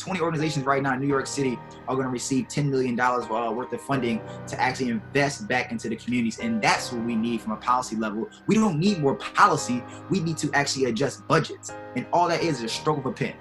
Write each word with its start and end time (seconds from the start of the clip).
20 0.00 0.20
organizations 0.20 0.64
right 0.66 0.82
now 0.82 0.94
in 0.94 1.00
New 1.00 1.06
York 1.06 1.26
City 1.26 1.58
are 1.86 1.94
going 1.94 2.06
to 2.06 2.12
receive 2.12 2.48
$10 2.48 2.70
million 2.70 2.98
uh, 2.98 3.52
worth 3.52 3.72
of 3.72 3.80
funding 3.80 4.20
to 4.46 4.60
actually 4.60 4.88
invest 4.88 5.46
back 5.46 5.70
into 5.70 5.88
the 5.88 5.96
communities. 5.96 6.38
And 6.38 6.60
that's 6.60 6.92
what 6.92 7.04
we 7.04 7.14
need 7.14 7.40
from 7.40 7.52
a 7.52 7.56
policy 7.56 7.96
level. 7.96 8.28
We 8.46 8.56
don't 8.56 8.78
need 8.78 8.98
more 8.98 9.14
policy. 9.14 9.82
We 10.08 10.20
need 10.20 10.38
to 10.38 10.50
actually 10.54 10.86
adjust 10.86 11.26
budgets. 11.28 11.72
And 11.96 12.06
all 12.12 12.28
that 12.28 12.42
is 12.42 12.58
is 12.58 12.64
a 12.64 12.68
stroke 12.68 12.98
of 12.98 13.06
a 13.06 13.12
pen. 13.12 13.34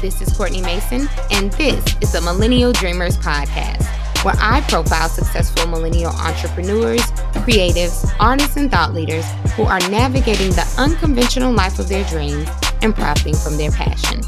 This 0.00 0.20
is 0.20 0.32
Courtney 0.32 0.62
Mason, 0.62 1.08
and 1.32 1.52
this 1.54 1.84
is 2.00 2.12
the 2.12 2.20
Millennial 2.20 2.70
Dreamers 2.70 3.16
Podcast, 3.16 3.82
where 4.22 4.34
I 4.38 4.60
profile 4.62 5.08
successful 5.08 5.68
millennial 5.68 6.12
entrepreneurs, 6.12 7.02
creatives, 7.44 8.10
artists, 8.18 8.56
and 8.56 8.70
thought 8.70 8.94
leaders 8.94 9.24
who 9.54 9.64
are 9.64 9.80
navigating 9.90 10.50
the 10.50 10.74
unconventional 10.78 11.52
life 11.52 11.78
of 11.78 11.88
their 11.88 12.04
dreams 12.04 12.48
and 12.82 12.94
profiting 12.94 13.34
from 13.34 13.56
their 13.56 13.70
passion. 13.70 14.20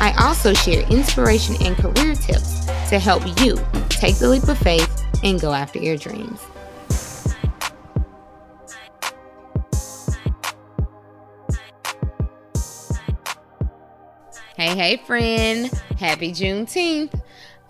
I 0.00 0.14
also 0.18 0.54
share 0.54 0.86
inspiration 0.88 1.56
and 1.60 1.76
career 1.76 2.14
tips 2.14 2.66
to 2.88 2.98
help 2.98 3.26
you 3.42 3.58
take 3.88 4.16
the 4.16 4.28
leap 4.28 4.48
of 4.48 4.58
faith 4.58 5.04
and 5.22 5.40
go 5.40 5.52
after 5.52 5.78
your 5.78 5.96
dreams. 5.96 6.40
Hey, 14.56 14.74
hey, 14.74 14.96
friend. 15.06 15.66
Happy 15.98 16.32
Juneteenth. 16.32 17.20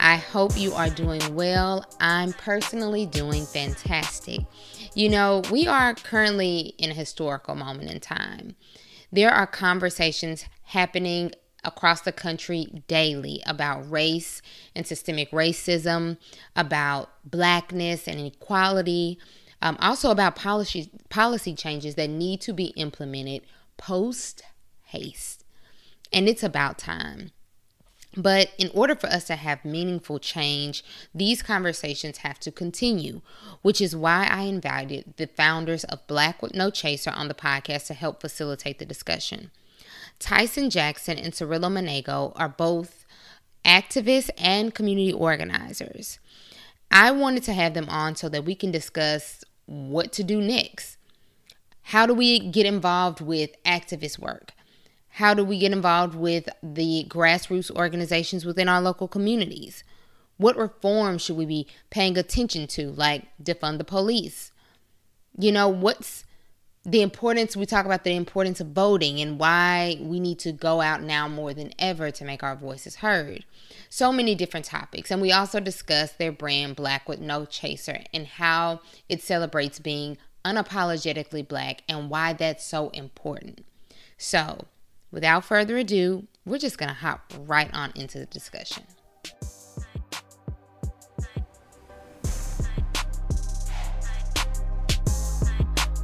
I 0.01 0.17
hope 0.17 0.57
you 0.57 0.75
are 0.75 0.91
doing 0.91 1.35
well. 1.35 1.85
I'm 2.01 2.33
personally 2.33 3.07
doing 3.07 3.47
fantastic. 3.47 4.41
You 4.95 5.09
know, 5.09 5.43
we 5.51 5.67
are 5.67 5.95
currently 5.95 6.75
in 6.79 6.91
a 6.91 6.95
historical 6.95 7.55
moment 7.55 7.91
in 7.91 8.01
time. 8.01 8.55
There 9.11 9.31
are 9.31 9.47
conversations 9.47 10.45
happening 10.65 11.33
across 11.65 12.03
the 12.03 12.13
country 12.13 12.85
daily 12.87 13.43
about 13.47 13.91
race 13.91 14.41
and 14.75 14.87
systemic 14.87 15.31
racism, 15.33 16.17
about 16.55 17.11
blackness 17.25 18.07
and 18.07 18.21
inequality, 18.21 19.19
um, 19.61 19.77
also 19.81 20.11
about 20.11 20.37
policy 20.37 20.91
policy 21.09 21.55
changes 21.55 21.97
that 21.97 22.09
need 22.09 22.41
to 22.43 22.53
be 22.53 22.67
implemented 22.77 23.43
post 23.77 24.43
haste 24.85 25.45
and 26.13 26.29
it's 26.29 26.43
about 26.43 26.79
time. 26.79 27.33
But 28.19 28.51
in 28.59 28.69
order 28.75 28.97
for 28.97 29.07
us 29.07 29.25
to 29.29 29.37
have 29.37 29.65
meaningful 29.65 30.19
change, 30.19 30.83
these 31.15 31.41
conversations 31.41 32.19
have 32.19 32.41
to 32.41 32.51
continue, 32.51 33.21
which 33.63 33.81
is 33.81 33.95
why 33.95 34.27
I 34.29 34.43
invited 34.43 35.15
the 35.19 35.29
founders 35.29 35.85
of 35.85 36.05
Black 36.09 36.43
with 36.43 36.53
No 36.53 36.69
Chaser 36.69 37.13
on 37.13 37.29
the 37.29 37.35
podcast 37.35 37.87
to 37.87 37.95
help 37.95 38.21
facilitate 38.21 38.81
the 38.81 38.85
discussion. 38.85 39.53
Tyson 40.19 40.69
Jackson 40.69 41.17
and 41.17 41.33
Cirilo 41.33 41.71
Manego 41.71 42.33
are 42.35 42.49
both 42.49 43.07
activists 43.65 44.31
and 44.37 44.75
community 44.75 45.13
organizers. 45.13 46.19
I 46.91 47.13
wanted 47.13 47.45
to 47.45 47.53
have 47.53 47.75
them 47.75 47.89
on 47.89 48.17
so 48.17 48.29
that 48.31 48.45
we 48.45 48.57
can 48.57 48.73
discuss 48.73 49.45
what 49.67 50.13
to 50.15 50.25
do 50.25 50.41
next. 50.41 50.97
How 51.83 52.05
do 52.05 52.15
we 52.15 52.41
get 52.41 52.67
involved 52.67 53.21
with 53.21 53.51
activist 53.63 54.19
work? 54.19 54.55
How 55.19 55.35
do 55.35 55.45
we 55.45 55.59
get 55.59 55.73
involved 55.73 56.15
with 56.15 56.49
the 56.63 57.05
grassroots 57.09 57.73
organizations 57.73 58.45
within 58.45 58.69
our 58.69 58.81
local 58.81 59.09
communities? 59.09 59.83
What 60.37 60.57
reforms 60.57 61.23
should 61.23 61.37
we 61.37 61.45
be 61.45 61.67
paying 61.91 62.17
attention 62.17 62.69
to, 62.69 62.93
like 62.93 63.25
defund 63.43 63.79
the 63.79 63.85
police? 63.85 64.53
You 65.37 65.51
know, 65.51 65.69
what's 65.69 66.25
the 66.85 67.03
importance? 67.03 67.57
We 67.57 67.67
talk 67.67 67.85
about 67.85 68.05
the 68.05 68.15
importance 68.15 68.61
of 68.61 68.69
voting 68.69 69.21
and 69.21 69.41
why 69.41 69.97
we 70.01 70.21
need 70.21 70.39
to 70.39 70.53
go 70.53 70.81
out 70.81 71.03
now 71.03 71.27
more 71.27 71.53
than 71.53 71.75
ever 71.81 72.13
to 72.13 72.25
make 72.25 72.45
our 72.45 72.55
voices 72.55 72.95
heard. 72.95 73.45
So 73.89 74.13
many 74.13 74.37
different 74.37 74.67
topics. 74.67 75.11
And 75.11 75.21
we 75.21 75.33
also 75.33 75.59
discuss 75.59 76.13
their 76.13 76.31
brand, 76.31 76.77
Black 76.77 77.09
with 77.09 77.19
No 77.19 77.45
Chaser, 77.45 78.05
and 78.15 78.25
how 78.25 78.83
it 79.09 79.21
celebrates 79.21 79.81
being 79.81 80.17
unapologetically 80.45 81.49
black 81.49 81.83
and 81.89 82.09
why 82.09 82.35
that's 82.35 82.65
so 82.65 82.91
important. 82.91 83.65
So, 84.17 84.67
without 85.11 85.45
further 85.45 85.77
ado, 85.79 86.27
we're 86.45 86.59
just 86.59 86.79
going 86.79 86.89
to 86.89 86.95
hop 86.95 87.33
right 87.41 87.71
on 87.73 87.93
into 87.95 88.19
the 88.19 88.27
discussion. 88.27 88.85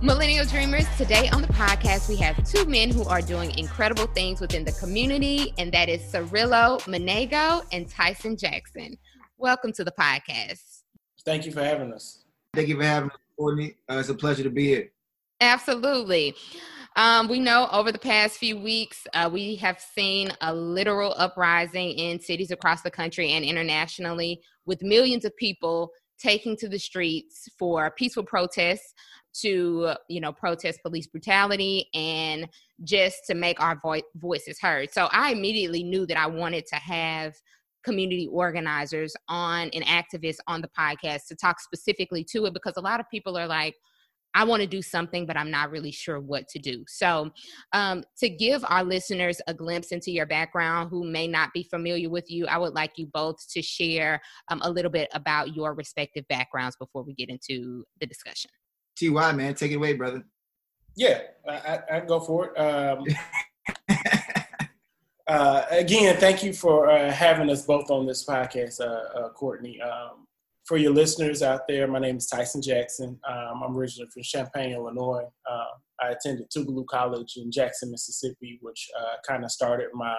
Millennial 0.03 0.45
Dreamers, 0.45 0.85
today 0.99 1.31
on 1.31 1.41
the 1.41 1.49
podcast, 1.49 2.11
we 2.11 2.17
have 2.17 2.37
two 2.45 2.67
men 2.67 2.91
who 2.91 3.05
are 3.05 3.23
doing 3.23 3.59
incredible 3.59 4.07
things 4.09 4.39
within 4.39 4.63
the 4.63 4.73
community, 4.73 5.55
and 5.57 5.73
that 5.73 5.89
is 5.89 6.03
Cirilo 6.03 6.79
Manego 6.83 7.65
and 7.73 7.89
Tyson 7.89 8.37
Jackson. 8.37 8.99
Welcome 9.39 9.73
to 9.73 9.83
the 9.83 9.93
podcast. 9.93 10.83
Thank 11.25 11.47
you 11.47 11.53
for 11.53 11.65
having 11.65 11.91
us. 11.95 12.25
Thank 12.53 12.69
you 12.69 12.77
for 12.77 12.85
having 12.85 13.11
us, 13.11 13.17
Courtney. 13.39 13.77
Uh, 13.91 13.95
it's 13.95 14.11
a 14.11 14.15
pleasure 14.15 14.43
to 14.43 14.51
be 14.51 14.67
here. 14.67 14.91
Absolutely. 15.41 16.35
Um, 16.97 17.29
we 17.29 17.41
know 17.41 17.69
over 17.73 17.91
the 17.91 17.99
past 17.99 18.39
few 18.39 18.57
weeks, 18.57 19.07
uh, 19.15 19.29
we 19.33 19.57
have 19.57 19.81
seen 19.81 20.33
a 20.41 20.55
literal 20.55 21.15
uprising 21.17 21.91
in 21.91 22.21
cities 22.21 22.53
across 22.53 22.83
the 22.83 22.91
country 22.91 23.33
and 23.33 23.45
internationally, 23.45 24.41
with 24.65 24.83
millions 24.83 25.25
of 25.25 25.37
people 25.37 25.91
taking 26.19 26.57
to 26.57 26.69
the 26.69 26.79
streets 26.79 27.49
for 27.59 27.91
peaceful 27.91 28.23
protests 28.23 28.95
to 29.35 29.93
you 30.09 30.21
know 30.21 30.33
protest 30.33 30.81
police 30.83 31.09
brutality 31.09 31.89
and 31.93 32.49
just 32.85 33.19
to 33.27 33.35
make 33.35 33.61
our 33.61 33.79
vo- 33.83 34.01
voices 34.17 34.61
heard. 34.61 34.93
So 34.93 35.09
i 35.11 35.33
immediately 35.33 35.83
knew 35.83 36.07
that 36.07 36.17
i 36.17 36.27
wanted 36.27 36.67
to 36.67 36.77
have 36.77 37.35
community 37.85 38.29
organizers 38.31 39.15
on 39.29 39.71
and 39.75 39.85
activists 39.85 40.39
on 40.47 40.63
the 40.63 40.71
podcast 40.79 41.27
to 41.27 41.35
talk 41.37 41.61
specifically 41.61 42.25
to 42.25 42.47
it 42.47 42.55
because 42.55 42.75
a 42.77 42.81
lot 42.81 43.01
of 43.01 43.11
people 43.11 43.37
are 43.37 43.47
like 43.47 43.75
I 44.35 44.45
want 44.45 44.61
to 44.63 44.67
do 44.67 44.83
something, 44.83 45.27
but 45.27 45.37
I'm 45.37 45.51
not 45.51 45.71
really 45.71 45.93
sure 45.93 46.21
what 46.21 46.49
to 46.49 46.59
do. 46.59 46.85
So, 46.89 47.31
um, 47.73 48.03
to 48.19 48.29
give 48.29 48.65
our 48.69 48.83
listeners 48.83 49.41
a 49.47 49.55
glimpse 49.55 49.93
into 49.93 50.11
your 50.11 50.27
background 50.27 50.91
who 50.91 51.05
may 51.05 51.29
not 51.29 51.53
be 51.53 51.63
familiar 51.63 52.11
with 52.11 52.31
you, 52.31 52.47
I 52.47 52.59
would 52.59 52.75
like 52.75 52.93
you 52.97 53.07
both 53.07 53.37
to 53.51 53.63
share 53.63 54.21
um, 54.49 54.61
a 54.63 54.71
little 54.71 54.91
bit 54.91 55.09
about 55.15 55.55
your 55.55 55.75
respective 55.75 56.27
backgrounds 56.29 56.77
before 56.77 57.03
we 57.03 57.15
get 57.15 57.29
into 57.29 57.85
the 58.01 58.07
discussion. 58.07 58.51
Ty, 58.99 59.33
man, 59.33 59.55
take 59.55 59.73
it 59.73 59.77
away, 59.77 59.95
brother. 59.95 60.25
Yeah, 60.97 61.21
I, 61.49 61.81
I 61.93 62.01
go 62.01 62.21
for 62.21 62.47
it. 62.47 62.59
Um, 62.59 63.05
uh, 65.27 65.65
again, 65.71 66.17
thank 66.19 66.45
you 66.45 66.53
for 66.53 66.89
uh, 66.89 67.11
having 67.11 67.51
us 67.51 67.65
both 67.65 67.91
on 67.91 68.07
this 68.07 68.25
podcast, 68.25 68.81
uh, 68.81 69.19
uh 69.19 69.29
Courtney. 69.31 69.81
Um, 69.81 70.27
for 70.67 70.79
your 70.79 70.93
listeners 70.93 71.43
out 71.43 71.69
there, 71.69 71.87
my 71.87 71.99
name 71.99 72.17
is 72.17 72.27
Tyson 72.27 72.63
Jackson. 72.63 73.19
Um, 73.29 73.63
I'm 73.63 73.77
originally 73.77 74.11
from 74.13 74.23
Champaign, 74.23 74.73
Illinois. 74.73 75.25
Uh, 75.49 75.65
I 76.01 76.09
attended 76.09 76.51
Tougaloo 76.51 76.87
College 76.87 77.35
in 77.37 77.53
Jackson, 77.53 77.91
Mississippi, 77.91 78.59
which 78.63 78.89
uh, 78.99 79.17
kind 79.27 79.45
of 79.45 79.51
started 79.51 79.89
my 79.93 80.17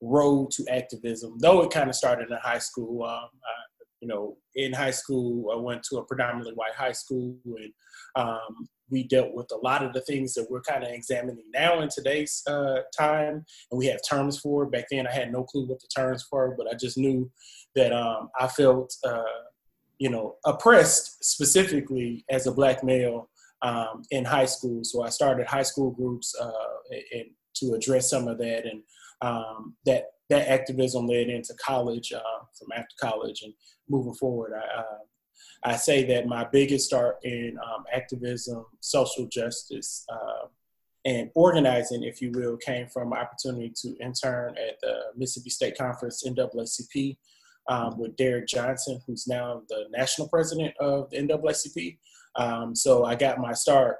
road 0.00 0.50
to 0.52 0.64
activism. 0.70 1.36
Though 1.38 1.62
it 1.62 1.70
kind 1.70 1.88
of 1.88 1.94
started 1.94 2.30
in 2.30 2.38
high 2.38 2.58
school. 2.58 3.04
Um, 3.04 3.28
I, 3.44 3.68
you 4.00 4.06
know, 4.06 4.36
in 4.54 4.72
high 4.72 4.92
school, 4.92 5.50
I 5.52 5.56
went 5.56 5.82
to 5.84 5.96
a 5.96 6.04
predominantly 6.04 6.54
white 6.54 6.74
high 6.74 6.92
school, 6.92 7.36
and 7.44 7.72
um, 8.14 8.68
we 8.90 9.02
dealt 9.02 9.34
with 9.34 9.50
a 9.52 9.56
lot 9.56 9.84
of 9.84 9.92
the 9.92 10.00
things 10.02 10.34
that 10.34 10.46
we're 10.48 10.62
kind 10.62 10.84
of 10.84 10.90
examining 10.90 11.44
now 11.52 11.80
in 11.80 11.88
today's 11.88 12.42
uh, 12.46 12.78
time, 12.96 13.44
and 13.70 13.78
we 13.78 13.86
have 13.86 14.00
terms 14.08 14.38
for 14.38 14.64
it. 14.64 14.72
Back 14.72 14.84
then, 14.90 15.06
I 15.06 15.12
had 15.12 15.32
no 15.32 15.42
clue 15.44 15.66
what 15.66 15.80
the 15.80 15.88
terms 15.94 16.24
were, 16.30 16.54
but 16.56 16.72
I 16.72 16.76
just 16.76 16.96
knew 16.96 17.30
that 17.74 17.92
um, 17.92 18.30
I 18.38 18.46
felt 18.46 18.94
uh, 19.04 19.22
you 19.98 20.10
know, 20.10 20.36
oppressed 20.44 21.24
specifically 21.24 22.24
as 22.30 22.46
a 22.46 22.52
black 22.52 22.84
male 22.84 23.28
um, 23.62 24.02
in 24.10 24.24
high 24.24 24.46
school. 24.46 24.80
So 24.84 25.02
I 25.02 25.08
started 25.08 25.46
high 25.46 25.62
school 25.62 25.90
groups 25.90 26.34
uh, 26.40 26.50
and 27.12 27.26
to 27.56 27.74
address 27.74 28.10
some 28.10 28.28
of 28.28 28.38
that, 28.38 28.64
and 28.66 28.82
um, 29.20 29.74
that 29.84 30.04
that 30.30 30.48
activism 30.48 31.06
led 31.06 31.28
into 31.28 31.54
college. 31.54 32.12
Uh, 32.12 32.20
from 32.58 32.68
after 32.76 32.94
college 33.00 33.42
and 33.42 33.52
moving 33.88 34.14
forward, 34.14 34.52
I, 34.54 34.80
uh, 34.80 34.98
I 35.64 35.76
say 35.76 36.04
that 36.04 36.26
my 36.26 36.46
biggest 36.52 36.86
start 36.86 37.16
in 37.24 37.56
um, 37.64 37.84
activism, 37.92 38.64
social 38.80 39.26
justice, 39.26 40.04
uh, 40.12 40.46
and 41.04 41.30
organizing, 41.34 42.04
if 42.04 42.20
you 42.20 42.30
will, 42.32 42.56
came 42.56 42.86
from 42.88 43.12
opportunity 43.12 43.72
to 43.82 43.96
intern 44.00 44.56
at 44.58 44.78
the 44.82 44.94
Mississippi 45.16 45.50
State 45.50 45.78
Conference 45.78 46.24
NAACP 46.26 47.16
um, 47.68 47.98
with 47.98 48.16
Derrick 48.16 48.46
Johnson, 48.46 49.00
who's 49.06 49.26
now 49.26 49.62
the 49.68 49.86
national 49.90 50.28
president 50.28 50.74
of 50.80 51.10
the 51.10 51.18
NAACP. 51.18 51.98
Um, 52.36 52.74
so 52.74 53.04
I 53.04 53.14
got 53.14 53.38
my 53.38 53.52
start 53.52 53.96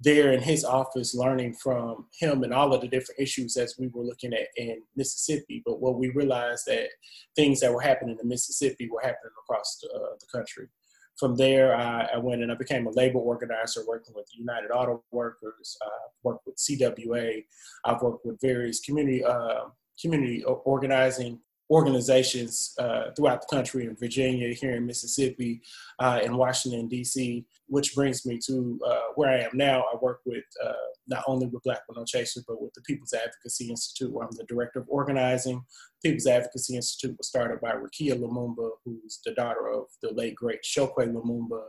there 0.00 0.32
in 0.32 0.42
his 0.42 0.64
office 0.64 1.14
learning 1.14 1.54
from 1.54 2.06
him 2.18 2.42
and 2.42 2.52
all 2.52 2.74
of 2.74 2.80
the 2.80 2.88
different 2.88 3.20
issues 3.20 3.56
as 3.56 3.76
we 3.78 3.86
were 3.88 4.02
looking 4.02 4.32
at 4.32 4.48
in 4.56 4.82
Mississippi. 4.96 5.62
But 5.64 5.80
what 5.80 5.98
we 5.98 6.10
realized 6.10 6.64
that 6.66 6.88
things 7.36 7.60
that 7.60 7.72
were 7.72 7.80
happening 7.80 8.18
in 8.20 8.28
Mississippi 8.28 8.88
were 8.90 9.00
happening 9.00 9.32
across 9.44 9.78
the, 9.80 9.88
uh, 9.88 10.14
the 10.18 10.26
country. 10.36 10.66
from 11.18 11.36
there, 11.36 11.76
I, 11.76 12.08
I, 12.14 12.18
went 12.18 12.42
and 12.42 12.50
I 12.50 12.56
became 12.56 12.86
a 12.86 12.90
labor 12.90 13.18
organizer, 13.18 13.84
working 13.86 14.14
with 14.16 14.26
United 14.36 14.72
Auto 14.72 15.04
Workers, 15.12 15.76
uh, 15.84 16.08
worked 16.24 16.46
with 16.46 16.56
CWA. 16.56 17.44
I've 17.84 18.02
worked 18.02 18.26
with 18.26 18.40
various 18.40 18.80
community 18.80 19.22
uh, 19.24 19.66
community 20.00 20.42
organizing 20.44 21.38
organizations 21.72 22.74
uh, 22.78 23.04
throughout 23.16 23.40
the 23.40 23.56
country 23.56 23.86
in 23.86 23.96
Virginia, 23.96 24.52
here 24.52 24.76
in 24.76 24.86
Mississippi, 24.86 25.62
uh, 25.98 26.20
in 26.22 26.36
Washington, 26.36 26.86
D.C., 26.86 27.46
which 27.68 27.94
brings 27.94 28.26
me 28.26 28.38
to 28.46 28.78
uh, 28.86 29.06
where 29.14 29.30
I 29.30 29.38
am 29.38 29.52
now. 29.54 29.80
I 29.80 29.96
work 30.02 30.20
with 30.26 30.44
uh, 30.62 30.72
not 31.08 31.24
only 31.26 31.46
with 31.46 31.62
Black 31.62 31.80
No 31.96 32.04
Chaser, 32.04 32.42
but 32.46 32.60
with 32.60 32.74
the 32.74 32.82
People's 32.82 33.14
Advocacy 33.14 33.70
Institute, 33.70 34.12
where 34.12 34.26
I'm 34.26 34.36
the 34.36 34.44
director 34.44 34.80
of 34.80 34.86
organizing. 34.88 35.64
People's 36.04 36.26
Advocacy 36.26 36.76
Institute 36.76 37.16
was 37.16 37.28
started 37.28 37.60
by 37.62 37.72
Rukia 37.72 38.20
Lumumba, 38.20 38.68
who's 38.84 39.20
the 39.24 39.32
daughter 39.32 39.68
of 39.68 39.86
the 40.02 40.12
late, 40.12 40.34
great 40.34 40.60
Chokwe 40.62 41.10
Lumumba, 41.10 41.62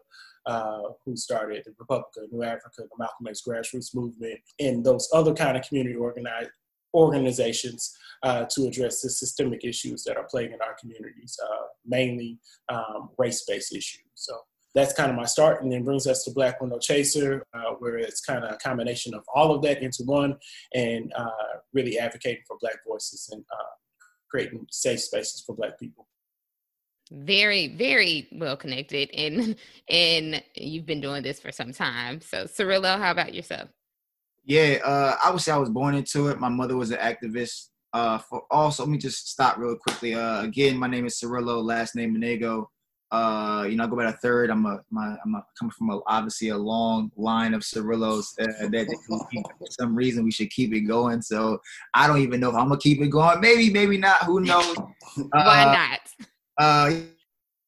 uh, 0.46 0.82
who 1.06 1.16
started 1.16 1.64
the 1.66 1.74
Republic 1.80 2.12
of 2.18 2.32
New 2.32 2.40
Afrika, 2.40 2.78
the 2.78 2.90
Malcolm 3.00 3.28
X 3.28 3.42
grassroots 3.48 3.96
movement, 3.96 4.40
and 4.60 4.84
those 4.84 5.08
other 5.14 5.34
kind 5.34 5.56
of 5.56 5.66
community 5.66 5.96
organize, 5.96 6.48
organizations 6.94 7.98
uh, 8.24 8.46
to 8.50 8.68
address 8.68 9.02
the 9.02 9.10
systemic 9.10 9.64
issues 9.64 10.04
that 10.04 10.18
are 10.18 10.24
plaguing 10.24 10.60
our 10.62 10.76
communities, 10.80 11.38
uh, 11.44 11.64
mainly 11.86 12.40
um, 12.70 13.10
race-based 13.18 13.76
issues. 13.76 14.04
So 14.14 14.34
that's 14.74 14.94
kind 14.94 15.12
of 15.12 15.18
my 15.18 15.26
start, 15.26 15.62
and 15.62 15.72
then 15.72 15.84
brings 15.84 16.08
us 16.08 16.24
to 16.24 16.32
Black 16.32 16.60
with 16.60 16.72
No 16.72 16.80
Chaser, 16.80 17.46
uh, 17.54 17.74
where 17.80 17.98
it's 17.98 18.22
kind 18.22 18.44
of 18.44 18.52
a 18.52 18.58
combination 18.58 19.14
of 19.14 19.24
all 19.34 19.54
of 19.54 19.62
that 19.64 19.84
into 19.84 20.04
one, 20.04 20.38
and 20.74 21.12
uh, 21.16 21.30
really 21.74 22.00
advocating 22.00 22.44
for 22.48 22.58
Black 22.60 22.78
voices 22.88 23.30
and 23.32 23.44
uh, 23.52 23.74
creating 24.32 24.66
safe 24.72 25.02
spaces 25.02 25.44
for 25.46 25.56
Black 25.56 25.78
people. 25.80 26.08
Very 27.12 27.68
very 27.68 28.28
well 28.32 28.58
connected 28.58 29.12
and 29.12 29.56
and 29.90 30.42
you've 30.56 30.86
been 30.86 31.02
doing 31.02 31.22
this 31.22 31.40
for 31.40 31.52
some 31.52 31.72
time. 31.72 32.22
So 32.22 32.46
cirilo 32.46 32.98
how 32.98 33.12
about 33.12 33.36
yourself 33.36 33.70
yeah, 34.46 34.80
uh, 34.84 35.16
I 35.24 35.32
would 35.32 35.42
say 35.42 35.52
I 35.52 35.58
was 35.58 35.70
born 35.70 35.96
into 35.96 36.28
it. 36.28 36.40
My 36.40 36.50
mother 36.50 36.76
was 36.76 36.92
an 36.92 36.98
activist. 36.98 37.70
Uh, 37.94 38.18
for 38.18 38.44
also, 38.50 38.84
let 38.84 38.90
me 38.90 38.98
just 38.98 39.30
stop 39.30 39.58
real 39.58 39.76
quickly. 39.76 40.16
Uh, 40.16 40.44
again, 40.44 40.78
my 40.78 40.88
name 40.88 41.06
is 41.06 41.20
Cirilo, 41.20 41.64
last 41.64 41.96
name 41.96 42.16
Manego. 42.16 42.66
Uh, 43.12 43.68
you 43.70 43.76
know, 43.76 43.84
I 43.84 43.88
go 43.88 43.96
by 43.96 44.06
the 44.06 44.14
third. 44.14 44.50
I'm 44.50 44.66
a, 44.66 44.82
my, 44.90 45.16
I'm 45.24 45.36
a, 45.36 45.46
coming 45.58 45.72
from 45.72 45.92
a, 45.92 46.02
obviously 46.08 46.50
a 46.50 46.58
long 46.58 47.12
line 47.16 47.54
of 47.54 47.62
Cirilos 47.62 48.26
uh, 48.42 48.68
that 48.70 48.98
for 49.60 49.68
some 49.70 49.96
reason 49.96 50.24
we 50.24 50.32
should 50.32 50.50
keep 50.50 50.74
it 50.74 50.82
going. 50.82 51.22
So 51.22 51.62
I 51.94 52.08
don't 52.08 52.22
even 52.22 52.40
know 52.40 52.50
if 52.50 52.56
I'm 52.56 52.70
gonna 52.70 52.80
keep 52.80 53.00
it 53.02 53.10
going. 53.10 53.40
Maybe, 53.40 53.70
maybe 53.70 54.00
not. 54.00 54.24
Who 54.24 54.40
knows? 54.40 54.76
Why 55.30 56.00
not? 56.00 56.00
Uh, 56.58 57.02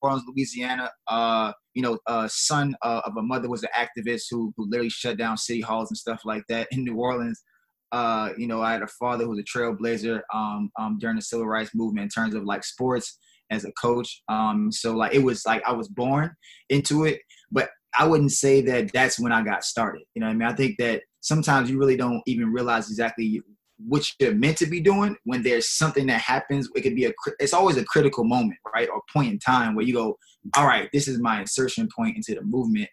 Orleans, 0.01 0.23
Louisiana. 0.27 0.89
Uh, 1.07 1.51
you 1.75 1.81
know, 1.81 1.99
uh, 2.07 2.27
son 2.31 2.75
uh, 2.81 3.01
of 3.05 3.17
a 3.17 3.21
mother 3.21 3.49
was 3.49 3.63
an 3.63 3.69
activist 3.77 4.23
who 4.31 4.53
who 4.57 4.67
literally 4.69 4.89
shut 4.89 5.17
down 5.17 5.37
city 5.37 5.61
halls 5.61 5.91
and 5.91 5.97
stuff 5.97 6.21
like 6.25 6.43
that 6.49 6.67
in 6.71 6.83
New 6.83 6.95
Orleans. 6.95 7.43
Uh, 7.91 8.29
you 8.37 8.47
know, 8.47 8.61
I 8.61 8.73
had 8.73 8.81
a 8.81 8.87
father 8.87 9.25
who 9.25 9.31
was 9.31 9.39
a 9.39 9.43
trailblazer 9.43 10.21
um, 10.33 10.71
um, 10.79 10.97
during 10.99 11.17
the 11.17 11.21
civil 11.21 11.45
rights 11.45 11.71
movement 11.75 12.03
in 12.03 12.09
terms 12.09 12.33
of 12.33 12.43
like 12.43 12.63
sports 12.63 13.19
as 13.51 13.65
a 13.65 13.71
coach. 13.73 14.21
Um, 14.27 14.71
so 14.71 14.95
like 14.95 15.13
it 15.13 15.23
was 15.23 15.45
like 15.45 15.63
I 15.67 15.73
was 15.73 15.87
born 15.87 16.31
into 16.69 17.05
it, 17.05 17.21
but 17.51 17.69
I 17.97 18.05
wouldn't 18.05 18.31
say 18.31 18.61
that 18.61 18.91
that's 18.91 19.19
when 19.19 19.31
I 19.31 19.43
got 19.43 19.63
started. 19.63 20.03
You 20.15 20.21
know, 20.21 20.27
I 20.27 20.33
mean, 20.33 20.47
I 20.47 20.53
think 20.53 20.77
that 20.79 21.03
sometimes 21.21 21.69
you 21.69 21.77
really 21.77 21.97
don't 21.97 22.21
even 22.25 22.51
realize 22.51 22.89
exactly 22.89 23.41
what 23.77 24.05
you're 24.19 24.33
meant 24.33 24.57
to 24.57 24.65
be 24.65 24.79
doing 24.79 25.15
when 25.25 25.43
there's 25.43 25.69
something 25.69 26.07
that 26.07 26.21
happens 26.21 26.69
it 26.75 26.81
could 26.81 26.95
be 26.95 27.05
a 27.05 27.13
it's 27.39 27.53
always 27.53 27.77
a 27.77 27.85
critical 27.85 28.23
moment 28.23 28.57
right? 28.73 28.89
Or 28.89 29.01
point 29.11 29.31
in 29.31 29.39
time 29.39 29.75
where 29.75 29.85
you 29.85 29.93
go 29.93 30.17
all 30.55 30.65
right 30.65 30.89
this 30.93 31.07
is 31.07 31.19
my 31.19 31.41
insertion 31.41 31.89
point 31.95 32.15
into 32.15 32.35
the 32.35 32.45
movement 32.45 32.89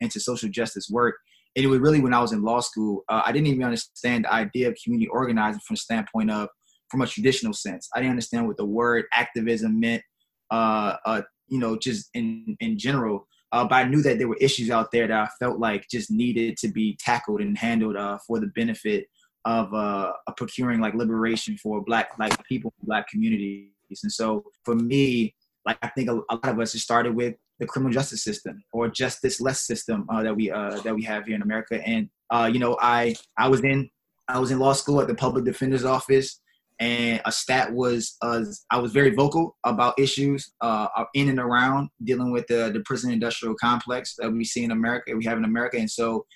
into 0.00 0.20
social 0.20 0.48
justice 0.48 0.88
work. 0.90 1.16
And 1.54 1.64
it 1.64 1.68
was 1.68 1.80
really 1.80 2.00
when 2.00 2.12
i 2.14 2.20
was 2.20 2.32
in 2.32 2.42
law 2.42 2.60
school 2.60 3.04
uh, 3.08 3.22
i 3.24 3.32
didn't 3.32 3.46
even 3.46 3.64
understand 3.64 4.24
the 4.24 4.32
idea 4.32 4.68
of 4.68 4.76
community 4.82 5.08
organizing 5.08 5.60
from 5.66 5.74
the 5.74 5.80
standpoint 5.80 6.30
of 6.30 6.48
from 6.90 7.02
a 7.02 7.06
traditional 7.06 7.52
sense. 7.52 7.88
I 7.94 7.98
didn't 7.98 8.10
understand 8.10 8.46
what 8.46 8.56
the 8.56 8.64
word 8.64 9.06
activism 9.12 9.80
meant 9.80 10.02
uh, 10.50 10.96
uh, 11.04 11.22
you 11.48 11.58
know 11.58 11.76
just 11.76 12.08
in 12.14 12.56
in 12.60 12.78
general 12.78 13.26
uh, 13.52 13.64
but 13.64 13.76
I 13.76 13.84
knew 13.84 14.02
that 14.02 14.18
there 14.18 14.28
were 14.28 14.36
issues 14.40 14.70
out 14.70 14.90
there 14.92 15.06
that 15.06 15.18
I 15.18 15.28
felt 15.38 15.58
like 15.58 15.86
just 15.90 16.10
needed 16.10 16.56
to 16.58 16.68
be 16.68 16.98
tackled 17.00 17.40
and 17.40 17.56
handled 17.56 17.96
uh, 17.96 18.18
for 18.26 18.40
the 18.40 18.48
benefit 18.48 19.06
of 19.46 19.72
uh, 19.72 20.12
procuring 20.36 20.80
like 20.80 20.94
liberation 20.94 21.56
for 21.56 21.80
black 21.82 22.10
like 22.18 22.44
people 22.44 22.74
black 22.82 23.08
communities. 23.08 23.70
And 24.02 24.12
so 24.12 24.44
for 24.64 24.74
me 24.74 25.34
like 25.64 25.78
i 25.82 25.88
think 25.88 26.10
a, 26.10 26.14
a, 26.30 26.34
lot 26.34 26.48
of 26.48 26.60
us 26.60 26.74
it 26.74 26.80
started 26.80 27.14
with 27.14 27.34
the 27.58 27.66
criminal 27.66 27.92
justice 27.92 28.22
system 28.22 28.62
or 28.72 28.88
justice 28.88 29.40
less 29.40 29.66
system 29.66 30.06
uh, 30.10 30.22
that 30.22 30.36
we 30.36 30.50
uh, 30.50 30.80
that 30.80 30.94
we 30.94 31.02
have 31.04 31.24
here 31.24 31.36
in 31.36 31.42
america. 31.42 31.80
And 31.86 32.08
uh, 32.30 32.50
you 32.52 32.58
know 32.58 32.76
i 32.80 33.14
i 33.38 33.48
was 33.48 33.62
in 33.62 33.88
i 34.28 34.38
was 34.38 34.50
in 34.50 34.58
law 34.58 34.72
school 34.72 35.00
at 35.00 35.06
the 35.06 35.14
public 35.14 35.44
defender's 35.44 35.84
office 35.84 36.40
and 36.78 37.22
a 37.24 37.32
stat 37.32 37.72
was 37.72 38.16
uh, 38.22 38.44
I 38.70 38.78
was 38.78 38.92
very 38.92 39.10
vocal 39.10 39.56
about 39.64 39.98
issues 39.98 40.52
uh, 40.60 40.88
in 41.14 41.28
and 41.30 41.38
around 41.38 41.88
dealing 42.04 42.32
with 42.32 42.46
the, 42.48 42.70
the 42.70 42.80
prison 42.84 43.10
industrial 43.10 43.54
complex 43.54 44.14
that 44.18 44.30
we 44.30 44.44
see 44.44 44.62
in 44.62 44.72
America, 44.72 45.16
we 45.16 45.24
have 45.24 45.38
in 45.38 45.44
America, 45.44 45.78
and 45.78 45.90
so 45.90 46.26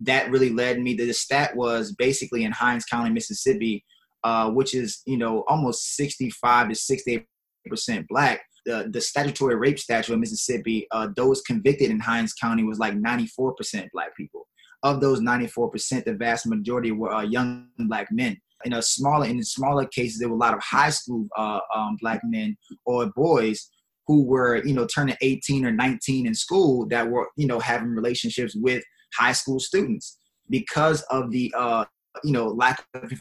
that 0.00 0.30
really 0.30 0.50
led 0.50 0.80
me 0.80 0.96
to 0.96 1.06
the 1.06 1.14
stat 1.14 1.56
was 1.56 1.92
basically 1.92 2.44
in 2.44 2.52
Hinds 2.52 2.84
County, 2.84 3.10
Mississippi, 3.10 3.84
uh, 4.24 4.50
which 4.50 4.74
is 4.74 5.02
you 5.06 5.16
know 5.16 5.44
almost 5.48 5.96
65 5.96 6.68
to 6.68 6.74
68 6.74 7.26
percent 7.68 8.06
black. 8.08 8.42
The, 8.64 8.88
the 8.90 9.00
statutory 9.00 9.54
rape 9.54 9.78
statute 9.78 10.12
in 10.12 10.20
Mississippi, 10.20 10.88
uh, 10.90 11.08
those 11.14 11.40
convicted 11.42 11.90
in 11.90 12.00
Hinds 12.00 12.32
County 12.32 12.64
was 12.64 12.78
like 12.78 12.94
94 12.94 13.54
percent 13.54 13.88
black 13.92 14.16
people. 14.16 14.46
Of 14.82 15.00
those 15.00 15.20
94 15.20 15.70
percent, 15.70 16.04
the 16.04 16.14
vast 16.14 16.46
majority 16.46 16.92
were 16.92 17.12
uh, 17.12 17.22
young 17.22 17.68
black 17.78 18.08
men. 18.10 18.36
In 18.64 18.72
a 18.72 18.82
smaller, 18.82 19.26
in 19.26 19.42
smaller 19.44 19.86
cases, 19.86 20.18
there 20.18 20.28
were 20.28 20.34
a 20.34 20.38
lot 20.38 20.54
of 20.54 20.62
high 20.62 20.90
school 20.90 21.26
uh, 21.36 21.60
um, 21.74 21.96
black 22.00 22.20
men 22.24 22.56
or 22.84 23.06
boys 23.14 23.70
who 24.06 24.24
were, 24.24 24.64
you 24.64 24.72
know, 24.72 24.86
turning 24.86 25.16
18 25.20 25.64
or 25.64 25.72
19 25.72 26.26
in 26.26 26.34
school 26.34 26.86
that 26.88 27.08
were, 27.08 27.28
you 27.36 27.46
know, 27.46 27.58
having 27.58 27.88
relationships 27.88 28.54
with 28.56 28.82
high 29.14 29.32
school 29.32 29.60
students 29.60 30.18
because 30.50 31.02
of 31.02 31.30
the 31.30 31.52
uh, 31.56 31.84
you 32.24 32.32
know 32.32 32.48
lack 32.48 32.84
of 32.94 33.12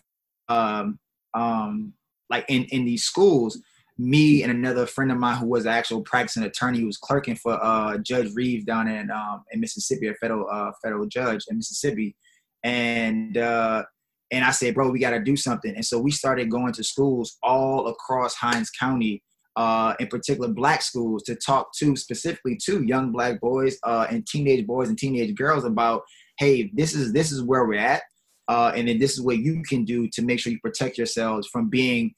um, 0.47 0.99
um, 1.33 1.93
like 2.29 2.45
in 2.49 2.65
in 2.65 2.85
these 2.85 3.03
schools. 3.03 3.59
Me 3.97 4.43
and 4.43 4.51
another 4.51 4.85
friend 4.85 5.09
of 5.09 5.17
mine 5.17 5.37
who 5.37 5.45
was 5.45 5.65
an 5.65 5.71
actual 5.71 6.01
practicing 6.01 6.43
attorney 6.43 6.79
who 6.79 6.85
was 6.85 6.97
clerking 6.97 7.37
for 7.37 7.57
uh, 7.63 7.97
Judge 7.99 8.29
Reeves 8.35 8.65
down 8.65 8.89
in 8.89 9.09
um, 9.09 9.43
in 9.51 9.61
Mississippi, 9.61 10.07
a 10.07 10.13
federal 10.15 10.45
uh, 10.51 10.71
federal 10.83 11.05
judge 11.05 11.45
in 11.49 11.55
Mississippi, 11.55 12.13
and 12.61 13.37
uh, 13.37 13.83
and 14.31 14.43
I 14.43 14.51
said, 14.51 14.73
bro, 14.73 14.89
we 14.89 14.99
got 14.99 15.11
to 15.11 15.21
do 15.21 15.37
something. 15.37 15.73
And 15.75 15.85
so 15.85 15.99
we 15.99 16.11
started 16.11 16.49
going 16.49 16.73
to 16.73 16.83
schools 16.83 17.37
all 17.43 17.87
across 17.87 18.35
Hinds 18.35 18.69
County 18.69 19.23
uh, 19.55 19.93
in 19.99 20.07
particular 20.07 20.49
black 20.49 20.81
schools 20.81 21.23
to 21.23 21.35
talk 21.35 21.73
to 21.77 21.95
specifically 21.95 22.57
to 22.65 22.83
young 22.83 23.11
black 23.11 23.39
boys 23.39 23.77
uh, 23.83 24.05
and 24.09 24.27
teenage 24.27 24.65
boys 24.67 24.89
and 24.89 24.97
teenage 24.97 25.35
girls 25.35 25.65
about 25.65 26.03
hey 26.37 26.69
this 26.73 26.93
is 26.93 27.13
this 27.13 27.31
is 27.31 27.41
where 27.43 27.65
we're 27.65 27.79
at 27.79 28.03
uh, 28.47 28.71
and 28.75 28.87
then 28.87 28.99
this 28.99 29.13
is 29.13 29.21
what 29.21 29.37
you 29.37 29.63
can 29.63 29.83
do 29.85 30.07
to 30.09 30.21
make 30.21 30.39
sure 30.39 30.51
you 30.51 30.59
protect 30.59 30.97
yourselves 30.97 31.47
from 31.47 31.69
being 31.69 32.13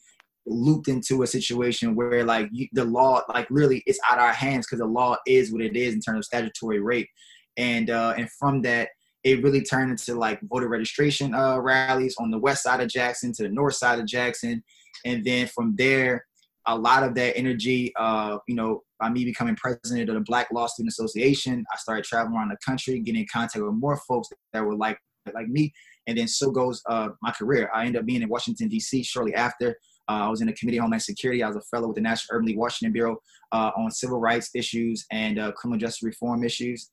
looped 0.48 0.88
into 0.88 1.24
a 1.24 1.27
situation 1.27 1.96
where 1.96 2.24
like 2.24 2.50
you, 2.51 2.67
the 2.74 2.86
law 2.86 3.22
like 3.34 3.48
really 3.50 3.84
it's 3.86 4.00
out 4.10 4.17
of 4.17 4.24
our 4.24 4.34
hands 4.34 4.65
because 4.65 4.79
the 4.79 4.86
law 4.86 5.17
is 5.27 5.51
what 5.51 5.62
it 5.62 5.75
is 5.75 5.94
in 5.94 6.00
terms 6.00 6.20
of 6.20 6.25
statutory 6.25 6.79
rape. 6.79 7.10
And 7.58 7.89
uh, 7.89 8.13
and 8.17 8.29
from 8.39 8.62
that 8.63 8.89
it 9.24 9.44
really 9.44 9.62
turned 9.62 9.91
into 9.91 10.15
like 10.15 10.39
voter 10.44 10.70
registration 10.70 11.34
uh, 11.34 11.60
rallies 11.60 12.15
on 12.20 12.32
the 12.32 12.38
west 12.38 12.63
side 12.63 12.79
of 12.79 12.88
jackson 12.88 13.34
to 13.34 13.44
the 13.44 13.50
north 13.50 13.75
side 13.75 14.00
of 14.00 14.06
jackson. 14.06 14.63
And 15.06 15.24
then 15.24 15.48
from 15.48 15.75
there 15.77 16.25
a 16.68 16.78
lot 16.78 17.04
of 17.04 17.16
that 17.16 17.38
energy, 17.38 17.94
uh, 17.98 18.38
you 18.48 18.56
know, 18.56 18.84
by 19.00 19.10
me 19.10 19.24
becoming 19.24 19.56
president 19.56 20.10
of 20.10 20.16
the 20.16 20.22
Black 20.22 20.48
Law 20.52 20.68
Student 20.68 20.92
Association, 20.92 21.64
I 21.74 21.78
started 21.78 22.04
traveling 22.04 22.36
around 22.36 22.50
the 22.50 22.58
country, 22.66 23.00
getting 23.00 23.22
in 23.22 23.28
contact 23.32 23.64
with 23.64 23.74
more 23.74 23.98
folks 24.08 24.30
that 24.54 24.64
were 24.64 24.76
like 24.76 25.00
like 25.34 25.48
me. 25.48 25.74
And 26.08 26.18
then 26.18 26.28
so 26.28 26.52
goes 26.52 26.82
uh, 26.90 27.10
my 27.22 27.32
career. 27.32 27.70
I 27.74 27.86
ended 27.86 28.00
up 28.00 28.06
being 28.06 28.22
in 28.22 28.30
Washington, 28.30 28.70
D.C. 28.70 29.04
shortly 29.04 29.34
after. 29.34 29.72
Uh, 30.10 30.24
I 30.24 30.30
was 30.30 30.40
in 30.40 30.48
the 30.48 30.54
Committee 30.54 30.80
on 30.80 30.84
Homeland 30.84 31.04
Security. 31.04 31.44
I 31.44 31.48
was 31.48 31.58
a 31.58 31.62
fellow 31.62 31.88
with 31.88 31.96
the 31.96 32.02
National 32.02 32.38
Urban 32.38 32.48
League 32.48 32.58
Washington 32.58 32.94
Bureau 32.94 33.18
uh, 33.52 33.72
on 33.76 33.92
civil 33.92 34.20
rights 34.20 34.50
issues 34.56 35.06
and 35.12 35.38
uh, 35.38 35.52
criminal 35.52 35.80
justice 35.80 36.04
reform 36.04 36.46
issues. 36.46 36.90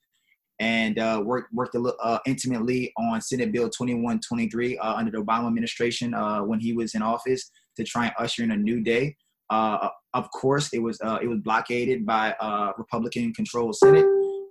And 0.60 0.98
uh, 0.98 1.22
worked 1.24 1.52
worked 1.52 1.76
uh, 1.76 2.18
intimately 2.26 2.92
on 2.96 3.20
Senate 3.20 3.52
Bill 3.52 3.68
2123 3.68 4.78
under 4.78 5.10
the 5.10 5.18
Obama 5.18 5.48
administration 5.48 6.12
when 6.46 6.60
he 6.60 6.72
was 6.72 6.94
in 6.94 7.02
office 7.02 7.50
to 7.76 7.82
try 7.84 8.06
and 8.06 8.14
usher 8.18 8.44
in 8.44 8.52
a 8.52 8.56
new 8.56 8.80
day 8.80 9.16
uh, 9.50 9.88
of 10.14 10.30
course, 10.30 10.72
it 10.72 10.78
was 10.78 10.98
uh, 11.02 11.18
it 11.20 11.26
was 11.26 11.40
blockaded 11.40 12.06
by 12.06 12.34
uh, 12.40 12.72
Republican-controlled 12.78 13.76
Senate, 13.76 14.06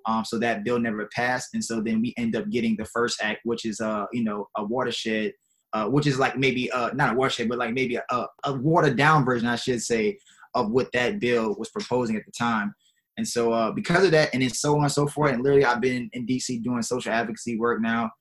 um, 0.06 0.24
so 0.26 0.38
that 0.40 0.64
bill 0.64 0.80
never 0.80 1.10
passed. 1.16 1.50
And 1.54 1.64
so 1.64 1.82
then 1.82 2.02
we 2.02 2.14
end 2.18 2.36
up 2.36 2.50
getting 2.50 2.76
the 2.76 2.86
first 2.86 3.22
act, 3.22 3.42
which 3.46 3.66
is 3.66 3.80
uh, 3.80 4.06
you 4.12 4.24
know 4.24 4.48
a 4.58 4.64
watershed, 4.64 5.34
uh, 5.72 5.88
which 5.88 6.06
is 6.06 6.20
like 6.20 6.38
maybe 6.38 6.70
uh, 6.72 6.92
not 6.94 7.14
a 7.14 7.18
watershed, 7.18 7.50
but 7.50 7.58
like 7.58 7.74
maybe 7.74 7.96
a, 7.96 8.28
a 8.44 8.54
watered 8.54 8.98
down 8.98 9.26
version, 9.26 9.48
I 9.48 9.56
should 9.56 9.82
say, 9.82 10.18
of 10.54 10.70
what 10.70 10.92
that 10.94 11.20
bill 11.20 11.56
was 11.58 11.70
proposing 11.70 12.18
at 12.18 12.26
the 12.26 12.32
time. 12.32 12.74
And 13.18 13.28
so 13.28 13.54
uh, 13.54 13.72
because 13.72 14.04
of 14.04 14.12
that, 14.12 14.30
and 14.34 14.42
then 14.42 14.50
so 14.50 14.76
on 14.76 14.84
and 14.84 14.92
so 14.92 15.08
forth, 15.08 15.34
and 15.34 15.44
literally 15.44 15.66
I've 15.66 15.82
been 15.82 16.10
in 16.14 16.26
DC 16.26 16.62
doing 16.64 16.82
social 16.82 17.12
advocacy 17.12 17.58
work 17.58 17.82
now 17.82 18.12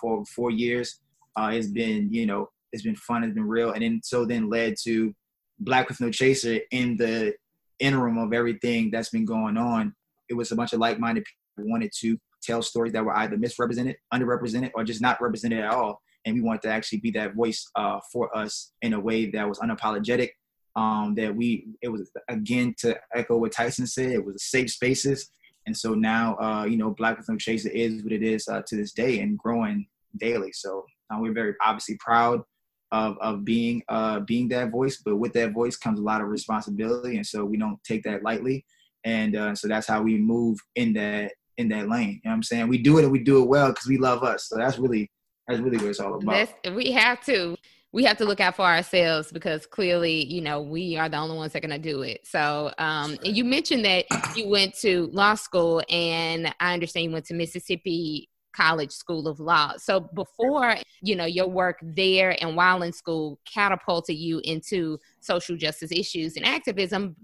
for 0.00 0.24
four 0.26 0.50
years. 0.50 1.00
It's 1.40 1.68
been, 1.68 2.12
you 2.12 2.26
know, 2.26 2.48
it's 2.72 2.82
been 2.82 2.96
fun, 2.96 3.22
it's 3.22 3.34
been 3.34 3.46
real, 3.46 3.70
and 3.70 3.82
then 3.82 4.00
so 4.02 4.24
then 4.24 4.50
led 4.50 4.74
to 4.82 5.14
Black 5.60 5.88
with 5.88 6.00
No 6.00 6.10
Chaser 6.10 6.60
in 6.70 6.96
the 6.96 7.34
interim 7.78 8.18
of 8.18 8.32
everything 8.32 8.90
that's 8.90 9.10
been 9.10 9.24
going 9.24 9.56
on. 9.56 9.94
It 10.28 10.34
was 10.34 10.52
a 10.52 10.56
bunch 10.56 10.72
of 10.72 10.80
like-minded 10.80 11.24
people 11.24 11.70
wanted 11.70 11.92
to 12.00 12.18
tell 12.42 12.62
stories 12.62 12.92
that 12.92 13.04
were 13.04 13.16
either 13.16 13.36
misrepresented, 13.36 13.96
underrepresented, 14.12 14.70
or 14.74 14.84
just 14.84 15.00
not 15.00 15.20
represented 15.20 15.60
at 15.60 15.70
all. 15.70 16.00
And 16.24 16.34
we 16.34 16.40
wanted 16.40 16.62
to 16.62 16.68
actually 16.68 17.00
be 17.00 17.10
that 17.12 17.34
voice 17.34 17.68
uh, 17.74 18.00
for 18.12 18.36
us 18.36 18.72
in 18.82 18.92
a 18.92 19.00
way 19.00 19.30
that 19.30 19.48
was 19.48 19.58
unapologetic. 19.58 20.30
Um, 20.76 21.14
that 21.16 21.34
we, 21.34 21.66
it 21.82 21.88
was 21.88 22.08
again 22.28 22.74
to 22.78 22.96
echo 23.12 23.36
what 23.36 23.50
Tyson 23.50 23.86
said, 23.86 24.12
it 24.12 24.24
was 24.24 24.36
a 24.36 24.38
safe 24.38 24.70
spaces. 24.70 25.28
And 25.66 25.76
so 25.76 25.94
now, 25.94 26.36
uh, 26.36 26.64
you 26.64 26.76
know, 26.76 26.90
Black 26.90 27.18
with 27.18 27.28
No 27.28 27.36
Chaser 27.36 27.68
is 27.70 28.02
what 28.04 28.12
it 28.12 28.22
is 28.22 28.46
uh, 28.46 28.62
to 28.66 28.76
this 28.76 28.92
day 28.92 29.20
and 29.20 29.36
growing 29.36 29.86
daily. 30.16 30.52
So 30.52 30.84
uh, 31.10 31.18
we're 31.20 31.32
very 31.32 31.54
obviously 31.64 31.96
proud 31.98 32.42
of, 32.92 33.18
of 33.20 33.44
being 33.44 33.82
uh, 33.88 34.20
being 34.20 34.48
that 34.48 34.70
voice, 34.70 35.02
but 35.04 35.16
with 35.16 35.32
that 35.34 35.52
voice 35.52 35.76
comes 35.76 35.98
a 36.00 36.02
lot 36.02 36.20
of 36.20 36.28
responsibility, 36.28 37.16
and 37.16 37.26
so 37.26 37.44
we 37.44 37.56
don't 37.56 37.82
take 37.84 38.02
that 38.04 38.22
lightly. 38.22 38.64
And 39.04 39.36
uh, 39.36 39.54
so 39.54 39.68
that's 39.68 39.86
how 39.86 40.02
we 40.02 40.16
move 40.16 40.58
in 40.74 40.92
that 40.94 41.32
in 41.56 41.68
that 41.68 41.88
lane. 41.88 42.08
You 42.08 42.14
know 42.24 42.30
what 42.30 42.34
I'm 42.34 42.42
saying? 42.42 42.68
We 42.68 42.78
do 42.78 42.98
it 42.98 43.04
and 43.04 43.12
we 43.12 43.20
do 43.20 43.42
it 43.42 43.48
well 43.48 43.68
because 43.68 43.86
we 43.86 43.98
love 43.98 44.22
us. 44.22 44.48
So 44.48 44.56
that's 44.56 44.78
really 44.78 45.10
that's 45.46 45.60
really 45.60 45.76
what 45.76 45.86
it's 45.86 46.00
all 46.00 46.14
about. 46.14 46.48
That's, 46.62 46.74
we 46.74 46.92
have 46.92 47.24
to 47.26 47.56
we 47.92 48.04
have 48.04 48.18
to 48.18 48.24
look 48.24 48.40
out 48.40 48.56
for 48.56 48.66
ourselves 48.66 49.32
because 49.32 49.66
clearly, 49.66 50.24
you 50.26 50.40
know, 50.40 50.60
we 50.60 50.96
are 50.96 51.08
the 51.08 51.16
only 51.16 51.36
ones 51.36 51.52
that 51.52 51.64
are 51.64 51.68
going 51.68 51.82
to 51.82 51.90
do 51.90 52.02
it. 52.02 52.26
So, 52.26 52.72
um, 52.78 53.16
and 53.24 53.36
you 53.36 53.44
mentioned 53.44 53.84
that 53.86 54.04
you 54.36 54.46
went 54.48 54.74
to 54.80 55.08
law 55.12 55.34
school, 55.34 55.82
and 55.88 56.54
I 56.60 56.74
understand 56.74 57.04
you 57.04 57.10
went 57.12 57.24
to 57.26 57.34
Mississippi 57.34 58.28
College 58.52 58.92
School 58.92 59.28
of 59.28 59.40
Law. 59.40 59.72
So 59.76 60.00
before, 60.00 60.76
you 61.00 61.16
know, 61.16 61.26
your 61.26 61.48
work 61.48 61.78
there 61.82 62.36
and 62.42 62.56
while 62.56 62.82
in 62.82 62.92
school 62.92 63.38
catapulted 63.52 64.16
you 64.16 64.40
into 64.44 64.98
social 65.20 65.56
justice 65.56 65.92
issues 65.92 66.36
and 66.36 66.44
activism. 66.44 67.16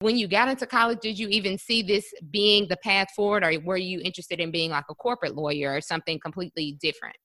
When 0.00 0.16
you 0.16 0.28
got 0.28 0.48
into 0.48 0.64
college, 0.64 1.00
did 1.00 1.18
you 1.18 1.28
even 1.28 1.58
see 1.58 1.82
this 1.82 2.12
being 2.30 2.68
the 2.68 2.76
path 2.84 3.08
forward, 3.16 3.42
or 3.42 3.58
were 3.60 3.76
you 3.76 4.00
interested 4.00 4.38
in 4.38 4.52
being 4.52 4.70
like 4.70 4.84
a 4.88 4.94
corporate 4.94 5.34
lawyer 5.34 5.74
or 5.74 5.80
something 5.80 6.20
completely 6.20 6.76
different? 6.80 7.16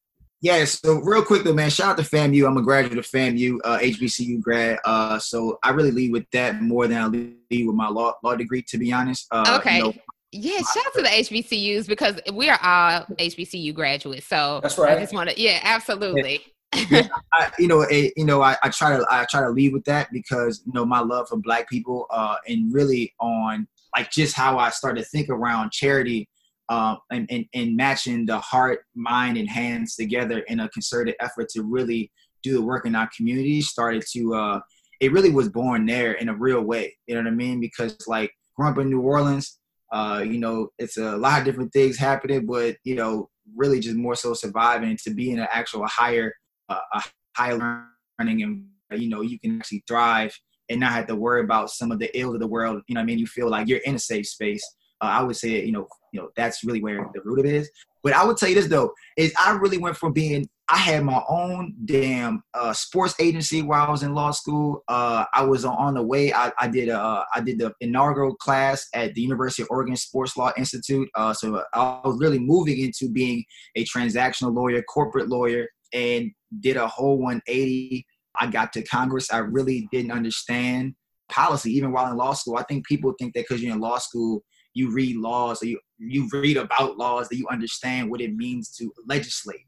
Yeah, 0.43 0.65
so 0.65 0.95
real 0.95 1.23
quick 1.23 1.45
though, 1.45 1.53
man, 1.53 1.69
shout 1.69 1.91
out 1.91 1.97
to 1.97 2.03
FAMU. 2.03 2.45
I'm 2.45 2.57
a 2.57 2.61
graduate 2.61 2.97
of 2.97 3.05
FAMU, 3.05 3.59
uh, 3.63 3.79
HBCU 3.79 4.41
grad. 4.41 4.77
Uh, 4.83 5.17
so 5.17 5.57
I 5.63 5.69
really 5.69 5.91
lead 5.91 6.11
with 6.11 6.29
that 6.31 6.61
more 6.61 6.85
than 6.85 6.97
I 6.97 7.07
lead 7.07 7.37
with 7.49 7.75
my 7.75 7.87
law 7.87 8.15
law 8.25 8.35
degree, 8.35 8.61
to 8.63 8.77
be 8.77 8.91
honest. 8.91 9.25
Uh, 9.31 9.57
okay. 9.61 9.77
You 9.77 9.83
know, 9.83 9.93
yeah, 10.33 10.57
shout 10.57 10.87
out 10.87 10.93
to 10.95 11.01
the 11.03 11.09
HBCUs 11.09 11.87
because 11.87 12.19
we 12.33 12.49
are 12.49 12.59
all 12.61 13.05
HBCU 13.17 13.73
graduates. 13.73 14.25
So 14.25 14.59
that's 14.63 14.77
right. 14.77 14.97
I 14.97 15.01
just 15.01 15.13
want 15.13 15.29
to, 15.29 15.39
yeah, 15.39 15.59
absolutely. 15.63 16.41
Yeah. 16.89 17.07
I, 17.31 17.51
you 17.59 17.67
know, 17.67 17.85
a, 17.91 18.11
you 18.17 18.25
know, 18.25 18.41
I, 18.41 18.57
I, 18.63 18.69
try 18.69 18.97
to 18.97 19.05
I 19.09 19.25
try 19.29 19.41
to 19.41 19.49
lead 19.49 19.73
with 19.73 19.85
that 19.85 20.09
because 20.11 20.63
you 20.65 20.73
know 20.73 20.85
my 20.85 21.01
love 21.01 21.29
for 21.29 21.37
Black 21.37 21.69
people, 21.69 22.07
uh, 22.09 22.37
and 22.47 22.73
really 22.73 23.13
on 23.19 23.67
like 23.95 24.09
just 24.09 24.35
how 24.35 24.57
I 24.57 24.71
started 24.71 25.03
to 25.03 25.07
think 25.07 25.29
around 25.29 25.71
charity, 25.71 26.27
uh, 26.69 26.95
and, 27.11 27.27
and 27.29 27.45
and 27.53 27.77
matching 27.77 28.25
the 28.25 28.39
heart, 28.39 28.85
mind, 28.95 29.37
and 29.37 29.47
hands 29.47 29.95
together 29.95 30.39
in 30.47 30.61
a 30.61 30.69
concerted 30.69 31.13
effort 31.19 31.49
to 31.49 31.61
really 31.61 32.11
do 32.41 32.53
the 32.53 32.61
work 32.61 32.87
in 32.87 32.95
our 32.95 33.09
community. 33.15 33.61
Started 33.61 34.03
to, 34.13 34.33
uh, 34.33 34.59
it 34.99 35.11
really 35.11 35.29
was 35.29 35.49
born 35.49 35.85
there 35.85 36.13
in 36.13 36.29
a 36.29 36.35
real 36.35 36.61
way. 36.61 36.97
You 37.05 37.13
know 37.13 37.21
what 37.21 37.27
I 37.27 37.35
mean? 37.35 37.59
Because 37.59 37.95
like 38.07 38.31
growing 38.55 38.73
up 38.73 38.79
in 38.79 38.89
New 38.89 39.01
Orleans 39.01 39.59
uh, 39.93 40.23
you 40.25 40.39
know, 40.39 40.69
it's 40.79 40.97
a 40.97 41.15
lot 41.17 41.39
of 41.39 41.45
different 41.45 41.71
things 41.71 41.97
happening, 41.97 42.47
but 42.47 42.75
you 42.83 42.95
know, 42.95 43.29
really 43.55 43.79
just 43.79 43.95
more 43.95 44.15
so 44.15 44.33
surviving 44.33 44.97
to 45.03 45.13
be 45.13 45.31
in 45.31 45.39
an 45.39 45.47
actual 45.51 45.85
higher, 45.85 46.33
uh, 46.67 46.79
a 46.93 47.03
higher 47.37 47.85
learning, 48.19 48.41
and 48.41 49.01
you 49.01 49.07
know, 49.07 49.21
you 49.21 49.39
can 49.39 49.59
actually 49.59 49.83
thrive 49.87 50.35
and 50.69 50.79
not 50.79 50.93
have 50.93 51.05
to 51.07 51.15
worry 51.15 51.41
about 51.41 51.69
some 51.69 51.91
of 51.91 51.99
the 51.99 52.09
ills 52.19 52.33
of 52.33 52.39
the 52.39 52.47
world. 52.47 52.81
You 52.87 52.95
know, 52.95 53.01
I 53.01 53.03
mean, 53.03 53.19
you 53.19 53.27
feel 53.27 53.49
like 53.49 53.67
you're 53.67 53.79
in 53.79 53.95
a 53.95 53.99
safe 53.99 54.27
space. 54.27 54.63
Uh, 54.99 55.05
I 55.05 55.21
would 55.21 55.35
say, 55.35 55.63
you 55.63 55.71
know, 55.71 55.87
you 56.11 56.21
know, 56.21 56.29
that's 56.35 56.63
really 56.63 56.81
where 56.81 57.07
the 57.13 57.21
root 57.23 57.39
of 57.39 57.45
it 57.45 57.53
is. 57.53 57.69
But 58.01 58.13
I 58.13 58.25
would 58.25 58.37
tell 58.37 58.49
you 58.49 58.55
this 58.55 58.67
though, 58.67 58.93
is 59.15 59.31
I 59.39 59.51
really 59.51 59.77
went 59.77 59.95
from 59.95 60.11
being 60.11 60.49
I 60.69 60.77
had 60.77 61.03
my 61.03 61.21
own 61.27 61.75
damn 61.83 62.41
uh, 62.53 62.71
sports 62.71 63.15
agency 63.19 63.61
while 63.61 63.85
I 63.85 63.91
was 63.91 64.03
in 64.03 64.15
law 64.15 64.31
school. 64.31 64.83
Uh, 64.87 65.25
I 65.33 65.43
was 65.43 65.65
on 65.65 65.95
the 65.95 66.01
way. 66.01 66.31
I, 66.31 66.51
I 66.57 66.69
did 66.69 66.87
a, 66.87 66.97
uh, 66.97 67.25
did 67.41 67.59
the 67.59 67.73
inaugural 67.81 68.35
class 68.35 68.87
at 68.93 69.13
the 69.13 69.21
University 69.21 69.63
of 69.63 69.67
Oregon 69.69 69.97
Sports 69.97 70.37
Law 70.37 70.51
Institute. 70.57 71.09
Uh, 71.15 71.33
so 71.33 71.63
I 71.73 71.99
was 72.05 72.17
really 72.17 72.39
moving 72.39 72.79
into 72.79 73.11
being 73.11 73.43
a 73.75 73.83
transactional 73.83 74.55
lawyer, 74.55 74.81
corporate 74.83 75.27
lawyer, 75.27 75.67
and 75.93 76.31
did 76.61 76.77
a 76.77 76.87
whole 76.87 77.17
180. 77.17 78.05
I 78.39 78.47
got 78.47 78.71
to 78.73 78.83
Congress. 78.83 79.33
I 79.33 79.39
really 79.39 79.89
didn't 79.91 80.11
understand 80.11 80.95
policy 81.29 81.71
even 81.71 81.91
while 81.91 82.09
in 82.09 82.17
law 82.17 82.33
school. 82.33 82.55
I 82.57 82.63
think 82.63 82.87
people 82.87 83.13
think 83.19 83.33
that 83.33 83.45
because 83.47 83.61
you're 83.61 83.73
in 83.73 83.81
law 83.81 83.97
school, 83.97 84.43
you 84.73 84.93
read 84.93 85.17
laws 85.17 85.61
or 85.61 85.65
you 85.67 85.79
you 85.99 86.27
read 86.31 86.57
about 86.57 86.97
laws 86.97 87.29
that 87.29 87.37
you 87.37 87.47
understand 87.51 88.09
what 88.09 88.21
it 88.21 88.33
means 88.35 88.75
to 88.77 88.91
legislate 89.07 89.65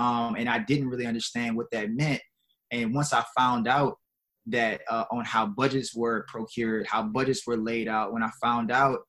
um, 0.00 0.34
and 0.36 0.48
I 0.48 0.60
didn't 0.60 0.88
really 0.88 1.04
understand 1.04 1.54
what 1.56 1.70
that 1.72 1.90
meant. 1.90 2.22
And 2.70 2.94
once 2.94 3.12
I 3.12 3.22
found 3.36 3.68
out 3.68 3.98
that 4.46 4.80
uh, 4.88 5.04
on 5.10 5.26
how 5.26 5.46
budgets 5.46 5.94
were 5.94 6.24
procured, 6.26 6.86
how 6.86 7.02
budgets 7.02 7.46
were 7.46 7.58
laid 7.58 7.86
out, 7.86 8.10
when 8.10 8.22
I 8.22 8.30
found 8.42 8.72
out 8.72 9.00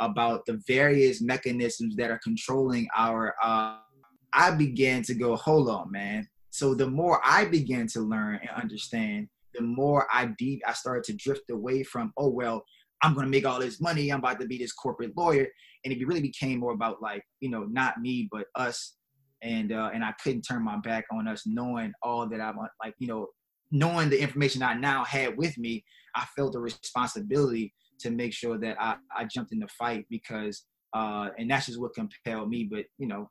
about 0.00 0.46
the 0.46 0.58
various 0.66 1.20
mechanisms 1.20 1.96
that 1.96 2.10
are 2.10 2.20
controlling 2.24 2.88
our, 2.96 3.34
uh, 3.42 3.76
I 4.32 4.52
began 4.52 5.02
to 5.02 5.14
go, 5.14 5.36
hold 5.36 5.68
on, 5.68 5.92
man. 5.92 6.26
So 6.48 6.74
the 6.74 6.88
more 6.88 7.20
I 7.22 7.44
began 7.44 7.86
to 7.88 8.00
learn 8.00 8.40
and 8.40 8.50
understand, 8.50 9.28
the 9.52 9.60
more 9.60 10.06
I 10.10 10.30
deep 10.38 10.62
I 10.66 10.72
started 10.72 11.04
to 11.04 11.12
drift 11.12 11.50
away 11.50 11.82
from, 11.82 12.10
oh 12.16 12.30
well, 12.30 12.64
I'm 13.02 13.14
gonna 13.14 13.28
make 13.28 13.44
all 13.44 13.60
this 13.60 13.82
money. 13.82 14.10
I'm 14.10 14.20
about 14.20 14.40
to 14.40 14.46
be 14.46 14.56
this 14.56 14.72
corporate 14.72 15.16
lawyer, 15.16 15.46
and 15.84 15.92
it 15.92 16.06
really 16.06 16.22
became 16.22 16.60
more 16.60 16.72
about 16.72 17.02
like, 17.02 17.22
you 17.40 17.50
know, 17.50 17.64
not 17.64 18.00
me 18.00 18.28
but 18.32 18.46
us 18.54 18.97
and 19.42 19.72
uh, 19.72 19.90
and 19.94 20.04
I 20.04 20.12
couldn't 20.22 20.42
turn 20.42 20.64
my 20.64 20.78
back 20.78 21.04
on 21.12 21.28
us, 21.28 21.44
knowing 21.46 21.92
all 22.02 22.28
that 22.28 22.40
I'm 22.40 22.56
like, 22.82 22.94
you 22.98 23.08
know, 23.08 23.28
knowing 23.70 24.10
the 24.10 24.20
information 24.20 24.62
I 24.62 24.74
now 24.74 25.04
had 25.04 25.36
with 25.36 25.56
me, 25.58 25.84
I 26.14 26.24
felt 26.36 26.52
the 26.52 26.60
responsibility 26.60 27.72
to 28.00 28.10
make 28.10 28.32
sure 28.32 28.58
that 28.58 28.80
I, 28.80 28.96
I 29.16 29.24
jumped 29.24 29.52
in 29.52 29.58
the 29.58 29.68
fight 29.68 30.06
because 30.08 30.64
uh, 30.94 31.28
and 31.38 31.50
that's 31.50 31.66
just 31.66 31.80
what 31.80 31.94
compelled 31.94 32.48
me. 32.48 32.64
But 32.64 32.86
you 32.98 33.06
know, 33.06 33.30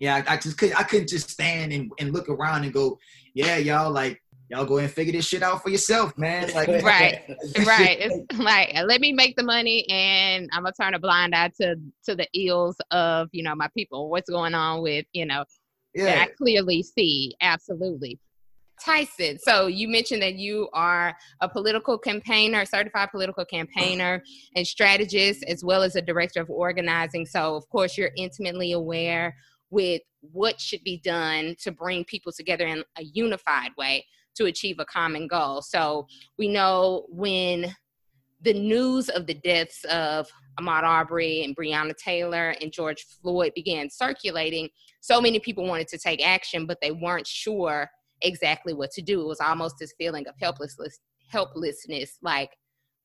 yeah, 0.00 0.22
I, 0.26 0.34
I 0.34 0.36
just 0.36 0.58
couldn't 0.58 0.78
I 0.78 0.82
couldn't 0.82 1.08
just 1.08 1.30
stand 1.30 1.72
and, 1.72 1.90
and 1.98 2.12
look 2.12 2.28
around 2.28 2.64
and 2.64 2.72
go, 2.72 2.98
yeah, 3.34 3.56
y'all 3.56 3.90
like 3.90 4.20
y'all 4.54 4.64
go 4.64 4.78
and 4.78 4.90
figure 4.90 5.12
this 5.12 5.26
shit 5.26 5.42
out 5.42 5.62
for 5.62 5.70
yourself, 5.70 6.16
man. 6.16 6.52
Like, 6.54 6.68
right, 6.82 7.22
right. 7.66 7.98
It's 8.04 8.38
like 8.38 8.74
let 8.86 9.00
me 9.00 9.12
make 9.12 9.36
the 9.36 9.42
money, 9.42 9.86
and 9.88 10.48
I'm 10.52 10.62
gonna 10.62 10.72
turn 10.80 10.94
a 10.94 10.98
blind 10.98 11.34
eye 11.34 11.50
to 11.60 11.76
to 12.04 12.14
the 12.14 12.28
ills 12.34 12.76
of 12.90 13.28
you 13.32 13.42
know 13.42 13.54
my 13.54 13.68
people. 13.76 14.10
What's 14.10 14.30
going 14.30 14.54
on 14.54 14.82
with 14.82 15.06
you 15.12 15.26
know? 15.26 15.44
Yeah, 15.94 16.22
I 16.22 16.26
clearly 16.26 16.82
see 16.82 17.34
absolutely. 17.40 18.18
Tyson, 18.84 19.38
so 19.38 19.68
you 19.68 19.88
mentioned 19.88 20.20
that 20.22 20.34
you 20.34 20.68
are 20.72 21.16
a 21.40 21.48
political 21.48 21.96
campaigner, 21.96 22.64
certified 22.64 23.10
political 23.12 23.44
campaigner 23.44 24.20
and 24.56 24.66
strategist, 24.66 25.44
as 25.44 25.64
well 25.64 25.84
as 25.84 25.94
a 25.94 26.02
director 26.02 26.40
of 26.40 26.50
organizing. 26.50 27.24
So, 27.24 27.54
of 27.54 27.68
course, 27.68 27.96
you're 27.96 28.10
intimately 28.16 28.72
aware 28.72 29.36
with 29.70 30.02
what 30.20 30.60
should 30.60 30.82
be 30.82 31.00
done 31.04 31.54
to 31.62 31.70
bring 31.70 32.04
people 32.04 32.32
together 32.32 32.66
in 32.66 32.82
a 32.98 33.04
unified 33.04 33.70
way 33.78 34.04
to 34.36 34.46
achieve 34.46 34.76
a 34.78 34.84
common 34.84 35.26
goal. 35.26 35.62
So 35.62 36.06
we 36.38 36.48
know 36.48 37.06
when 37.08 37.74
the 38.42 38.54
news 38.54 39.08
of 39.08 39.26
the 39.26 39.34
deaths 39.34 39.84
of 39.84 40.28
Ahmaud 40.60 40.82
Arbery 40.82 41.44
and 41.44 41.56
Breonna 41.56 41.96
Taylor 41.96 42.54
and 42.60 42.72
George 42.72 43.04
Floyd 43.22 43.52
began 43.54 43.88
circulating, 43.90 44.68
so 45.00 45.20
many 45.20 45.38
people 45.38 45.66
wanted 45.66 45.88
to 45.88 45.98
take 45.98 46.24
action, 46.24 46.66
but 46.66 46.78
they 46.80 46.92
weren't 46.92 47.26
sure 47.26 47.88
exactly 48.22 48.74
what 48.74 48.90
to 48.92 49.02
do. 49.02 49.20
It 49.20 49.26
was 49.26 49.40
almost 49.40 49.76
this 49.78 49.94
feeling 49.98 50.26
of 50.26 50.34
helplessness, 50.40 50.98
helplessness, 51.28 52.18
like, 52.22 52.50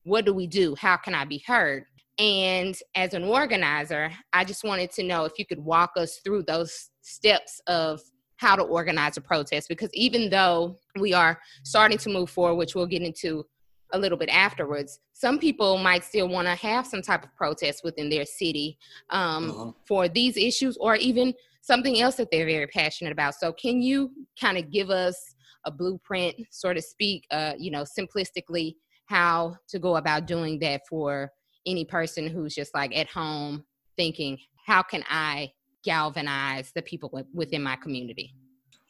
what 0.04 0.24
do 0.24 0.32
we 0.32 0.46
do? 0.46 0.74
How 0.76 0.96
can 0.96 1.14
I 1.14 1.24
be 1.24 1.42
heard? 1.46 1.84
And 2.18 2.76
as 2.94 3.14
an 3.14 3.24
organizer, 3.24 4.10
I 4.32 4.44
just 4.44 4.64
wanted 4.64 4.92
to 4.92 5.02
know 5.02 5.24
if 5.24 5.38
you 5.38 5.46
could 5.46 5.58
walk 5.58 5.92
us 5.96 6.20
through 6.24 6.44
those 6.44 6.90
steps 7.02 7.60
of 7.66 8.00
how 8.40 8.56
to 8.56 8.62
organize 8.62 9.18
a 9.18 9.20
protest 9.20 9.68
because 9.68 9.90
even 9.92 10.30
though 10.30 10.74
we 10.98 11.12
are 11.12 11.38
starting 11.62 11.98
to 11.98 12.08
move 12.08 12.30
forward, 12.30 12.54
which 12.54 12.74
we'll 12.74 12.86
get 12.86 13.02
into 13.02 13.44
a 13.92 13.98
little 13.98 14.16
bit 14.16 14.30
afterwards, 14.30 14.98
some 15.12 15.38
people 15.38 15.76
might 15.76 16.02
still 16.02 16.26
want 16.26 16.48
to 16.48 16.54
have 16.54 16.86
some 16.86 17.02
type 17.02 17.22
of 17.22 17.36
protest 17.36 17.84
within 17.84 18.08
their 18.08 18.24
city 18.24 18.78
um, 19.10 19.50
uh-huh. 19.50 19.72
for 19.86 20.08
these 20.08 20.38
issues 20.38 20.78
or 20.78 20.96
even 20.96 21.34
something 21.60 22.00
else 22.00 22.14
that 22.14 22.30
they're 22.30 22.46
very 22.46 22.66
passionate 22.66 23.12
about. 23.12 23.34
So, 23.34 23.52
can 23.52 23.82
you 23.82 24.10
kind 24.40 24.56
of 24.56 24.70
give 24.70 24.88
us 24.88 25.34
a 25.66 25.70
blueprint, 25.70 26.36
so 26.50 26.72
to 26.72 26.80
speak, 26.80 27.26
uh, 27.30 27.52
you 27.58 27.70
know, 27.70 27.84
simplistically, 27.84 28.76
how 29.04 29.54
to 29.68 29.78
go 29.78 29.96
about 29.96 30.26
doing 30.26 30.58
that 30.60 30.80
for 30.88 31.30
any 31.66 31.84
person 31.84 32.26
who's 32.26 32.54
just 32.54 32.74
like 32.74 32.96
at 32.96 33.08
home 33.08 33.64
thinking, 33.96 34.38
how 34.64 34.82
can 34.82 35.04
I 35.10 35.52
galvanize 35.82 36.72
the 36.72 36.82
people 36.82 37.10
within 37.32 37.62
my 37.62 37.76
community? 37.76 38.34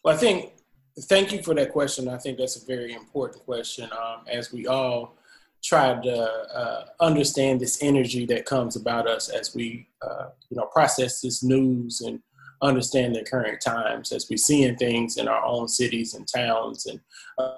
Well, 0.04 0.14
I 0.14 0.18
think, 0.18 0.52
thank 1.02 1.32
you 1.32 1.42
for 1.42 1.54
that 1.54 1.73
question. 1.73 2.09
I 2.09 2.18
think 2.18 2.38
that's 2.38 2.62
a 2.62 2.66
very 2.66 2.92
important 2.94 3.44
question 3.44 3.88
um, 3.92 4.25
as 4.30 4.52
we 4.52 4.66
all 4.66 5.16
try 5.62 5.94
to 5.94 6.30
uh, 6.54 6.85
understand 7.00 7.61
this 7.61 7.82
energy 7.82 8.25
that 8.26 8.47
comes 8.47 8.76
about 8.76 9.06
us 9.06 9.28
as 9.28 9.54
we, 9.54 9.87
uh, 10.02 10.28
you 10.49 10.56
know, 10.56 10.66
process 10.66 11.20
this 11.20 11.42
news 11.42 12.00
and 12.00 12.20
understand 12.62 13.14
the 13.14 13.23
current 13.23 13.61
times 13.61 14.12
as 14.12 14.26
we're 14.28 14.37
seeing 14.37 14.76
things 14.76 15.16
in 15.16 15.28
our 15.28 15.44
own 15.44 15.66
cities 15.68 16.14
and 16.14 16.28
towns 16.28 16.87
and 16.87 17.00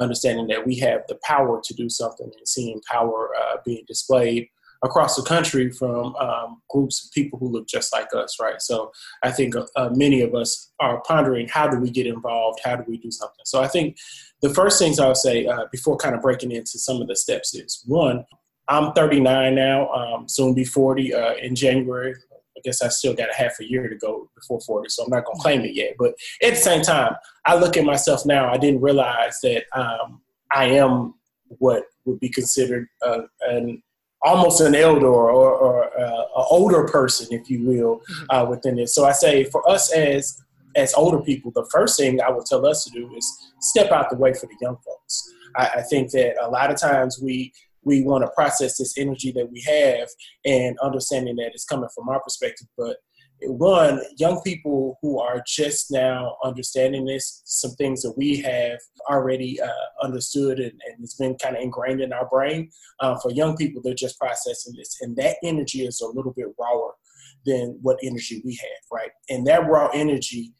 understanding 0.01 0.47
that 0.47 0.65
we 0.65 0.77
have 0.77 1.03
the 1.09 1.19
power 1.25 1.61
to 1.63 1.75
do 1.75 1.89
something 1.89 2.31
and 2.37 2.49
seeing 2.49 2.81
power 2.89 3.31
uh, 3.41 3.57
being 3.65 3.85
displayed 3.87 4.49
across 4.83 5.15
the 5.17 5.23
country 5.23 5.71
from 5.71 6.15
um, 6.17 6.61
groups 6.69 7.05
of 7.05 7.13
people 7.13 7.39
who 7.39 7.49
look 7.49 7.69
just 7.69 7.93
like 7.93 8.09
us, 8.15 8.39
right? 8.41 8.61
So 8.61 8.91
I 9.23 9.31
think 9.31 9.55
uh, 9.57 9.91
many 9.93 10.23
of 10.23 10.35
us 10.35 10.73
are 10.81 11.01
pondering 11.07 11.49
how 11.49 11.69
do 11.69 11.79
we 11.79 11.91
get 11.91 12.07
involved? 12.07 12.61
How 12.65 12.77
do 12.77 12.85
we 12.89 12.99
do 12.99 13.11
something? 13.11 13.45
So 13.45 13.63
I 13.63 13.69
think 13.69 13.97
the 14.41 14.53
first 14.53 14.79
things 14.79 14.99
I 14.99 15.07
would 15.07 15.17
say 15.17 15.47
uh, 15.47 15.67
before 15.71 15.97
kind 15.97 16.15
of 16.15 16.23
breaking 16.23 16.51
into 16.51 16.79
some 16.79 17.01
of 17.01 17.07
the 17.07 17.15
steps 17.15 17.55
is 17.55 17.83
one, 17.87 18.25
I'm 18.69 18.93
39 18.93 19.55
now, 19.55 19.89
um, 19.91 20.29
soon 20.29 20.55
be 20.55 20.65
40 20.65 21.15
uh, 21.15 21.35
in 21.35 21.55
January. 21.55 22.15
I 22.57 22.61
guess 22.65 22.83
I 22.83 22.89
still 22.89 23.15
got 23.15 23.31
a 23.31 23.35
half 23.35 23.59
a 23.61 23.69
year 23.69 23.89
to 23.89 23.97
go 23.97 24.31
before 24.35 24.61
40, 24.61 24.89
so 24.89 25.05
I'm 25.05 25.11
not 25.11 25.25
going 25.25 25.37
to 25.37 25.43
claim 25.43 25.61
it 25.63 25.75
yet. 25.75 25.95
But 25.99 26.15
at 26.43 26.51
the 26.51 26.57
same 26.57 26.83
time, 26.83 27.15
I 27.47 27.57
look 27.57 27.77
at 27.77 27.85
myself 27.85 28.27
now, 28.27 28.53
I 28.53 28.59
didn't 28.59 28.81
realize 28.81 29.39
that 29.43 29.65
um, 29.75 30.21
I 30.51 30.67
am 30.67 31.15
what 31.59 31.85
would 32.05 32.21
be 32.21 32.29
considered 32.29 32.89
uh, 33.05 33.23
an 33.43 33.83
almost 34.23 34.61
an 34.61 34.75
elder 34.75 35.07
or, 35.07 35.31
or 35.31 36.01
uh, 36.01 36.21
an 36.21 36.45
older 36.51 36.85
person, 36.87 37.27
if 37.31 37.51
you 37.51 37.67
will, 37.67 37.99
mm-hmm. 37.99 38.25
uh, 38.31 38.45
within 38.45 38.79
it. 38.79 38.89
So 38.89 39.05
I 39.05 39.13
say 39.13 39.45
for 39.45 39.69
us 39.69 39.93
as 39.93 40.39
as 40.75 40.95
older 40.95 41.21
people, 41.21 41.53
the 41.55 41.69
first 41.71 41.99
thing 41.99 42.21
I 42.23 42.31
would 42.31 42.47
tell 42.47 42.67
us 42.67 42.85
to 42.85 42.91
do 42.91 43.15
is 43.15 43.53
step 43.61 43.93
out 43.93 44.09
the 44.09 44.17
way 44.17 44.33
for 44.33 44.47
the 44.47 44.57
young 44.61 44.77
folks. 44.77 45.31
I, 45.55 45.69
I 45.77 45.83
think 45.83 46.13
that 46.13 46.43
a 46.43 46.49
lot 46.49 46.71
of 46.71 46.81
times 46.81 47.21
we 47.23 47.53
we 47.85 48.03
want 48.03 48.25
to 48.25 48.31
process 48.31 48.79
this 48.79 48.97
energy 48.97 49.33
that 49.33 49.51
we 49.51 49.61
have 49.63 50.09
and 50.45 50.79
understanding 50.81 51.37
that 51.37 51.51
it's 51.53 51.65
coming 51.65 51.89
from 51.95 52.09
our 52.09 52.21
perspective, 52.21 52.69
but 52.79 52.99
one, 53.47 54.01
young 54.17 54.41
people 54.43 54.99
who 55.03 55.21
are 55.21 55.43
just 55.47 55.91
now 55.91 56.37
understanding 56.45 57.05
this, 57.05 57.43
some 57.45 57.73
things 57.73 58.03
that 58.03 58.17
we 58.17 58.41
have 58.41 58.79
already 59.11 59.61
uh, 59.61 60.05
understood 60.05 60.59
and, 60.59 60.73
and, 60.73 61.03
it's 61.03 61.15
been 61.15 61.37
kind 61.37 61.57
of 61.57 61.63
ingrained 61.63 62.01
in 62.01 62.13
our 62.13 62.29
brain. 62.29 62.71
Uh, 63.01 63.19
for 63.19 63.31
young 63.33 63.57
people, 63.57 63.83
they're 63.83 63.95
just 63.95 64.19
processing 64.19 64.75
this, 64.77 64.99
and 65.01 65.17
that 65.17 65.37
energy 65.43 65.85
is 65.85 66.01
a 66.01 66.07
little 66.07 66.33
bit 66.33 66.47
rawer 66.59 66.95
than 67.45 67.79
what 67.83 67.99
energy 68.03 68.41
we 68.45 68.55
have, 68.55 68.83
right? 68.91 69.11
And 69.29 69.47
that 69.47 69.67
raw 69.67 69.89
energy, 69.93 70.53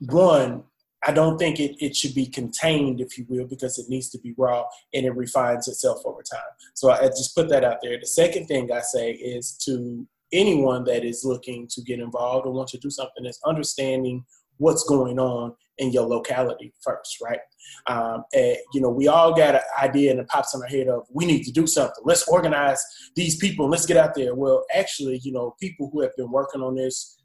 one, 0.00 0.64
I 1.06 1.12
don't 1.12 1.38
think 1.38 1.60
it, 1.60 1.76
it 1.78 1.94
should 1.94 2.14
be 2.14 2.26
contained, 2.26 3.00
if 3.00 3.16
you 3.16 3.24
will, 3.28 3.46
because 3.46 3.78
it 3.78 3.88
needs 3.88 4.10
to 4.10 4.18
be 4.18 4.34
raw 4.36 4.64
and 4.92 5.06
it 5.06 5.14
refines 5.14 5.68
itself 5.68 6.02
over 6.04 6.22
time. 6.22 6.40
So 6.74 6.90
I, 6.90 7.04
I 7.04 7.06
just 7.08 7.34
put 7.34 7.48
that 7.50 7.64
out 7.64 7.78
there. 7.82 7.98
The 7.98 8.06
second 8.06 8.46
thing 8.46 8.72
I 8.72 8.80
say 8.80 9.12
is 9.12 9.56
to 9.64 10.06
anyone 10.32 10.84
that 10.84 11.04
is 11.04 11.24
looking 11.24 11.68
to 11.70 11.82
get 11.82 12.00
involved 12.00 12.46
or 12.46 12.52
want 12.52 12.68
to 12.68 12.78
do 12.78 12.90
something 12.90 13.24
is 13.24 13.40
understanding 13.44 14.24
what's 14.58 14.84
going 14.84 15.18
on 15.18 15.54
in 15.78 15.92
your 15.92 16.06
locality 16.06 16.72
first, 16.82 17.18
right? 17.22 17.40
Um, 17.88 18.24
and, 18.34 18.56
you 18.72 18.80
know, 18.80 18.88
we 18.88 19.08
all 19.08 19.34
got 19.34 19.56
an 19.56 19.60
idea 19.82 20.10
and 20.10 20.20
it 20.20 20.28
pops 20.28 20.54
in 20.54 20.62
our 20.62 20.68
head 20.68 20.88
of 20.88 21.02
we 21.12 21.26
need 21.26 21.42
to 21.44 21.52
do 21.52 21.66
something. 21.66 22.02
Let's 22.04 22.26
organize 22.28 22.82
these 23.14 23.36
people. 23.36 23.68
Let's 23.68 23.86
get 23.86 23.98
out 23.98 24.14
there. 24.14 24.34
Well, 24.34 24.64
actually, 24.74 25.20
you 25.22 25.32
know, 25.32 25.54
people 25.60 25.90
who 25.92 26.00
have 26.00 26.16
been 26.16 26.30
working 26.30 26.62
on 26.62 26.74
this 26.74 27.20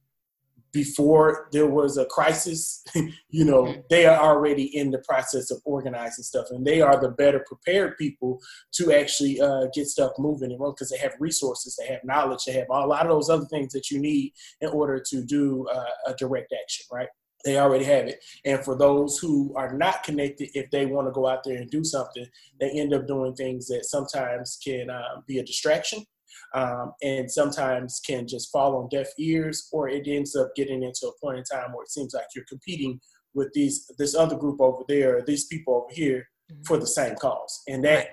before 0.71 1.49
there 1.51 1.67
was 1.67 1.97
a 1.97 2.05
crisis, 2.05 2.83
you 3.29 3.45
know, 3.45 3.63
mm-hmm. 3.63 3.81
they 3.89 4.05
are 4.05 4.19
already 4.19 4.75
in 4.77 4.91
the 4.91 4.99
process 4.99 5.51
of 5.51 5.61
organizing 5.65 6.23
stuff, 6.23 6.47
and 6.51 6.65
they 6.65 6.81
are 6.81 6.99
the 6.99 7.09
better 7.09 7.43
prepared 7.47 7.97
people 7.97 8.39
to 8.73 8.93
actually 8.93 9.39
uh, 9.41 9.67
get 9.74 9.87
stuff 9.87 10.11
moving 10.17 10.51
and 10.51 10.59
because 10.59 10.89
they 10.89 10.98
have 10.98 11.13
resources, 11.19 11.75
they 11.75 11.87
have 11.87 12.03
knowledge, 12.03 12.46
they 12.46 12.53
have 12.53 12.67
a 12.69 12.87
lot 12.87 13.05
of 13.05 13.09
those 13.09 13.29
other 13.29 13.46
things 13.46 13.74
that 13.74 13.91
you 13.91 14.00
need 14.00 14.33
in 14.61 14.69
order 14.69 15.01
to 15.09 15.24
do 15.24 15.67
uh, 15.74 15.85
a 16.07 16.13
direct 16.15 16.53
action, 16.61 16.85
right? 16.91 17.09
They 17.43 17.57
already 17.57 17.85
have 17.85 18.05
it. 18.05 18.24
And 18.46 18.63
for 18.63 18.77
those 18.77 19.17
who 19.17 19.53
are 19.55 19.74
not 19.74 20.03
connected, 20.03 20.50
if 20.53 20.69
they 20.69 20.85
want 20.85 21.07
to 21.07 21.11
go 21.11 21.27
out 21.27 21.43
there 21.43 21.57
and 21.57 21.69
do 21.69 21.83
something, 21.83 22.25
they 22.59 22.69
end 22.69 22.93
up 22.93 23.07
doing 23.07 23.33
things 23.33 23.67
that 23.67 23.85
sometimes 23.85 24.59
can 24.63 24.89
uh, 24.89 25.22
be 25.25 25.39
a 25.39 25.43
distraction 25.43 26.05
um, 26.53 26.94
and 27.01 27.29
sometimes 27.29 28.01
can 28.05 28.27
just 28.27 28.51
fall 28.51 28.75
on 28.77 28.89
deaf 28.89 29.07
ears, 29.17 29.67
or 29.72 29.89
it 29.89 30.07
ends 30.07 30.35
up 30.35 30.53
getting 30.55 30.83
into 30.83 31.07
a 31.07 31.25
point 31.25 31.37
in 31.37 31.44
time 31.44 31.72
where 31.74 31.83
it 31.83 31.91
seems 31.91 32.13
like 32.13 32.25
you're 32.35 32.46
competing 32.50 33.00
with 33.33 33.51
these 33.53 33.89
this 33.98 34.15
other 34.15 34.35
group 34.35 34.59
over 34.59 34.83
there, 34.87 35.24
these 35.25 35.46
people 35.46 35.75
over 35.75 35.94
here 35.94 36.27
mm-hmm. 36.51 36.61
for 36.63 36.77
the 36.77 36.87
same 36.87 37.15
cause, 37.15 37.61
and 37.67 37.83
that 37.83 38.07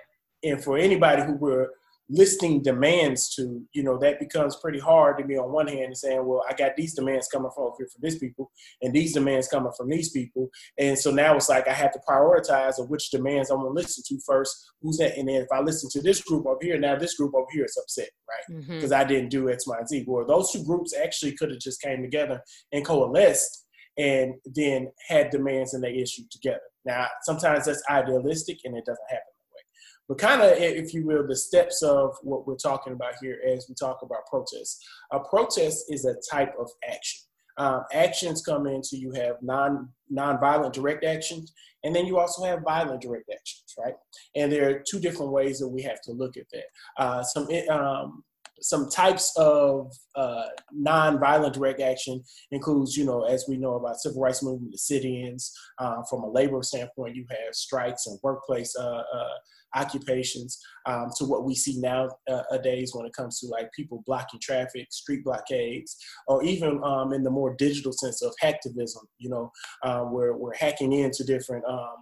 and 0.44 0.62
for 0.62 0.78
anybody 0.78 1.22
who 1.22 1.34
were 1.34 1.72
listing 2.10 2.62
demands 2.62 3.34
to, 3.34 3.62
you 3.72 3.82
know, 3.82 3.98
that 3.98 4.18
becomes 4.18 4.56
pretty 4.56 4.78
hard 4.78 5.18
to 5.18 5.24
be 5.24 5.36
on 5.36 5.52
one 5.52 5.68
hand 5.68 5.84
and 5.84 5.96
saying, 5.96 6.24
well, 6.24 6.42
I 6.48 6.54
got 6.54 6.76
these 6.76 6.94
demands 6.94 7.28
coming 7.28 7.50
from 7.54 7.72
here 7.76 7.88
from 7.92 8.00
this 8.00 8.18
people 8.18 8.50
and 8.80 8.94
these 8.94 9.12
demands 9.12 9.48
coming 9.48 9.72
from 9.76 9.90
these 9.90 10.10
people. 10.10 10.48
And 10.78 10.98
so 10.98 11.10
now 11.10 11.36
it's 11.36 11.48
like 11.48 11.68
I 11.68 11.72
have 11.72 11.92
to 11.92 12.00
prioritize 12.08 12.78
of 12.78 12.88
which 12.88 13.10
demands 13.10 13.50
I'm 13.50 13.58
gonna 13.58 13.70
listen 13.70 14.02
to 14.08 14.20
first. 14.26 14.56
Who's 14.80 14.96
that? 14.98 15.18
And 15.18 15.28
then 15.28 15.42
if 15.42 15.48
I 15.52 15.60
listen 15.60 15.90
to 15.90 16.02
this 16.02 16.22
group 16.22 16.46
over 16.46 16.58
here, 16.62 16.78
now 16.78 16.96
this 16.96 17.14
group 17.14 17.34
over 17.34 17.48
here 17.52 17.64
is 17.64 17.78
upset, 17.80 18.08
right? 18.28 18.60
Because 18.66 18.90
mm-hmm. 18.90 19.00
I 19.00 19.04
didn't 19.04 19.30
do 19.30 19.50
X, 19.50 19.66
Y, 19.66 19.76
and 19.78 19.88
Z. 19.88 20.04
Well, 20.06 20.26
those 20.26 20.50
two 20.50 20.64
groups 20.64 20.94
actually 20.96 21.32
could 21.32 21.50
have 21.50 21.60
just 21.60 21.82
came 21.82 22.02
together 22.02 22.42
and 22.72 22.86
coalesced 22.86 23.66
and 23.98 24.34
then 24.54 24.90
had 25.08 25.30
demands 25.30 25.74
and 25.74 25.84
they 25.84 25.96
issued 25.96 26.30
together. 26.30 26.60
Now, 26.84 27.08
sometimes 27.22 27.66
that's 27.66 27.82
idealistic 27.90 28.58
and 28.64 28.76
it 28.76 28.86
doesn't 28.86 29.10
happen 29.10 29.24
but 30.08 30.18
kind 30.18 30.40
of, 30.40 30.52
if 30.56 30.94
you 30.94 31.04
will, 31.04 31.26
the 31.26 31.36
steps 31.36 31.82
of 31.82 32.16
what 32.22 32.46
we're 32.46 32.56
talking 32.56 32.94
about 32.94 33.14
here 33.20 33.38
as 33.46 33.66
we 33.68 33.74
talk 33.74 33.98
about 34.02 34.26
protests. 34.26 34.82
A 35.12 35.20
protest 35.20 35.84
is 35.90 36.06
a 36.06 36.16
type 36.30 36.54
of 36.58 36.70
action. 36.88 37.20
Um, 37.58 37.82
actions 37.92 38.40
come 38.42 38.66
into 38.66 38.96
you 38.96 39.12
have 39.12 39.36
non 39.42 39.88
non-violent 40.08 40.72
direct 40.72 41.04
actions, 41.04 41.52
and 41.84 41.94
then 41.94 42.06
you 42.06 42.18
also 42.18 42.44
have 42.44 42.62
violent 42.62 43.02
direct 43.02 43.28
actions, 43.30 43.74
right? 43.78 43.94
And 44.36 44.50
there 44.50 44.70
are 44.70 44.82
two 44.88 45.00
different 45.00 45.32
ways 45.32 45.58
that 45.58 45.68
we 45.68 45.82
have 45.82 46.00
to 46.02 46.12
look 46.12 46.36
at 46.36 46.46
that. 46.52 46.64
Uh, 46.96 47.22
some 47.22 47.48
um, 47.68 48.24
some 48.60 48.88
types 48.88 49.32
of 49.36 49.92
uh, 50.14 50.44
non-violent 50.72 51.54
direct 51.54 51.80
action 51.80 52.22
includes, 52.50 52.96
you 52.96 53.04
know, 53.04 53.24
as 53.24 53.44
we 53.48 53.56
know 53.56 53.74
about 53.74 53.96
civil 53.96 54.20
rights 54.20 54.42
movement, 54.42 54.72
the 54.72 54.78
sit-ins. 54.78 55.52
Uh, 55.78 56.02
from 56.08 56.22
a 56.22 56.30
labor 56.30 56.62
standpoint, 56.62 57.16
you 57.16 57.24
have 57.30 57.54
strikes 57.54 58.06
and 58.06 58.18
workplace 58.22 58.74
uh, 58.78 59.02
uh 59.12 59.34
occupations 59.74 60.58
um, 60.86 61.10
to 61.16 61.24
what 61.24 61.44
we 61.44 61.54
see 61.54 61.78
nowadays 61.78 62.92
uh, 62.94 62.98
when 62.98 63.06
it 63.06 63.12
comes 63.12 63.38
to 63.38 63.46
like 63.48 63.70
people 63.72 64.02
blocking 64.06 64.40
traffic, 64.40 64.86
street 64.90 65.24
blockades, 65.24 65.96
or 66.26 66.42
even 66.42 66.80
um, 66.82 67.12
in 67.12 67.22
the 67.22 67.30
more 67.30 67.54
digital 67.56 67.92
sense 67.92 68.22
of 68.22 68.32
hacktivism, 68.42 69.04
you 69.18 69.28
know, 69.28 69.52
uh, 69.82 70.00
where 70.00 70.34
we're 70.34 70.54
hacking 70.54 70.92
into 70.92 71.24
different 71.24 71.64
um, 71.66 71.96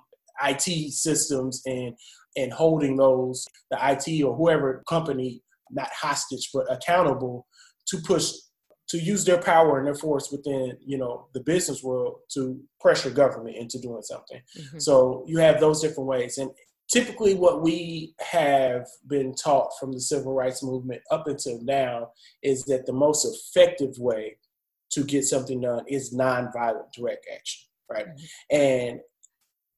IT 0.45 0.93
systems 0.93 1.63
and 1.67 1.95
and 2.37 2.53
holding 2.53 2.97
those 2.97 3.47
the 3.71 3.79
IT 3.81 4.23
or 4.23 4.37
whoever 4.37 4.83
company 4.89 5.43
not 5.71 5.89
hostage 5.93 6.51
but 6.53 6.71
accountable 6.71 7.47
to 7.87 7.99
push 7.99 8.33
to 8.89 8.99
use 8.99 9.25
their 9.25 9.41
power 9.41 9.79
and 9.79 9.87
their 9.87 9.95
force 9.95 10.31
within 10.31 10.77
you 10.85 10.99
know 10.99 11.29
the 11.35 11.41
business 11.41 11.83
world 11.83 12.19
to 12.33 12.61
pressure 12.81 13.11
government 13.11 13.57
into 13.57 13.81
doing 13.81 14.03
something 14.03 14.41
mm-hmm. 14.59 14.79
so 14.79 15.25
you 15.27 15.39
have 15.39 15.61
those 15.61 15.81
different 15.81 16.09
ways 16.09 16.39
and 16.39 16.51
typically 16.93 17.35
what 17.35 17.63
we 17.63 18.15
have 18.21 18.87
been 19.09 19.35
taught 19.35 19.71
from 19.79 19.93
the 19.93 20.01
civil 20.01 20.33
rights 20.33 20.63
movement 20.63 21.03
up 21.11 21.27
until 21.27 21.61
now 21.63 22.11
is 22.43 22.65
that 22.65 22.87
the 22.87 22.93
most 22.93 23.25
effective 23.25 23.99
way 23.99 24.37
to 24.91 25.03
get 25.03 25.25
something 25.25 25.61
done 25.61 25.85
is 25.89 26.15
nonviolent 26.15 26.93
direct 26.93 27.27
action 27.35 27.63
right 27.91 28.07
mm-hmm. 28.07 28.57
and 28.57 29.01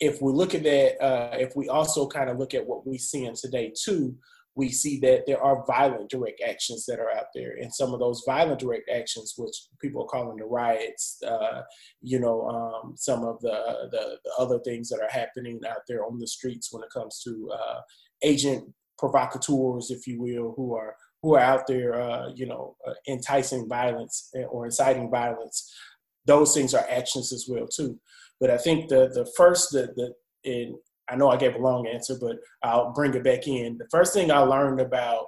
if 0.00 0.22
we 0.22 0.30
look 0.30 0.54
at 0.54 0.62
that 0.62 1.02
uh, 1.02 1.36
if 1.36 1.56
we 1.56 1.68
also 1.68 2.06
kind 2.06 2.30
of 2.30 2.38
look 2.38 2.54
at 2.54 2.64
what 2.64 2.86
we 2.86 2.98
see 2.98 3.24
in 3.24 3.34
today 3.34 3.72
too 3.82 4.14
we 4.58 4.68
see 4.70 4.98
that 4.98 5.22
there 5.24 5.40
are 5.40 5.64
violent 5.68 6.10
direct 6.10 6.42
actions 6.44 6.84
that 6.84 6.98
are 6.98 7.12
out 7.12 7.26
there. 7.32 7.52
And 7.62 7.72
some 7.72 7.94
of 7.94 8.00
those 8.00 8.24
violent 8.26 8.58
direct 8.58 8.90
actions, 8.90 9.34
which 9.36 9.54
people 9.80 10.02
are 10.02 10.08
calling 10.08 10.36
the 10.36 10.46
riots, 10.46 11.22
uh, 11.24 11.62
you 12.02 12.18
know, 12.18 12.42
um, 12.48 12.94
some 12.96 13.22
of 13.22 13.40
the, 13.40 13.88
the, 13.92 14.18
the, 14.24 14.32
other 14.36 14.58
things 14.58 14.88
that 14.88 14.98
are 14.98 15.10
happening 15.10 15.60
out 15.70 15.82
there 15.86 16.04
on 16.04 16.18
the 16.18 16.26
streets 16.26 16.72
when 16.72 16.82
it 16.82 16.90
comes 16.92 17.22
to 17.22 17.48
uh, 17.54 17.80
agent 18.24 18.64
provocateurs, 18.98 19.92
if 19.92 20.08
you 20.08 20.20
will, 20.20 20.54
who 20.56 20.74
are 20.74 20.96
who 21.22 21.36
are 21.36 21.40
out 21.40 21.68
there, 21.68 22.00
uh, 22.00 22.30
you 22.34 22.46
know, 22.46 22.74
uh, 22.84 22.94
enticing 23.08 23.68
violence 23.68 24.32
or 24.50 24.64
inciting 24.64 25.08
violence. 25.08 25.72
Those 26.26 26.52
things 26.52 26.74
are 26.74 26.86
actions 26.90 27.32
as 27.32 27.46
well 27.48 27.68
too. 27.68 28.00
But 28.40 28.50
I 28.50 28.58
think 28.58 28.88
the 28.88 29.08
the 29.14 29.30
first 29.36 29.70
the 29.70 29.92
the 29.94 30.14
in 30.42 30.78
I 31.08 31.16
know 31.16 31.30
I 31.30 31.36
gave 31.36 31.54
a 31.54 31.58
long 31.58 31.86
answer, 31.86 32.16
but 32.20 32.36
I'll 32.62 32.92
bring 32.92 33.14
it 33.14 33.24
back 33.24 33.46
in. 33.46 33.78
The 33.78 33.88
first 33.90 34.12
thing 34.12 34.30
I 34.30 34.38
learned 34.38 34.80
about 34.80 35.26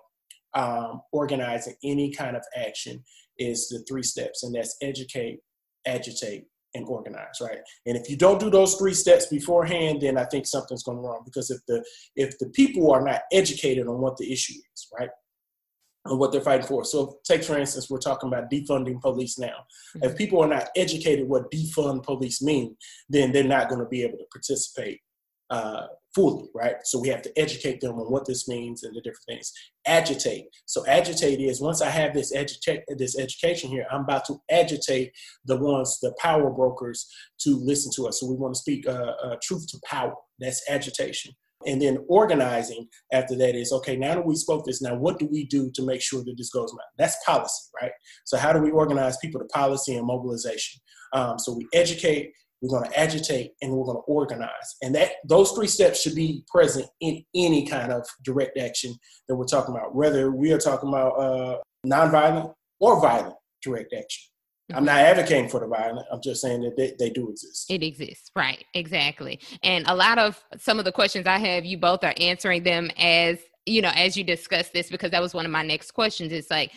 um, 0.54 1.02
organizing 1.12 1.74
any 1.84 2.12
kind 2.12 2.36
of 2.36 2.42
action 2.56 3.02
is 3.38 3.68
the 3.68 3.84
three 3.88 4.02
steps, 4.02 4.42
and 4.42 4.54
that's 4.54 4.76
educate, 4.82 5.40
agitate, 5.86 6.44
and 6.74 6.86
organize, 6.86 7.40
right? 7.40 7.58
And 7.86 7.96
if 7.96 8.08
you 8.08 8.16
don't 8.16 8.38
do 8.38 8.50
those 8.50 8.74
three 8.74 8.94
steps 8.94 9.26
beforehand, 9.26 10.02
then 10.02 10.16
I 10.18 10.24
think 10.24 10.46
something's 10.46 10.82
going 10.82 10.98
wrong. 10.98 11.22
Because 11.24 11.50
if 11.50 11.60
the 11.66 11.84
if 12.16 12.38
the 12.38 12.48
people 12.50 12.92
are 12.92 13.02
not 13.02 13.22
educated 13.32 13.86
on 13.86 14.00
what 14.00 14.16
the 14.16 14.30
issue 14.32 14.54
is, 14.74 14.88
right, 14.98 15.08
and 16.04 16.18
what 16.18 16.32
they're 16.32 16.40
fighting 16.40 16.66
for. 16.66 16.84
So, 16.84 17.18
take 17.24 17.42
for 17.42 17.58
instance, 17.58 17.90
we're 17.90 17.98
talking 17.98 18.28
about 18.28 18.50
defunding 18.50 19.00
police 19.00 19.38
now. 19.38 19.48
Mm-hmm. 19.96 20.04
If 20.04 20.16
people 20.16 20.40
are 20.40 20.48
not 20.48 20.68
educated 20.76 21.28
what 21.28 21.50
defund 21.50 22.04
police 22.04 22.42
mean, 22.42 22.76
then 23.08 23.32
they're 23.32 23.44
not 23.44 23.68
going 23.68 23.80
to 23.80 23.88
be 23.88 24.02
able 24.02 24.18
to 24.18 24.24
participate 24.32 25.00
uh, 25.50 25.86
fully, 26.14 26.48
right? 26.54 26.76
So 26.84 26.98
we 26.98 27.08
have 27.08 27.22
to 27.22 27.38
educate 27.38 27.80
them 27.80 27.98
on 27.98 28.10
what 28.10 28.26
this 28.26 28.48
means 28.48 28.82
and 28.82 28.94
the 28.94 29.00
different 29.00 29.24
things. 29.28 29.52
Agitate. 29.86 30.46
So 30.66 30.86
agitate 30.86 31.40
is 31.40 31.60
once 31.60 31.82
I 31.82 31.90
have 31.90 32.14
this 32.14 32.34
educate 32.34 32.82
this 32.98 33.18
education 33.18 33.70
here, 33.70 33.86
I'm 33.90 34.02
about 34.02 34.24
to 34.26 34.40
agitate 34.50 35.12
the 35.44 35.56
ones, 35.56 35.98
the 36.00 36.14
power 36.18 36.50
brokers, 36.50 37.06
to 37.40 37.56
listen 37.56 37.92
to 37.96 38.08
us. 38.08 38.20
So 38.20 38.26
we 38.26 38.36
want 38.36 38.54
to 38.54 38.60
speak 38.60 38.86
uh, 38.86 39.12
uh, 39.22 39.36
truth 39.42 39.66
to 39.68 39.80
power. 39.84 40.14
That's 40.38 40.68
agitation. 40.68 41.32
And 41.66 41.80
then 41.80 41.98
organizing 42.08 42.88
after 43.12 43.36
that 43.36 43.54
is 43.54 43.72
okay, 43.72 43.96
now 43.96 44.14
that 44.14 44.24
we 44.24 44.34
spoke 44.34 44.64
this, 44.64 44.80
now 44.80 44.96
what 44.96 45.18
do 45.18 45.28
we 45.30 45.44
do 45.44 45.70
to 45.74 45.84
make 45.84 46.00
sure 46.00 46.24
that 46.24 46.34
this 46.38 46.50
goes 46.50 46.72
on? 46.72 46.78
That's 46.96 47.22
policy, 47.24 47.62
right? 47.80 47.92
So, 48.24 48.38
how 48.38 48.52
do 48.52 48.60
we 48.60 48.70
organize 48.70 49.18
people 49.18 49.40
to 49.40 49.46
policy 49.46 49.94
and 49.96 50.06
mobilization? 50.06 50.80
Um, 51.12 51.38
so, 51.38 51.52
we 51.52 51.68
educate, 51.74 52.32
we're 52.62 52.78
going 52.78 52.90
to 52.90 52.98
agitate 52.98 53.52
and 53.62 53.72
we're 53.72 53.84
going 53.84 53.96
to 53.96 54.02
organize 54.02 54.76
and 54.82 54.94
that 54.94 55.12
those 55.26 55.52
three 55.52 55.66
steps 55.66 56.00
should 56.00 56.14
be 56.14 56.44
present 56.46 56.86
in 57.00 57.24
any 57.34 57.66
kind 57.66 57.92
of 57.92 58.06
direct 58.22 58.58
action 58.58 58.94
that 59.28 59.36
we're 59.36 59.44
talking 59.44 59.74
about 59.74 59.94
whether 59.94 60.30
we 60.30 60.52
are 60.52 60.58
talking 60.58 60.88
about 60.88 61.12
uh, 61.12 61.58
nonviolent 61.86 62.52
or 62.80 63.00
violent 63.00 63.34
direct 63.62 63.94
action 63.94 64.30
I'm 64.74 64.84
not 64.84 64.98
advocating 64.98 65.48
for 65.48 65.60
the 65.60 65.66
violent. 65.66 66.06
I'm 66.12 66.20
just 66.22 66.40
saying 66.40 66.62
that 66.62 66.76
they, 66.76 66.94
they 66.98 67.10
do 67.10 67.30
exist. 67.30 67.70
It 67.70 67.82
exists, 67.82 68.30
right? 68.36 68.64
Exactly. 68.74 69.40
And 69.62 69.86
a 69.86 69.94
lot 69.94 70.18
of 70.18 70.42
some 70.58 70.78
of 70.78 70.84
the 70.84 70.92
questions 70.92 71.26
I 71.26 71.38
have, 71.38 71.64
you 71.64 71.78
both 71.78 72.04
are 72.04 72.14
answering 72.18 72.62
them 72.62 72.90
as 72.98 73.38
you 73.66 73.82
know 73.82 73.92
as 73.94 74.16
you 74.16 74.24
discuss 74.24 74.70
this 74.70 74.90
because 74.90 75.10
that 75.10 75.22
was 75.22 75.34
one 75.34 75.44
of 75.44 75.52
my 75.52 75.62
next 75.62 75.92
questions. 75.92 76.32
It's 76.32 76.50
like 76.50 76.72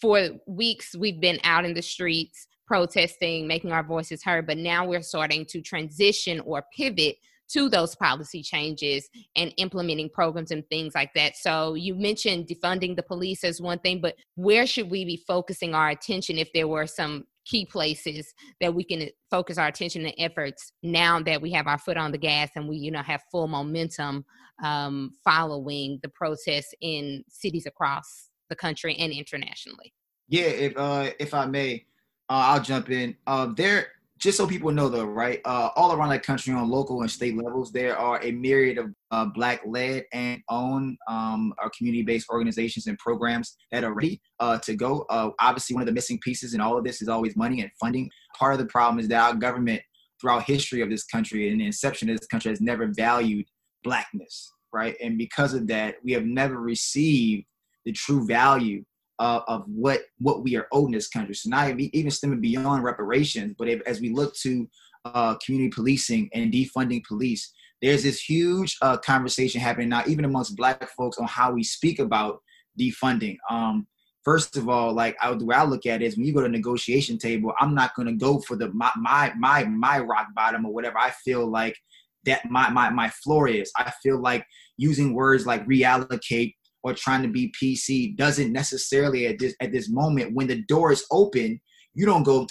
for 0.00 0.28
weeks 0.46 0.94
we've 0.94 1.20
been 1.20 1.38
out 1.44 1.64
in 1.64 1.74
the 1.74 1.82
streets 1.82 2.46
protesting, 2.68 3.48
making 3.48 3.72
our 3.72 3.82
voices 3.82 4.22
heard, 4.22 4.46
but 4.46 4.58
now 4.58 4.86
we're 4.86 5.02
starting 5.02 5.44
to 5.46 5.60
transition 5.60 6.38
or 6.40 6.64
pivot 6.76 7.16
to 7.48 7.70
those 7.70 7.96
policy 7.96 8.42
changes 8.42 9.08
and 9.34 9.54
implementing 9.56 10.10
programs 10.10 10.50
and 10.50 10.68
things 10.68 10.94
like 10.94 11.12
that. 11.14 11.34
So 11.34 11.74
you 11.74 11.94
mentioned 11.94 12.46
defunding 12.46 12.94
the 12.94 13.02
police 13.02 13.42
as 13.42 13.60
one 13.60 13.78
thing, 13.78 14.00
but 14.02 14.16
where 14.34 14.66
should 14.66 14.90
we 14.90 15.06
be 15.06 15.24
focusing 15.26 15.74
our 15.74 15.88
attention 15.88 16.36
if 16.36 16.52
there 16.52 16.68
were 16.68 16.86
some 16.86 17.24
key 17.46 17.64
places 17.64 18.34
that 18.60 18.74
we 18.74 18.84
can 18.84 19.08
focus 19.30 19.56
our 19.56 19.68
attention 19.68 20.04
and 20.04 20.14
efforts 20.18 20.72
now 20.82 21.20
that 21.22 21.40
we 21.40 21.50
have 21.50 21.66
our 21.66 21.78
foot 21.78 21.96
on 21.96 22.12
the 22.12 22.18
gas 22.18 22.50
and 22.54 22.68
we 22.68 22.76
you 22.76 22.90
know 22.90 23.02
have 23.02 23.22
full 23.32 23.48
momentum 23.48 24.22
um, 24.62 25.12
following 25.24 25.98
the 26.02 26.10
protests 26.10 26.74
in 26.82 27.24
cities 27.30 27.64
across 27.64 28.28
the 28.50 28.56
country 28.56 28.94
and 28.96 29.12
internationally 29.12 29.94
yeah 30.28 30.42
if 30.42 30.76
uh 30.76 31.10
if 31.18 31.32
i 31.32 31.46
may 31.46 31.82
uh, 32.30 32.44
I'll 32.46 32.62
jump 32.62 32.90
in. 32.90 33.16
Uh, 33.26 33.52
there, 33.56 33.88
just 34.18 34.36
so 34.36 34.46
people 34.46 34.72
know 34.72 34.88
though, 34.88 35.04
right? 35.04 35.40
Uh, 35.44 35.70
all 35.76 35.92
around 35.92 36.10
the 36.10 36.18
country 36.18 36.52
on 36.52 36.68
local 36.68 37.02
and 37.02 37.10
state 37.10 37.36
levels, 37.36 37.72
there 37.72 37.96
are 37.96 38.20
a 38.22 38.32
myriad 38.32 38.78
of 38.78 38.92
uh, 39.10 39.26
black-led 39.26 40.04
and 40.12 40.42
owned 40.48 40.98
um, 41.08 41.54
or 41.62 41.70
community-based 41.76 42.28
organizations 42.28 42.86
and 42.86 42.98
programs 42.98 43.56
that 43.70 43.84
are 43.84 43.94
ready 43.94 44.20
uh, 44.40 44.58
to 44.58 44.74
go. 44.74 45.06
Uh, 45.08 45.30
obviously, 45.40 45.74
one 45.74 45.82
of 45.82 45.86
the 45.86 45.92
missing 45.92 46.18
pieces 46.20 46.54
in 46.54 46.60
all 46.60 46.76
of 46.76 46.84
this 46.84 47.00
is 47.00 47.08
always 47.08 47.36
money 47.36 47.60
and 47.60 47.70
funding. 47.80 48.10
Part 48.36 48.54
of 48.54 48.58
the 48.58 48.66
problem 48.66 48.98
is 48.98 49.08
that 49.08 49.22
our 49.22 49.34
government, 49.34 49.80
throughout 50.20 50.42
history 50.42 50.80
of 50.80 50.90
this 50.90 51.04
country 51.04 51.48
and 51.50 51.60
the 51.60 51.66
inception 51.66 52.10
of 52.10 52.18
this 52.18 52.26
country, 52.26 52.50
has 52.50 52.60
never 52.60 52.88
valued 52.88 53.46
blackness, 53.84 54.52
right? 54.72 54.96
And 55.00 55.16
because 55.16 55.54
of 55.54 55.68
that, 55.68 55.94
we 56.04 56.12
have 56.12 56.24
never 56.24 56.60
received 56.60 57.46
the 57.84 57.92
true 57.92 58.26
value 58.26 58.84
of 59.18 59.64
what 59.66 60.00
what 60.18 60.42
we 60.42 60.56
are 60.56 60.68
owed 60.72 60.86
in 60.86 60.92
this 60.92 61.08
country. 61.08 61.34
So 61.34 61.50
now 61.50 61.74
even 61.76 62.10
stemming 62.10 62.40
beyond 62.40 62.84
reparations, 62.84 63.54
but 63.58 63.68
if, 63.68 63.80
as 63.86 64.00
we 64.00 64.10
look 64.10 64.34
to 64.36 64.68
uh, 65.04 65.34
community 65.44 65.70
policing 65.70 66.30
and 66.34 66.52
defunding 66.52 67.04
police, 67.04 67.52
there's 67.82 68.02
this 68.02 68.20
huge 68.20 68.76
uh, 68.82 68.96
conversation 68.98 69.60
happening 69.60 69.88
now, 69.88 70.02
even 70.06 70.24
amongst 70.24 70.56
Black 70.56 70.88
folks, 70.96 71.18
on 71.18 71.26
how 71.26 71.52
we 71.52 71.62
speak 71.62 71.98
about 71.98 72.40
defunding. 72.78 73.36
Um, 73.50 73.86
first 74.24 74.56
of 74.56 74.68
all, 74.68 74.92
like 74.92 75.16
I, 75.22 75.32
the 75.34 75.44
way 75.44 75.56
I 75.56 75.64
look 75.64 75.86
at 75.86 76.02
it 76.02 76.06
is 76.06 76.16
when 76.16 76.26
you 76.26 76.34
go 76.34 76.40
to 76.40 76.48
negotiation 76.48 77.18
table, 77.18 77.52
I'm 77.60 77.74
not 77.74 77.94
going 77.94 78.06
to 78.06 78.14
go 78.14 78.40
for 78.40 78.56
the 78.56 78.70
my, 78.72 78.90
my 78.96 79.32
my 79.38 79.64
my 79.64 79.98
rock 80.00 80.28
bottom 80.34 80.66
or 80.66 80.72
whatever 80.72 80.98
I 80.98 81.10
feel 81.10 81.46
like 81.46 81.76
that 82.24 82.48
my 82.50 82.68
my 82.70 82.90
my 82.90 83.08
floor 83.10 83.48
is. 83.48 83.70
I 83.76 83.92
feel 84.02 84.20
like 84.20 84.44
using 84.76 85.14
words 85.14 85.46
like 85.46 85.66
reallocate 85.66 86.54
or 86.82 86.94
trying 86.94 87.22
to 87.22 87.28
be 87.28 87.52
PC 87.60 88.16
doesn't 88.16 88.52
necessarily 88.52 89.26
at 89.26 89.38
this 89.38 89.54
at 89.60 89.72
this 89.72 89.90
moment 89.90 90.34
when 90.34 90.46
the 90.46 90.62
door 90.62 90.92
is 90.92 91.04
open, 91.10 91.60
you 91.94 92.06
don't 92.06 92.22
go, 92.22 92.46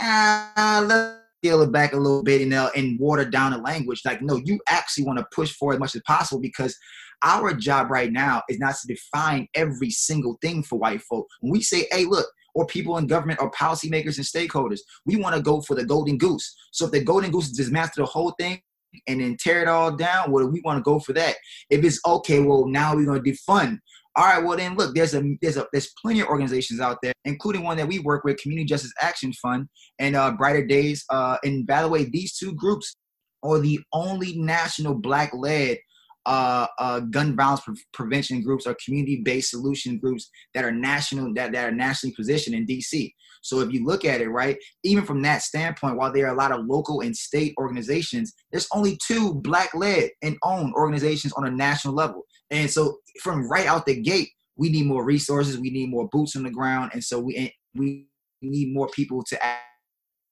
ah, 0.00 0.84
let's 0.86 1.18
scale 1.44 1.62
it 1.62 1.72
back 1.72 1.92
a 1.92 1.96
little 1.96 2.22
bit 2.22 2.40
and, 2.40 2.54
uh, 2.54 2.70
and 2.74 2.98
water 2.98 3.24
down 3.24 3.52
the 3.52 3.58
language. 3.58 4.00
Like, 4.04 4.22
no, 4.22 4.40
you 4.44 4.58
actually 4.66 5.04
want 5.04 5.18
to 5.18 5.26
push 5.34 5.52
for 5.52 5.74
as 5.74 5.78
much 5.78 5.94
as 5.94 6.02
possible 6.06 6.40
because 6.40 6.76
our 7.22 7.52
job 7.52 7.90
right 7.90 8.10
now 8.10 8.42
is 8.48 8.58
not 8.58 8.76
to 8.76 8.86
define 8.86 9.46
every 9.54 9.90
single 9.90 10.38
thing 10.40 10.62
for 10.62 10.78
white 10.78 11.02
folk. 11.02 11.26
When 11.40 11.52
we 11.52 11.62
say, 11.62 11.86
hey, 11.90 12.06
look, 12.06 12.26
or 12.54 12.66
people 12.66 12.96
in 12.98 13.06
government 13.06 13.40
or 13.40 13.50
policymakers 13.50 14.16
and 14.16 14.26
stakeholders, 14.26 14.80
we 15.04 15.16
want 15.16 15.34
to 15.34 15.42
go 15.42 15.60
for 15.60 15.74
the 15.74 15.84
golden 15.84 16.16
goose. 16.16 16.54
So 16.72 16.86
if 16.86 16.92
the 16.92 17.02
golden 17.02 17.30
goose 17.30 17.50
dismantle 17.50 18.04
the 18.04 18.10
whole 18.10 18.32
thing, 18.38 18.60
and 19.06 19.20
then 19.20 19.36
tear 19.38 19.62
it 19.62 19.68
all 19.68 19.94
down? 19.96 20.30
Well, 20.30 20.46
we 20.46 20.60
want 20.64 20.78
to 20.78 20.82
go 20.82 20.98
for 20.98 21.12
that. 21.14 21.36
If 21.70 21.84
it's 21.84 22.00
okay, 22.06 22.40
well, 22.40 22.66
now 22.66 22.94
we're 22.94 23.06
going 23.06 23.22
to 23.22 23.30
defund. 23.30 23.78
All 24.16 24.24
right, 24.24 24.44
well 24.44 24.56
then 24.56 24.76
look, 24.76 24.94
there's 24.94 25.12
a 25.14 25.22
there's 25.42 25.56
a 25.56 25.66
there's 25.72 25.92
plenty 26.00 26.20
of 26.20 26.28
organizations 26.28 26.80
out 26.80 26.98
there, 27.02 27.12
including 27.24 27.64
one 27.64 27.76
that 27.78 27.88
we 27.88 27.98
work 27.98 28.22
with, 28.22 28.36
Community 28.38 28.64
Justice 28.64 28.92
Action 29.00 29.32
Fund 29.32 29.68
and 29.98 30.14
uh, 30.14 30.30
Brighter 30.32 30.64
Days. 30.64 31.04
Uh, 31.10 31.36
and 31.42 31.66
by 31.66 31.82
the 31.82 31.88
way, 31.88 32.04
these 32.04 32.36
two 32.36 32.54
groups 32.54 32.94
are 33.42 33.58
the 33.58 33.80
only 33.92 34.38
national 34.38 34.94
black-led 34.94 35.78
uh, 36.26 36.66
uh, 36.78 37.00
gun 37.00 37.36
violence 37.36 37.60
pre- 37.60 37.74
prevention 37.92 38.40
groups 38.40 38.66
or 38.66 38.76
community-based 38.84 39.50
solution 39.50 39.98
groups 39.98 40.30
that 40.54 40.64
are 40.64 40.72
national 40.72 41.34
that, 41.34 41.52
that 41.52 41.68
are 41.68 41.74
nationally 41.74 42.14
positioned 42.14 42.56
in 42.56 42.66
DC. 42.66 43.12
So 43.44 43.60
if 43.60 43.70
you 43.72 43.84
look 43.84 44.06
at 44.06 44.22
it, 44.22 44.30
right, 44.30 44.56
even 44.84 45.04
from 45.04 45.20
that 45.22 45.42
standpoint, 45.42 45.98
while 45.98 46.10
there 46.10 46.26
are 46.26 46.34
a 46.34 46.38
lot 46.38 46.50
of 46.50 46.64
local 46.66 47.02
and 47.02 47.14
state 47.14 47.54
organizations, 47.58 48.32
there's 48.50 48.66
only 48.72 48.98
two 49.06 49.34
black-led 49.34 50.10
and 50.22 50.38
owned 50.42 50.72
organizations 50.74 51.34
on 51.34 51.46
a 51.46 51.50
national 51.50 51.94
level. 51.94 52.22
And 52.50 52.70
so 52.70 52.96
from 53.22 53.46
right 53.50 53.66
out 53.66 53.84
the 53.84 54.00
gate, 54.00 54.30
we 54.56 54.70
need 54.70 54.86
more 54.86 55.04
resources, 55.04 55.58
we 55.58 55.70
need 55.70 55.90
more 55.90 56.08
boots 56.10 56.36
on 56.36 56.44
the 56.44 56.50
ground, 56.50 56.92
and 56.94 57.04
so 57.04 57.18
we 57.18 57.52
we 57.74 58.06
need 58.40 58.72
more 58.72 58.88
people 58.88 59.22
to 59.24 59.44
add 59.44 59.58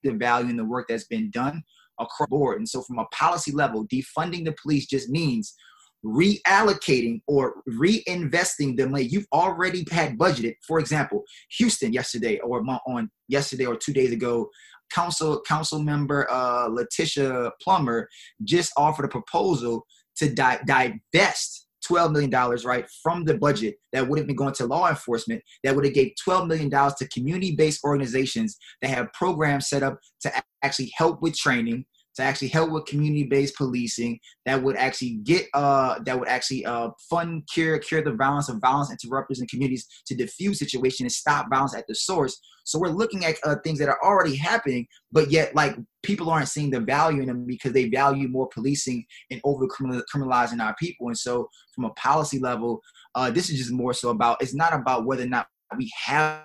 the 0.03 0.12
value 0.12 0.48
in 0.48 0.57
the 0.57 0.64
work 0.64 0.87
that's 0.88 1.07
been 1.07 1.31
done 1.31 1.62
across 1.98 2.18
the 2.20 2.27
board. 2.29 2.59
And 2.59 2.68
so 2.68 2.83
from 2.83 2.98
a 2.98 3.05
policy 3.07 3.53
level, 3.53 3.87
defunding 3.88 4.44
the 4.44 4.55
police 4.62 4.87
just 4.87 5.11
means 5.11 5.55
reallocating 6.04 7.20
or 7.26 7.62
reinvesting 7.68 8.76
the 8.76 8.88
money 8.88 9.04
you've 9.04 9.26
already 9.32 9.84
had 9.90 10.18
budgeted. 10.18 10.54
For 10.66 10.78
example, 10.78 11.22
Houston 11.58 11.92
yesterday 11.92 12.38
or 12.40 12.62
on 12.86 13.10
yesterday 13.28 13.66
or 13.66 13.76
two 13.76 13.92
days 13.92 14.12
ago, 14.12 14.48
council 14.92 15.40
council 15.46 15.80
member 15.80 16.30
uh, 16.30 16.68
Letitia 16.68 17.50
Plummer 17.62 18.08
just 18.44 18.72
offered 18.76 19.04
a 19.04 19.08
proposal 19.08 19.86
to 20.16 20.32
di- 20.34 20.60
divest 20.66 21.66
$12 21.88 22.12
million 22.12 22.30
right 22.64 22.86
from 23.02 23.24
the 23.24 23.36
budget 23.36 23.76
that 23.92 24.06
would 24.06 24.18
have 24.18 24.26
been 24.26 24.36
going 24.36 24.54
to 24.54 24.66
law 24.66 24.88
enforcement 24.88 25.42
that 25.64 25.74
would 25.74 25.84
have 25.84 25.94
gave 25.94 26.12
$12 26.26 26.46
million 26.46 26.70
to 26.70 27.08
community-based 27.08 27.82
organizations 27.84 28.56
that 28.80 28.88
have 28.88 29.12
programs 29.12 29.68
set 29.68 29.82
up 29.82 29.98
to 30.20 30.32
actually 30.62 30.92
help 30.96 31.20
with 31.22 31.36
training 31.36 31.84
to 32.16 32.22
actually 32.22 32.48
help 32.48 32.70
with 32.70 32.87
community-based 32.87 33.57
policing 33.57 34.18
that 34.46 34.62
would 34.62 34.77
actually 34.77 35.18
get 35.25 35.46
uh 35.55 35.98
that 36.05 36.18
would 36.18 36.29
actually 36.29 36.64
uh 36.66 36.88
fund 37.09 37.42
cure 37.53 37.79
cure 37.79 38.03
the 38.03 38.12
violence 38.12 38.48
of 38.48 38.59
violence 38.61 38.90
interrupters 38.90 39.40
in 39.40 39.46
communities 39.46 39.87
to 40.07 40.14
diffuse 40.14 40.59
situation 40.59 41.05
and 41.05 41.12
stop 41.12 41.46
violence 41.51 41.75
at 41.75 41.87
the 41.87 41.94
source. 41.94 42.40
So 42.64 42.79
we're 42.79 42.90
looking 42.90 43.25
at 43.25 43.37
uh, 43.42 43.57
things 43.64 43.81
that 43.81 43.88
are 43.88 43.98
already 44.05 44.37
happening 44.37 44.87
but 45.11 45.31
yet 45.31 45.55
like 45.55 45.77
people 46.03 46.31
aren't 46.31 46.48
seeing 46.48 46.70
the 46.70 46.81
value 46.81 47.22
in 47.22 47.29
them 47.29 47.44
because 47.46 47.72
they 47.72 47.88
value 47.88 48.29
more 48.29 48.48
policing 48.48 49.05
and 49.31 49.40
over 49.44 49.66
criminalizing 49.66 50.61
our 50.61 50.75
people. 50.79 51.09
And 51.09 51.18
so 51.18 51.48
from 51.75 51.85
a 51.85 51.90
policy 51.90 52.38
level 52.38 52.81
uh 53.14 53.31
this 53.31 53.51
is 53.51 53.59
just 53.59 53.72
more 53.72 53.94
so 53.94 54.11
about 54.11 54.42
it's 54.42 54.55
not 54.55 54.72
about 54.72 55.07
whether 55.07 55.25
or 55.25 55.29
not 55.29 55.46
we 55.77 55.90
have 56.05 56.44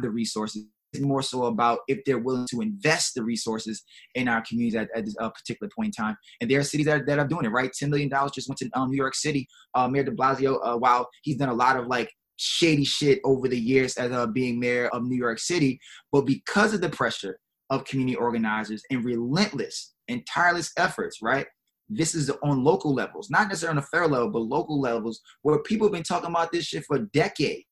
the 0.00 0.10
resources 0.10 0.66
more 1.00 1.22
so 1.22 1.44
about 1.44 1.80
if 1.88 2.04
they're 2.04 2.18
willing 2.18 2.46
to 2.50 2.60
invest 2.60 3.14
the 3.14 3.22
resources 3.22 3.82
in 4.14 4.28
our 4.28 4.42
communities 4.42 4.76
at, 4.76 4.88
at 4.94 5.04
a 5.18 5.30
particular 5.30 5.70
point 5.74 5.94
in 5.98 6.04
time. 6.04 6.16
And 6.40 6.50
there 6.50 6.60
are 6.60 6.64
cities 6.64 6.86
that 6.86 7.02
are, 7.02 7.04
that 7.06 7.18
are 7.18 7.26
doing 7.26 7.44
it, 7.44 7.50
right? 7.50 7.70
$10 7.70 7.88
million 7.88 8.10
just 8.34 8.48
went 8.48 8.58
to 8.58 8.70
um, 8.74 8.90
New 8.90 8.96
York 8.96 9.14
City. 9.14 9.46
Uh, 9.74 9.88
Mayor 9.88 10.04
de 10.04 10.10
Blasio, 10.10 10.58
uh, 10.62 10.76
while 10.76 11.08
he's 11.22 11.36
done 11.36 11.48
a 11.48 11.54
lot 11.54 11.76
of 11.76 11.86
like 11.86 12.10
shady 12.36 12.84
shit 12.84 13.20
over 13.24 13.48
the 13.48 13.58
years 13.58 13.96
as 13.96 14.12
uh, 14.12 14.26
being 14.26 14.58
mayor 14.58 14.88
of 14.88 15.04
New 15.04 15.16
York 15.16 15.38
City, 15.38 15.78
but 16.12 16.22
because 16.22 16.74
of 16.74 16.80
the 16.80 16.88
pressure 16.88 17.38
of 17.70 17.84
community 17.84 18.16
organizers 18.16 18.82
and 18.90 19.04
relentless 19.04 19.94
and 20.08 20.26
tireless 20.26 20.70
efforts, 20.76 21.18
right? 21.22 21.46
This 21.88 22.14
is 22.14 22.30
on 22.42 22.64
local 22.64 22.94
levels, 22.94 23.30
not 23.30 23.48
necessarily 23.48 23.78
on 23.78 23.82
a 23.82 23.86
federal 23.86 24.10
level, 24.10 24.30
but 24.30 24.40
local 24.40 24.80
levels 24.80 25.20
where 25.42 25.58
people 25.60 25.86
have 25.86 25.92
been 25.92 26.02
talking 26.02 26.30
about 26.30 26.50
this 26.50 26.64
shit 26.64 26.84
for 26.86 26.98
decades, 27.12 27.66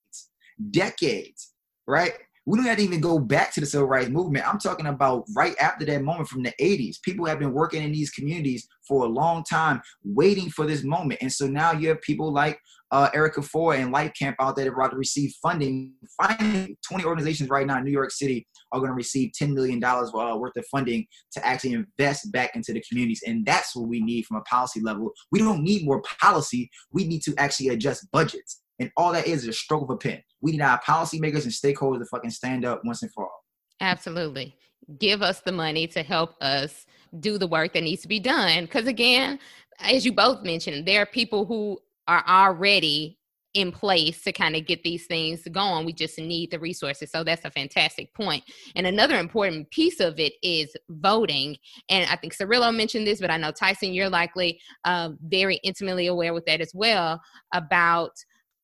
decades, 0.71 1.53
right? 1.87 2.13
We 2.45 2.59
don't 2.59 2.67
have 2.67 2.79
to 2.79 2.83
even 2.83 3.01
go 3.01 3.19
back 3.19 3.53
to 3.55 3.61
the 3.61 3.67
civil 3.67 3.87
rights 3.87 4.11
movement. 4.11 4.49
I'm 4.49 4.59
talking 4.59 4.87
about 4.87 5.25
right 5.37 5.55
after 5.61 5.85
that 5.85 6.03
moment 6.03 6.29
from 6.29 6.43
the 6.43 6.53
80s. 6.61 6.97
People 7.03 7.27
have 7.27 7.39
been 7.39 7.53
working 7.53 7.83
in 7.83 7.93
these 7.93 8.11
communities 8.11 8.67
for 8.87 9.05
a 9.05 9.09
long 9.09 9.45
time, 9.45 9.81
waiting 10.05 10.51
for 10.51 10.67
this 10.67 10.83
moment. 10.83 11.23
And 11.23 11.33
so 11.33 11.47
now 11.47 11.73
you 11.73 11.89
have 11.89 12.01
people 12.01 12.33
like 12.33 12.59
uh, 12.91 13.09
Erica 13.15 13.43
Ford 13.43 13.79
and 13.79 13.93
Life 13.93 14.13
Camp 14.19 14.37
out 14.41 14.57
there 14.57 14.65
that 14.65 14.73
are 14.73 14.75
about 14.75 14.91
to 14.91 14.97
receive 14.97 15.33
funding. 15.41 15.93
Finally, 16.21 16.77
20 16.87 17.05
organizations 17.05 17.49
right 17.49 17.67
now 17.67 17.79
in 17.79 17.85
New 17.85 17.93
York 17.93 18.11
City 18.11 18.47
are 18.73 18.81
going 18.81 18.91
to 18.91 18.95
receive 18.95 19.31
$10 19.41 19.55
million 19.55 19.83
uh, 19.83 20.37
worth 20.37 20.57
of 20.57 20.65
funding 20.71 21.07
to 21.33 21.47
actually 21.47 21.73
invest 21.73 22.31
back 22.33 22.57
into 22.57 22.73
the 22.73 22.83
communities. 22.89 23.23
And 23.27 23.47
that's 23.47 23.75
what 23.77 23.89
we 23.89 24.01
need 24.03 24.27
from 24.27 24.37
a 24.37 24.43
policy 24.43 24.81
level. 24.81 25.13
We 25.31 25.39
don't 25.39 25.63
need 25.63 25.87
more 25.87 26.03
policy. 26.21 26.71
We 26.93 27.05
need 27.05 27.23
to 27.23 27.35
actually 27.39 27.69
adjust 27.69 28.11
budgets. 28.11 28.62
And 28.83 28.91
all 28.97 29.13
that 29.13 29.29
is 29.29 29.45
is 29.45 29.49
a 29.49 29.53
stroke 29.53 29.85
of 29.85 29.91
a 29.91 29.97
pen. 29.97 30.21
We 30.41 30.51
need 30.51 30.61
our 30.61 30.81
policymakers 30.81 31.45
and 31.45 31.53
stakeholders 31.53 32.01
to 32.01 32.07
fucking 32.07 32.31
stand 32.31 32.65
up 32.65 32.83
once 32.85 33.03
and 33.03 33.13
for 33.13 33.27
all. 33.27 33.45
Absolutely. 33.81 34.57
Give 34.99 35.23
us 35.23 35.41
the 35.41 35.53
money 35.53 35.87
to 35.87 36.03
help 36.03 36.35
us 36.41 36.85
do 37.21 37.39
the 37.39 37.47
work 37.47 37.75
that 37.75 37.85
needs 37.85 38.03
to 38.03 38.09
be 38.09 38.19
done. 38.19 38.65
Because 38.65 38.89
again, 38.89 39.39
as 39.79 40.05
you 40.05 40.13
both 40.13 40.43
mentioned, 40.43 40.85
there 40.85 41.01
are 41.01 41.07
people 41.07 41.47
who 41.47 41.79
are 42.09 42.25
already 42.27 43.21
in 43.55 43.71
place 43.71 44.23
to 44.23 44.33
kind 44.33 44.57
of 44.57 44.67
get 44.67 44.83
these 44.83 45.07
things 45.07 45.47
going. 45.53 45.87
We 45.87 45.93
just 45.93 46.19
need 46.19 46.51
the 46.51 46.59
resources. 46.59 47.11
So 47.13 47.23
that's 47.23 47.45
a 47.45 47.51
fantastic 47.51 48.13
point. 48.15 48.43
And 48.75 48.87
another 48.87 49.19
important 49.19 49.71
piece 49.71 50.01
of 50.01 50.19
it 50.19 50.33
is 50.43 50.75
voting. 50.89 51.57
And 51.89 52.09
I 52.11 52.17
think 52.17 52.35
Cirilo 52.35 52.75
mentioned 52.75 53.07
this, 53.07 53.21
but 53.21 53.31
I 53.31 53.37
know 53.37 53.53
Tyson, 53.53 53.93
you're 53.93 54.09
likely 54.09 54.61
uh, 54.85 55.11
very 55.27 55.61
intimately 55.63 56.09
aware 56.09 56.35
with 56.35 56.47
that 56.47 56.61
as 56.61 56.73
well 56.75 57.21
about 57.55 58.13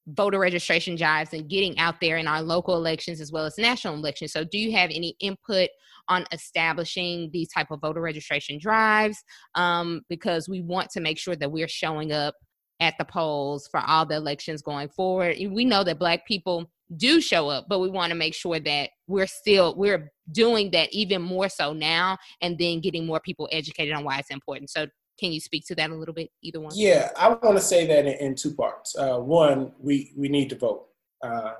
voter 0.09 0.38
registration 0.38 0.97
drives 0.97 1.33
and 1.33 1.49
getting 1.49 1.79
out 1.79 2.01
there 2.01 2.16
in 2.16 2.27
our 2.27 2.42
local 2.42 2.77
elections 2.77 3.21
as 3.21 3.33
well 3.33 3.44
as 3.44 3.59
national 3.59 3.94
elections. 3.94 4.33
So, 4.33 4.44
do 4.44 4.59
you 4.59 4.73
have 4.73 4.90
any 4.90 5.16
input 5.21 5.68
on 6.09 6.25
establishing 6.33 7.31
these 7.33 7.49
type 7.51 7.71
of 7.71 7.81
voter 7.81 8.01
registration 8.01 8.59
drives? 8.59 9.23
Um, 9.55 10.03
because 10.09 10.49
we 10.49 10.62
want 10.62 10.90
to 10.90 11.01
make 11.01 11.18
sure 11.18 11.37
that 11.37 11.53
we're 11.53 11.68
showing 11.68 12.12
up 12.12 12.35
at 12.81 12.94
the 12.99 13.05
polls 13.05 13.68
for 13.71 13.81
all 13.81 14.07
the 14.07 14.16
elections 14.16 14.62
going 14.62 14.88
forward. 14.88 15.37
We 15.51 15.64
know 15.64 15.83
that 15.85 15.99
Black 15.99 16.27
people 16.27 16.71
do 16.97 17.21
show 17.21 17.49
up, 17.49 17.66
but 17.68 17.81
we 17.81 17.90
want 17.90 18.11
to 18.11 18.16
make 18.16 18.35
sure 18.35 18.59
that 18.61 18.90
we're 19.07 19.27
still 19.27 19.75
we're 19.77 20.11
doing 20.33 20.71
that 20.71 20.92
even 20.92 21.21
more 21.21 21.49
so 21.49 21.73
now, 21.73 22.16
and 22.40 22.57
then 22.59 22.81
getting 22.81 23.07
more 23.07 23.21
people 23.21 23.49
educated 23.53 23.94
on 23.94 24.05
why 24.05 24.18
it's 24.18 24.31
important. 24.31 24.71
So, 24.71 24.87
can 25.18 25.33
you 25.33 25.40
speak 25.40 25.66
to 25.66 25.74
that 25.74 25.90
a 25.90 25.94
little 25.94 26.14
bit, 26.14 26.31
either 26.42 26.61
one? 26.61 26.72
Yeah, 26.74 27.11
I 27.16 27.28
want 27.28 27.57
to 27.57 27.61
say 27.61 27.87
that 27.87 28.07
in, 28.07 28.26
in 28.26 28.35
two 28.35 28.54
parts. 28.54 28.96
Uh, 28.96 29.18
one, 29.18 29.72
we, 29.78 30.12
we 30.16 30.28
need 30.28 30.48
to 30.50 30.57
vote. 30.57 30.87
Uh, 31.22 31.54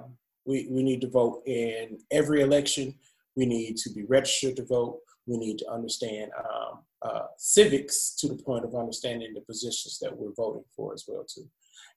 we, 0.45 0.69
we 0.71 0.83
need 0.83 1.01
to 1.01 1.11
vote 1.11 1.43
in 1.47 1.99
every 2.11 2.41
election. 2.41 2.95
We 3.37 3.47
need 3.47 3.77
to 3.79 3.91
be 3.91 4.05
registered 4.05 4.57
to 4.57 4.65
vote. 4.65 5.01
We 5.27 5.37
need 5.37 5.59
to 5.59 5.71
understand 5.71 6.31
um, 6.39 6.79
uh, 7.03 7.27
civics 7.37 8.15
to 8.21 8.29
the 8.29 8.43
point 8.43 8.65
of 8.65 8.75
understanding 8.75 9.35
the 9.35 9.41
positions 9.43 9.99
that 10.01 10.17
we're 10.17 10.33
voting 10.33 10.65
for 10.75 10.95
as 10.95 11.05
well 11.07 11.25
too. 11.25 11.47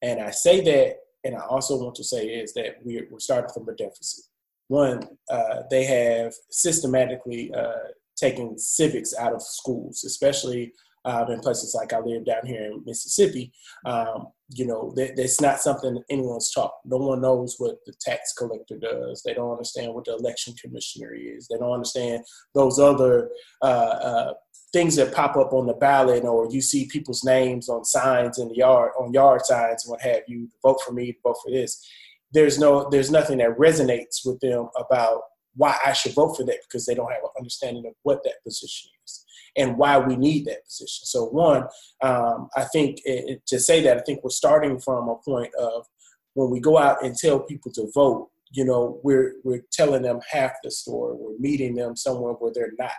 And 0.01 0.19
I 0.19 0.31
say 0.31 0.61
that, 0.61 0.97
and 1.23 1.35
I 1.35 1.41
also 1.41 1.77
want 1.77 1.95
to 1.95 2.03
say 2.03 2.25
is 2.25 2.53
that 2.53 2.77
we're, 2.83 3.07
we're 3.09 3.19
starting 3.19 3.51
from 3.53 3.69
a 3.69 3.73
deficit. 3.73 4.25
One, 4.67 5.07
uh, 5.29 5.63
they 5.69 5.83
have 5.85 6.33
systematically 6.49 7.53
uh, 7.53 7.91
taken 8.15 8.57
civics 8.57 9.13
out 9.17 9.33
of 9.33 9.41
schools, 9.41 10.03
especially 10.03 10.73
um, 11.05 11.31
in 11.31 11.39
places 11.39 11.75
like 11.75 11.93
I 11.93 11.99
live 11.99 12.25
down 12.25 12.45
here 12.45 12.63
in 12.65 12.83
Mississippi, 12.85 13.51
um, 13.85 14.27
you 14.49 14.65
know, 14.65 14.91
that, 14.95 15.15
that's 15.15 15.41
not 15.41 15.59
something 15.59 16.01
anyone's 16.09 16.51
taught. 16.51 16.73
No 16.85 16.97
one 16.97 17.21
knows 17.21 17.55
what 17.57 17.77
the 17.85 17.93
tax 18.01 18.33
collector 18.33 18.77
does. 18.77 19.23
They 19.23 19.33
don't 19.33 19.51
understand 19.51 19.93
what 19.93 20.05
the 20.05 20.15
election 20.15 20.53
commissioner 20.61 21.13
is. 21.13 21.47
They 21.47 21.57
don't 21.57 21.71
understand 21.71 22.23
those 22.53 22.79
other 22.79 23.29
uh, 23.61 23.65
uh, 23.65 24.33
things 24.73 24.95
that 24.97 25.13
pop 25.13 25.37
up 25.37 25.53
on 25.53 25.67
the 25.67 25.73
ballot, 25.73 26.23
or 26.23 26.47
you 26.51 26.61
see 26.61 26.87
people's 26.87 27.23
names 27.23 27.69
on 27.69 27.83
signs 27.83 28.39
in 28.39 28.49
the 28.49 28.55
yard, 28.55 28.91
on 28.99 29.13
yard 29.13 29.41
signs, 29.45 29.85
and 29.85 29.91
what 29.91 30.01
have 30.01 30.21
you. 30.27 30.49
Vote 30.63 30.81
for 30.85 30.93
me. 30.93 31.17
Vote 31.23 31.37
for 31.43 31.51
this. 31.51 31.85
There's 32.33 32.59
no, 32.59 32.89
there's 32.89 33.11
nothing 33.11 33.39
that 33.39 33.57
resonates 33.57 34.25
with 34.25 34.39
them 34.39 34.69
about 34.77 35.21
why 35.55 35.77
I 35.85 35.91
should 35.91 36.13
vote 36.13 36.37
for 36.37 36.45
that 36.45 36.59
because 36.67 36.85
they 36.85 36.95
don't 36.95 37.11
have 37.11 37.23
an 37.23 37.29
understanding 37.37 37.85
of 37.85 37.93
what 38.03 38.23
that 38.23 38.41
position 38.45 38.89
is 39.05 39.25
and 39.57 39.77
why 39.77 39.97
we 39.97 40.15
need 40.15 40.45
that 40.45 40.65
position. 40.65 41.05
So, 41.05 41.25
one, 41.25 41.63
um, 42.01 42.49
I 42.55 42.63
think 42.65 42.99
it, 43.05 43.41
to 43.47 43.59
say 43.59 43.81
that, 43.83 43.97
I 43.97 44.01
think 44.01 44.23
we're 44.23 44.29
starting 44.29 44.79
from 44.79 45.09
a 45.09 45.15
point 45.15 45.53
of 45.55 45.85
when 46.33 46.49
we 46.49 46.59
go 46.59 46.77
out 46.77 47.03
and 47.03 47.15
tell 47.15 47.39
people 47.39 47.71
to 47.73 47.91
vote, 47.93 48.29
you 48.51 48.65
know, 48.65 48.99
we're, 49.03 49.35
we're 49.43 49.63
telling 49.71 50.01
them 50.01 50.19
half 50.29 50.51
the 50.63 50.71
story. 50.71 51.15
We're 51.17 51.37
meeting 51.39 51.75
them 51.75 51.95
somewhere 51.95 52.33
where 52.33 52.51
they're 52.53 52.73
not. 52.79 52.91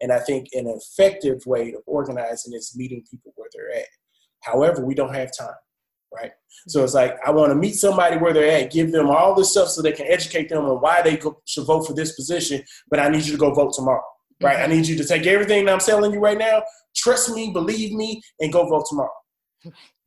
And 0.00 0.12
I 0.12 0.20
think 0.20 0.48
an 0.52 0.66
effective 0.66 1.44
way 1.46 1.72
of 1.74 1.82
organizing 1.86 2.54
is 2.54 2.74
meeting 2.76 3.04
people 3.10 3.32
where 3.36 3.48
they're 3.52 3.80
at. 3.80 3.88
However, 4.42 4.84
we 4.84 4.94
don't 4.94 5.14
have 5.14 5.30
time 5.36 5.54
right? 6.12 6.32
So 6.66 6.84
it's 6.84 6.94
like 6.94 7.16
I 7.26 7.30
want 7.30 7.50
to 7.50 7.56
meet 7.56 7.74
somebody 7.74 8.16
where 8.16 8.32
they're 8.32 8.62
at, 8.62 8.70
give 8.70 8.92
them 8.92 9.10
all 9.10 9.34
this 9.34 9.50
stuff 9.50 9.68
so 9.68 9.82
they 9.82 9.92
can 9.92 10.06
educate 10.06 10.48
them 10.48 10.64
on 10.64 10.80
why 10.80 11.02
they 11.02 11.20
should 11.44 11.66
vote 11.66 11.86
for 11.86 11.94
this 11.94 12.12
position. 12.12 12.62
But 12.90 13.00
I 13.00 13.08
need 13.08 13.24
you 13.24 13.32
to 13.32 13.38
go 13.38 13.52
vote 13.52 13.72
tomorrow, 13.74 14.02
right? 14.42 14.58
I 14.58 14.66
need 14.66 14.86
you 14.86 14.96
to 14.96 15.04
take 15.04 15.26
everything 15.26 15.64
that 15.64 15.72
I'm 15.72 15.80
selling 15.80 16.12
you 16.12 16.20
right 16.20 16.38
now, 16.38 16.62
trust 16.96 17.30
me, 17.30 17.52
believe 17.52 17.92
me, 17.92 18.22
and 18.40 18.52
go 18.52 18.66
vote 18.66 18.86
tomorrow. 18.88 19.10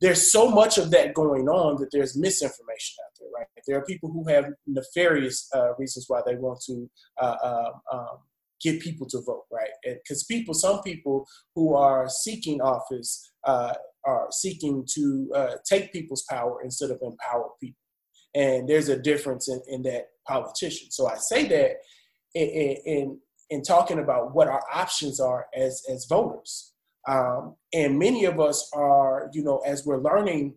There's 0.00 0.32
so 0.32 0.50
much 0.50 0.78
of 0.78 0.90
that 0.90 1.14
going 1.14 1.48
on 1.48 1.80
that 1.80 1.90
there's 1.92 2.16
misinformation 2.16 2.96
out 3.04 3.12
there, 3.20 3.28
right? 3.36 3.46
There 3.66 3.78
are 3.78 3.84
people 3.84 4.10
who 4.10 4.26
have 4.28 4.46
nefarious 4.66 5.48
uh, 5.54 5.74
reasons 5.76 6.06
why 6.08 6.22
they 6.26 6.36
want 6.36 6.60
to 6.66 6.90
uh, 7.20 7.36
um, 7.44 7.98
um 7.98 8.18
get 8.62 8.80
people 8.80 9.06
to 9.08 9.20
vote, 9.20 9.44
right? 9.50 9.70
Because 9.84 10.24
people, 10.24 10.54
some 10.54 10.82
people 10.82 11.26
who 11.54 11.74
are 11.74 12.08
seeking 12.08 12.60
office 12.60 13.32
uh, 13.44 13.74
are 14.04 14.28
seeking 14.30 14.86
to 14.94 15.30
uh, 15.34 15.54
take 15.68 15.92
people's 15.92 16.24
power 16.30 16.62
instead 16.62 16.90
of 16.90 17.00
empower 17.02 17.50
people. 17.60 17.78
And 18.34 18.68
there's 18.68 18.88
a 18.88 18.98
difference 18.98 19.48
in, 19.48 19.60
in 19.68 19.82
that 19.82 20.06
politician. 20.26 20.90
So 20.90 21.08
I 21.08 21.16
say 21.16 21.46
that 21.48 21.76
in, 22.34 22.76
in, 22.86 23.20
in 23.52 23.62
talking 23.62 23.98
about 23.98 24.34
what 24.34 24.48
our 24.48 24.62
options 24.72 25.20
are 25.20 25.46
as, 25.54 25.82
as 25.90 26.06
voters. 26.06 26.72
Um, 27.06 27.54
and 27.74 27.98
many 27.98 28.24
of 28.24 28.40
us 28.40 28.70
are, 28.72 29.28
you 29.34 29.44
know, 29.44 29.58
as 29.58 29.84
we're 29.84 30.00
learning 30.00 30.54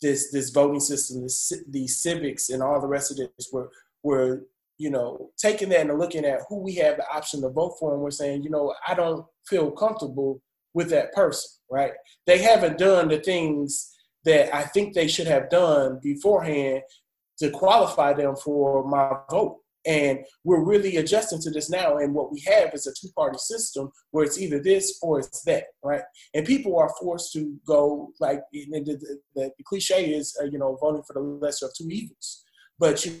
this 0.00 0.32
this 0.32 0.50
voting 0.50 0.80
system, 0.80 1.22
this, 1.22 1.52
these 1.68 2.02
civics, 2.02 2.50
and 2.50 2.62
all 2.62 2.80
the 2.80 2.86
rest 2.88 3.10
of 3.10 3.18
this, 3.18 3.50
we're 3.52 3.68
we're 4.02 4.42
you 4.78 4.90
know 4.90 5.30
taking 5.38 5.68
that 5.68 5.88
and 5.88 5.98
looking 5.98 6.24
at 6.24 6.40
who 6.48 6.58
we 6.60 6.74
have 6.76 6.96
the 6.96 7.08
option 7.08 7.40
to 7.42 7.50
vote 7.50 7.76
for, 7.78 7.94
and 7.94 8.02
we're 8.02 8.10
saying, 8.10 8.42
you 8.42 8.50
know, 8.50 8.74
I 8.86 8.94
don't 8.94 9.24
feel 9.46 9.70
comfortable 9.70 10.42
with 10.74 10.90
that 10.90 11.12
person, 11.12 11.50
right? 11.70 11.92
They 12.26 12.38
haven't 12.38 12.78
done 12.78 13.08
the 13.08 13.18
things 13.18 13.92
that 14.24 14.54
I 14.54 14.62
think 14.62 14.94
they 14.94 15.08
should 15.08 15.26
have 15.28 15.50
done 15.50 16.00
beforehand 16.02 16.82
to 17.38 17.50
qualify 17.50 18.12
them 18.12 18.34
for 18.34 18.84
my 18.88 19.18
vote. 19.30 19.58
And 19.86 20.20
we're 20.44 20.64
really 20.64 20.96
adjusting 20.96 21.40
to 21.40 21.50
this 21.50 21.70
now. 21.70 21.98
And 21.98 22.14
what 22.14 22.32
we 22.32 22.42
have 22.46 22.74
is 22.74 22.86
a 22.86 22.92
two 22.92 23.12
party 23.16 23.38
system 23.38 23.90
where 24.10 24.24
it's 24.24 24.38
either 24.38 24.60
this 24.60 24.98
or 25.02 25.20
it's 25.20 25.42
that, 25.42 25.64
right? 25.82 26.02
And 26.34 26.46
people 26.46 26.76
are 26.76 26.92
forced 27.00 27.32
to 27.34 27.56
go, 27.66 28.12
like, 28.20 28.42
the, 28.52 28.66
the, 28.70 29.20
the, 29.34 29.50
cliche 29.64 30.10
is, 30.10 30.36
uh, 30.42 30.46
you 30.46 30.58
know, 30.58 30.76
voting 30.80 31.02
for 31.06 31.14
the 31.14 31.20
lesser 31.20 31.66
of 31.66 31.72
two 31.74 31.88
evils. 31.90 32.44
But 32.78 33.04
you 33.04 33.12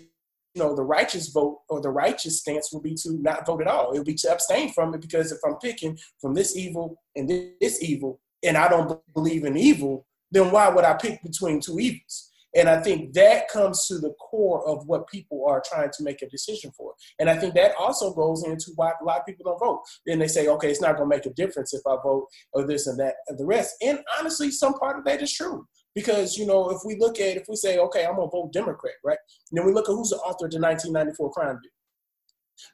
you 0.54 0.62
know, 0.62 0.74
the 0.74 0.82
righteous 0.82 1.28
vote 1.28 1.60
or 1.68 1.80
the 1.80 1.90
righteous 1.90 2.40
stance 2.40 2.72
will 2.72 2.80
be 2.80 2.94
to 2.94 3.12
not 3.20 3.46
vote 3.46 3.60
at 3.60 3.68
all. 3.68 3.92
It 3.92 3.98
will 3.98 4.04
be 4.04 4.14
to 4.14 4.32
abstain 4.32 4.72
from 4.72 4.94
it 4.94 5.00
because 5.00 5.30
if 5.30 5.38
I'm 5.46 5.56
picking 5.56 5.96
from 6.20 6.34
this 6.34 6.56
evil 6.56 6.96
and 7.14 7.28
this 7.60 7.82
evil, 7.82 8.20
and 8.42 8.56
I 8.56 8.68
don't 8.68 9.00
believe 9.14 9.44
in 9.44 9.56
evil, 9.56 10.06
then 10.30 10.50
why 10.50 10.68
would 10.68 10.84
I 10.84 10.94
pick 10.94 11.22
between 11.22 11.60
two 11.60 11.78
evils? 11.78 12.27
And 12.56 12.68
I 12.68 12.80
think 12.80 13.12
that 13.14 13.48
comes 13.48 13.86
to 13.86 13.98
the 13.98 14.14
core 14.14 14.66
of 14.66 14.86
what 14.86 15.08
people 15.08 15.44
are 15.46 15.62
trying 15.66 15.90
to 15.90 16.02
make 16.02 16.22
a 16.22 16.28
decision 16.28 16.70
for. 16.76 16.94
And 17.18 17.28
I 17.28 17.36
think 17.36 17.54
that 17.54 17.74
also 17.78 18.12
goes 18.14 18.44
into 18.44 18.72
why 18.76 18.92
a 19.00 19.04
lot 19.04 19.20
of 19.20 19.26
people 19.26 19.44
don't 19.44 19.60
vote. 19.60 19.82
Then 20.06 20.18
they 20.18 20.28
say, 20.28 20.48
okay, 20.48 20.70
it's 20.70 20.80
not 20.80 20.96
going 20.96 21.10
to 21.10 21.16
make 21.16 21.26
a 21.26 21.34
difference 21.34 21.74
if 21.74 21.82
I 21.86 21.96
vote 22.02 22.26
or 22.52 22.66
this 22.66 22.86
and 22.86 22.98
that 23.00 23.16
and 23.28 23.38
the 23.38 23.44
rest. 23.46 23.76
And 23.82 24.00
honestly, 24.18 24.50
some 24.50 24.74
part 24.74 24.98
of 24.98 25.04
that 25.04 25.22
is 25.22 25.32
true. 25.32 25.66
Because, 25.94 26.36
you 26.36 26.46
know, 26.46 26.70
if 26.70 26.78
we 26.84 26.96
look 26.96 27.18
at, 27.18 27.36
if 27.36 27.46
we 27.48 27.56
say, 27.56 27.78
okay, 27.78 28.06
I'm 28.06 28.14
going 28.14 28.28
to 28.28 28.30
vote 28.30 28.52
Democrat, 28.52 28.94
right? 29.04 29.18
And 29.50 29.58
then 29.58 29.66
we 29.66 29.72
look 29.72 29.88
at 29.88 29.92
who's 29.92 30.10
the 30.10 30.16
author 30.16 30.46
of 30.46 30.52
the 30.52 30.60
1994 30.60 31.32
crime 31.32 31.58
bill. 31.60 31.70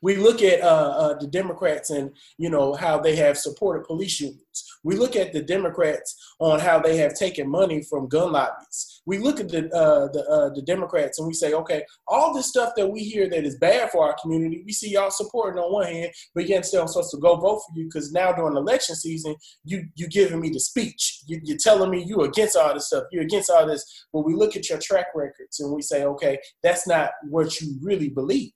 We 0.02 0.16
look 0.16 0.42
at 0.42 0.60
uh, 0.60 0.94
uh, 0.96 1.18
the 1.18 1.26
Democrats 1.26 1.90
and 1.90 2.10
you 2.38 2.50
know 2.50 2.74
how 2.74 2.98
they 2.98 3.16
have 3.16 3.38
supported 3.38 3.84
police 3.84 4.20
unions. 4.20 4.40
We 4.82 4.96
look 4.96 5.16
at 5.16 5.32
the 5.32 5.42
Democrats 5.42 6.14
on 6.38 6.60
how 6.60 6.78
they 6.78 6.96
have 6.98 7.14
taken 7.14 7.48
money 7.48 7.82
from 7.82 8.08
gun 8.08 8.32
lobbies. 8.32 9.02
We 9.06 9.18
look 9.18 9.40
at 9.40 9.48
the 9.48 9.66
uh, 9.74 10.08
the, 10.12 10.24
uh, 10.28 10.54
the 10.54 10.62
Democrats 10.62 11.18
and 11.18 11.26
we 11.26 11.34
say, 11.34 11.52
okay, 11.54 11.84
all 12.06 12.34
this 12.34 12.48
stuff 12.48 12.72
that 12.76 12.88
we 12.88 13.00
hear 13.00 13.28
that 13.30 13.44
is 13.44 13.58
bad 13.58 13.90
for 13.90 14.06
our 14.06 14.16
community, 14.20 14.62
we 14.64 14.72
see 14.72 14.92
y'all 14.92 15.10
supporting 15.10 15.62
on 15.62 15.72
one 15.72 15.86
hand, 15.86 16.12
but 16.34 16.48
yet 16.48 16.66
still 16.66 16.82
I'm 16.82 16.88
supposed 16.88 17.10
to 17.12 17.18
go 17.18 17.36
vote 17.36 17.60
for 17.60 17.78
you 17.78 17.84
because 17.84 18.12
now 18.12 18.32
during 18.32 18.56
election 18.56 18.94
season, 18.94 19.36
you 19.64 19.84
you 19.94 20.08
giving 20.08 20.40
me 20.40 20.50
the 20.50 20.60
speech. 20.60 21.22
You, 21.26 21.40
you're 21.42 21.58
telling 21.58 21.90
me 21.90 22.04
you 22.04 22.22
against 22.22 22.56
all 22.56 22.74
this 22.74 22.88
stuff. 22.88 23.04
You're 23.10 23.24
against 23.24 23.50
all 23.50 23.66
this. 23.66 24.06
But 24.12 24.24
we 24.24 24.34
look 24.34 24.56
at 24.56 24.68
your 24.68 24.78
track 24.78 25.06
records 25.14 25.60
and 25.60 25.72
we 25.72 25.82
say, 25.82 26.04
okay, 26.04 26.38
that's 26.62 26.86
not 26.86 27.10
what 27.28 27.60
you 27.60 27.78
really 27.82 28.08
believe. 28.08 28.52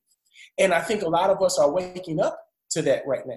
And 0.58 0.74
I 0.74 0.80
think 0.80 1.02
a 1.02 1.08
lot 1.08 1.30
of 1.30 1.42
us 1.42 1.58
are 1.58 1.70
waking 1.70 2.20
up 2.20 2.38
to 2.70 2.82
that 2.82 3.02
right 3.06 3.26
now. 3.26 3.36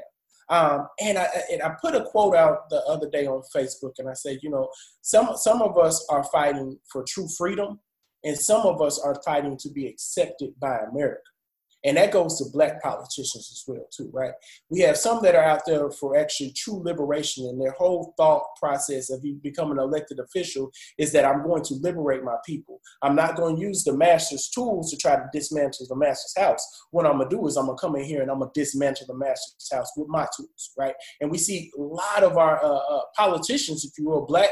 Um, 0.49 0.87
and, 0.99 1.17
I, 1.17 1.27
and 1.51 1.61
I 1.61 1.75
put 1.81 1.95
a 1.95 2.03
quote 2.03 2.35
out 2.35 2.69
the 2.69 2.81
other 2.83 3.09
day 3.09 3.25
on 3.25 3.41
Facebook, 3.55 3.93
and 3.99 4.09
I 4.09 4.13
said, 4.13 4.39
you 4.41 4.49
know, 4.49 4.69
some 5.01 5.37
some 5.37 5.61
of 5.61 5.77
us 5.77 6.05
are 6.09 6.25
fighting 6.25 6.77
for 6.91 7.05
true 7.07 7.27
freedom, 7.37 7.79
and 8.25 8.37
some 8.37 8.63
of 8.63 8.81
us 8.81 8.99
are 8.99 9.15
fighting 9.23 9.57
to 9.59 9.69
be 9.69 9.87
accepted 9.87 10.49
by 10.59 10.79
America 10.91 11.30
and 11.83 11.97
that 11.97 12.11
goes 12.11 12.37
to 12.37 12.45
black 12.51 12.81
politicians 12.81 13.49
as 13.51 13.63
well 13.67 13.85
too 13.95 14.09
right? 14.13 14.33
We 14.69 14.81
have 14.81 14.97
some 14.97 15.21
that 15.23 15.35
are 15.35 15.43
out 15.43 15.61
there 15.65 15.89
for 15.91 16.17
actually 16.17 16.53
true 16.53 16.81
liberation 16.83 17.45
and 17.45 17.59
their 17.59 17.71
whole 17.71 18.13
thought 18.17 18.43
process 18.59 19.09
of 19.09 19.23
you 19.23 19.39
becoming 19.41 19.77
an 19.77 19.83
elected 19.83 20.19
official 20.19 20.71
is 20.97 21.11
that 21.13 21.25
i'm 21.25 21.43
going 21.43 21.63
to 21.63 21.75
liberate 21.75 22.23
my 22.23 22.37
people. 22.45 22.79
I'm 23.01 23.15
not 23.15 23.35
going 23.35 23.55
to 23.55 23.61
use 23.61 23.83
the 23.83 23.95
master's 23.95 24.49
tools 24.49 24.91
to 24.91 24.97
try 24.97 25.15
to 25.15 25.29
dismantle 25.33 25.87
the 25.87 25.95
master's 25.95 26.33
house. 26.37 26.65
What 26.91 27.05
i'm 27.05 27.17
going 27.17 27.29
to 27.29 27.35
do 27.35 27.47
is 27.47 27.57
i'm 27.57 27.65
going 27.65 27.77
to 27.77 27.81
come 27.81 27.95
in 27.95 28.03
here 28.03 28.21
and 28.21 28.31
i'm 28.31 28.39
going 28.39 28.51
to 28.53 28.59
dismantle 28.59 29.07
the 29.07 29.15
master's 29.15 29.69
house 29.71 29.91
with 29.97 30.07
my 30.07 30.27
tools 30.35 30.71
right? 30.77 30.93
And 31.19 31.31
we 31.31 31.37
see 31.37 31.71
a 31.77 31.81
lot 31.81 32.23
of 32.23 32.37
our 32.37 32.63
uh, 32.63 32.67
uh, 32.67 33.01
politicians 33.15 33.85
if 33.85 33.91
you 33.97 34.05
will 34.05 34.25
black 34.25 34.49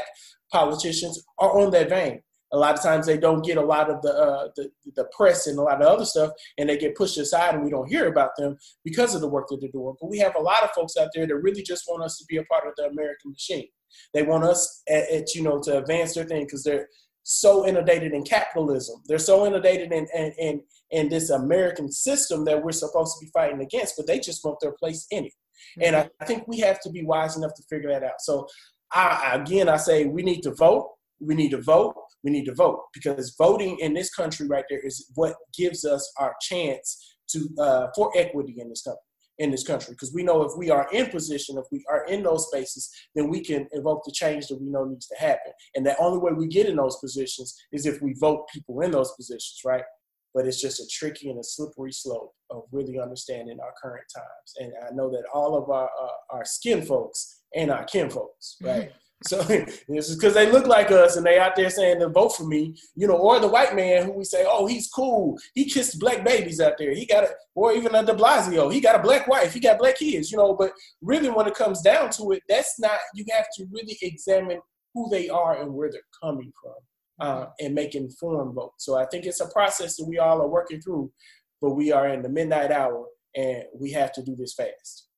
politicians 0.52 1.22
are 1.38 1.58
on 1.58 1.70
that 1.70 1.88
vein 1.88 2.20
a 2.52 2.58
lot 2.58 2.74
of 2.74 2.82
times 2.82 3.06
they 3.06 3.18
don't 3.18 3.44
get 3.44 3.56
a 3.56 3.62
lot 3.62 3.90
of 3.90 4.02
the, 4.02 4.12
uh, 4.12 4.48
the, 4.56 4.70
the 4.96 5.04
press 5.16 5.46
and 5.46 5.58
a 5.58 5.62
lot 5.62 5.80
of 5.80 5.88
other 5.88 6.04
stuff, 6.04 6.32
and 6.58 6.68
they 6.68 6.76
get 6.76 6.96
pushed 6.96 7.18
aside, 7.18 7.54
and 7.54 7.64
we 7.64 7.70
don't 7.70 7.88
hear 7.88 8.08
about 8.08 8.30
them 8.36 8.56
because 8.84 9.14
of 9.14 9.20
the 9.20 9.28
work 9.28 9.48
that 9.48 9.58
they're 9.60 9.70
doing. 9.70 9.94
But 10.00 10.10
we 10.10 10.18
have 10.18 10.34
a 10.36 10.42
lot 10.42 10.64
of 10.64 10.70
folks 10.70 10.96
out 10.98 11.08
there 11.14 11.26
that 11.26 11.36
really 11.36 11.62
just 11.62 11.84
want 11.88 12.02
us 12.02 12.18
to 12.18 12.24
be 12.28 12.38
a 12.38 12.44
part 12.44 12.66
of 12.66 12.74
the 12.76 12.84
American 12.84 13.30
machine. 13.30 13.68
They 14.14 14.22
want 14.22 14.44
us 14.44 14.82
at, 14.88 15.08
at 15.10 15.34
you 15.34 15.42
know 15.42 15.60
to 15.62 15.78
advance 15.78 16.14
their 16.14 16.24
thing 16.24 16.44
because 16.44 16.64
they're 16.64 16.88
so 17.22 17.66
inundated 17.66 18.12
in 18.12 18.24
capitalism. 18.24 19.02
They're 19.06 19.18
so 19.18 19.46
inundated 19.46 19.92
in, 19.92 20.06
in, 20.14 20.32
in, 20.38 20.62
in 20.90 21.08
this 21.08 21.30
American 21.30 21.92
system 21.92 22.44
that 22.46 22.62
we're 22.62 22.72
supposed 22.72 23.18
to 23.18 23.24
be 23.24 23.30
fighting 23.30 23.60
against, 23.60 23.96
but 23.96 24.06
they 24.06 24.18
just 24.18 24.44
want 24.44 24.58
their 24.60 24.72
place 24.72 25.06
in 25.10 25.26
it. 25.26 25.32
Mm-hmm. 25.78 25.82
And 25.82 25.96
I, 25.96 26.10
I, 26.20 26.24
think 26.24 26.48
we 26.48 26.58
have 26.60 26.80
to 26.80 26.90
be 26.90 27.04
wise 27.04 27.36
enough 27.36 27.54
to 27.54 27.62
figure 27.68 27.90
that 27.90 28.02
out. 28.02 28.20
So, 28.20 28.48
I, 28.92 29.32
again, 29.34 29.68
I 29.68 29.76
say 29.76 30.06
we 30.06 30.22
need 30.22 30.40
to 30.42 30.54
vote. 30.54 30.90
We 31.20 31.34
need 31.34 31.50
to 31.50 31.60
vote 31.60 31.94
we 32.22 32.30
need 32.30 32.44
to 32.44 32.54
vote 32.54 32.82
because 32.92 33.34
voting 33.38 33.78
in 33.80 33.94
this 33.94 34.12
country 34.12 34.46
right 34.46 34.64
there 34.68 34.80
is 34.80 35.10
what 35.14 35.34
gives 35.56 35.84
us 35.84 36.10
our 36.18 36.34
chance 36.40 37.16
to 37.28 37.48
uh, 37.58 37.86
for 37.94 38.10
equity 38.16 38.56
in 38.58 38.68
this 38.68 38.82
country 38.82 39.00
in 39.38 39.50
this 39.50 39.66
country. 39.66 39.94
Because 39.94 40.12
we 40.14 40.22
know 40.22 40.42
if 40.42 40.52
we 40.56 40.70
are 40.70 40.86
in 40.92 41.06
position 41.06 41.58
if 41.58 41.64
we 41.72 41.82
are 41.90 42.04
in 42.06 42.22
those 42.22 42.46
spaces 42.46 42.90
then 43.14 43.28
we 43.28 43.40
can 43.42 43.66
evoke 43.72 44.04
the 44.04 44.12
change 44.12 44.46
that 44.46 44.60
we 44.60 44.68
know 44.68 44.84
needs 44.84 45.06
to 45.08 45.16
happen. 45.16 45.52
And 45.74 45.84
the 45.84 45.98
only 45.98 46.18
way 46.18 46.32
we 46.32 46.46
get 46.46 46.66
in 46.66 46.76
those 46.76 46.98
positions 46.98 47.56
is 47.72 47.86
if 47.86 48.00
we 48.00 48.14
vote 48.20 48.46
people 48.52 48.80
in 48.82 48.92
those 48.92 49.12
positions 49.12 49.60
right? 49.64 49.84
But 50.32 50.46
it's 50.46 50.60
just 50.60 50.78
a 50.78 50.86
tricky 50.92 51.30
and 51.30 51.40
a 51.40 51.42
slippery 51.42 51.90
slope 51.90 52.32
of 52.50 52.62
really 52.70 53.00
understanding 53.00 53.58
our 53.60 53.72
current 53.82 54.04
times. 54.14 54.54
And 54.58 54.72
i 54.86 54.94
know 54.94 55.10
that 55.10 55.24
all 55.34 55.56
of 55.56 55.70
our 55.70 55.90
uh, 56.00 56.36
our 56.36 56.44
skin 56.44 56.82
folks 56.82 57.40
and 57.54 57.70
our 57.70 57.84
kin 57.84 58.10
folks 58.10 58.56
right 58.62 58.92
so 59.24 59.42
this 59.88 60.08
is 60.08 60.16
because 60.16 60.34
they 60.34 60.50
look 60.50 60.66
like 60.66 60.90
us 60.90 61.16
and 61.16 61.26
they 61.26 61.38
out 61.38 61.54
there 61.54 61.70
saying 61.70 62.00
to 62.00 62.08
vote 62.08 62.30
for 62.30 62.44
me, 62.44 62.74
you 62.96 63.06
know, 63.06 63.16
or 63.16 63.38
the 63.38 63.48
white 63.48 63.74
man 63.74 64.06
who 64.06 64.12
we 64.12 64.24
say, 64.24 64.44
oh, 64.48 64.66
he's 64.66 64.88
cool. 64.88 65.38
He 65.54 65.66
kissed 65.66 65.98
black 65.98 66.24
babies 66.24 66.60
out 66.60 66.74
there. 66.78 66.94
He 66.94 67.06
got 67.06 67.24
a, 67.24 67.28
or 67.54 67.72
even 67.72 67.94
a 67.94 68.04
de 68.04 68.14
Blasio, 68.14 68.72
he 68.72 68.80
got 68.80 68.98
a 68.98 69.02
black 69.02 69.26
wife, 69.26 69.52
he 69.52 69.60
got 69.60 69.78
black 69.78 69.98
kids, 69.98 70.30
you 70.30 70.38
know. 70.38 70.54
But 70.54 70.72
really, 71.02 71.28
when 71.28 71.46
it 71.46 71.54
comes 71.54 71.82
down 71.82 72.10
to 72.10 72.32
it, 72.32 72.42
that's 72.48 72.80
not, 72.80 72.98
you 73.14 73.24
have 73.30 73.46
to 73.56 73.66
really 73.70 73.98
examine 74.02 74.60
who 74.94 75.08
they 75.10 75.28
are 75.28 75.60
and 75.62 75.72
where 75.72 75.90
they're 75.90 76.00
coming 76.22 76.52
from 76.60 76.74
uh, 77.20 77.46
and 77.60 77.74
make 77.74 77.94
informed 77.94 78.54
votes. 78.54 78.84
So 78.84 78.96
I 78.96 79.06
think 79.06 79.26
it's 79.26 79.40
a 79.40 79.48
process 79.48 79.96
that 79.96 80.06
we 80.06 80.18
all 80.18 80.40
are 80.40 80.48
working 80.48 80.80
through, 80.80 81.12
but 81.60 81.70
we 81.70 81.92
are 81.92 82.08
in 82.08 82.22
the 82.22 82.28
midnight 82.28 82.72
hour 82.72 83.06
and 83.36 83.64
we 83.78 83.92
have 83.92 84.12
to 84.12 84.22
do 84.22 84.34
this 84.34 84.54
fast. 84.54 85.08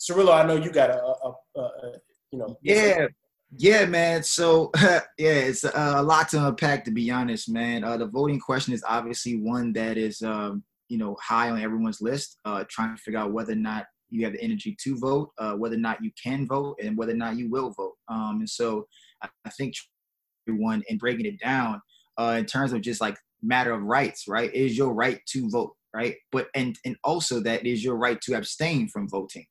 Cirilo, 0.00 0.34
I 0.34 0.44
know 0.46 0.56
you 0.56 0.72
got 0.72 0.90
a, 0.90 1.00
a, 1.00 1.34
a, 1.56 1.60
a 1.60 1.92
you 2.32 2.38
know. 2.38 2.56
Yeah, 2.62 3.06
yeah, 3.56 3.84
man. 3.84 4.22
So 4.22 4.70
yeah, 4.82 5.02
it's 5.18 5.64
uh, 5.64 5.94
a 5.96 6.02
lot 6.02 6.28
to 6.30 6.46
unpack. 6.48 6.84
To 6.84 6.90
be 6.90 7.10
honest, 7.10 7.50
man, 7.50 7.84
uh, 7.84 7.98
the 7.98 8.06
voting 8.06 8.40
question 8.40 8.72
is 8.72 8.84
obviously 8.86 9.36
one 9.36 9.72
that 9.74 9.98
is 9.98 10.22
um, 10.22 10.62
you 10.88 10.98
know 10.98 11.16
high 11.22 11.50
on 11.50 11.60
everyone's 11.60 12.00
list. 12.00 12.38
Uh, 12.44 12.64
trying 12.68 12.96
to 12.96 13.02
figure 13.02 13.20
out 13.20 13.32
whether 13.32 13.52
or 13.52 13.56
not 13.56 13.86
you 14.08 14.24
have 14.24 14.32
the 14.32 14.42
energy 14.42 14.76
to 14.82 14.98
vote, 14.98 15.30
uh, 15.38 15.52
whether 15.52 15.76
or 15.76 15.80
not 15.80 16.02
you 16.02 16.10
can 16.22 16.46
vote, 16.46 16.78
and 16.82 16.96
whether 16.96 17.12
or 17.12 17.16
not 17.16 17.36
you 17.36 17.50
will 17.50 17.70
vote. 17.70 17.94
Um, 18.08 18.38
and 18.40 18.48
so 18.48 18.86
I, 19.22 19.50
think 19.50 19.74
everyone 20.46 20.82
in 20.88 20.98
breaking 20.98 21.26
it 21.26 21.40
down 21.40 21.80
uh, 22.18 22.36
in 22.38 22.46
terms 22.46 22.72
of 22.72 22.80
just 22.80 23.00
like 23.00 23.16
matter 23.42 23.72
of 23.72 23.82
rights, 23.82 24.28
right? 24.28 24.52
Is 24.54 24.76
your 24.76 24.94
right 24.94 25.20
to 25.28 25.48
vote, 25.50 25.74
right? 25.94 26.16
But 26.30 26.48
and 26.54 26.78
and 26.86 26.96
also 27.04 27.40
that 27.40 27.66
is 27.66 27.84
your 27.84 27.96
right 27.96 28.20
to 28.22 28.34
abstain 28.34 28.88
from 28.88 29.08
voting. 29.08 29.44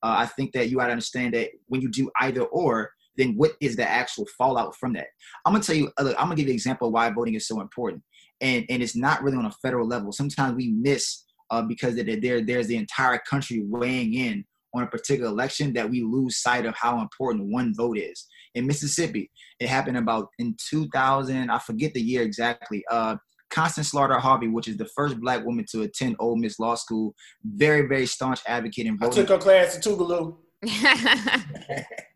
I 0.00 0.26
think 0.26 0.52
that 0.52 0.68
you 0.68 0.80
ought 0.80 0.86
to 0.86 0.92
understand 0.92 1.34
that 1.34 1.50
when 1.66 1.80
you 1.80 1.90
do 1.90 2.08
either 2.20 2.42
or, 2.42 2.92
then 3.18 3.34
what 3.36 3.52
is 3.60 3.76
the 3.76 3.88
actual 3.88 4.26
fallout 4.38 4.74
from 4.76 4.94
that? 4.94 5.08
I'm 5.44 5.52
gonna 5.52 5.64
tell 5.64 5.76
you. 5.76 5.90
Look, 6.00 6.16
I'm 6.18 6.26
gonna 6.26 6.36
give 6.36 6.46
you 6.46 6.52
an 6.52 6.56
example 6.56 6.88
of 6.88 6.94
why 6.94 7.10
voting 7.10 7.34
is 7.34 7.46
so 7.46 7.60
important, 7.60 8.02
and 8.40 8.64
and 8.70 8.82
it's 8.82 8.96
not 8.96 9.22
really 9.22 9.36
on 9.36 9.44
a 9.44 9.52
federal 9.62 9.86
level. 9.86 10.12
Sometimes 10.12 10.54
we 10.56 10.68
miss 10.68 11.24
uh, 11.50 11.62
because 11.62 11.96
there 11.96 12.40
there's 12.40 12.66
the 12.68 12.76
entire 12.76 13.20
country 13.28 13.62
weighing 13.64 14.14
in 14.14 14.44
on 14.74 14.82
a 14.82 14.86
particular 14.86 15.30
election 15.30 15.72
that 15.72 15.88
we 15.88 16.02
lose 16.02 16.40
sight 16.40 16.66
of 16.66 16.74
how 16.74 17.00
important 17.00 17.50
one 17.50 17.74
vote 17.74 17.98
is. 17.98 18.26
In 18.54 18.66
Mississippi, 18.66 19.30
it 19.60 19.68
happened 19.68 19.96
about 19.96 20.28
in 20.38 20.56
2000. 20.70 21.50
I 21.50 21.58
forget 21.58 21.94
the 21.94 22.00
year 22.00 22.22
exactly. 22.22 22.84
Uh, 22.90 23.16
Constance 23.50 23.90
Slaughter 23.90 24.18
Harvey, 24.18 24.48
which 24.48 24.68
is 24.68 24.76
the 24.76 24.88
first 24.94 25.18
black 25.20 25.44
woman 25.44 25.64
to 25.70 25.82
attend 25.82 26.16
Ole 26.18 26.36
Miss 26.36 26.58
Law 26.58 26.74
School, 26.74 27.14
very, 27.44 27.86
very 27.88 28.04
staunch 28.06 28.40
advocate 28.46 28.86
in 28.86 28.98
voting. 28.98 29.22
I 29.22 29.26
took 29.26 29.28
her 29.30 29.38
class 29.38 29.76
at 29.76 29.82
Tougaloo. 29.82 30.36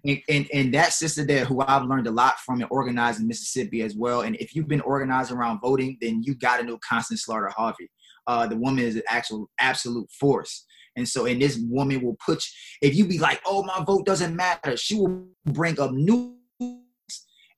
and, 0.05 0.19
and, 0.29 0.49
and 0.53 0.75
that 0.75 0.93
sister 0.93 1.25
there 1.25 1.45
who 1.45 1.61
I've 1.61 1.85
learned 1.85 2.09
a 2.09 2.11
lot 2.11 2.41
from 2.41 2.61
and 2.61 2.69
organized 2.71 3.21
in 3.21 3.29
Mississippi 3.29 3.83
as 3.83 3.95
well. 3.95 4.23
And 4.23 4.35
if 4.37 4.55
you've 4.55 4.69
been 4.69 4.81
organized 4.81 5.31
around 5.31 5.61
voting, 5.61 5.97
then 6.01 6.23
you 6.25 6.35
got 6.35 6.57
to 6.57 6.65
know 6.65 6.79
Constance 6.79 7.23
Slaughter 7.23 7.53
Harvey. 7.57 7.89
Uh, 8.27 8.47
the 8.47 8.57
woman 8.57 8.85
is 8.85 8.97
an 8.97 9.03
actual 9.09 9.49
absolute 9.61 10.11
force. 10.11 10.65
And 10.97 11.09
so, 11.09 11.27
and 11.27 11.41
this 11.41 11.59
woman 11.69 12.03
will 12.03 12.17
put, 12.25 12.45
you, 12.45 12.89
if 12.89 12.97
you 12.97 13.07
be 13.07 13.19
like, 13.19 13.41
oh, 13.47 13.63
my 13.63 13.83
vote 13.85 14.05
doesn't 14.05 14.35
matter, 14.35 14.77
she 14.77 14.97
will 14.97 15.27
bring 15.47 15.79
up 15.81 15.93
news. 15.93 16.35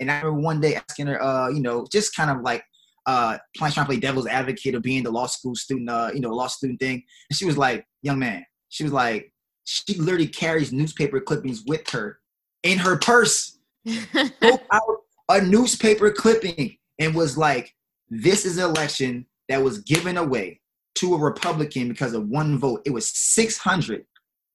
And 0.00 0.10
I 0.10 0.18
remember 0.18 0.40
one 0.40 0.60
day 0.60 0.76
asking 0.76 1.06
her, 1.06 1.22
uh, 1.22 1.48
you 1.48 1.60
know, 1.60 1.86
just 1.90 2.14
kind 2.14 2.30
of 2.30 2.42
like 2.42 2.62
uh, 3.06 3.38
trying 3.56 3.72
to 3.72 3.84
play 3.84 3.96
devil's 3.98 4.26
advocate 4.26 4.74
of 4.74 4.82
being 4.82 5.02
the 5.02 5.10
law 5.10 5.26
school 5.26 5.54
student, 5.54 5.88
uh, 5.90 6.10
you 6.14 6.20
know, 6.20 6.30
law 6.30 6.46
student 6.46 6.78
thing. 6.78 7.02
And 7.30 7.36
she 7.36 7.44
was 7.44 7.58
like, 7.58 7.86
young 8.02 8.18
man, 8.18 8.44
she 8.68 8.84
was 8.84 8.92
like, 8.92 9.32
she 9.64 9.98
literally 9.98 10.28
carries 10.28 10.72
newspaper 10.72 11.20
clippings 11.20 11.64
with 11.66 11.88
her 11.90 12.20
in 12.62 12.78
her 12.78 12.96
purse. 12.98 13.58
Took 13.86 14.62
out 14.70 15.02
a 15.28 15.40
newspaper 15.40 16.10
clipping 16.10 16.76
and 16.98 17.14
was 17.14 17.38
like, 17.38 17.72
"This 18.08 18.44
is 18.44 18.58
an 18.58 18.64
election 18.64 19.26
that 19.48 19.62
was 19.62 19.78
given 19.78 20.16
away 20.16 20.60
to 20.96 21.14
a 21.14 21.18
Republican 21.18 21.88
because 21.88 22.12
of 22.14 22.28
one 22.28 22.58
vote. 22.58 22.82
It 22.84 22.90
was 22.90 23.08
600, 23.10 24.04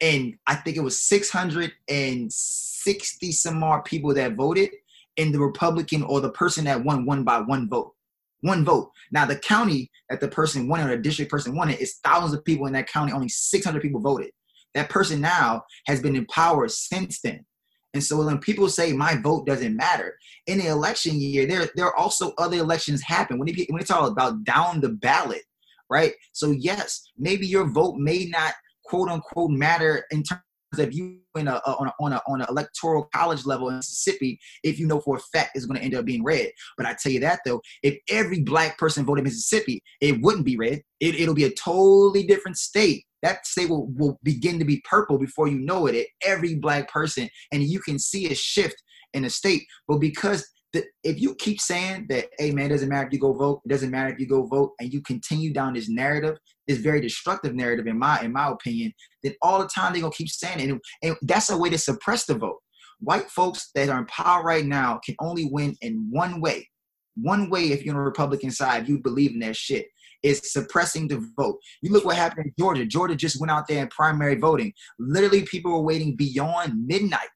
and 0.02 0.36
I 0.48 0.56
think 0.56 0.76
it 0.78 0.84
was 0.84 1.02
660 1.02 3.32
some 3.32 3.60
more 3.60 3.84
people 3.84 4.14
that 4.14 4.36
voted, 4.36 4.70
and 5.18 5.34
the 5.34 5.40
Republican 5.40 6.04
or 6.04 6.22
the 6.22 6.32
person 6.32 6.66
that 6.66 6.84
won 6.84 7.06
won 7.06 7.24
by 7.24 7.42
one 7.42 7.68
vote." 7.68 7.96
One 8.42 8.64
vote. 8.64 8.92
Now 9.12 9.26
the 9.26 9.36
county 9.36 9.92
that 10.10 10.22
the 10.22 10.30
person 10.30 10.70
won 10.70 10.80
or 10.80 10.96
the 10.96 11.02
district 11.02 11.30
person 11.30 11.58
won 11.58 11.70
it 11.70 11.82
is 11.82 12.00
thousands 12.06 12.34
of 12.34 12.46
people 12.46 12.68
in 12.68 12.74
that 12.74 12.88
county. 12.88 13.12
Only 13.12 13.28
600 13.28 13.82
people 13.82 14.00
voted 14.00 14.32
that 14.74 14.90
person 14.90 15.22
now 15.22 15.64
has 15.88 16.02
been 16.02 16.16
empowered 16.16 16.72
since 16.72 17.22
then. 17.22 17.46
And 17.94 18.04
so 18.04 18.24
when 18.24 18.38
people 18.38 18.70
say 18.70 18.94
my 18.94 19.16
vote 19.16 19.48
doesn't 19.48 19.76
matter 19.76 20.16
in 20.46 20.60
the 20.60 20.68
election 20.68 21.20
year, 21.20 21.48
there 21.48 21.68
there 21.76 21.88
are 21.88 21.96
also 21.96 22.34
other 22.38 22.58
elections 22.58 23.02
happen 23.02 23.40
when 23.40 23.48
it, 23.48 23.72
when 23.72 23.82
it's 23.82 23.90
all 23.90 24.06
about 24.08 24.44
down 24.44 24.80
the 24.80 24.90
ballot, 24.90 25.42
right? 25.90 26.14
So 26.34 26.52
yes, 26.52 27.02
maybe 27.18 27.48
your 27.48 27.68
vote 27.68 27.96
may 27.98 28.26
not 28.26 28.54
quote 28.86 29.10
unquote 29.10 29.52
matter 29.52 30.06
in 30.12 30.22
terms 30.22 30.42
if 30.78 30.94
you 30.94 31.20
in 31.36 31.48
a, 31.48 31.56
on 31.66 31.88
a 31.88 31.94
on 32.00 32.14
a 32.14 32.22
on 32.28 32.42
an 32.42 32.48
electoral 32.50 33.10
college 33.16 33.46
level 33.46 33.70
in 33.70 33.78
Mississippi, 33.78 34.40
if 34.64 34.78
you 34.80 34.88
know 34.88 35.00
for 35.00 35.18
a 35.18 35.20
fact 35.20 35.52
it's 35.56 35.66
going 35.66 35.80
to 35.80 35.84
end 35.84 35.96
up 35.96 36.06
being 36.06 36.24
red. 36.24 36.52
But 36.78 36.86
I 36.86 36.96
tell 37.02 37.12
you 37.12 37.20
that 37.22 37.40
though, 37.46 37.62
if 37.82 37.98
every 38.10 38.42
black 38.42 38.78
person 38.78 39.06
voted 39.06 39.24
Mississippi, 39.24 39.82
it 40.02 40.22
wouldn't 40.22 40.46
be 40.46 40.58
red. 40.58 40.82
It, 41.00 41.16
it'll 41.16 41.34
be 41.36 41.46
a 41.46 41.52
totally 41.52 42.24
different 42.24 42.58
state. 42.58 43.06
That 43.22 43.46
state 43.46 43.70
will, 43.70 43.88
will 43.88 44.20
begin 44.24 44.60
to 44.60 44.66
be 44.66 44.82
purple 44.90 45.18
before 45.18 45.48
you 45.48 45.60
know 45.60 45.88
it. 45.88 46.08
Every 46.24 46.56
black 46.56 46.90
person, 46.90 47.30
and 47.52 47.64
you 47.64 47.80
can 47.80 47.98
see 47.98 48.32
a 48.32 48.36
shift 48.36 48.76
in 49.14 49.24
the 49.24 49.30
state. 49.30 49.64
But 49.88 49.98
because 49.98 50.48
the, 50.74 50.86
if 51.04 51.20
you 51.20 51.36
keep 51.36 51.60
saying 51.60 52.08
that, 52.10 52.28
hey 52.38 52.52
man, 52.52 52.70
doesn't 52.70 52.90
matter 52.90 53.08
if 53.08 53.14
you 53.14 53.20
go 53.20 53.34
vote, 53.34 53.62
it 53.66 53.70
doesn't 53.70 53.90
matter 53.90 54.14
if 54.14 54.20
you 54.20 54.28
go 54.28 54.46
vote, 54.46 54.74
and 54.80 54.94
you 54.94 55.02
continue 55.02 55.52
down 55.52 55.74
this 55.74 55.90
narrative, 55.90 56.38
this 56.70 56.78
very 56.78 57.02
destructive 57.02 57.56
narrative, 57.56 57.88
in 57.88 57.98
my 57.98 58.22
in 58.22 58.32
my 58.32 58.50
opinion, 58.50 58.94
then 59.24 59.34
all 59.42 59.60
the 59.60 59.68
time 59.68 59.92
they're 59.92 60.02
gonna 60.02 60.14
keep 60.14 60.30
saying 60.30 60.60
it, 60.60 60.70
and, 60.70 60.80
and 61.04 61.16
that's 61.24 61.50
a 61.50 61.58
way 61.58 61.70
to 61.70 61.78
suppress 61.78 62.26
the 62.26 62.36
vote. 62.36 62.60
White 63.00 63.30
folks 63.30 63.72
that 63.76 63.90
are 63.90 64.00
in 64.00 64.06
power 64.06 64.44
right 64.44 64.66
now 64.66 65.00
can 65.04 65.16
only 65.20 65.46
win 65.52 65.76
in 65.82 66.08
one 66.12 66.40
way. 66.40 66.70
One 67.16 67.50
way, 67.50 67.72
if 67.72 67.84
you're 67.84 67.96
on 67.96 68.00
the 68.00 68.06
Republican 68.06 68.52
side, 68.52 68.88
you 68.88 69.00
believe 69.00 69.32
in 69.32 69.40
that 69.40 69.56
shit, 69.56 69.88
is 70.22 70.42
suppressing 70.52 71.08
the 71.08 71.26
vote. 71.38 71.58
You 71.82 71.92
look 71.92 72.06
what 72.06 72.18
happened 72.18 72.46
in 72.46 72.54
Georgia. 72.58 72.86
Georgia 72.86 73.16
just 73.16 73.40
went 73.40 73.52
out 73.52 73.68
there 73.68 73.82
in 73.82 73.88
primary 73.90 74.36
voting. 74.36 74.74
Literally, 75.00 75.44
people 75.44 75.72
were 75.72 75.82
waiting 75.82 76.16
beyond 76.16 76.86
midnight 76.88 77.30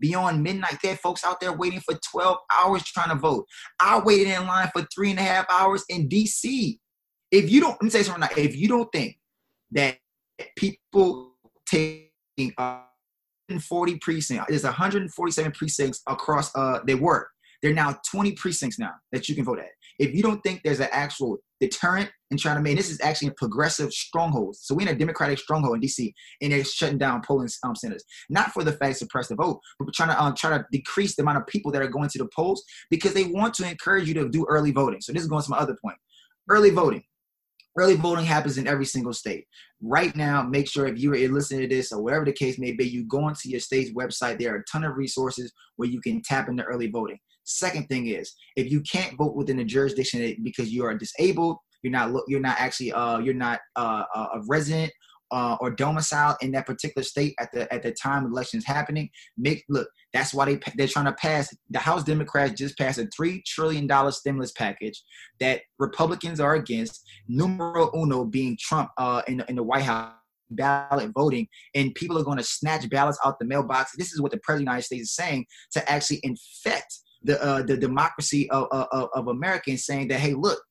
beyond 0.00 0.42
midnight. 0.42 0.78
There 0.82 0.96
folks 0.96 1.24
out 1.24 1.40
there 1.40 1.52
waiting 1.52 1.80
for 1.80 1.98
12 2.12 2.38
hours 2.56 2.84
trying 2.84 3.10
to 3.10 3.16
vote. 3.16 3.46
I 3.80 4.00
waited 4.00 4.28
in 4.28 4.46
line 4.46 4.70
for 4.72 4.86
three 4.94 5.10
and 5.10 5.18
a 5.18 5.22
half 5.22 5.46
hours 5.50 5.84
in 5.88 6.08
DC. 6.08 6.78
If 7.30 7.50
you 7.50 7.60
don't, 7.60 7.72
let 7.72 7.82
me 7.82 7.90
say 7.90 8.02
something. 8.02 8.28
If 8.36 8.56
you 8.56 8.68
don't 8.68 8.90
think 8.92 9.18
that 9.72 9.98
people 10.56 11.34
taking 11.66 12.52
140 12.56 13.98
precincts, 13.98 14.46
there's 14.48 14.64
147 14.64 15.52
precincts 15.52 16.02
across. 16.06 16.54
Uh, 16.54 16.80
they 16.86 16.94
were. 16.94 17.28
There 17.62 17.72
are 17.72 17.74
now 17.74 17.98
20 18.10 18.32
precincts 18.32 18.78
now 18.78 18.92
that 19.12 19.28
you 19.28 19.34
can 19.34 19.44
vote 19.44 19.58
at. 19.58 19.66
If 19.98 20.14
you 20.14 20.22
don't 20.22 20.40
think 20.42 20.62
there's 20.62 20.80
an 20.80 20.88
actual 20.92 21.38
deterrent 21.60 22.08
and 22.30 22.38
trying 22.38 22.56
to 22.56 22.62
make 22.62 22.76
this 22.76 22.90
is 22.90 23.00
actually 23.02 23.28
a 23.28 23.32
progressive 23.32 23.92
stronghold. 23.92 24.56
So 24.56 24.74
we're 24.74 24.82
in 24.82 24.94
a 24.94 24.98
democratic 24.98 25.38
stronghold 25.38 25.76
in 25.76 25.80
DC, 25.80 26.12
and 26.40 26.52
they're 26.52 26.64
shutting 26.64 26.98
down 26.98 27.22
polling 27.26 27.48
um, 27.64 27.74
centers, 27.74 28.04
not 28.28 28.52
for 28.52 28.62
the 28.62 28.72
fact 28.72 28.92
to 28.92 28.98
suppress 28.98 29.28
the 29.28 29.34
vote, 29.34 29.60
but 29.78 29.92
trying 29.94 30.10
to 30.10 30.22
um, 30.22 30.34
try 30.34 30.56
to 30.56 30.64
decrease 30.70 31.16
the 31.16 31.22
amount 31.22 31.38
of 31.38 31.46
people 31.46 31.72
that 31.72 31.82
are 31.82 31.88
going 31.88 32.08
to 32.10 32.18
the 32.18 32.28
polls 32.34 32.62
because 32.90 33.14
they 33.14 33.24
want 33.24 33.54
to 33.54 33.68
encourage 33.68 34.06
you 34.06 34.14
to 34.14 34.28
do 34.28 34.46
early 34.48 34.70
voting. 34.70 35.00
So 35.00 35.12
this 35.12 35.22
is 35.22 35.28
going 35.28 35.42
to 35.42 35.50
my 35.50 35.58
other 35.58 35.76
point: 35.82 35.96
early 36.48 36.70
voting. 36.70 37.02
Early 37.76 37.94
voting 37.94 38.24
happens 38.24 38.58
in 38.58 38.66
every 38.66 38.86
single 38.86 39.12
state. 39.12 39.46
Right 39.80 40.14
now, 40.16 40.42
make 40.42 40.68
sure 40.68 40.86
if 40.86 40.98
you 40.98 41.12
are 41.12 41.28
listening 41.28 41.60
to 41.60 41.68
this 41.68 41.92
or 41.92 42.02
whatever 42.02 42.24
the 42.24 42.32
case 42.32 42.58
may 42.58 42.72
be, 42.72 42.88
you 42.88 43.04
go 43.04 43.24
onto 43.24 43.48
your 43.48 43.60
state's 43.60 43.92
website. 43.92 44.38
There 44.38 44.54
are 44.54 44.58
a 44.58 44.64
ton 44.70 44.84
of 44.84 44.96
resources 44.96 45.52
where 45.76 45.88
you 45.88 46.00
can 46.00 46.22
tap 46.22 46.48
into 46.48 46.64
early 46.64 46.88
voting. 46.88 47.18
Second 47.44 47.86
thing 47.86 48.08
is, 48.08 48.34
if 48.56 48.70
you 48.70 48.80
can't 48.82 49.16
vote 49.16 49.36
within 49.36 49.58
the 49.58 49.64
jurisdiction 49.64 50.36
because 50.42 50.70
you 50.70 50.84
are 50.84 50.94
disabled, 50.94 51.58
you're 51.82 51.92
not 51.92 52.10
you're 52.26 52.40
not 52.40 52.58
actually 52.58 52.92
uh, 52.92 53.18
you're 53.18 53.34
not 53.34 53.60
uh, 53.76 54.02
a 54.16 54.40
resident 54.48 54.92
uh, 55.30 55.56
or 55.60 55.70
domicile 55.70 56.36
in 56.40 56.52
that 56.52 56.66
particular 56.66 57.02
state 57.02 57.34
at 57.38 57.50
the 57.52 57.72
at 57.72 57.82
the 57.82 57.92
time 57.92 58.24
elections 58.26 58.64
happening. 58.64 59.10
Make 59.36 59.64
look 59.68 59.88
that's 60.12 60.32
why 60.32 60.46
they 60.46 60.60
they're 60.76 60.88
trying 60.88 61.06
to 61.06 61.12
pass 61.12 61.54
the 61.70 61.78
House 61.78 62.04
Democrats 62.04 62.58
just 62.58 62.78
passed 62.78 62.98
a 62.98 63.08
three 63.14 63.42
trillion 63.46 63.86
dollar 63.86 64.10
stimulus 64.10 64.52
package 64.52 65.02
that 65.40 65.62
Republicans 65.78 66.40
are 66.40 66.54
against. 66.54 67.04
Numero 67.28 67.90
uno 67.94 68.24
being 68.24 68.56
Trump 68.60 68.90
uh, 68.98 69.22
in 69.28 69.42
in 69.48 69.56
the 69.56 69.62
White 69.62 69.84
House 69.84 70.12
ballot 70.50 71.10
voting 71.14 71.46
and 71.74 71.94
people 71.94 72.18
are 72.18 72.24
going 72.24 72.38
to 72.38 72.42
snatch 72.44 72.88
ballots 72.88 73.18
out 73.22 73.38
the 73.38 73.44
mailbox. 73.44 73.92
This 73.98 74.12
is 74.12 74.20
what 74.22 74.32
the 74.32 74.38
president 74.38 74.62
of 74.62 74.66
the 74.66 74.72
United 74.72 74.86
States 74.86 75.02
is 75.02 75.14
saying 75.14 75.44
to 75.72 75.90
actually 75.90 76.20
infect 76.22 77.00
the 77.22 77.42
uh, 77.42 77.62
the 77.62 77.76
democracy 77.76 78.48
of, 78.50 78.66
of, 78.70 79.08
of 79.14 79.28
Americans 79.28 79.84
saying 79.84 80.08
that 80.08 80.20
hey 80.20 80.34
look 80.34 80.62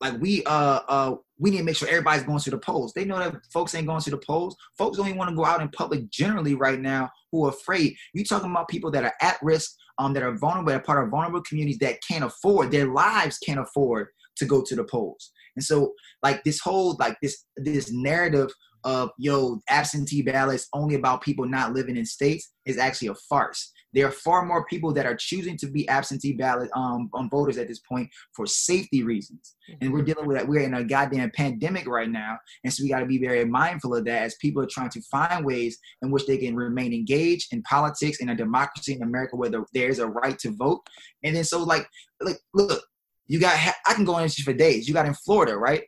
like 0.00 0.20
we 0.20 0.44
uh 0.44 0.80
uh 0.88 1.14
we 1.38 1.50
need 1.50 1.58
to 1.58 1.64
make 1.64 1.76
sure 1.76 1.88
everybody's 1.88 2.24
going 2.24 2.38
to 2.38 2.50
the 2.50 2.58
polls. 2.58 2.92
They 2.94 3.04
know 3.04 3.18
that 3.18 3.34
folks 3.52 3.74
ain't 3.74 3.86
going 3.86 4.00
to 4.02 4.10
the 4.10 4.18
polls. 4.18 4.56
Folks 4.78 4.96
don't 4.96 5.06
even 5.06 5.18
want 5.18 5.30
to 5.30 5.36
go 5.36 5.44
out 5.44 5.60
in 5.60 5.68
public 5.68 6.10
generally 6.10 6.54
right 6.54 6.80
now 6.80 7.10
who 7.30 7.44
are 7.46 7.50
afraid. 7.50 7.94
You 8.14 8.24
talking 8.24 8.50
about 8.50 8.68
people 8.68 8.90
that 8.92 9.04
are 9.04 9.14
at 9.20 9.38
risk, 9.42 9.72
um, 9.98 10.12
that 10.14 10.22
are 10.22 10.36
vulnerable, 10.36 10.72
that 10.72 10.80
are 10.80 10.84
part 10.84 11.04
of 11.04 11.10
vulnerable 11.10 11.42
communities 11.42 11.78
that 11.78 11.98
can't 12.06 12.24
afford, 12.24 12.70
their 12.70 12.92
lives 12.92 13.38
can't 13.38 13.60
afford 13.60 14.08
to 14.36 14.44
go 14.46 14.62
to 14.62 14.76
the 14.76 14.84
polls. 14.84 15.32
And 15.56 15.64
so 15.64 15.92
like 16.22 16.44
this 16.44 16.60
whole 16.60 16.96
like 16.98 17.16
this 17.22 17.44
this 17.56 17.90
narrative 17.90 18.50
of 18.84 19.10
yo 19.18 19.58
absentee 19.68 20.22
ballots 20.22 20.68
only 20.72 20.94
about 20.94 21.22
people 21.22 21.46
not 21.46 21.72
living 21.72 21.96
in 21.96 22.06
states 22.06 22.52
is 22.66 22.78
actually 22.78 23.08
a 23.08 23.14
farce. 23.28 23.72
There 23.96 24.06
are 24.06 24.12
far 24.12 24.44
more 24.44 24.66
people 24.66 24.92
that 24.92 25.06
are 25.06 25.16
choosing 25.16 25.56
to 25.56 25.66
be 25.66 25.88
absentee 25.88 26.34
ballot 26.34 26.68
um, 26.76 27.08
on 27.14 27.30
voters 27.30 27.56
at 27.56 27.66
this 27.66 27.78
point 27.78 28.10
for 28.34 28.46
safety 28.46 29.02
reasons. 29.02 29.56
And 29.80 29.90
we're 29.90 30.02
dealing 30.02 30.26
with 30.26 30.36
that. 30.36 30.46
We're 30.46 30.64
in 30.64 30.74
a 30.74 30.84
goddamn 30.84 31.30
pandemic 31.34 31.88
right 31.88 32.10
now. 32.10 32.36
And 32.62 32.70
so 32.70 32.82
we 32.82 32.90
got 32.90 33.00
to 33.00 33.06
be 33.06 33.16
very 33.16 33.46
mindful 33.46 33.96
of 33.96 34.04
that 34.04 34.22
as 34.22 34.34
people 34.34 34.62
are 34.62 34.68
trying 34.70 34.90
to 34.90 35.00
find 35.10 35.46
ways 35.46 35.78
in 36.02 36.10
which 36.10 36.26
they 36.26 36.36
can 36.36 36.54
remain 36.54 36.92
engaged 36.92 37.54
in 37.54 37.62
politics 37.62 38.20
in 38.20 38.28
a 38.28 38.36
democracy 38.36 38.92
in 38.92 39.02
America 39.02 39.34
where 39.34 39.50
there's 39.72 39.98
a 39.98 40.06
right 40.06 40.38
to 40.40 40.50
vote. 40.50 40.82
And 41.24 41.34
then 41.34 41.44
so 41.44 41.64
like, 41.64 41.88
like 42.20 42.38
look, 42.52 42.82
you 43.28 43.40
got, 43.40 43.56
I 43.88 43.94
can 43.94 44.04
go 44.04 44.18
into 44.18 44.42
for 44.42 44.52
days. 44.52 44.86
You 44.86 44.92
got 44.92 45.06
in 45.06 45.14
Florida, 45.14 45.56
right? 45.56 45.84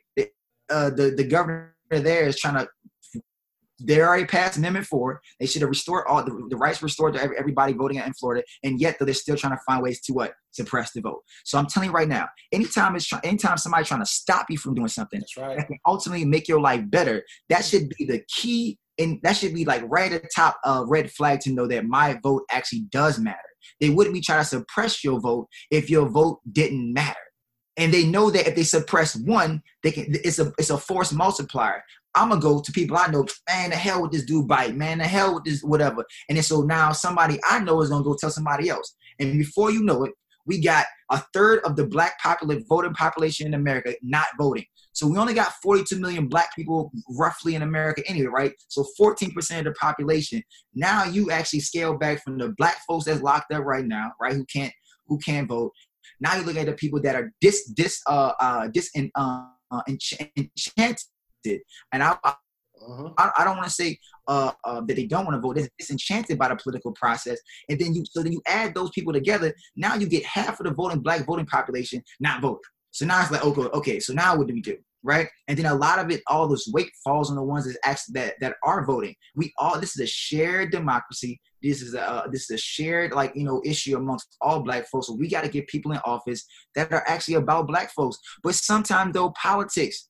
Uh, 0.71 0.89
the, 0.89 1.13
the 1.15 1.23
governor 1.23 1.75
there 1.91 2.27
is 2.27 2.39
trying 2.39 2.55
to 2.55 2.67
they 3.79 4.01
already 4.01 4.25
passed 4.25 4.57
Amendment 4.57 4.85
4. 4.85 5.21
They 5.39 5.45
should 5.45 5.61
have 5.61 5.69
restored 5.69 6.05
all 6.07 6.23
the, 6.23 6.47
the 6.49 6.57
rights 6.57 6.81
restored 6.81 7.13
to 7.15 7.21
everybody 7.21 7.73
voting 7.73 7.99
out 7.99 8.07
in 8.07 8.13
Florida, 8.13 8.43
and 8.63 8.79
yet 8.79 8.97
they're 8.99 9.13
still 9.13 9.35
trying 9.35 9.53
to 9.53 9.61
find 9.67 9.81
ways 9.81 10.01
to 10.01 10.13
what 10.13 10.33
suppress 10.51 10.91
the 10.91 11.01
vote. 11.01 11.21
So 11.45 11.57
I'm 11.57 11.67
telling 11.67 11.89
you 11.89 11.95
right 11.95 12.07
now, 12.07 12.27
anytime 12.51 12.95
it's 12.95 13.05
try, 13.05 13.19
anytime 13.23 13.57
somebody 13.57 13.85
trying 13.85 14.01
to 14.01 14.05
stop 14.05 14.47
you 14.49 14.57
from 14.57 14.75
doing 14.75 14.87
something 14.87 15.19
that's 15.19 15.37
right. 15.37 15.57
that 15.57 15.67
can 15.67 15.77
ultimately 15.85 16.25
make 16.25 16.47
your 16.47 16.59
life 16.59 16.81
better, 16.89 17.23
that 17.49 17.65
should 17.65 17.89
be 17.97 18.05
the 18.05 18.21
key, 18.27 18.77
and 18.97 19.19
that 19.23 19.37
should 19.37 19.53
be 19.53 19.65
like 19.65 19.83
right 19.87 20.11
at 20.11 20.23
the 20.23 20.29
top 20.35 20.57
of 20.65 20.87
red 20.89 21.11
flag 21.11 21.39
to 21.41 21.53
know 21.53 21.67
that 21.67 21.85
my 21.85 22.19
vote 22.21 22.43
actually 22.51 22.81
does 22.91 23.19
matter. 23.19 23.37
They 23.79 23.89
wouldn't 23.89 24.13
be 24.13 24.21
trying 24.21 24.41
to 24.41 24.45
suppress 24.45 25.03
your 25.03 25.19
vote 25.19 25.47
if 25.71 25.89
your 25.89 26.09
vote 26.09 26.39
didn't 26.51 26.93
matter 26.93 27.19
and 27.79 27.93
they 27.93 28.05
know 28.05 28.29
that 28.29 28.45
if 28.45 28.55
they 28.55 28.63
suppress 28.63 29.15
one, 29.15 29.63
they 29.83 29.91
can. 29.91 30.07
It's 30.09 30.37
a 30.37 30.51
it's 30.57 30.69
a 30.69 30.77
force 30.77 31.13
multiplier. 31.13 31.81
I'm 32.15 32.29
gonna 32.29 32.41
go 32.41 32.61
to 32.61 32.71
people 32.71 32.97
I 32.97 33.07
know, 33.07 33.25
man, 33.49 33.69
the 33.69 33.75
hell 33.75 34.01
with 34.01 34.11
this 34.11 34.25
dude 34.25 34.47
bite, 34.47 34.75
man, 34.75 34.97
the 34.97 35.05
hell 35.05 35.35
with 35.35 35.43
this 35.43 35.61
whatever. 35.61 36.03
And 36.27 36.37
then 36.37 36.43
so 36.43 36.61
now 36.61 36.91
somebody 36.91 37.39
I 37.47 37.59
know 37.59 37.81
is 37.81 37.89
gonna 37.89 38.03
go 38.03 38.15
tell 38.19 38.31
somebody 38.31 38.69
else. 38.69 38.95
And 39.19 39.37
before 39.37 39.71
you 39.71 39.83
know 39.83 40.03
it, 40.05 40.13
we 40.45 40.59
got 40.59 40.87
a 41.11 41.21
third 41.33 41.59
of 41.63 41.75
the 41.75 41.85
black 41.85 42.19
population 42.19 42.65
voting 42.67 42.93
population 42.93 43.47
in 43.47 43.53
America 43.53 43.93
not 44.01 44.25
voting. 44.37 44.65
So 44.93 45.07
we 45.07 45.17
only 45.17 45.33
got 45.33 45.53
42 45.61 45.99
million 45.99 46.27
black 46.27 46.55
people 46.55 46.91
roughly 47.11 47.55
in 47.55 47.61
America 47.61 48.01
anyway, 48.07 48.27
right? 48.27 48.53
So 48.67 48.85
14% 48.99 49.59
of 49.59 49.65
the 49.65 49.71
population. 49.73 50.41
Now 50.73 51.05
you 51.05 51.31
actually 51.31 51.59
scale 51.61 51.97
back 51.97 52.23
from 52.23 52.37
the 52.37 52.49
black 52.57 52.79
folks 52.87 53.05
that's 53.05 53.21
locked 53.21 53.53
up 53.53 53.63
right 53.63 53.85
now, 53.85 54.11
right? 54.19 54.33
Who 54.33 54.45
can't 54.45 54.73
who 55.07 55.17
can't 55.19 55.47
vote. 55.47 55.71
Now 56.19 56.35
you 56.35 56.43
look 56.43 56.57
at 56.57 56.65
the 56.65 56.73
people 56.73 57.01
that 57.01 57.15
are 57.15 57.31
dis 57.41 57.65
dis 57.65 58.01
uh 58.07 58.33
uh 58.39 58.67
dis 58.67 58.91
uh, 59.15 59.45
uh 59.71 59.81
enchanted 59.87 60.49
and 61.45 62.03
I, 62.03 62.17
I, 62.23 62.33
uh-huh. 62.81 63.09
I, 63.17 63.31
I 63.39 63.43
don't 63.43 63.57
want 63.57 63.67
to 63.67 63.73
say 63.73 63.99
uh, 64.27 64.51
uh, 64.63 64.81
that 64.81 64.95
they 64.95 65.05
don't 65.05 65.25
want 65.25 65.35
to 65.35 65.41
vote. 65.41 65.55
They're 65.55 65.69
disenchanted 65.77 66.37
by 66.37 66.49
the 66.49 66.55
political 66.55 66.91
process, 66.93 67.39
and 67.69 67.79
then 67.79 67.93
you 67.93 68.03
so 68.09 68.23
then 68.23 68.31
you 68.31 68.41
add 68.47 68.73
those 68.73 68.89
people 68.91 69.13
together. 69.13 69.53
Now 69.75 69.95
you 69.95 70.07
get 70.07 70.25
half 70.25 70.59
of 70.59 70.65
the 70.65 70.73
voting 70.73 71.01
black 71.01 71.25
voting 71.25 71.45
population 71.45 72.03
not 72.19 72.41
voting. 72.41 72.59
So 72.91 73.05
now 73.05 73.21
it's 73.21 73.31
like 73.31 73.43
okay, 73.43 73.61
okay. 73.61 73.99
So 73.99 74.13
now 74.13 74.35
what 74.35 74.47
do 74.47 74.53
we 74.53 74.61
do? 74.61 74.77
Right, 75.01 75.29
and 75.47 75.57
then 75.57 75.65
a 75.65 75.75
lot 75.75 75.99
of 75.99 76.11
it, 76.11 76.21
all 76.27 76.47
this 76.49 76.69
weight 76.73 76.91
falls 77.05 77.29
on 77.29 77.37
the 77.37 77.43
ones 77.43 77.65
that 77.65 77.77
actually 77.85 78.13
that 78.15 78.33
that 78.41 78.55
are 78.63 78.85
voting. 78.85 79.15
We 79.35 79.53
all 79.57 79.79
this 79.79 79.95
is 79.95 80.01
a 80.01 80.07
shared 80.07 80.71
democracy. 80.71 81.39
This 81.63 81.81
is 81.81 81.93
a 81.93 82.01
uh, 82.01 82.27
this 82.27 82.49
is 82.49 82.55
a 82.55 82.57
shared 82.57 83.13
like 83.13 83.33
you 83.33 83.45
know 83.45 83.61
issue 83.63 83.95
amongst 83.95 84.35
all 84.41 84.61
black 84.61 84.87
folks. 84.89 85.07
So 85.07 85.13
we 85.13 85.29
got 85.29 85.43
to 85.43 85.49
get 85.49 85.67
people 85.67 85.93
in 85.93 85.99
office 85.99 86.45
that 86.75 86.91
are 86.91 87.03
actually 87.07 87.35
about 87.35 87.67
black 87.67 87.91
folks. 87.91 88.17
But 88.43 88.55
sometimes 88.55 89.13
though 89.13 89.31
politics 89.41 90.09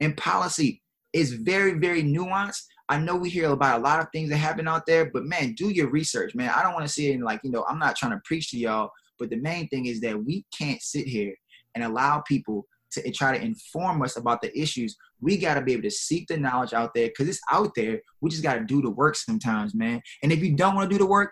and 0.00 0.16
policy 0.16 0.82
is 1.12 1.32
very, 1.32 1.74
very 1.74 2.02
nuanced. 2.02 2.62
I 2.88 2.98
know 2.98 3.16
we 3.16 3.30
hear 3.30 3.50
about 3.50 3.80
a 3.80 3.82
lot 3.82 4.00
of 4.00 4.08
things 4.12 4.30
that 4.30 4.36
happen 4.36 4.66
out 4.66 4.86
there, 4.86 5.10
but 5.10 5.24
man, 5.24 5.54
do 5.54 5.68
your 5.68 5.88
research, 5.90 6.34
man. 6.34 6.50
I 6.50 6.62
don't 6.62 6.74
want 6.74 6.86
to 6.86 6.92
see 6.92 7.10
it 7.10 7.14
in 7.14 7.22
like, 7.22 7.40
you 7.44 7.50
know, 7.50 7.64
I'm 7.68 7.78
not 7.78 7.96
trying 7.96 8.12
to 8.12 8.20
preach 8.24 8.50
to 8.50 8.58
y'all, 8.58 8.90
but 9.18 9.30
the 9.30 9.36
main 9.36 9.68
thing 9.68 9.86
is 9.86 10.00
that 10.00 10.24
we 10.24 10.44
can't 10.56 10.82
sit 10.82 11.06
here 11.06 11.34
and 11.74 11.84
allow 11.84 12.20
people 12.26 12.66
to 12.92 13.10
try 13.12 13.36
to 13.36 13.44
inform 13.44 14.02
us 14.02 14.16
about 14.16 14.42
the 14.42 14.58
issues. 14.58 14.96
We 15.20 15.36
got 15.36 15.54
to 15.54 15.60
be 15.60 15.72
able 15.72 15.84
to 15.84 15.90
seek 15.90 16.26
the 16.26 16.36
knowledge 16.36 16.72
out 16.72 16.92
there 16.94 17.08
because 17.08 17.28
it's 17.28 17.40
out 17.52 17.70
there. 17.76 18.00
We 18.20 18.30
just 18.30 18.42
got 18.42 18.54
to 18.54 18.64
do 18.64 18.82
the 18.82 18.90
work 18.90 19.14
sometimes, 19.14 19.74
man. 19.74 20.00
And 20.22 20.32
if 20.32 20.42
you 20.42 20.56
don't 20.56 20.74
want 20.74 20.90
to 20.90 20.94
do 20.94 21.02
the 21.02 21.08
work, 21.08 21.30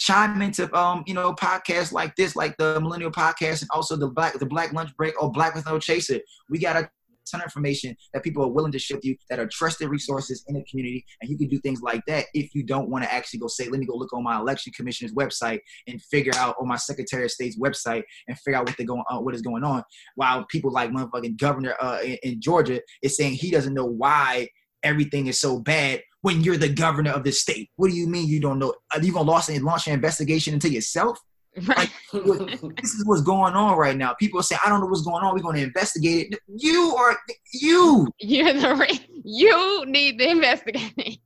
chime 0.00 0.40
into 0.40 0.72
um 0.78 1.02
you 1.08 1.14
know 1.14 1.34
podcasts 1.34 1.92
like 1.92 2.14
this 2.14 2.36
like 2.36 2.56
the 2.56 2.80
millennial 2.80 3.10
podcast 3.10 3.62
and 3.62 3.70
also 3.72 3.96
the 3.96 4.06
black 4.06 4.38
the 4.38 4.46
black 4.46 4.72
lunch 4.72 4.96
break 4.96 5.20
or 5.20 5.28
black 5.32 5.56
with 5.56 5.66
no 5.66 5.76
chaser 5.76 6.20
we 6.48 6.56
got 6.56 6.74
to 6.74 6.88
ton 7.30 7.40
of 7.40 7.46
information 7.46 7.96
that 8.12 8.22
people 8.22 8.44
are 8.44 8.48
willing 8.48 8.72
to 8.72 8.78
ship 8.78 9.00
you 9.02 9.16
that 9.30 9.38
are 9.38 9.48
trusted 9.48 9.88
resources 9.88 10.44
in 10.48 10.54
the 10.54 10.64
community, 10.64 11.04
and 11.20 11.30
you 11.30 11.38
can 11.38 11.48
do 11.48 11.58
things 11.60 11.80
like 11.82 12.02
that 12.06 12.26
if 12.34 12.54
you 12.54 12.64
don't 12.64 12.88
want 12.88 13.04
to 13.04 13.12
actually 13.12 13.40
go 13.40 13.46
say, 13.46 13.68
let 13.68 13.80
me 13.80 13.86
go 13.86 13.94
look 13.94 14.12
on 14.12 14.22
my 14.22 14.38
election 14.38 14.72
commissioner's 14.76 15.14
website 15.14 15.60
and 15.86 16.00
figure 16.02 16.34
out 16.36 16.56
on 16.60 16.68
my 16.68 16.76
Secretary 16.76 17.24
of 17.24 17.30
State's 17.30 17.58
website 17.58 18.02
and 18.26 18.38
figure 18.38 18.58
out 18.58 18.66
what 18.66 18.76
they're 18.76 18.86
going 18.86 19.04
on, 19.10 19.24
what 19.24 19.34
is 19.34 19.42
going 19.42 19.64
on. 19.64 19.82
While 20.14 20.44
people 20.46 20.72
like 20.72 20.90
motherfucking 20.90 21.38
governor 21.38 21.74
uh, 21.80 21.98
in, 22.02 22.18
in 22.22 22.40
Georgia 22.40 22.80
is 23.02 23.16
saying 23.16 23.34
he 23.34 23.50
doesn't 23.50 23.74
know 23.74 23.86
why 23.86 24.48
everything 24.82 25.26
is 25.26 25.40
so 25.40 25.58
bad 25.58 26.02
when 26.22 26.40
you're 26.42 26.56
the 26.56 26.68
governor 26.68 27.10
of 27.10 27.24
the 27.24 27.32
state. 27.32 27.70
What 27.76 27.90
do 27.90 27.96
you 27.96 28.08
mean 28.08 28.28
you 28.28 28.40
don't 28.40 28.58
know? 28.58 28.74
Are 28.92 29.00
you 29.00 29.12
gonna 29.12 29.30
launch 29.30 29.48
an 29.88 29.92
investigation 29.92 30.54
into 30.54 30.70
yourself? 30.70 31.18
Right. 31.66 31.90
Like, 32.12 32.60
this 32.80 32.94
is 32.94 33.04
what's 33.04 33.22
going 33.22 33.54
on 33.54 33.76
right 33.76 33.96
now. 33.96 34.14
People 34.14 34.42
say, 34.42 34.56
"I 34.64 34.68
don't 34.68 34.80
know 34.80 34.86
what's 34.86 35.02
going 35.02 35.24
on. 35.24 35.34
We're 35.34 35.42
going 35.42 35.56
to 35.56 35.62
investigate 35.62 36.32
it." 36.32 36.40
You 36.46 36.94
are 36.96 37.16
you. 37.52 38.06
You're 38.20 38.52
the 38.52 39.00
you 39.24 39.84
need 39.86 40.18
to 40.18 40.30
investigate. 40.30 41.20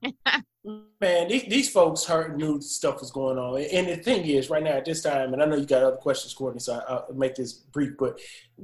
Man, 1.01 1.29
these, 1.29 1.45
these 1.45 1.71
folks 1.71 2.05
heard 2.05 2.37
new 2.37 2.61
stuff 2.61 3.01
was 3.01 3.11
going 3.11 3.37
on, 3.37 3.61
and 3.61 3.89
the 3.89 3.97
thing 3.97 4.25
is, 4.25 4.49
right 4.49 4.63
now 4.63 4.73
at 4.73 4.85
this 4.85 5.03
time, 5.03 5.33
and 5.33 5.43
I 5.43 5.47
know 5.47 5.57
you 5.57 5.67
got 5.67 5.83
other 5.83 5.97
questions, 5.97 6.33
Courtney, 6.35 6.61
so 6.61 6.81
I'll 6.89 7.13
make 7.15 7.35
this 7.35 7.53
brief. 7.53 7.93
But 7.99 8.21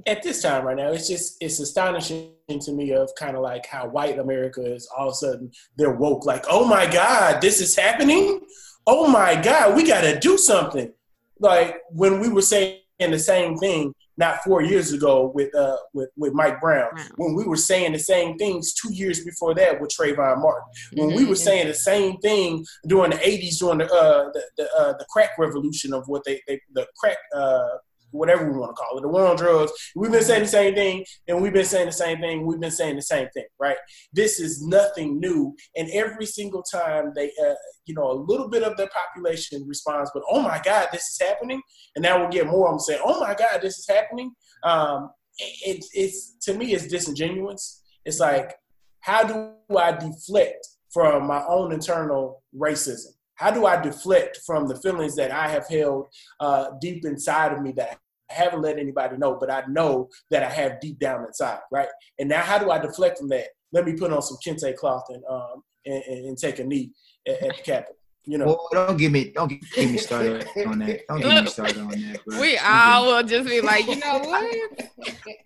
at 0.07 0.23
this 0.23 0.43
time, 0.43 0.65
right 0.65 0.77
now, 0.77 0.93
it's 0.93 1.09
just 1.09 1.37
it's 1.41 1.59
astonishing 1.59 2.31
to 2.49 2.73
me 2.73 2.93
of 2.93 3.11
kind 3.19 3.37
of 3.37 3.43
like 3.43 3.67
how 3.67 3.89
white 3.89 4.19
America 4.19 4.63
is 4.63 4.89
all 4.97 5.09
of 5.09 5.13
a 5.13 5.17
sudden 5.17 5.51
they're 5.77 5.95
woke, 5.95 6.25
like, 6.25 6.45
oh 6.49 6.65
my 6.67 6.87
God, 6.87 7.41
this 7.41 7.61
is 7.61 7.77
happening. 7.77 8.41
Oh 8.87 9.09
my 9.09 9.35
God, 9.41 9.77
we 9.77 9.85
got 9.85 10.01
to 10.01 10.19
do 10.19 10.39
something 10.39 10.93
like 11.41 11.77
when 11.91 12.21
we 12.21 12.29
were 12.29 12.43
saying 12.43 12.81
the 12.99 13.19
same 13.19 13.57
thing 13.57 13.95
not 14.17 14.43
four 14.43 14.61
years 14.63 14.93
ago 14.93 15.31
with 15.35 15.55
uh 15.55 15.77
with, 15.95 16.11
with 16.17 16.33
Mike 16.35 16.61
Brown, 16.61 16.89
wow. 16.97 17.05
when 17.17 17.35
we 17.35 17.45
were 17.45 17.57
saying 17.57 17.93
the 17.93 17.99
same 17.99 18.37
things 18.37 18.75
two 18.75 18.93
years 18.93 19.25
before 19.25 19.55
that 19.55 19.81
with 19.81 19.91
Trayvon 19.91 20.43
Martin, 20.43 20.69
when 20.95 21.09
mm-hmm. 21.11 21.19
we 21.19 21.25
were 21.25 21.37
saying 21.37 21.69
the 21.69 21.75
same 21.75 22.17
thing 22.19 22.65
during 22.87 23.13
the 23.13 23.17
'80s 23.19 23.59
during 23.59 23.79
the 23.79 23.85
uh, 23.85 24.31
the 24.33 24.43
the, 24.57 24.77
uh, 24.77 24.93
the 24.99 25.07
crack 25.09 25.31
revolution 25.39 25.95
of 25.95 26.05
what 26.09 26.25
they, 26.25 26.43
they 26.49 26.61
the 26.75 26.87
crack 26.97 27.19
uh, 27.35 27.79
whatever 28.11 28.51
we 28.51 28.59
want 28.59 28.75
to 28.75 28.81
call 28.81 28.99
it, 28.99 29.03
the 29.03 29.09
war 29.09 29.27
on 29.27 29.37
drugs. 29.37 29.73
We've 29.95 30.11
been 30.11 30.23
saying 30.23 30.43
the 30.43 30.49
same 30.49 30.75
thing, 30.75 31.05
and 31.27 31.43
we've 31.43 31.53
been 31.53 31.65
saying 31.65 31.87
the 31.87 31.93
same 31.93 32.19
thing. 32.19 32.47
We've 32.47 32.61
been 32.61 32.71
saying 32.71 32.97
the 32.97 33.03
same 33.03 33.29
thing, 33.35 33.47
right? 33.61 33.77
This 34.13 34.41
is 34.41 34.67
nothing 34.67 35.21
new, 35.21 35.55
and 35.77 35.89
every 35.91 36.27
single 36.27 36.63
time 36.63 37.13
they, 37.15 37.31
uh, 37.45 37.55
you 37.87 37.95
know, 37.95 38.11
a 38.11 38.25
little 38.27 38.49
bit 38.49 38.63
of 38.63 38.77
the 38.77 38.89
population 38.89 39.65
responds, 39.67 40.11
but 40.15 40.23
oh 40.31 40.41
my 40.41 40.61
God, 40.65 40.89
this 40.93 41.03
is 41.03 41.19
happening, 41.21 41.61
and 41.97 42.03
now 42.03 42.21
we'll 42.21 42.31
get 42.31 42.47
more. 42.47 42.71
I'm 42.71 42.79
saying, 42.79 43.01
oh 43.05 43.21
my 43.21 43.35
God, 43.35 43.61
this 43.63 43.79
is 43.79 43.87
happening. 43.89 44.33
Um, 44.63 45.11
it, 45.39 45.85
it's 45.93 46.37
to 46.43 46.55
me, 46.55 46.73
it's 46.73 46.89
disingenuous. 46.89 47.83
It's 48.05 48.21
like, 48.21 48.55
how 49.01 49.25
do 49.25 49.77
I 49.77 49.93
deflect 49.93 50.67
from 50.93 51.27
my 51.27 51.45
own 51.47 51.73
internal 51.73 52.43
racism? 52.57 53.18
How 53.39 53.53
do 53.53 53.67
I 53.67 53.81
deflect 53.81 54.41
from 54.45 54.67
the 54.67 54.77
feelings 54.77 55.15
that 55.17 55.31
I 55.31 55.49
have 55.49 55.69
held 55.69 56.09
uh, 56.41 56.71
deep 56.81 57.05
inside 57.05 57.53
of 57.53 57.63
me 57.63 57.73
that 57.77 57.99
I 58.31 58.35
haven't 58.35 58.63
let 58.63 58.79
anybody 58.79 59.17
know, 59.17 59.37
but 59.39 59.51
I 59.51 59.63
know 59.69 60.09
that 60.31 60.43
I 60.43 60.51
have 60.51 60.81
deep 60.81 60.99
down 60.99 61.25
inside, 61.25 61.61
right? 61.71 61.89
And 62.19 62.29
now, 62.29 62.43
how 62.43 62.59
do 62.59 62.71
I 62.71 62.79
deflect 62.79 63.19
from 63.19 63.29
that? 63.29 63.47
Let 63.73 63.87
me 63.87 63.93
put 63.93 64.13
on 64.13 64.23
some 64.23 64.39
kente 64.45 64.75
cloth 64.77 65.05
and 65.11 65.23
um, 65.31 65.63
and, 65.87 66.03
and, 66.03 66.39
take 66.39 66.59
a 66.59 66.65
knee 66.65 66.91
at, 67.27 67.43
at 67.43 67.57
the 67.57 67.63
Capitol. 67.63 67.95
You 68.25 68.39
know, 68.39 68.47
well, 68.47 68.69
don't 68.73 68.99
give 68.99 69.13
me 69.13 69.31
don't 69.31 69.49
get 69.49 69.91
me 69.91 69.97
started 69.99 70.47
on 70.67 70.81
that. 70.81 71.01
Don't 71.09 71.21
get 71.21 71.45
me 71.45 71.51
started 71.51 71.79
on 71.79 71.89
that. 71.89 72.21
Bro. 72.27 72.41
We 72.41 72.59
all 72.59 73.07
will 73.07 73.23
just 73.23 73.49
be 73.49 73.61
like, 73.61 73.87
you 73.87 73.97
know 73.97 74.19
what? 74.19 74.91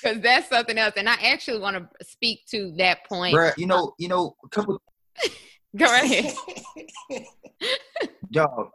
Because 0.00 0.20
that's 0.20 0.48
something 0.48 0.78
else, 0.78 0.94
and 0.96 1.08
I 1.08 1.14
actually 1.14 1.58
want 1.58 1.76
to 1.76 2.04
speak 2.04 2.46
to 2.50 2.72
that 2.78 3.04
point. 3.08 3.34
Bro, 3.34 3.50
you 3.56 3.66
know, 3.66 3.94
you 3.98 4.06
know, 4.06 4.36
a 4.44 4.48
couple 4.48 4.80
Go 5.76 5.84
right 5.92 6.04
ahead. 6.04 6.34
Dog, 8.32 8.70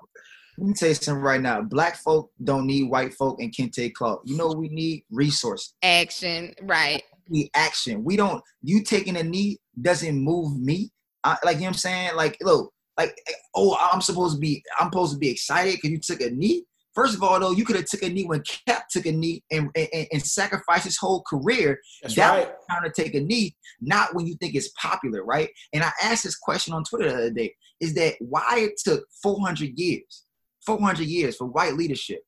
let 0.58 0.68
me 0.68 0.74
tell 0.74 0.90
you 0.90 0.96
something 0.96 1.24
right 1.24 1.42
now. 1.42 1.62
Black 1.62 1.98
folk 1.98 2.32
don't 2.44 2.68
need 2.68 2.90
white 2.90 3.14
folk 3.14 3.42
and 3.42 3.54
kente 3.54 3.94
cloth. 3.94 4.22
You 4.26 4.38
know 4.38 4.52
we 4.52 4.70
need? 4.70 5.04
Resources. 5.12 5.74
Action, 5.82 6.54
right. 6.64 7.04
We 7.30 7.50
action. 7.56 8.04
We 8.04 8.18
don't, 8.18 8.44
you 8.62 8.84
taking 8.84 9.18
a 9.18 9.24
knee 9.24 9.60
doesn't 9.82 10.18
move 10.18 10.60
me. 10.60 10.92
I, 11.24 11.38
like, 11.44 11.56
you 11.56 11.62
know 11.62 11.68
what 11.68 11.70
I'm 11.70 11.74
saying? 11.76 12.16
Like, 12.16 12.38
look, 12.42 12.72
like, 12.98 13.16
eh, 13.28 13.34
oh, 13.56 13.78
I'm 13.80 14.02
supposed 14.02 14.36
to 14.36 14.40
be, 14.40 14.62
I'm 14.80 14.92
supposed 14.92 15.14
to 15.14 15.18
be 15.18 15.30
excited 15.30 15.76
because 15.76 15.90
you 15.90 16.00
took 16.00 16.22
a 16.22 16.30
knee. 16.30 16.66
First 16.94 17.16
of 17.16 17.24
all, 17.24 17.40
though, 17.40 17.52
you 17.52 17.66
could 17.66 17.76
have 17.76 17.86
took 17.86 18.04
a 18.04 18.10
knee 18.10 18.26
when 18.26 18.44
Cap 18.44 18.88
took 18.90 19.06
a 19.06 19.12
knee 19.12 19.44
and, 19.52 19.70
and, 19.76 20.08
and 20.12 20.22
sacrificed 20.22 20.86
his 20.86 20.98
whole 20.98 21.24
career. 21.28 21.80
That's 22.02 22.16
that 22.16 22.30
right. 22.30 22.54
Time 22.70 22.84
to 22.84 22.92
take 22.92 23.16
a 23.16 23.20
knee, 23.20 23.56
not 23.82 24.14
when 24.14 24.28
you 24.28 24.36
think 24.36 24.54
it's 24.56 24.70
popular, 24.80 25.24
right? 25.24 25.50
And 25.74 25.84
I 25.84 25.92
asked 26.04 26.24
this 26.24 26.38
question 26.38 26.74
on 26.74 26.84
Twitter 26.84 27.10
the 27.10 27.16
other 27.16 27.32
day: 27.32 27.56
Is 27.80 27.96
that 27.96 28.16
why 28.20 28.60
it 28.60 28.74
took 28.78 29.06
400 29.24 29.78
years, 29.78 30.26
400 30.66 31.06
years 31.08 31.38
for 31.38 31.46
white 31.46 31.74
leadership 31.74 32.22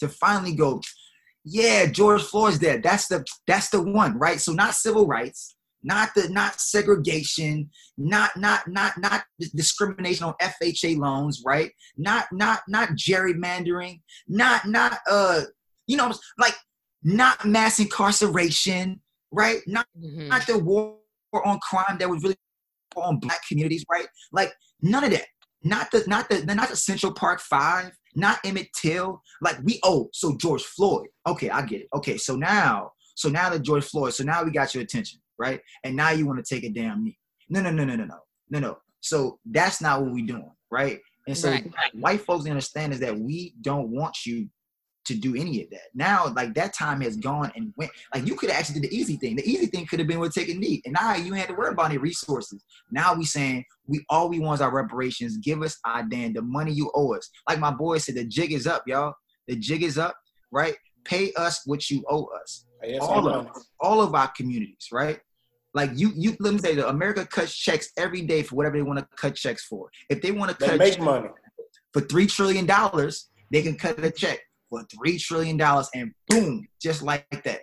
to 0.00 0.08
finally 0.08 0.54
go? 0.54 0.80
Yeah, 1.44 1.86
George 1.86 2.22
Floyd's 2.22 2.60
dead. 2.60 2.84
That's 2.84 3.08
the 3.08 3.24
that's 3.48 3.70
the 3.70 3.82
one, 3.82 4.18
right? 4.18 4.40
So 4.40 4.52
not 4.52 4.74
civil 4.74 5.06
rights, 5.06 5.56
not 5.82 6.14
the 6.14 6.28
not 6.28 6.60
segregation, 6.60 7.70
not 7.96 8.36
not 8.36 8.68
not 8.68 8.96
not 8.98 9.24
discrimination 9.54 10.24
on 10.24 10.34
FHA 10.40 10.98
loans, 10.98 11.42
right? 11.44 11.70
Not 11.96 12.26
not 12.32 12.60
not 12.68 12.90
gerrymandering, 12.90 14.00
not 14.28 14.66
not 14.66 14.98
uh 15.10 15.42
you 15.86 15.96
know 15.96 16.12
like 16.38 16.54
not 17.02 17.44
mass 17.44 17.80
incarceration, 17.80 19.00
right? 19.30 19.60
Not 19.66 19.86
mm-hmm. 19.98 20.28
not 20.28 20.46
the 20.46 20.58
war 20.58 20.96
on 21.32 21.58
crime 21.58 21.98
that 21.98 22.08
was 22.08 22.22
really 22.22 22.36
on 22.96 23.18
black 23.18 23.40
communities, 23.48 23.84
right? 23.90 24.06
Like 24.32 24.52
none 24.80 25.04
of 25.04 25.10
that. 25.10 25.26
Not 25.64 25.90
the 25.90 26.04
not 26.06 26.28
the 26.28 26.44
not 26.44 26.68
the 26.68 26.76
Central 26.76 27.12
Park 27.12 27.40
Five, 27.40 27.92
not 28.14 28.38
Emmett 28.44 28.68
Till. 28.80 29.20
Like 29.40 29.58
we 29.64 29.80
oh 29.84 30.10
so 30.12 30.36
George 30.36 30.62
Floyd. 30.62 31.08
Okay, 31.26 31.50
I 31.50 31.62
get 31.62 31.82
it. 31.82 31.88
Okay, 31.94 32.16
so 32.16 32.36
now 32.36 32.92
so 33.14 33.28
now 33.28 33.50
that 33.50 33.62
George 33.62 33.84
Floyd, 33.84 34.14
so 34.14 34.24
now 34.24 34.42
we 34.42 34.50
got 34.50 34.74
your 34.74 34.82
attention 34.82 35.21
right? 35.38 35.60
And 35.84 35.96
now 35.96 36.10
you 36.10 36.26
want 36.26 36.44
to 36.44 36.54
take 36.54 36.64
a 36.64 36.70
damn 36.70 37.04
knee. 37.04 37.18
No, 37.48 37.60
no, 37.60 37.70
no, 37.70 37.84
no, 37.84 37.96
no, 37.96 38.04
no, 38.04 38.18
no, 38.50 38.58
no. 38.58 38.78
So 39.00 39.38
that's 39.44 39.80
not 39.80 40.02
what 40.02 40.12
we're 40.12 40.26
doing, 40.26 40.50
right? 40.70 41.00
And 41.26 41.36
so 41.36 41.50
right. 41.50 41.70
white 41.94 42.20
folks 42.20 42.48
understand 42.48 42.92
is 42.92 43.00
that 43.00 43.18
we 43.18 43.54
don't 43.60 43.90
want 43.90 44.26
you 44.26 44.48
to 45.04 45.14
do 45.14 45.34
any 45.34 45.62
of 45.62 45.70
that. 45.70 45.88
Now, 45.94 46.32
like 46.34 46.54
that 46.54 46.74
time 46.74 47.00
has 47.00 47.16
gone 47.16 47.50
and 47.56 47.72
went. 47.76 47.90
Like 48.14 48.26
you 48.26 48.36
could 48.36 48.50
actually 48.50 48.80
do 48.80 48.88
the 48.88 48.96
easy 48.96 49.16
thing. 49.16 49.36
The 49.36 49.48
easy 49.48 49.66
thing 49.66 49.86
could 49.86 49.98
have 49.98 50.08
been 50.08 50.20
with 50.20 50.34
taking 50.34 50.56
a 50.56 50.60
knee, 50.60 50.82
and 50.84 50.94
now 50.94 51.14
you 51.14 51.32
had 51.32 51.48
to 51.48 51.54
worry 51.54 51.72
about 51.72 51.86
any 51.86 51.98
resources. 51.98 52.64
Now 52.90 53.14
we 53.14 53.24
saying 53.24 53.64
we 53.86 54.04
all 54.08 54.28
we 54.28 54.38
want 54.38 54.58
is 54.58 54.62
our 54.62 54.72
reparations. 54.72 55.38
Give 55.38 55.62
us 55.62 55.78
our 55.84 56.04
damn 56.04 56.32
the 56.32 56.42
money 56.42 56.72
you 56.72 56.90
owe 56.94 57.14
us. 57.14 57.28
Like 57.48 57.58
my 57.58 57.72
boy 57.72 57.98
said, 57.98 58.14
the 58.14 58.24
jig 58.24 58.52
is 58.52 58.66
up, 58.66 58.84
y'all. 58.86 59.14
The 59.48 59.56
jig 59.56 59.82
is 59.82 59.98
up, 59.98 60.14
right? 60.52 60.74
Pay 61.04 61.32
us 61.34 61.62
what 61.66 61.90
you 61.90 62.04
owe 62.08 62.28
us. 62.40 62.66
all 63.00 63.28
of 63.28 63.48
all 63.80 64.00
of 64.00 64.14
our 64.14 64.28
communities, 64.28 64.88
right? 64.92 65.20
Like 65.74 65.90
you, 65.94 66.12
you 66.14 66.36
let 66.38 66.52
me 66.52 66.58
say 66.58 66.74
that 66.74 66.88
America 66.88 67.26
cuts 67.26 67.56
checks 67.56 67.90
every 67.96 68.22
day 68.22 68.42
for 68.42 68.56
whatever 68.56 68.76
they 68.76 68.82
want 68.82 68.98
to 68.98 69.06
cut 69.16 69.34
checks 69.34 69.64
for. 69.64 69.90
If 70.10 70.20
they 70.20 70.30
want 70.30 70.50
to 70.50 70.56
cut 70.66 70.78
make 70.78 71.00
money 71.00 71.28
for 71.92 72.02
three 72.02 72.26
trillion 72.26 72.66
dollars, 72.66 73.30
they 73.50 73.62
can 73.62 73.76
cut 73.76 74.02
a 74.04 74.10
check 74.10 74.40
for 74.68 74.84
three 74.94 75.18
trillion 75.18 75.56
dollars, 75.56 75.88
and 75.94 76.12
boom, 76.28 76.66
just 76.80 77.02
like 77.02 77.26
that. 77.44 77.60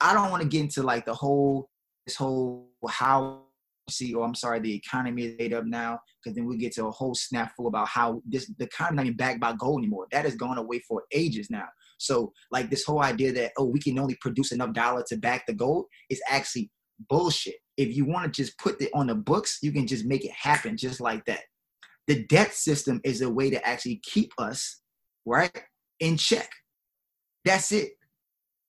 I 0.00 0.14
don't 0.14 0.30
want 0.30 0.42
to 0.42 0.48
get 0.48 0.62
into 0.62 0.82
like 0.82 1.04
the 1.04 1.14
whole 1.14 1.68
this 2.06 2.16
whole 2.16 2.68
how 2.88 3.42
see, 3.88 4.14
or 4.14 4.22
oh, 4.22 4.24
I'm 4.24 4.34
sorry, 4.34 4.58
the 4.60 4.74
economy 4.74 5.26
is 5.26 5.38
made 5.38 5.52
up 5.52 5.64
now, 5.64 6.00
because 6.22 6.36
then 6.36 6.46
we 6.46 6.56
get 6.56 6.72
to 6.74 6.86
a 6.86 6.90
whole 6.90 7.14
snafu 7.14 7.66
about 7.66 7.88
how 7.88 8.20
this 8.26 8.50
the 8.58 8.64
economy 8.64 8.96
not 8.96 9.06
even 9.06 9.16
backed 9.16 9.40
by 9.40 9.52
gold 9.52 9.80
anymore. 9.80 10.06
That 10.12 10.24
has 10.24 10.34
gone 10.34 10.58
away 10.58 10.80
for 10.80 11.04
ages 11.12 11.50
now. 11.50 11.66
So 11.98 12.32
like 12.50 12.70
this 12.70 12.84
whole 12.84 13.02
idea 13.02 13.32
that 13.32 13.52
oh 13.58 13.64
we 13.64 13.80
can 13.80 13.98
only 13.98 14.16
produce 14.20 14.52
enough 14.52 14.72
dollar 14.72 15.04
to 15.08 15.16
back 15.16 15.46
the 15.46 15.54
gold 15.54 15.86
is 16.10 16.20
actually 16.28 16.70
bullshit. 17.08 17.56
If 17.76 17.94
you 17.94 18.04
want 18.04 18.32
to 18.32 18.42
just 18.42 18.58
put 18.58 18.80
it 18.80 18.90
on 18.94 19.08
the 19.08 19.14
books, 19.14 19.58
you 19.62 19.72
can 19.72 19.86
just 19.86 20.06
make 20.06 20.24
it 20.24 20.32
happen 20.32 20.76
just 20.76 21.00
like 21.00 21.24
that. 21.26 21.42
The 22.06 22.24
debt 22.24 22.54
system 22.54 23.00
is 23.04 23.20
a 23.20 23.28
way 23.28 23.50
to 23.50 23.66
actually 23.66 24.00
keep 24.04 24.32
us, 24.38 24.80
right, 25.26 25.64
in 26.00 26.16
check. 26.16 26.48
That's 27.44 27.72
it. 27.72 27.90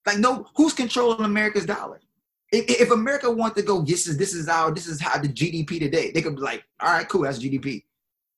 Like, 0.06 0.18
no, 0.18 0.46
who's 0.56 0.72
controlling 0.72 1.24
America's 1.24 1.66
dollar? 1.66 2.00
If, 2.50 2.80
if 2.80 2.90
America 2.90 3.30
wanted 3.30 3.56
to 3.56 3.62
go, 3.62 3.82
this 3.82 4.06
is 4.06 4.16
this 4.16 4.34
is 4.34 4.48
our 4.48 4.72
this 4.72 4.86
is 4.86 5.00
how 5.00 5.18
the 5.18 5.28
GDP 5.28 5.78
today, 5.78 6.10
they 6.10 6.22
could 6.22 6.36
be 6.36 6.42
like, 6.42 6.64
all 6.80 6.92
right, 6.92 7.08
cool, 7.08 7.22
that's 7.22 7.38
GDP. 7.38 7.84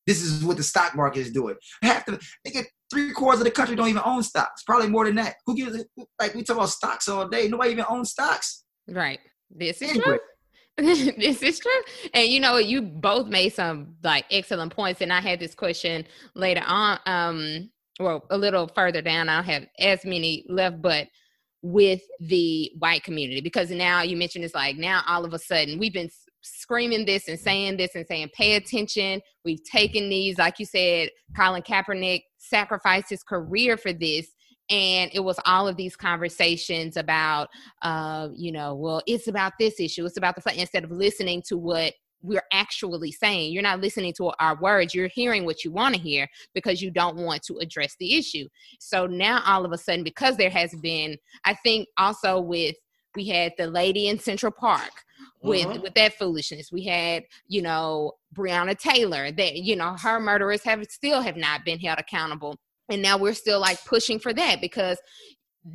This 0.07 0.22
is 0.22 0.44
what 0.44 0.57
the 0.57 0.62
stock 0.62 0.96
market 0.96 1.20
is 1.20 1.30
doing. 1.30 1.57
Half 1.82 2.07
the 2.07 2.20
they 2.44 2.51
get 2.51 2.66
three 2.90 3.12
quarters 3.12 3.40
of 3.40 3.44
the 3.44 3.51
country 3.51 3.76
don't 3.76 3.88
even 3.88 4.03
own 4.05 4.22
stocks. 4.22 4.62
Probably 4.64 4.88
more 4.88 5.05
than 5.05 5.16
that. 5.16 5.36
Who 5.46 5.55
gives 5.55 5.76
it? 5.76 5.86
Like 6.18 6.34
we 6.34 6.42
talk 6.42 6.57
about 6.57 6.70
stocks 6.70 7.09
all 7.09 7.28
day. 7.28 7.48
Nobody 7.48 7.72
even 7.72 7.84
owns 7.88 8.11
stocks. 8.11 8.64
Right. 8.88 9.20
This 9.51 9.82
is 9.82 9.92
true. 9.92 10.18
this 10.76 11.42
is 11.42 11.59
true. 11.59 11.82
And 12.14 12.28
you 12.28 12.40
know, 12.40 12.57
you 12.57 12.82
both 12.82 13.28
made 13.28 13.53
some 13.53 13.96
like 14.03 14.24
excellent 14.30 14.74
points. 14.74 15.01
And 15.01 15.12
I 15.12 15.20
had 15.20 15.38
this 15.38 15.55
question 15.55 16.07
later 16.34 16.62
on, 16.66 16.98
um, 17.07 17.70
well, 17.98 18.24
a 18.30 18.38
little 18.38 18.68
further 18.68 19.03
down. 19.03 19.28
I 19.28 19.36
don't 19.36 19.44
have 19.44 19.66
as 19.78 20.05
many 20.05 20.46
left, 20.48 20.80
but 20.80 21.09
with 21.62 22.01
the 22.20 22.72
white 22.78 23.05
community 23.05 23.40
because 23.40 23.70
now 23.70 24.03
you 24.03 24.16
mentioned 24.16 24.44
it's 24.44 24.55
like 24.55 24.76
now 24.76 25.03
all 25.07 25.26
of 25.26 25.34
a 25.34 25.38
sudden 25.38 25.78
we've 25.78 25.92
been 25.92 26.09
screaming 26.43 27.05
this 27.05 27.28
and 27.28 27.38
saying 27.38 27.76
this 27.76 27.95
and 27.95 28.07
saying 28.07 28.30
pay 28.34 28.55
attention. 28.55 29.20
We've 29.45 29.62
taken 29.64 30.09
these 30.09 30.38
like 30.38 30.59
you 30.59 30.66
said 30.66 31.11
colin 31.36 31.62
kaepernick 31.62 32.22
sacrificed 32.38 33.11
his 33.11 33.22
career 33.22 33.76
for 33.76 33.93
this. 33.93 34.28
And 34.70 35.11
it 35.12 35.20
was 35.20 35.38
all 35.47 35.66
of 35.66 35.76
these 35.76 35.97
conversations 35.97 36.97
about 36.97 37.49
uh, 37.82 38.28
you 38.34 38.53
know 38.53 38.74
well 38.74 39.03
it's 39.07 39.28
about 39.28 39.55
this 39.59 39.80
issue 39.80 40.05
it's 40.07 40.16
about 40.16 40.36
the 40.36 40.61
instead 40.61 40.84
of 40.84 40.91
listening 40.91 41.43
to 41.49 41.57
what 41.57 41.95
we're 42.22 42.43
actually 42.53 43.12
saying. 43.12 43.51
You're 43.51 43.62
not 43.62 43.80
listening 43.80 44.12
to 44.18 44.30
our 44.38 44.55
words 44.61 44.95
you're 44.95 45.09
hearing 45.09 45.47
what 45.47 45.64
you 45.64 45.72
want 45.72 45.95
to 45.95 46.01
hear 46.01 46.28
because 46.55 46.82
you 46.82 46.91
don't 46.91 47.16
want 47.16 47.43
to 47.45 47.57
address 47.59 47.97
the 47.99 48.14
issue. 48.14 48.47
So 48.78 49.07
now 49.07 49.43
all 49.47 49.64
of 49.64 49.72
a 49.72 49.78
sudden 49.78 50.05
because 50.05 50.36
there 50.36 50.51
has 50.51 50.74
been 50.82 51.16
i 51.45 51.55
think 51.55 51.88
also 51.99 52.41
with 52.41 52.76
we 53.16 53.26
had 53.26 53.53
the 53.59 53.66
lady 53.66 54.09
in 54.09 54.18
central 54.18 54.53
park 54.53 54.93
with 55.43 55.66
mm-hmm. 55.66 55.82
with 55.82 55.95
that 55.95 56.14
foolishness. 56.14 56.70
We 56.72 56.84
had 56.84 57.24
you 57.49 57.62
know 57.62 58.12
breonna 58.34 58.78
taylor 58.78 59.30
that 59.32 59.57
you 59.57 59.76
know 59.76 59.97
her 60.01 60.20
murderers 60.20 60.62
have 60.64 60.84
still 60.88 61.20
have 61.22 61.36
not 61.36 61.64
been 61.64 61.78
held 61.78 61.99
accountable. 61.99 62.57
And 62.88 63.03
now 63.03 63.16
we're 63.16 63.34
still 63.34 63.61
like 63.61 63.84
pushing 63.84 64.18
for 64.18 64.32
that 64.34 64.61
because 64.61 64.99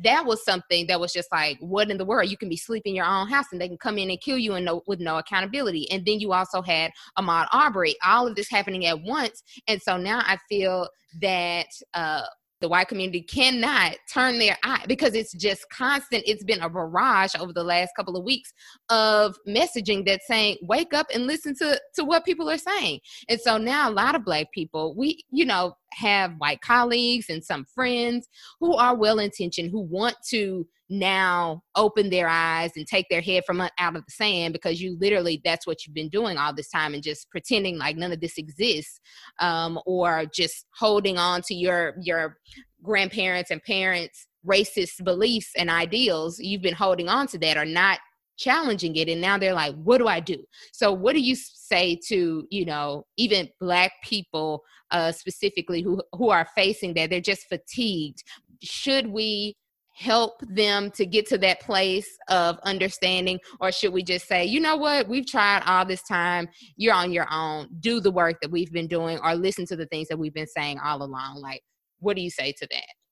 that 0.02 0.26
was 0.26 0.44
something 0.44 0.86
that 0.88 0.98
was 0.98 1.12
just 1.12 1.30
like 1.30 1.58
what 1.60 1.90
in 1.90 1.96
the 1.96 2.04
world? 2.04 2.30
You 2.30 2.36
can 2.36 2.48
be 2.48 2.56
sleeping 2.56 2.92
in 2.92 2.96
your 2.96 3.06
own 3.06 3.28
house 3.28 3.46
and 3.52 3.60
they 3.60 3.68
can 3.68 3.78
come 3.78 3.98
in 3.98 4.10
and 4.10 4.20
kill 4.20 4.36
you 4.36 4.54
and 4.54 4.64
no, 4.64 4.82
with 4.86 5.00
no 5.00 5.18
accountability. 5.18 5.90
And 5.90 6.04
then 6.04 6.20
you 6.20 6.32
also 6.32 6.60
had 6.60 6.90
ahmaud 7.18 7.46
arbery 7.52 7.94
all 8.04 8.26
of 8.26 8.34
this 8.34 8.50
happening 8.50 8.86
at 8.86 9.00
once. 9.02 9.42
And 9.68 9.80
so 9.80 9.96
now 9.96 10.20
i 10.24 10.36
feel 10.48 10.88
that 11.20 11.66
uh 11.94 12.22
the 12.60 12.68
white 12.68 12.88
community 12.88 13.20
cannot 13.20 13.96
turn 14.12 14.38
their 14.38 14.56
eye 14.64 14.84
because 14.88 15.14
it's 15.14 15.32
just 15.32 15.68
constant. 15.70 16.24
It's 16.26 16.44
been 16.44 16.62
a 16.62 16.70
barrage 16.70 17.34
over 17.38 17.52
the 17.52 17.62
last 17.62 17.90
couple 17.96 18.16
of 18.16 18.24
weeks 18.24 18.52
of 18.88 19.36
messaging 19.46 20.06
that's 20.06 20.26
saying, 20.26 20.56
wake 20.62 20.94
up 20.94 21.06
and 21.14 21.26
listen 21.26 21.54
to, 21.56 21.80
to 21.94 22.04
what 22.04 22.24
people 22.24 22.48
are 22.48 22.58
saying. 22.58 23.00
And 23.28 23.40
so 23.40 23.58
now 23.58 23.90
a 23.90 23.92
lot 23.92 24.14
of 24.14 24.24
black 24.24 24.52
people, 24.52 24.94
we, 24.96 25.24
you 25.30 25.44
know, 25.44 25.76
have 25.96 26.34
white 26.38 26.60
colleagues 26.60 27.26
and 27.28 27.44
some 27.44 27.64
friends 27.74 28.28
who 28.60 28.74
are 28.74 28.94
well 28.94 29.18
intentioned, 29.18 29.70
who 29.70 29.80
want 29.80 30.16
to 30.28 30.66
now 30.88 31.62
open 31.74 32.10
their 32.10 32.28
eyes 32.28 32.70
and 32.76 32.86
take 32.86 33.08
their 33.08 33.20
head 33.20 33.42
from 33.44 33.60
out 33.60 33.96
of 33.96 34.04
the 34.04 34.12
sand 34.12 34.52
because 34.52 34.80
you 34.80 34.96
literally 35.00 35.40
that's 35.44 35.66
what 35.66 35.84
you've 35.84 35.94
been 35.94 36.08
doing 36.08 36.36
all 36.36 36.54
this 36.54 36.70
time 36.70 36.94
and 36.94 37.02
just 37.02 37.28
pretending 37.30 37.76
like 37.76 37.96
none 37.96 38.12
of 38.12 38.20
this 38.20 38.38
exists 38.38 39.00
um, 39.40 39.78
or 39.84 40.26
just 40.32 40.66
holding 40.78 41.18
on 41.18 41.42
to 41.42 41.54
your 41.54 41.94
your 42.00 42.38
grandparents 42.82 43.50
and 43.50 43.62
parents 43.64 44.26
racist 44.46 45.02
beliefs 45.02 45.50
and 45.56 45.68
ideals. 45.68 46.38
You've 46.38 46.62
been 46.62 46.74
holding 46.74 47.08
on 47.08 47.26
to 47.28 47.38
that 47.38 47.56
are 47.56 47.64
not 47.64 47.98
challenging 48.38 48.94
it 48.96 49.08
and 49.08 49.20
now 49.20 49.38
they're 49.38 49.54
like 49.54 49.74
what 49.76 49.96
do 49.96 50.06
i 50.06 50.20
do? 50.20 50.36
So 50.72 50.92
what 50.92 51.14
do 51.14 51.20
you 51.20 51.34
say 51.34 51.98
to 52.08 52.46
you 52.50 52.64
know 52.64 53.06
even 53.16 53.48
black 53.60 53.92
people 54.04 54.62
uh 54.90 55.12
specifically 55.12 55.82
who 55.82 56.02
who 56.12 56.30
are 56.30 56.46
facing 56.54 56.94
that. 56.94 57.10
They're 57.10 57.20
just 57.20 57.46
fatigued. 57.48 58.22
Should 58.62 59.08
we 59.08 59.54
help 59.94 60.34
them 60.42 60.90
to 60.90 61.06
get 61.06 61.26
to 61.26 61.38
that 61.38 61.58
place 61.60 62.06
of 62.28 62.58
understanding 62.64 63.38
or 63.60 63.72
should 63.72 63.94
we 63.94 64.02
just 64.02 64.28
say 64.28 64.44
you 64.44 64.60
know 64.60 64.76
what? 64.76 65.08
We've 65.08 65.26
tried 65.26 65.62
all 65.66 65.86
this 65.86 66.02
time. 66.02 66.48
You're 66.76 66.94
on 66.94 67.12
your 67.12 67.26
own. 67.30 67.68
Do 67.80 68.00
the 68.00 68.10
work 68.10 68.36
that 68.42 68.50
we've 68.50 68.72
been 68.72 68.88
doing 68.88 69.18
or 69.22 69.34
listen 69.34 69.66
to 69.66 69.76
the 69.76 69.86
things 69.86 70.08
that 70.08 70.18
we've 70.18 70.34
been 70.34 70.46
saying 70.46 70.78
all 70.84 71.02
along. 71.02 71.40
Like 71.40 71.62
what 72.00 72.16
do 72.16 72.22
you 72.22 72.30
say 72.30 72.52
to 72.52 72.68
that 72.70 73.05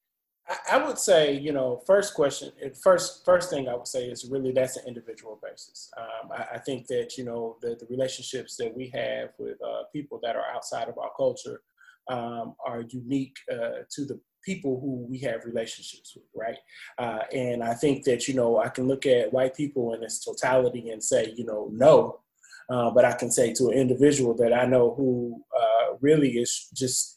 I 0.70 0.76
would 0.76 0.98
say, 0.98 1.38
you 1.38 1.52
know, 1.52 1.82
first 1.86 2.12
question, 2.14 2.52
first 2.82 3.24
first 3.24 3.48
thing 3.48 3.68
I 3.68 3.74
would 3.74 3.88
say 3.88 4.06
is 4.06 4.26
really 4.30 4.52
that's 4.52 4.76
an 4.76 4.86
individual 4.86 5.40
basis. 5.42 5.90
Um, 5.96 6.32
I, 6.32 6.56
I, 6.56 6.58
think 6.58 6.86
that 6.88 7.16
you 7.16 7.24
know 7.24 7.56
the, 7.62 7.76
the 7.80 7.86
relationships 7.88 8.56
that 8.58 8.76
we 8.76 8.90
have 8.92 9.30
with 9.38 9.56
uh, 9.62 9.84
people 9.90 10.20
that 10.22 10.36
are 10.36 10.44
outside 10.54 10.88
of 10.88 10.98
our 10.98 11.10
culture 11.16 11.62
um, 12.08 12.54
are 12.66 12.82
unique 12.90 13.36
uh, 13.50 13.84
to 13.90 14.04
the 14.04 14.20
people 14.44 14.78
who 14.80 15.06
we 15.08 15.18
have 15.20 15.44
relationships 15.44 16.14
with, 16.14 16.24
right? 16.34 16.58
Uh, 16.98 17.24
and 17.32 17.62
I 17.62 17.74
think 17.74 18.04
that, 18.04 18.28
you 18.28 18.34
know, 18.34 18.58
I 18.58 18.68
can 18.68 18.86
look 18.86 19.06
at 19.06 19.32
white 19.32 19.56
people 19.56 19.94
in 19.94 20.02
its 20.02 20.22
totality 20.22 20.90
and 20.90 21.02
say, 21.02 21.32
you 21.36 21.44
know, 21.44 21.70
no. 21.72 22.20
Uh, 22.68 22.90
but 22.90 23.04
I 23.04 23.12
can 23.12 23.30
say 23.30 23.52
to 23.54 23.68
an 23.68 23.74
individual 23.74 24.34
that 24.36 24.52
I 24.52 24.64
know 24.66 24.94
who 24.94 25.42
uh, 25.58 25.94
really 26.00 26.32
is 26.32 26.68
just 26.74 27.13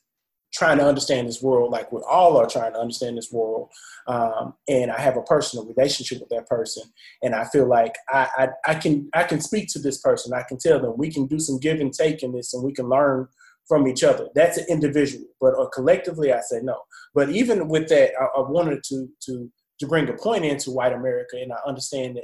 trying 0.58 0.80
to 0.80 0.86
understand 0.86 1.28
this 1.28 1.42
world, 1.42 1.72
like 1.72 1.92
we 1.92 2.02
all 2.10 2.38
are 2.38 2.48
trying 2.48 2.74
to 2.74 2.80
understand 2.80 3.18
this 3.18 3.32
world, 3.32 3.70
um, 4.08 4.56
and 4.68 4.92
I 4.92 5.00
have 5.00 5.16
a 5.16 5.22
personal 5.22 5.66
relationship 5.66 6.20
with 6.20 6.30
that 6.30 6.48
person, 6.48 6.84
and 7.22 7.36
I 7.36 7.46
feel 7.46 7.68
like 7.68 7.96
I, 8.10 8.28
I, 8.38 8.48
I 8.72 8.76
can 8.76 9.10
I 9.14 9.24
can 9.24 9.40
speak 9.40 9.68
to 9.74 9.80
this 9.80 10.00
person. 10.02 10.34
I 10.34 10.44
can 10.44 10.58
tell 10.58 10.80
them 10.80 10.96
we 10.98 11.12
can 11.12 11.28
do 11.28 11.40
some 11.40 11.60
give 11.60 11.80
and 11.80 11.94
take 11.94 12.24
in 12.24 12.34
this, 12.34 12.54
and 12.54 12.64
we 12.64 12.74
can 12.74 12.90
learn 12.90 13.28
from 13.68 13.88
each 13.88 14.04
other. 14.04 14.30
That's 14.34 14.58
an 14.58 14.66
individual, 14.70 15.26
but 15.40 15.54
uh, 15.60 15.68
collectively, 15.68 16.34
I 16.34 16.40
say 16.42 16.60
no. 16.64 16.80
But 17.14 17.30
even 17.30 17.68
with 17.68 17.90
that, 17.90 18.12
I, 18.20 18.40
I, 18.40 18.50
wanted 18.50 18.84
to 18.86 19.08
to 19.26 19.52
to 19.80 19.88
bring 19.88 20.10
a 20.10 20.14
point 20.14 20.46
into 20.46 20.72
white 20.72 20.94
America, 20.94 21.38
and 21.38 21.54
I 21.54 21.58
understand 21.68 22.16
that 22.16 22.24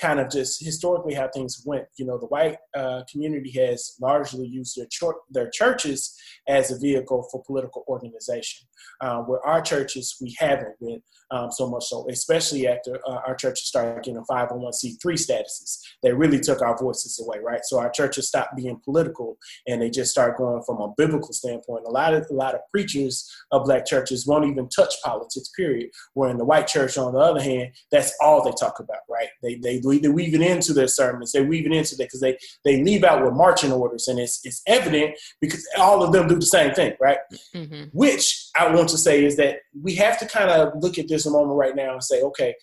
kind 0.00 0.18
of 0.18 0.30
just 0.30 0.64
historically 0.64 1.14
how 1.14 1.28
things 1.28 1.62
went. 1.64 1.84
You 1.96 2.06
know, 2.06 2.18
the 2.18 2.26
white 2.26 2.56
uh, 2.74 3.02
community 3.10 3.50
has 3.52 3.94
largely 4.00 4.46
used 4.46 4.76
their, 4.76 5.12
their 5.30 5.50
churches 5.50 6.16
as 6.48 6.70
a 6.70 6.78
vehicle 6.78 7.28
for 7.30 7.42
political 7.44 7.84
organization. 7.88 8.66
Uh, 9.00 9.20
where 9.22 9.44
our 9.46 9.60
churches, 9.60 10.16
we 10.20 10.34
haven't 10.38 10.78
been 10.80 11.02
um, 11.30 11.50
so 11.50 11.68
much 11.68 11.84
so, 11.84 12.06
especially 12.10 12.66
after 12.66 12.98
uh, 13.06 13.20
our 13.26 13.34
churches 13.34 13.66
started 13.66 14.02
getting 14.02 14.22
501c3 14.22 14.98
statuses. 15.04 15.78
They 16.02 16.12
really 16.12 16.40
took 16.40 16.60
our 16.60 16.76
voices 16.76 17.20
away, 17.24 17.38
right? 17.42 17.60
So 17.64 17.78
our 17.78 17.90
churches 17.90 18.28
stopped 18.28 18.56
being 18.56 18.80
political 18.84 19.38
and 19.66 19.80
they 19.80 19.90
just 19.90 20.10
start 20.10 20.38
going 20.38 20.62
from 20.64 20.80
a 20.80 20.92
biblical 20.96 21.32
standpoint. 21.32 21.84
A 21.86 21.90
lot 21.90 22.14
of 22.14 22.26
a 22.30 22.34
lot 22.34 22.54
of 22.54 22.60
preachers 22.70 23.30
of 23.52 23.64
black 23.64 23.86
churches 23.86 24.26
won't 24.26 24.46
even 24.46 24.68
touch 24.68 24.94
politics, 25.04 25.50
period. 25.56 25.90
Where 26.14 26.30
in 26.30 26.36
the 26.36 26.44
white 26.44 26.66
church, 26.66 26.98
on 26.98 27.12
the 27.12 27.20
other 27.20 27.40
hand, 27.40 27.70
that's 27.92 28.12
all 28.20 28.42
they 28.44 28.52
talk 28.58 28.80
about, 28.80 29.00
right? 29.08 29.28
They 29.42 29.56
they, 29.56 29.78
they 29.78 30.08
weave 30.08 30.34
it 30.34 30.40
into 30.40 30.72
their 30.72 30.88
sermons. 30.88 31.32
They 31.32 31.44
weave 31.44 31.66
it 31.66 31.72
into 31.72 31.96
that 31.96 32.04
because 32.04 32.20
they 32.20 32.36
they 32.64 32.82
leave 32.82 33.04
out 33.04 33.24
with 33.24 33.34
marching 33.34 33.72
orders, 33.72 34.08
and 34.08 34.18
it's 34.18 34.40
it's 34.44 34.62
evident 34.66 35.16
because 35.40 35.66
all 35.78 36.02
of 36.02 36.12
them 36.12 36.26
do 36.30 36.40
the 36.40 36.46
same 36.46 36.72
thing, 36.74 36.94
right? 37.00 37.18
Mm-hmm. 37.54 37.84
Which 37.92 38.48
I 38.58 38.72
want 38.74 38.88
to 38.90 38.98
say 38.98 39.24
is 39.24 39.36
that 39.36 39.58
we 39.82 39.94
have 39.96 40.18
to 40.20 40.26
kind 40.26 40.50
of 40.50 40.72
look 40.82 40.98
at 40.98 41.08
this 41.08 41.26
moment 41.26 41.56
right 41.56 41.76
now 41.76 41.92
and 41.92 42.02
say, 42.02 42.22
okay, 42.22 42.54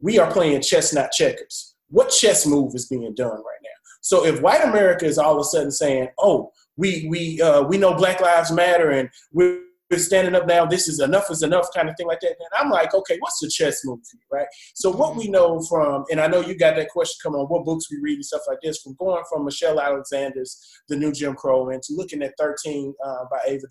we 0.00 0.18
are 0.18 0.30
playing 0.30 0.62
chess, 0.62 0.92
not 0.94 1.12
checkers. 1.12 1.74
What 1.90 2.10
chess 2.10 2.46
move 2.46 2.74
is 2.74 2.86
being 2.86 3.14
done 3.14 3.30
right 3.30 3.62
now? 3.62 3.78
So 4.00 4.24
if 4.24 4.40
white 4.40 4.64
America 4.64 5.04
is 5.04 5.18
all 5.18 5.34
of 5.34 5.40
a 5.40 5.44
sudden 5.44 5.70
saying, 5.70 6.08
oh, 6.18 6.52
we 6.76 7.06
we 7.10 7.40
uh, 7.42 7.62
we 7.62 7.76
know 7.76 7.94
Black 7.94 8.20
Lives 8.20 8.52
Matter 8.52 8.90
and 8.90 9.08
we're 9.32 9.60
standing 9.96 10.34
up 10.34 10.46
now, 10.46 10.66
this 10.66 10.88
is 10.88 11.00
enough 11.00 11.30
is 11.30 11.42
enough 11.42 11.68
kind 11.74 11.88
of 11.88 11.96
thing 11.96 12.06
like 12.06 12.20
that. 12.20 12.30
And 12.38 12.48
I'm 12.58 12.70
like, 12.70 12.94
okay, 12.94 13.16
what's 13.20 13.40
the 13.40 13.48
chess 13.48 13.84
move 13.84 14.00
right? 14.30 14.46
So 14.74 14.90
what 14.90 15.16
we 15.16 15.28
know 15.28 15.62
from, 15.62 16.04
and 16.10 16.20
I 16.20 16.26
know 16.26 16.40
you 16.40 16.56
got 16.56 16.76
that 16.76 16.90
question 16.90 17.18
coming 17.22 17.40
on, 17.40 17.46
what 17.46 17.64
books 17.64 17.90
we 17.90 17.98
read 18.02 18.16
and 18.16 18.24
stuff 18.24 18.42
like 18.46 18.58
this, 18.62 18.82
from 18.82 18.94
going 18.98 19.22
from 19.30 19.44
Michelle 19.44 19.80
Alexander's 19.80 20.60
The 20.88 20.96
New 20.96 21.12
Jim 21.12 21.34
Crow 21.34 21.70
and 21.70 21.82
to 21.82 21.94
looking 21.94 22.22
at 22.22 22.34
13 22.38 22.94
uh, 23.04 23.24
by 23.30 23.38
Ava 23.46 23.66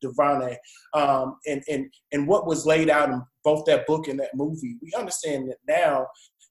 DuVernay, 0.00 0.56
um, 0.94 1.36
and 1.46 1.62
and 1.68 1.86
and 2.10 2.26
what 2.26 2.46
was 2.46 2.66
laid 2.66 2.90
out 2.90 3.08
in 3.08 3.22
both 3.44 3.64
that 3.66 3.86
book 3.86 4.08
and 4.08 4.18
that 4.20 4.34
movie, 4.34 4.76
we 4.82 4.92
understand 4.96 5.48
that 5.48 5.58
now 5.66 6.06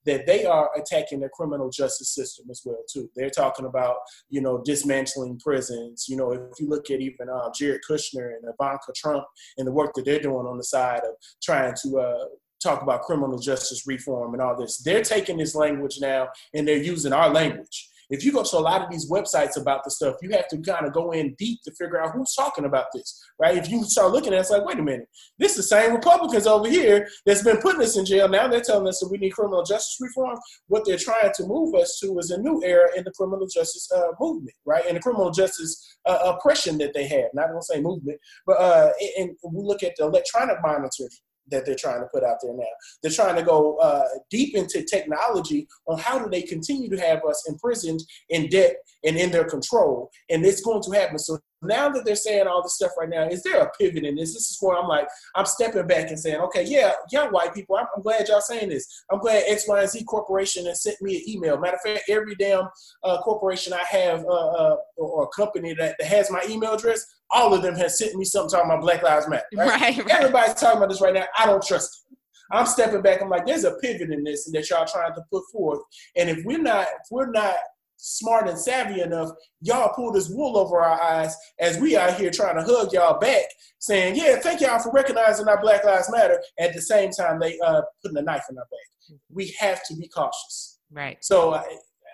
that 0.06 0.26
they 0.26 0.46
are 0.46 0.70
attacking 0.78 1.20
the 1.20 1.30
criminal 1.30 1.70
justice 1.70 2.14
system 2.14 2.46
as 2.50 2.62
well 2.66 2.84
too. 2.92 3.10
They're 3.16 3.30
talking 3.30 3.66
about 3.66 3.98
you 4.30 4.42
know 4.42 4.62
dismantling 4.64 5.40
prisons. 5.40 6.06
You 6.08 6.18
know, 6.18 6.32
if 6.32 6.60
you 6.60 6.70
look 6.70 6.90
at 6.90 7.02
even 7.02 7.30
uh, 7.30 7.50
Jared 7.56 7.82
Kushner 7.90 8.36
and 8.36 8.44
Ivanka 8.44 8.94
Trump 8.96 9.26
and 9.58 9.68
the 9.68 9.72
work 9.72 9.94
that 9.96 10.06
they're 10.06 10.20
doing 10.20 10.48
on 10.48 10.58
the 10.58 10.64
side 10.64 11.02
of 11.04 11.16
trying 11.42 11.74
to 11.84 12.00
uh, 12.00 12.26
talk 12.62 12.82
about 12.82 13.02
criminal 13.02 13.40
justice 13.40 13.88
reform 13.88 14.34
and 14.34 14.42
all 14.42 14.56
this. 14.56 14.78
They're 14.78 15.02
taking 15.02 15.38
this 15.38 15.56
language 15.56 15.98
now 16.00 16.30
and 16.54 16.68
they're 16.68 16.78
using 16.78 17.14
our 17.14 17.30
language 17.30 17.90
if 18.12 18.26
you 18.26 18.32
go 18.34 18.44
to 18.44 18.58
a 18.58 18.60
lot 18.60 18.82
of 18.82 18.92
these 18.92 19.10
websites 19.10 19.60
about 19.60 19.84
the 19.84 19.90
stuff, 19.90 20.16
you 20.22 20.30
have 20.32 20.48
to 20.50 20.58
kind 20.58 20.86
of 20.86 20.92
go 20.92 21.12
in 21.12 21.34
deep 21.38 21.60
to 21.64 21.72
figure 21.72 22.02
out 22.02 22.12
who's 22.12 22.36
talking 22.36 22.66
about 22.66 22.86
this, 22.94 23.24
right? 23.40 23.58
If 23.58 23.70
you 23.70 23.84
start 23.86 24.12
looking 24.12 24.34
at 24.34 24.38
it, 24.38 24.40
it's 24.42 24.50
like, 24.50 24.66
wait 24.66 24.80
a 24.80 24.84
minute, 24.84 25.08
this 25.40 25.52
is 25.52 25.58
the 25.58 25.64
same 25.64 25.94
Republicans 25.94 26.46
over 26.46 26.70
here 26.70 27.08
that's 27.26 27.44
been 27.44 27.58
putting 27.58 27.82
us 27.82 27.98
in 27.98 28.06
jail. 28.06 28.28
Now 28.28 28.48
they're 28.50 28.62
telling 28.62 28.88
us 28.88 29.00
that 29.00 29.10
we 29.10 29.18
need 29.18 29.32
criminal 29.32 29.64
justice 29.64 29.98
reform. 30.02 30.38
What 30.68 30.84
they're 30.86 30.98
trying 30.98 31.32
to 31.34 31.44
move 31.46 31.74
us 31.76 32.00
to 32.04 32.20
is 32.20 32.32
a 32.32 32.42
new 32.42 32.62
era 32.64 32.90
in 32.98 33.06
the 33.06 33.12
criminal 33.12 33.48
justice 33.48 33.90
uh, 33.96 34.12
movement, 34.20 34.56
right? 34.66 34.84
And 34.86 34.98
the 34.98 35.02
criminal 35.02 35.32
justice 35.32 35.98
uh, 36.06 36.36
oppression 36.36 36.78
that 36.80 36.94
they 36.94 37.08
have. 37.08 37.30
Not 37.34 37.48
going 37.48 37.62
to 37.62 37.66
say 37.66 37.82
movement, 37.82 38.20
but 38.46 38.60
uh, 38.60 38.92
and 39.18 39.32
we 39.44 39.64
look 39.64 39.84
at 39.84 39.94
the 39.98 40.04
electronic 40.04 40.58
monitoring 40.62 41.10
that 41.50 41.66
they're 41.66 41.76
trying 41.76 42.02
to 42.02 42.08
put 42.14 42.24
out 42.24 42.38
there 42.42 42.54
now. 42.56 42.64
They're 43.02 43.12
trying 43.12 43.36
to 43.36 43.44
go 43.44 43.78
uh, 43.78 44.06
deep 44.30 44.56
into 44.56 44.84
technology 44.84 45.68
on 45.88 46.00
how 46.00 46.20
do 46.20 46.30
they 46.30 46.42
continue 46.42 46.90
to 46.90 47.02
have 47.02 47.22
us 47.28 47.48
imprisoned 47.48 48.02
in 48.30 48.50
debt 48.50 48.76
and 49.04 49.18
in 49.18 49.32
their 49.32 49.46
control. 49.46 50.10
And 50.30 50.46
it's 50.46 50.62
going 50.62 50.82
to 50.84 50.92
happen. 50.92 51.18
So 51.20 51.40
now 51.62 51.90
that 51.90 52.06
they're 52.06 52.16
saying 52.16 52.48
all 52.48 52.64
this 52.64 52.76
stuff 52.76 52.92
right 52.98 53.10
now, 53.10 53.28
is 53.28 53.44
there 53.44 53.62
a 53.62 53.70
pivot 53.72 54.04
in 54.04 54.16
this? 54.16 54.34
This 54.34 54.50
is 54.50 54.58
where 54.62 54.78
I'm 54.78 54.88
like, 54.88 55.08
I'm 55.36 55.46
stepping 55.46 55.86
back 55.88 56.10
and 56.10 56.20
saying, 56.20 56.40
okay, 56.42 56.64
yeah, 56.64 56.94
young 57.12 57.30
white 57.30 57.54
people, 57.54 57.76
I'm, 57.76 57.86
I'm 57.96 58.02
glad 58.02 58.28
y'all 58.28 58.42
saying 58.42 58.70
this. 58.70 59.04
I'm 59.12 59.20
glad 59.20 59.44
X, 59.48 59.68
Y, 59.68 59.80
and 59.80 59.90
Z 59.90 60.04
Corporation 60.06 60.66
has 60.66 60.84
sent 60.84 61.02
me 61.02 61.18
an 61.18 61.30
email. 61.30 61.60
Matter 61.60 61.78
of 61.78 61.82
fact, 61.82 62.10
every 62.10 62.36
damn 62.36 62.68
uh, 63.04 63.22
corporation 63.22 63.74
I 63.74 63.84
have 63.90 64.26
uh, 64.26 64.48
uh, 64.52 64.76
or, 64.98 65.10
or 65.10 65.30
company 65.30 65.76
that, 65.76 65.96
that 66.00 66.08
has 66.08 66.32
my 66.32 66.44
email 66.50 66.74
address, 66.74 67.06
all 67.30 67.54
of 67.54 67.62
them 67.62 67.76
has 67.76 67.98
sent 67.98 68.16
me 68.16 68.26
something 68.26 68.50
talking 68.50 68.72
about 68.72 68.82
Black 68.82 69.04
Lives 69.04 69.28
Matter. 69.28 69.44
Right? 69.56 69.82
right, 69.82 69.98
right. 69.98 70.10
Everybody's 70.10 70.56
talking 70.56 70.78
about 70.78 70.90
this 70.90 71.02
right 71.02 71.14
now. 71.14 71.26
I 71.38 71.46
don't 71.46 71.64
trust 71.64 72.06
it. 72.10 72.18
I'm 72.52 72.66
stepping 72.66 73.02
back. 73.02 73.22
I'm 73.22 73.30
like, 73.30 73.46
there's 73.46 73.64
a 73.64 73.76
pivot 73.76 74.12
in 74.12 74.24
this 74.24 74.50
that 74.52 74.70
y'all 74.70 74.86
trying 74.86 75.14
to 75.16 75.22
put 75.32 75.44
forth. 75.52 75.80
And 76.18 76.30
if 76.30 76.44
we're 76.44 76.62
not, 76.62 76.88
if 76.88 77.08
we're 77.10 77.32
not 77.32 77.56
smart 78.02 78.50
and 78.50 78.58
savvy 78.58 79.02
enough, 79.02 79.30
y'all 79.62 79.94
pull 79.94 80.12
this 80.12 80.30
wool 80.30 80.58
over 80.58 80.82
our 80.82 81.00
eyes 81.02 81.36
as 81.60 81.78
we 81.78 81.96
out 81.96 82.20
here 82.20 82.32
trying 82.32 82.56
to 82.56 82.64
hug 82.64 82.92
y'all 82.92 83.20
back, 83.20 83.44
saying, 83.80 84.16
"Yeah, 84.16 84.38
thank 84.40 84.60
y'all 84.60 84.80
for 84.80 84.92
recognizing 84.92 85.48
our 85.48 85.62
Black 85.62 85.86
Lives 85.86 86.12
Matter." 86.12 86.42
At 86.60 86.74
the 86.74 86.82
same 86.82 87.12
time, 87.12 87.40
they 87.40 87.58
uh, 87.60 87.82
putting 88.02 88.18
a 88.18 88.22
knife 88.22 88.46
in 88.50 88.58
our 88.58 88.66
back. 88.66 89.20
We 89.30 89.56
have 89.60 89.84
to 89.86 89.96
be 89.96 90.08
cautious. 90.08 90.80
Right. 90.92 91.18
So 91.22 91.54
I, 91.54 91.64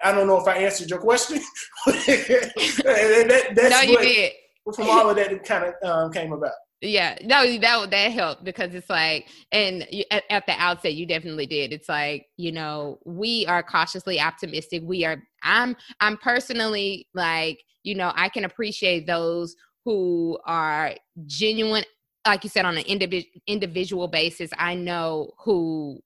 I 0.04 0.12
don't 0.12 0.28
know 0.28 0.40
if 0.40 0.48
I 0.48 0.58
answered 0.58 0.90
your 0.90 1.00
question. 1.00 1.40
that, 1.86 3.52
that's 3.56 3.70
no, 3.72 3.82
you 3.82 3.94
what, 3.94 4.02
did. 4.04 4.34
From 4.76 4.90
all 4.90 5.10
of 5.10 5.16
that, 5.16 5.32
it 5.32 5.44
kind 5.46 5.64
of 5.64 5.90
um, 5.90 6.12
came 6.12 6.34
about 6.34 6.52
yeah 6.82 7.18
no 7.24 7.58
that 7.58 7.90
that 7.90 8.12
helped 8.12 8.44
because 8.44 8.74
it's 8.76 8.90
like 8.90 9.28
and 9.52 9.88
at, 10.12 10.24
at, 10.30 10.46
the 10.46 10.54
outset 10.54 10.94
you 10.94 11.06
definitely 11.06 11.48
did. 11.48 11.74
It's 11.74 11.90
like 11.90 12.28
you 12.38 12.52
know 12.52 13.00
we 13.06 13.46
are 13.48 13.64
cautiously 13.64 14.20
optimistic. 14.20 14.84
We 14.86 15.06
are 15.06 15.24
i'm 15.44 15.76
i'm 16.02 16.18
personally 16.18 17.08
like 17.14 17.64
you 17.84 17.96
know 17.96 18.12
i 18.16 18.30
can 18.30 18.46
appreciate 18.46 19.08
those 19.08 19.56
who 19.86 20.38
are 20.46 20.94
genuine 21.26 21.84
like 22.26 22.44
you 22.44 22.50
said 22.50 22.66
on 22.66 22.78
an 22.78 22.84
individual 22.86 23.32
individual 23.46 24.08
basis 24.08 24.50
i 24.58 24.74
know 24.74 25.32
who 25.44 26.00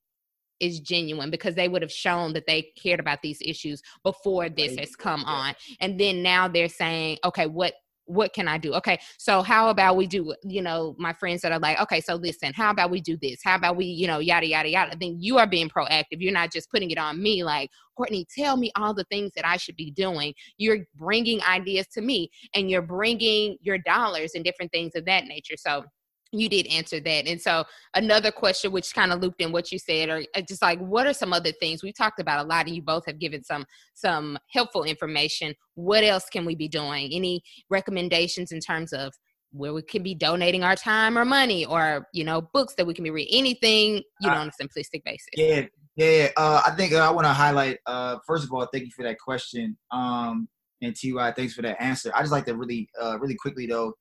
is 0.61 0.79
genuine 0.79 1.31
because 1.31 1.55
they 1.55 1.67
would 1.67 1.81
have 1.81 1.91
shown 1.91 2.33
that 2.33 2.45
they 2.45 2.71
cared 2.81 2.99
about 2.99 3.21
these 3.21 3.39
issues 3.43 3.81
before 4.03 4.47
this 4.47 4.77
has 4.77 4.95
come 4.95 5.25
on. 5.25 5.55
And 5.81 5.99
then 5.99 6.21
now 6.21 6.47
they're 6.47 6.69
saying 6.69 7.17
okay 7.25 7.47
what 7.47 7.73
what 8.11 8.33
can 8.33 8.47
I 8.47 8.57
do? 8.57 8.73
Okay, 8.73 8.99
so 9.17 9.41
how 9.41 9.69
about 9.69 9.95
we 9.95 10.05
do, 10.05 10.33
you 10.43 10.61
know, 10.61 10.95
my 10.99 11.13
friends 11.13 11.41
that 11.41 11.51
are 11.51 11.59
like, 11.59 11.79
okay, 11.79 12.01
so 12.01 12.15
listen, 12.15 12.51
how 12.53 12.69
about 12.69 12.91
we 12.91 12.99
do 12.99 13.17
this? 13.21 13.39
How 13.43 13.55
about 13.55 13.77
we, 13.77 13.85
you 13.85 14.05
know, 14.05 14.19
yada, 14.19 14.45
yada, 14.47 14.69
yada. 14.69 14.97
Then 14.99 15.15
you 15.19 15.37
are 15.37 15.47
being 15.47 15.69
proactive. 15.69 16.19
You're 16.19 16.33
not 16.33 16.51
just 16.51 16.69
putting 16.69 16.91
it 16.91 16.97
on 16.97 17.21
me 17.21 17.43
like, 17.43 17.69
Courtney, 17.95 18.25
tell 18.37 18.57
me 18.57 18.71
all 18.75 18.93
the 18.93 19.05
things 19.05 19.31
that 19.35 19.47
I 19.47 19.57
should 19.57 19.77
be 19.77 19.91
doing. 19.91 20.33
You're 20.57 20.79
bringing 20.95 21.41
ideas 21.43 21.87
to 21.93 22.01
me 22.01 22.29
and 22.53 22.69
you're 22.69 22.81
bringing 22.81 23.57
your 23.61 23.77
dollars 23.77 24.31
and 24.35 24.43
different 24.43 24.71
things 24.71 24.93
of 24.95 25.05
that 25.05 25.25
nature. 25.25 25.55
So, 25.57 25.85
you 26.31 26.49
did 26.49 26.67
answer 26.67 26.99
that. 26.99 27.27
And 27.27 27.41
so 27.41 27.63
another 27.93 28.31
question 28.31 28.71
which 28.71 28.93
kind 28.93 29.11
of 29.11 29.21
looped 29.21 29.41
in 29.41 29.51
what 29.51 29.71
you 29.71 29.79
said 29.79 30.09
or 30.09 30.23
uh, 30.35 30.41
just 30.41 30.61
like 30.61 30.79
what 30.79 31.07
are 31.07 31.13
some 31.13 31.33
other 31.33 31.51
things 31.51 31.83
we 31.83 31.91
talked 31.91 32.19
about 32.19 32.45
a 32.45 32.47
lot 32.47 32.67
and 32.67 32.75
you 32.75 32.81
both 32.81 33.05
have 33.05 33.19
given 33.19 33.43
some 33.43 33.65
some 33.93 34.37
helpful 34.51 34.83
information. 34.83 35.53
What 35.75 36.03
else 36.03 36.25
can 36.31 36.45
we 36.45 36.55
be 36.55 36.67
doing? 36.67 37.11
Any 37.11 37.41
recommendations 37.69 38.51
in 38.51 38.59
terms 38.59 38.93
of 38.93 39.13
where 39.51 39.73
we 39.73 39.81
can 39.81 40.01
be 40.01 40.15
donating 40.15 40.63
our 40.63 40.75
time 40.75 41.17
or 41.17 41.25
money 41.25 41.65
or 41.65 42.07
you 42.13 42.23
know 42.23 42.41
books 42.53 42.73
that 42.75 42.85
we 42.85 42.93
can 42.93 43.03
be 43.03 43.09
reading 43.09 43.37
anything 43.37 44.01
you 44.21 44.29
know 44.29 44.37
on 44.37 44.47
a 44.47 44.63
simplistic 44.63 45.03
basis 45.03 45.27
yeah 45.35 45.65
yeah 45.97 46.29
uh, 46.37 46.61
i 46.65 46.71
think 46.71 46.93
uh, 46.93 46.99
i 46.99 47.09
want 47.09 47.25
to 47.25 47.33
highlight 47.33 47.77
uh, 47.85 48.17
first 48.25 48.45
of 48.45 48.53
all 48.53 48.65
thank 48.71 48.85
you 48.85 48.91
for 48.95 49.03
that 49.03 49.19
question 49.19 49.77
um 49.91 50.47
and 50.81 50.95
ty 50.95 51.31
thanks 51.33 51.53
for 51.53 51.61
that 51.61 51.81
answer 51.81 52.11
i 52.15 52.21
just 52.21 52.31
like 52.31 52.45
to 52.45 52.55
really 52.55 52.89
uh, 53.01 53.19
really 53.19 53.35
quickly 53.35 53.67
though 53.67 53.93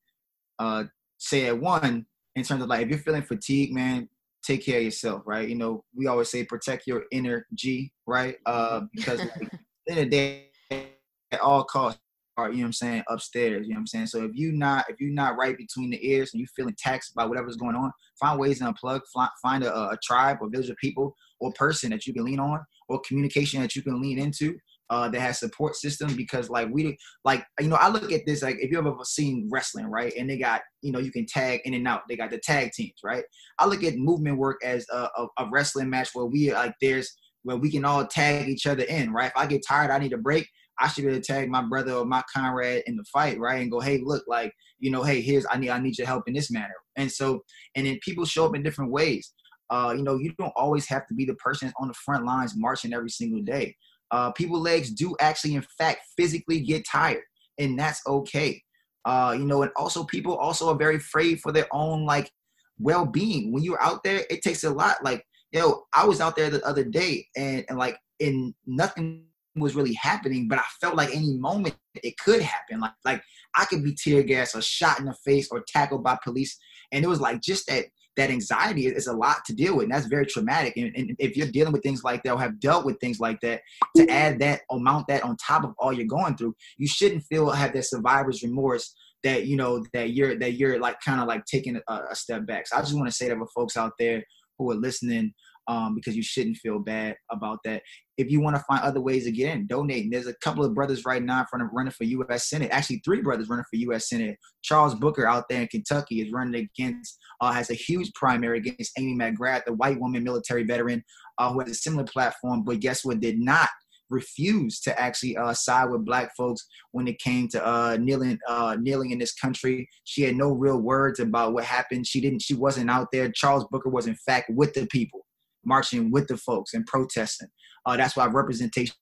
uh, 0.60 0.84
say 1.18 1.46
at 1.46 1.58
one 1.58 2.06
in 2.40 2.44
terms 2.44 2.62
of 2.62 2.68
like 2.68 2.82
if 2.82 2.88
you're 2.88 2.98
feeling 2.98 3.22
fatigued, 3.22 3.72
man, 3.72 4.08
take 4.42 4.64
care 4.64 4.78
of 4.78 4.84
yourself, 4.84 5.22
right? 5.26 5.48
You 5.48 5.56
know, 5.56 5.84
we 5.94 6.06
always 6.06 6.30
say 6.30 6.44
protect 6.44 6.86
your 6.86 7.04
inner 7.12 7.46
G, 7.54 7.92
right? 8.06 8.36
Uh, 8.46 8.82
because 8.94 9.20
like, 9.20 9.52
in 9.86 9.96
the 9.96 10.06
day, 10.06 10.46
at 10.70 11.40
all 11.40 11.64
costs, 11.64 12.00
are 12.36 12.50
you 12.50 12.58
know 12.58 12.62
what 12.62 12.66
I'm 12.66 12.72
saying, 12.72 13.02
upstairs. 13.08 13.66
You 13.66 13.74
know 13.74 13.78
what 13.78 13.80
I'm 13.80 13.86
saying? 13.88 14.06
So 14.06 14.24
if 14.24 14.30
you 14.34 14.52
not 14.52 14.86
if 14.88 15.00
you're 15.00 15.12
not 15.12 15.36
right 15.36 15.56
between 15.56 15.90
the 15.90 16.08
ears 16.08 16.32
and 16.32 16.40
you 16.40 16.46
feeling 16.56 16.74
taxed 16.78 17.14
by 17.14 17.26
whatever's 17.26 17.56
going 17.56 17.76
on, 17.76 17.92
find 18.18 18.40
ways 18.40 18.60
to 18.60 18.64
unplug. 18.64 19.00
Find 19.42 19.62
a, 19.62 19.90
a 19.90 19.98
tribe 20.02 20.38
or 20.40 20.48
village 20.48 20.70
of 20.70 20.76
people 20.78 21.14
or 21.40 21.52
person 21.52 21.90
that 21.90 22.06
you 22.06 22.14
can 22.14 22.24
lean 22.24 22.40
on 22.40 22.60
or 22.88 23.00
communication 23.00 23.60
that 23.60 23.76
you 23.76 23.82
can 23.82 24.00
lean 24.00 24.18
into 24.18 24.56
uh, 24.90 25.08
that 25.08 25.20
has 25.20 25.38
support 25.38 25.76
system 25.76 26.14
because 26.16 26.50
like 26.50 26.68
we 26.70 26.98
like 27.24 27.44
you 27.60 27.68
know 27.68 27.76
I 27.76 27.88
look 27.88 28.12
at 28.12 28.26
this 28.26 28.42
like 28.42 28.56
if 28.60 28.70
you 28.70 28.78
ever 28.78 28.94
seen 29.04 29.48
wrestling 29.50 29.86
right 29.86 30.12
and 30.18 30.28
they 30.28 30.36
got 30.36 30.62
you 30.82 30.92
know 30.92 30.98
you 30.98 31.12
can 31.12 31.26
tag 31.26 31.60
in 31.64 31.74
and 31.74 31.86
out. 31.88 32.02
They 32.08 32.16
got 32.16 32.30
the 32.30 32.38
tag 32.38 32.72
teams 32.72 32.98
right? 33.02 33.24
I 33.58 33.66
look 33.66 33.84
at 33.84 33.96
movement 33.96 34.38
work 34.38 34.58
as 34.64 34.84
a, 34.92 35.08
a, 35.16 35.26
a 35.38 35.48
wrestling 35.50 35.88
match 35.88 36.10
where 36.12 36.26
we 36.26 36.52
like 36.52 36.74
there's 36.80 37.16
where 37.42 37.56
we 37.56 37.70
can 37.70 37.84
all 37.84 38.06
tag 38.06 38.48
each 38.48 38.66
other 38.66 38.84
in 38.84 39.12
right? 39.12 39.32
If 39.34 39.36
I 39.36 39.46
get 39.46 39.64
tired 39.66 39.90
I 39.90 39.98
need 39.98 40.12
a 40.12 40.18
break 40.18 40.48
I 40.78 40.88
should 40.88 41.04
be 41.04 41.10
able 41.10 41.20
to 41.20 41.32
tag 41.32 41.48
my 41.48 41.62
brother 41.62 41.92
or 41.92 42.04
my 42.04 42.22
comrade 42.34 42.82
in 42.86 42.96
the 42.96 43.04
fight 43.12 43.38
right 43.38 43.60
and 43.60 43.70
go 43.70 43.80
hey 43.80 44.00
look 44.02 44.24
like 44.26 44.52
you 44.78 44.90
know 44.90 45.02
hey 45.02 45.20
here's 45.20 45.46
I 45.50 45.56
need 45.56 45.70
I 45.70 45.78
need 45.78 45.98
your 45.98 46.06
help 46.06 46.24
in 46.26 46.34
this 46.34 46.50
manner 46.50 46.74
and 46.96 47.10
so 47.10 47.44
and 47.76 47.86
then 47.86 47.98
people 48.02 48.24
show 48.24 48.46
up 48.46 48.56
in 48.56 48.62
different 48.62 48.90
ways. 48.90 49.32
Uh, 49.70 49.94
you 49.96 50.02
know, 50.02 50.16
you 50.16 50.32
don't 50.36 50.52
always 50.56 50.88
have 50.88 51.06
to 51.06 51.14
be 51.14 51.24
the 51.24 51.34
person 51.34 51.72
on 51.80 51.86
the 51.86 51.94
front 51.94 52.26
lines 52.26 52.54
marching 52.56 52.92
every 52.92 53.08
single 53.08 53.40
day. 53.40 53.76
Uh, 54.10 54.32
people 54.32 54.60
legs 54.60 54.90
do 54.90 55.14
actually, 55.20 55.54
in 55.54 55.64
fact, 55.78 56.00
physically 56.16 56.60
get 56.60 56.84
tired, 56.86 57.22
and 57.58 57.78
that's 57.78 58.00
okay. 58.06 58.62
Uh, 59.04 59.34
you 59.38 59.44
know, 59.44 59.62
and 59.62 59.72
also 59.76 60.04
people 60.04 60.36
also 60.36 60.68
are 60.68 60.76
very 60.76 60.96
afraid 60.96 61.40
for 61.40 61.52
their 61.52 61.66
own 61.72 62.04
like 62.04 62.30
well-being. 62.78 63.52
When 63.52 63.62
you're 63.62 63.82
out 63.82 64.02
there, 64.04 64.24
it 64.28 64.42
takes 64.42 64.64
a 64.64 64.70
lot. 64.70 65.02
Like, 65.02 65.24
yo, 65.52 65.84
I 65.94 66.04
was 66.06 66.20
out 66.20 66.36
there 66.36 66.50
the 66.50 66.64
other 66.66 66.84
day, 66.84 67.26
and 67.36 67.64
and 67.68 67.78
like, 67.78 67.98
and 68.20 68.54
nothing 68.66 69.24
was 69.56 69.74
really 69.74 69.94
happening, 69.94 70.48
but 70.48 70.58
I 70.58 70.64
felt 70.80 70.96
like 70.96 71.14
any 71.14 71.36
moment 71.36 71.76
it 72.02 72.16
could 72.18 72.40
happen. 72.40 72.80
Like, 72.80 72.92
like 73.04 73.22
I 73.56 73.64
could 73.64 73.82
be 73.82 73.94
tear 73.94 74.22
gas 74.22 74.54
or 74.54 74.62
shot 74.62 75.00
in 75.00 75.06
the 75.06 75.14
face 75.24 75.48
or 75.50 75.64
tackled 75.66 76.04
by 76.04 76.18
police, 76.22 76.58
and 76.92 77.04
it 77.04 77.08
was 77.08 77.20
like 77.20 77.40
just 77.40 77.66
that 77.68 77.86
that 78.20 78.30
anxiety 78.30 78.86
is 78.86 79.06
a 79.06 79.12
lot 79.12 79.44
to 79.46 79.54
deal 79.54 79.76
with 79.76 79.84
and 79.84 79.94
that's 79.94 80.06
very 80.06 80.26
traumatic. 80.26 80.76
And, 80.76 80.94
and, 80.94 81.16
if 81.18 81.36
you're 81.36 81.50
dealing 81.50 81.72
with 81.72 81.82
things 81.82 82.04
like 82.04 82.22
that 82.22 82.32
or 82.32 82.38
have 82.38 82.60
dealt 82.60 82.84
with 82.84 83.00
things 83.00 83.18
like 83.18 83.40
that 83.40 83.62
to 83.96 84.02
mm-hmm. 84.02 84.10
add 84.10 84.38
that 84.40 84.60
or 84.68 84.78
mount 84.78 85.06
that 85.08 85.24
on 85.24 85.36
top 85.38 85.64
of 85.64 85.74
all 85.78 85.92
you're 85.92 86.06
going 86.06 86.36
through 86.36 86.54
you 86.76 86.86
shouldn't 86.86 87.24
feel 87.24 87.48
have 87.50 87.72
that 87.72 87.86
survivor's 87.86 88.42
remorse 88.42 88.94
that 89.24 89.46
you 89.46 89.56
know 89.56 89.84
that 89.94 90.10
you're 90.10 90.38
that 90.38 90.52
you're 90.52 90.78
like 90.78 91.00
kind 91.00 91.20
of 91.20 91.28
like 91.28 91.44
taking 91.46 91.76
a, 91.76 91.94
a 92.10 92.14
step 92.14 92.46
back. 92.46 92.66
So 92.66 92.76
i 92.76 92.80
just 92.80 92.94
want 92.94 93.06
to 93.08 93.12
say 93.12 93.28
that 93.28 93.38
for 93.38 93.48
folks 93.54 93.76
out 93.76 93.92
there 93.98 94.22
who 94.58 94.70
are 94.70 94.76
listening 94.76 95.32
um, 95.70 95.94
because 95.94 96.16
you 96.16 96.22
shouldn't 96.22 96.56
feel 96.56 96.80
bad 96.80 97.14
about 97.30 97.60
that. 97.64 97.82
If 98.18 98.28
you 98.28 98.40
want 98.40 98.56
to 98.56 98.62
find 98.64 98.82
other 98.82 99.00
ways 99.00 99.24
to 99.24 99.30
get 99.30 99.54
in, 99.54 99.68
donate. 99.68 100.10
There's 100.10 100.26
a 100.26 100.34
couple 100.42 100.64
of 100.64 100.74
brothers 100.74 101.04
right 101.04 101.22
now 101.22 101.40
in 101.40 101.46
front 101.46 101.64
of 101.64 101.70
running 101.72 101.92
for 101.92 102.02
U.S. 102.02 102.50
Senate. 102.50 102.70
Actually, 102.72 103.00
three 103.04 103.22
brothers 103.22 103.48
running 103.48 103.64
for 103.70 103.76
U.S. 103.76 104.08
Senate. 104.08 104.36
Charles 104.62 104.96
Booker 104.96 105.28
out 105.28 105.44
there 105.48 105.62
in 105.62 105.68
Kentucky 105.68 106.22
is 106.22 106.32
running 106.32 106.68
against, 106.76 107.18
uh, 107.40 107.52
has 107.52 107.70
a 107.70 107.74
huge 107.74 108.12
primary 108.14 108.58
against 108.58 108.98
Amy 108.98 109.14
McGrath, 109.14 109.64
the 109.64 109.74
white 109.74 110.00
woman 110.00 110.24
military 110.24 110.64
veteran 110.64 111.04
uh, 111.38 111.52
who 111.52 111.60
has 111.60 111.70
a 111.70 111.74
similar 111.74 112.04
platform, 112.04 112.64
but 112.64 112.80
guess 112.80 113.04
what? 113.04 113.20
Did 113.20 113.38
not 113.38 113.68
refused 114.10 114.82
to 114.82 115.00
actually 115.00 115.36
uh, 115.36 115.52
side 115.54 115.88
with 115.88 116.04
black 116.04 116.32
folks 116.36 116.66
when 116.90 117.06
it 117.06 117.20
came 117.20 117.46
to 117.46 117.64
uh, 117.64 117.96
kneeling 118.00 118.40
uh, 118.48 118.76
kneeling 118.80 119.12
in 119.12 119.20
this 119.20 119.34
country. 119.34 119.88
She 120.02 120.22
had 120.22 120.34
no 120.34 120.50
real 120.50 120.78
words 120.78 121.20
about 121.20 121.52
what 121.52 121.62
happened. 121.62 122.08
She 122.08 122.20
didn't. 122.20 122.42
She 122.42 122.54
wasn't 122.54 122.90
out 122.90 123.06
there. 123.12 123.30
Charles 123.30 123.66
Booker 123.70 123.88
was 123.88 124.08
in 124.08 124.16
fact 124.16 124.50
with 124.50 124.74
the 124.74 124.86
people 124.86 125.20
marching 125.64 126.10
with 126.10 126.28
the 126.28 126.36
folks 126.36 126.74
and 126.74 126.86
protesting. 126.86 127.48
Uh, 127.86 127.96
that's 127.96 128.16
why 128.16 128.26
representation 128.26 128.94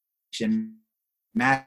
matters. 1.35 1.67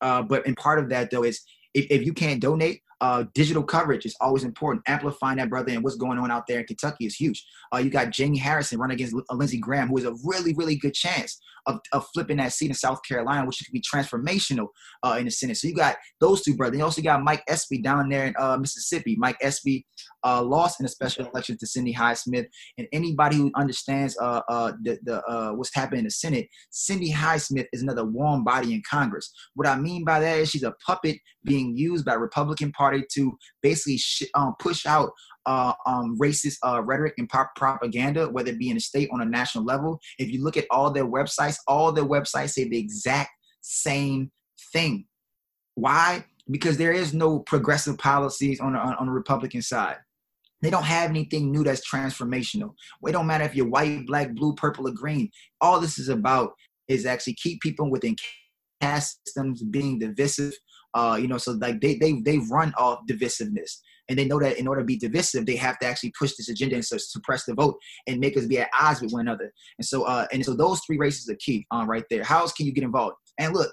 Uh, 0.00 0.22
but 0.22 0.46
in 0.46 0.54
part 0.54 0.78
of 0.78 0.88
that 0.88 1.10
though 1.10 1.24
is 1.24 1.42
if, 1.74 1.86
if 1.90 2.04
you 2.04 2.12
can't 2.12 2.40
donate, 2.40 2.82
uh, 3.00 3.24
digital 3.34 3.62
coverage 3.62 4.04
is 4.04 4.16
always 4.20 4.44
important. 4.44 4.82
Amplifying 4.86 5.38
that 5.38 5.50
brother 5.50 5.72
and 5.72 5.82
what's 5.82 5.96
going 5.96 6.18
on 6.18 6.30
out 6.30 6.46
there 6.46 6.60
in 6.60 6.66
Kentucky 6.66 7.06
is 7.06 7.14
huge. 7.14 7.44
Uh, 7.72 7.78
you 7.78 7.90
got 7.90 8.10
Jamie 8.10 8.38
Harrison 8.38 8.78
running 8.78 8.94
against 8.94 9.14
Lindsey 9.30 9.58
Graham, 9.58 9.88
who 9.88 9.98
is 9.98 10.04
a 10.04 10.14
really, 10.24 10.54
really 10.54 10.76
good 10.76 10.94
chance 10.94 11.40
of, 11.66 11.80
of 11.92 12.06
flipping 12.12 12.38
that 12.38 12.52
seat 12.52 12.70
in 12.70 12.74
South 12.74 13.00
Carolina, 13.06 13.46
which 13.46 13.58
could 13.58 13.72
be 13.72 13.82
transformational 13.82 14.68
uh, 15.02 15.16
in 15.18 15.26
the 15.26 15.30
Senate. 15.30 15.56
So 15.56 15.68
you 15.68 15.74
got 15.74 15.96
those 16.20 16.42
two 16.42 16.56
brothers. 16.56 16.78
You 16.78 16.84
also 16.84 17.02
got 17.02 17.22
Mike 17.22 17.42
Espy 17.48 17.80
down 17.82 18.08
there 18.08 18.26
in 18.26 18.34
uh, 18.38 18.56
Mississippi. 18.56 19.16
Mike 19.18 19.36
Espy 19.42 19.86
uh, 20.24 20.42
lost 20.42 20.80
in 20.80 20.86
a 20.86 20.88
special 20.88 21.26
election 21.26 21.56
to 21.58 21.66
Cindy 21.66 21.92
Hyde-Smith. 21.92 22.46
And 22.78 22.86
anybody 22.92 23.36
who 23.36 23.50
understands 23.56 24.16
uh, 24.20 24.40
uh, 24.48 24.72
the, 24.82 24.98
the 25.04 25.22
uh, 25.24 25.52
what's 25.52 25.74
happening 25.74 26.00
in 26.00 26.04
the 26.04 26.10
Senate, 26.10 26.48
Cindy 26.70 27.10
Hyde-Smith 27.10 27.66
is 27.72 27.82
another 27.82 28.04
warm 28.04 28.44
body 28.44 28.74
in 28.74 28.82
Congress. 28.88 29.32
What 29.54 29.68
I 29.68 29.76
mean 29.76 30.04
by 30.04 30.20
that 30.20 30.38
is 30.38 30.50
she's 30.50 30.62
a 30.62 30.74
puppet 30.86 31.18
being 31.44 31.76
used 31.76 32.04
by 32.04 32.14
Republican 32.14 32.72
Party 32.72 32.89
to 33.12 33.36
basically 33.62 33.98
sh- 33.98 34.30
um, 34.34 34.54
push 34.58 34.86
out 34.86 35.10
uh, 35.46 35.72
um, 35.86 36.18
racist 36.18 36.56
uh, 36.64 36.82
rhetoric 36.82 37.14
and 37.18 37.28
pop 37.28 37.50
propaganda, 37.56 38.28
whether 38.28 38.50
it 38.50 38.58
be 38.58 38.68
in 38.68 38.74
the 38.74 38.80
state 38.80 39.08
on 39.12 39.20
a 39.20 39.24
national 39.24 39.64
level. 39.64 40.00
If 40.18 40.30
you 40.30 40.42
look 40.42 40.56
at 40.56 40.66
all 40.70 40.90
their 40.90 41.06
websites, 41.06 41.56
all 41.66 41.92
their 41.92 42.04
websites 42.04 42.50
say 42.50 42.68
the 42.68 42.78
exact 42.78 43.30
same 43.60 44.30
thing. 44.72 45.06
Why? 45.74 46.24
because 46.50 46.76
there 46.76 46.92
is 46.92 47.14
no 47.14 47.40
progressive 47.40 47.98
policies 47.98 48.60
on, 48.60 48.74
on, 48.76 48.94
on 48.94 49.06
the 49.06 49.12
Republican 49.12 49.62
side. 49.62 49.96
They 50.62 50.70
don't 50.70 50.84
have 50.84 51.10
anything 51.10 51.50
new 51.50 51.64
that's 51.64 51.88
transformational. 51.88 52.74
It 53.06 53.12
don't 53.12 53.26
matter 53.26 53.44
if 53.44 53.54
you're 53.54 53.68
white, 53.68 54.06
black, 54.06 54.34
blue, 54.34 54.54
purple, 54.54 54.88
or 54.88 54.92
green. 54.92 55.30
All 55.60 55.80
this 55.80 55.98
is 55.98 56.08
about 56.08 56.52
is 56.88 57.06
actually 57.06 57.34
keep 57.34 57.62
people 57.62 57.90
within 57.90 58.16
caste 58.80 59.20
systems 59.26 59.62
being 59.62 59.98
divisive. 59.98 60.54
Uh, 60.94 61.18
you 61.20 61.28
know, 61.28 61.38
so 61.38 61.52
like 61.52 61.80
they 61.80 61.96
they 61.96 62.20
they 62.24 62.38
run 62.50 62.72
off 62.76 63.00
divisiveness, 63.08 63.78
and 64.08 64.18
they 64.18 64.24
know 64.24 64.40
that 64.40 64.58
in 64.58 64.66
order 64.66 64.80
to 64.80 64.86
be 64.86 64.96
divisive, 64.96 65.46
they 65.46 65.56
have 65.56 65.78
to 65.78 65.86
actually 65.86 66.12
push 66.18 66.34
this 66.36 66.48
agenda 66.48 66.74
and 66.74 66.84
suppress 66.84 67.44
the 67.44 67.54
vote 67.54 67.76
and 68.06 68.18
make 68.18 68.36
us 68.36 68.46
be 68.46 68.58
at 68.58 68.68
odds 68.78 69.00
with 69.00 69.12
one 69.12 69.20
another. 69.20 69.52
And 69.78 69.86
so, 69.86 70.02
uh, 70.02 70.26
and 70.32 70.44
so 70.44 70.54
those 70.54 70.80
three 70.86 70.98
races 70.98 71.28
are 71.28 71.36
key, 71.36 71.64
um, 71.70 71.88
right 71.88 72.04
there. 72.10 72.24
How 72.24 72.40
else 72.40 72.52
can 72.52 72.66
you 72.66 72.72
get 72.72 72.84
involved? 72.84 73.16
And 73.38 73.54
look, 73.54 73.72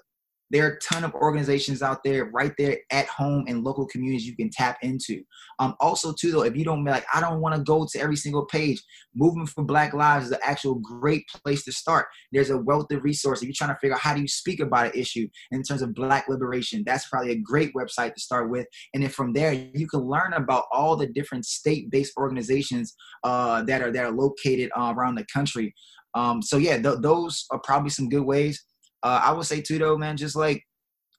there 0.49 0.65
are 0.65 0.73
a 0.73 0.79
ton 0.79 1.03
of 1.03 1.13
organizations 1.13 1.81
out 1.81 2.03
there 2.03 2.25
right 2.33 2.53
there 2.57 2.77
at 2.91 3.07
home 3.07 3.45
and 3.47 3.63
local 3.63 3.85
communities 3.87 4.25
you 4.25 4.35
can 4.35 4.49
tap 4.49 4.77
into. 4.81 5.21
Um 5.59 5.75
also 5.79 6.13
too 6.13 6.31
though 6.31 6.43
if 6.43 6.55
you 6.55 6.63
don't 6.63 6.83
like 6.83 7.05
i 7.13 7.19
don't 7.19 7.41
want 7.41 7.55
to 7.55 7.61
go 7.61 7.87
to 7.89 7.99
every 7.99 8.15
single 8.15 8.45
page 8.45 8.81
movement 9.15 9.49
for 9.49 9.63
black 9.63 9.93
lives 9.93 10.27
is 10.27 10.31
an 10.31 10.39
actual 10.43 10.75
great 10.75 11.25
place 11.43 11.63
to 11.65 11.71
start. 11.71 12.07
There's 12.31 12.49
a 12.49 12.57
wealth 12.57 12.91
of 12.91 13.03
resources. 13.03 13.43
If 13.43 13.47
you're 13.47 13.55
trying 13.57 13.75
to 13.75 13.79
figure 13.79 13.95
out 13.95 14.01
how 14.01 14.13
do 14.13 14.21
you 14.21 14.27
speak 14.27 14.59
about 14.59 14.87
an 14.87 14.99
issue 14.99 15.27
in 15.51 15.63
terms 15.63 15.81
of 15.81 15.93
black 15.93 16.27
liberation 16.29 16.83
that's 16.85 17.09
probably 17.09 17.31
a 17.31 17.39
great 17.39 17.73
website 17.73 18.13
to 18.13 18.21
start 18.21 18.49
with. 18.49 18.67
And 18.93 19.03
then 19.03 19.09
from 19.09 19.33
there 19.33 19.53
you 19.53 19.87
can 19.87 20.01
learn 20.01 20.33
about 20.33 20.65
all 20.71 20.95
the 20.95 21.07
different 21.07 21.45
state-based 21.45 22.13
organizations 22.17 22.95
uh, 23.23 23.63
that 23.63 23.81
are 23.81 23.91
that 23.91 24.05
are 24.05 24.11
located 24.11 24.69
uh, 24.77 24.93
around 24.95 25.15
the 25.15 25.25
country. 25.33 25.73
Um, 26.13 26.41
so 26.41 26.57
yeah 26.57 26.77
th- 26.77 26.99
those 27.01 27.45
are 27.51 27.59
probably 27.59 27.89
some 27.89 28.09
good 28.09 28.23
ways 28.23 28.63
uh, 29.03 29.21
I 29.23 29.31
would 29.31 29.45
say 29.45 29.61
too 29.61 29.77
though, 29.77 29.97
man, 29.97 30.17
just 30.17 30.35
like 30.35 30.63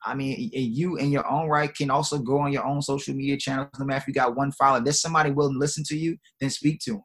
I 0.05 0.15
mean, 0.15 0.51
you 0.53 0.97
in 0.97 1.11
your 1.11 1.29
own 1.29 1.49
right 1.49 1.75
can 1.75 1.91
also 1.91 2.19
go 2.19 2.39
on 2.39 2.53
your 2.53 2.65
own 2.65 2.83
social 2.83 3.15
media 3.15 3.37
channels. 3.37 3.69
No 3.79 3.85
matter 3.85 4.03
if 4.03 4.09
you 4.09 4.15
got 4.15 4.37
one 4.37 4.53
follower, 4.53 4.81
there's 4.81 5.01
somebody 5.01 5.31
willing 5.31 5.55
to 5.55 5.59
listen 5.59 5.83
to 5.89 5.97
you, 5.97 6.17
then 6.41 6.51
speak 6.51 6.79
to 6.85 6.93
them. 6.93 7.03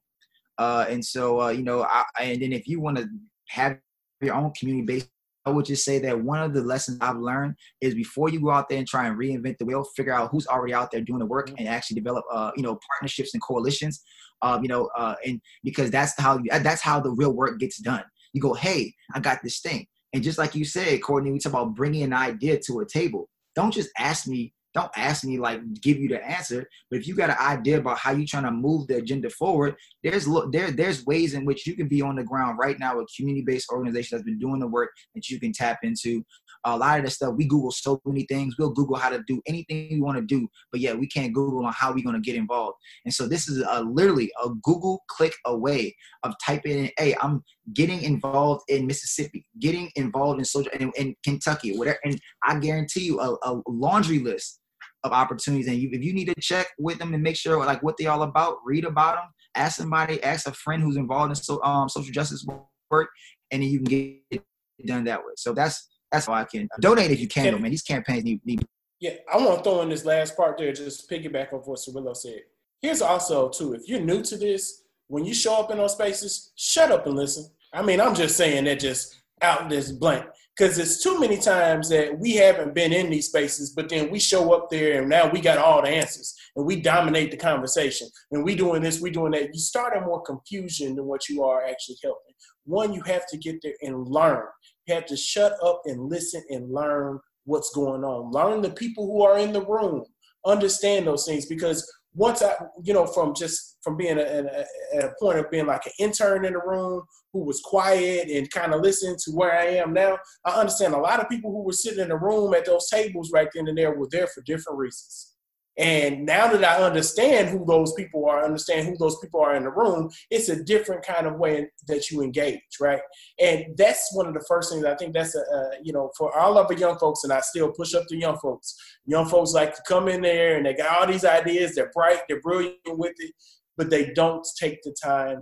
Uh, 0.59 0.85
and 0.87 1.03
so, 1.03 1.41
uh, 1.41 1.49
you 1.49 1.63
know, 1.63 1.83
I, 1.83 2.03
and 2.19 2.41
then 2.41 2.53
if 2.53 2.67
you 2.67 2.79
want 2.79 2.97
to 2.97 3.07
have 3.49 3.79
your 4.21 4.35
own 4.35 4.51
community 4.57 4.85
base, 4.85 5.07
I 5.45 5.49
would 5.49 5.65
just 5.65 5.83
say 5.83 5.99
that 5.99 6.21
one 6.21 6.41
of 6.41 6.53
the 6.53 6.61
lessons 6.61 6.99
I've 7.01 7.17
learned 7.17 7.55
is 7.81 7.95
before 7.95 8.29
you 8.29 8.39
go 8.39 8.51
out 8.51 8.69
there 8.69 8.77
and 8.77 8.87
try 8.87 9.07
and 9.07 9.17
reinvent 9.17 9.57
the 9.57 9.65
wheel, 9.65 9.83
figure 9.95 10.13
out 10.13 10.29
who's 10.31 10.47
already 10.47 10.73
out 10.73 10.91
there 10.91 11.01
doing 11.01 11.19
the 11.19 11.25
work 11.25 11.51
and 11.57 11.67
actually 11.67 11.95
develop, 11.95 12.23
uh, 12.31 12.51
you 12.55 12.63
know, 12.63 12.79
partnerships 12.89 13.33
and 13.33 13.43
coalitions. 13.43 14.01
Um, 14.41 14.61
you 14.61 14.69
know, 14.69 14.89
uh, 14.97 15.15
and 15.25 15.41
because 15.63 15.89
that's 15.89 16.13
how 16.19 16.37
you, 16.37 16.49
that's 16.59 16.81
how 16.81 16.99
the 16.99 17.11
real 17.11 17.33
work 17.33 17.59
gets 17.59 17.79
done. 17.79 18.03
You 18.33 18.41
go, 18.41 18.53
hey, 18.53 18.93
I 19.13 19.19
got 19.19 19.39
this 19.43 19.59
thing. 19.59 19.85
And 20.13 20.23
just 20.23 20.37
like 20.37 20.55
you 20.55 20.65
said, 20.65 21.01
Courtney, 21.01 21.31
we 21.31 21.39
talk 21.39 21.53
about 21.53 21.75
bringing 21.75 22.03
an 22.03 22.13
idea 22.13 22.59
to 22.67 22.79
a 22.79 22.85
table. 22.85 23.29
Don't 23.55 23.73
just 23.73 23.89
ask 23.97 24.27
me 24.27 24.53
don't 24.73 24.91
ask 24.97 25.23
me 25.23 25.37
like 25.37 25.61
give 25.81 25.97
you 25.97 26.09
the 26.09 26.23
answer 26.25 26.67
but 26.89 26.99
if 26.99 27.07
you 27.07 27.15
got 27.15 27.29
an 27.29 27.37
idea 27.39 27.77
about 27.77 27.97
how 27.97 28.11
you're 28.11 28.25
trying 28.25 28.43
to 28.43 28.51
move 28.51 28.87
the 28.87 28.97
agenda 28.97 29.29
forward 29.29 29.75
there's 30.03 30.27
look 30.27 30.51
there 30.51 30.71
there's 30.71 31.05
ways 31.05 31.33
in 31.33 31.45
which 31.45 31.67
you 31.67 31.75
can 31.75 31.87
be 31.87 32.01
on 32.01 32.15
the 32.15 32.23
ground 32.23 32.57
right 32.59 32.79
now 32.79 32.97
with 32.97 33.07
community-based 33.15 33.69
organization 33.71 34.17
that's 34.17 34.25
been 34.25 34.39
doing 34.39 34.59
the 34.59 34.67
work 34.67 34.89
that 35.15 35.29
you 35.29 35.39
can 35.39 35.53
tap 35.53 35.79
into 35.83 36.23
a 36.65 36.77
lot 36.77 36.99
of 36.99 37.05
the 37.05 37.11
stuff 37.11 37.33
we 37.35 37.45
google 37.45 37.71
so 37.71 38.01
many 38.05 38.23
things 38.23 38.55
we'll 38.57 38.69
google 38.69 38.95
how 38.95 39.09
to 39.09 39.23
do 39.27 39.41
anything 39.47 39.87
we 39.91 40.01
want 40.01 40.17
to 40.17 40.23
do 40.23 40.47
but 40.71 40.81
yeah 40.81 40.93
we 40.93 41.07
can't 41.07 41.33
google 41.33 41.65
on 41.65 41.73
how 41.73 41.91
we're 41.91 42.03
going 42.03 42.15
to 42.15 42.21
get 42.21 42.35
involved 42.35 42.77
and 43.05 43.13
so 43.13 43.27
this 43.27 43.47
is 43.47 43.63
a, 43.69 43.81
literally 43.83 44.31
a 44.43 44.49
google 44.61 45.03
click 45.07 45.33
away 45.45 45.95
of 46.23 46.33
typing 46.45 46.85
in 46.85 46.89
hey 46.97 47.15
i'm 47.21 47.43
getting 47.73 48.01
involved 48.01 48.63
in 48.67 48.87
mississippi 48.87 49.45
getting 49.59 49.89
involved 49.95 50.39
in 50.39 50.45
social 50.45 50.71
in, 50.73 50.91
in 50.97 51.15
kentucky 51.23 51.77
whatever 51.77 51.99
and 52.03 52.19
i 52.43 52.57
guarantee 52.57 53.05
you 53.05 53.19
a, 53.19 53.37
a 53.43 53.61
laundry 53.67 54.19
list 54.19 54.59
of 55.03 55.11
opportunities. 55.11 55.67
And 55.67 55.77
you, 55.77 55.89
if 55.91 56.03
you 56.03 56.13
need 56.13 56.25
to 56.25 56.35
check 56.39 56.67
with 56.79 56.99
them 56.99 57.13
and 57.13 57.21
make 57.21 57.35
sure 57.35 57.63
like 57.65 57.83
what 57.83 57.97
they 57.97 58.05
all 58.05 58.23
about, 58.23 58.57
read 58.65 58.85
about 58.85 59.15
them, 59.15 59.25
ask 59.55 59.77
somebody, 59.77 60.21
ask 60.23 60.47
a 60.47 60.53
friend 60.53 60.81
who's 60.81 60.97
involved 60.97 61.31
in 61.31 61.35
so, 61.35 61.61
um, 61.63 61.89
social 61.89 62.11
justice 62.11 62.45
work, 62.89 63.09
and 63.51 63.61
then 63.61 63.69
you 63.69 63.79
can 63.79 63.85
get 63.85 64.21
it 64.31 64.43
done 64.85 65.03
that 65.05 65.19
way. 65.19 65.33
So 65.35 65.53
that's 65.53 65.89
that's 66.13 66.27
how 66.27 66.33
I 66.33 66.43
can 66.43 66.69
donate 66.79 67.09
if 67.09 67.19
you 67.19 67.27
can, 67.27 67.51
though, 67.51 67.57
man. 67.57 67.71
These 67.71 67.81
campaigns 67.81 68.23
need, 68.23 68.45
need. 68.45 68.65
Yeah, 68.99 69.15
I 69.31 69.37
want 69.37 69.57
to 69.57 69.63
throw 69.63 69.81
in 69.81 69.89
this 69.89 70.05
last 70.05 70.37
part 70.37 70.57
there, 70.59 70.71
just 70.71 71.09
piggyback 71.09 71.51
off 71.51 71.67
what 71.67 71.79
Cirilo 71.79 72.15
said. 72.15 72.41
Here's 72.81 73.01
also 73.01 73.49
too, 73.49 73.73
if 73.73 73.87
you're 73.87 73.99
new 73.99 74.21
to 74.21 74.37
this, 74.37 74.83
when 75.07 75.25
you 75.25 75.33
show 75.33 75.55
up 75.55 75.71
in 75.71 75.77
those 75.77 75.93
spaces, 75.93 76.53
shut 76.55 76.91
up 76.91 77.07
and 77.07 77.15
listen. 77.15 77.49
I 77.73 77.81
mean, 77.81 77.99
I'm 77.99 78.13
just 78.13 78.37
saying 78.37 78.65
that 78.65 78.79
just 78.79 79.19
out 79.41 79.69
this 79.69 79.91
blank 79.91 80.25
because 80.55 80.77
it's 80.77 81.01
too 81.01 81.19
many 81.19 81.37
times 81.37 81.89
that 81.89 82.17
we 82.17 82.35
haven't 82.35 82.75
been 82.75 82.93
in 82.93 83.09
these 83.09 83.27
spaces, 83.27 83.71
but 83.71 83.89
then 83.89 84.11
we 84.11 84.19
show 84.19 84.53
up 84.53 84.69
there 84.69 85.01
and 85.01 85.09
now 85.09 85.29
we 85.29 85.41
got 85.41 85.57
all 85.57 85.81
the 85.81 85.89
answers 85.89 86.35
and 86.55 86.65
we 86.65 86.79
dominate 86.79 87.31
the 87.31 87.37
conversation 87.37 88.07
and 88.31 88.43
we 88.43 88.55
doing 88.55 88.83
this, 88.83 89.01
we 89.01 89.09
doing 89.09 89.31
that. 89.31 89.53
You 89.53 89.59
start 89.59 89.97
a 89.97 90.01
more 90.01 90.21
confusion 90.21 90.95
than 90.95 91.05
what 91.05 91.27
you 91.27 91.43
are 91.43 91.65
actually 91.65 91.97
helping. 92.03 92.35
One, 92.65 92.93
you 92.93 93.01
have 93.03 93.25
to 93.27 93.37
get 93.37 93.57
there 93.63 93.73
and 93.81 94.07
learn. 94.07 94.45
You 94.87 94.95
have 94.95 95.05
to 95.07 95.17
shut 95.17 95.55
up 95.63 95.81
and 95.85 96.09
listen 96.09 96.43
and 96.49 96.71
learn 96.71 97.19
what's 97.45 97.73
going 97.73 98.03
on. 98.03 98.31
Learn 98.31 98.61
the 98.61 98.71
people 98.71 99.05
who 99.05 99.23
are 99.23 99.37
in 99.37 99.53
the 99.53 99.65
room. 99.65 100.03
Understand 100.45 101.07
those 101.07 101.25
things 101.25 101.45
because 101.45 101.89
once 102.15 102.43
I, 102.43 102.53
you 102.83 102.93
know, 102.93 103.05
from 103.05 103.33
just 103.33 103.77
from 103.81 103.97
being 103.97 104.19
at 104.19 104.27
a, 104.27 104.65
a, 104.99 105.09
point 105.19 105.39
of 105.39 105.49
being 105.49 105.65
like 105.65 105.85
an 105.85 105.93
intern 105.99 106.45
in 106.45 106.53
the 106.53 106.59
room 106.59 107.01
who 107.31 107.43
was 107.43 107.59
quiet 107.61 108.29
and 108.29 108.49
kind 108.51 108.73
of 108.73 108.81
listened 108.81 109.17
to 109.19 109.31
where 109.31 109.57
I 109.57 109.65
am 109.65 109.93
now, 109.93 110.17
I 110.45 110.51
understand 110.51 110.93
a 110.93 110.99
lot 110.99 111.19
of 111.19 111.29
people 111.29 111.51
who 111.51 111.63
were 111.63 111.73
sitting 111.73 112.01
in 112.01 112.09
the 112.09 112.17
room 112.17 112.53
at 112.53 112.65
those 112.65 112.87
tables 112.89 113.31
right 113.33 113.47
then 113.53 113.67
and 113.67 113.77
there 113.77 113.97
were 113.97 114.07
there 114.11 114.27
for 114.27 114.41
different 114.41 114.77
reasons. 114.77 115.32
And 115.77 116.25
now 116.25 116.47
that 116.51 116.63
I 116.63 116.83
understand 116.83 117.49
who 117.49 117.65
those 117.65 117.93
people 117.93 118.29
are, 118.29 118.45
understand 118.45 118.87
who 118.87 118.95
those 118.97 119.17
people 119.19 119.41
are 119.41 119.55
in 119.55 119.63
the 119.63 119.71
room, 119.71 120.11
it's 120.29 120.49
a 120.49 120.63
different 120.63 121.03
kind 121.03 121.25
of 121.25 121.39
way 121.39 121.67
that 121.87 122.11
you 122.11 122.21
engage, 122.21 122.61
right? 122.79 123.01
And 123.39 123.65
that's 123.75 124.13
one 124.13 124.27
of 124.27 124.35
the 124.35 124.45
first 124.47 124.71
things 124.71 124.85
I 124.85 124.95
think 124.95 125.13
that's 125.13 125.35
a, 125.35 125.39
a 125.39 125.69
you 125.81 125.91
know 125.91 126.11
for 126.15 126.37
all 126.37 126.59
of 126.59 126.67
the 126.67 126.77
young 126.77 126.99
folks, 126.99 127.23
and 127.23 127.33
I 127.33 127.39
still 127.39 127.71
push 127.71 127.95
up 127.95 128.05
to 128.07 128.15
young 128.15 128.37
folks. 128.37 128.75
Young 129.05 129.27
folks 129.27 129.53
like 129.53 129.75
to 129.75 129.81
come 129.87 130.07
in 130.07 130.21
there 130.21 130.57
and 130.57 130.65
they 130.65 130.75
got 130.75 130.99
all 130.99 131.07
these 131.07 131.25
ideas. 131.25 131.73
They're 131.73 131.91
bright, 131.93 132.21
they're 132.27 132.41
brilliant 132.41 132.77
with 132.85 133.15
it, 133.17 133.33
but 133.75 133.89
they 133.89 134.13
don't 134.13 134.45
take 134.59 134.83
the 134.83 134.95
time 135.03 135.41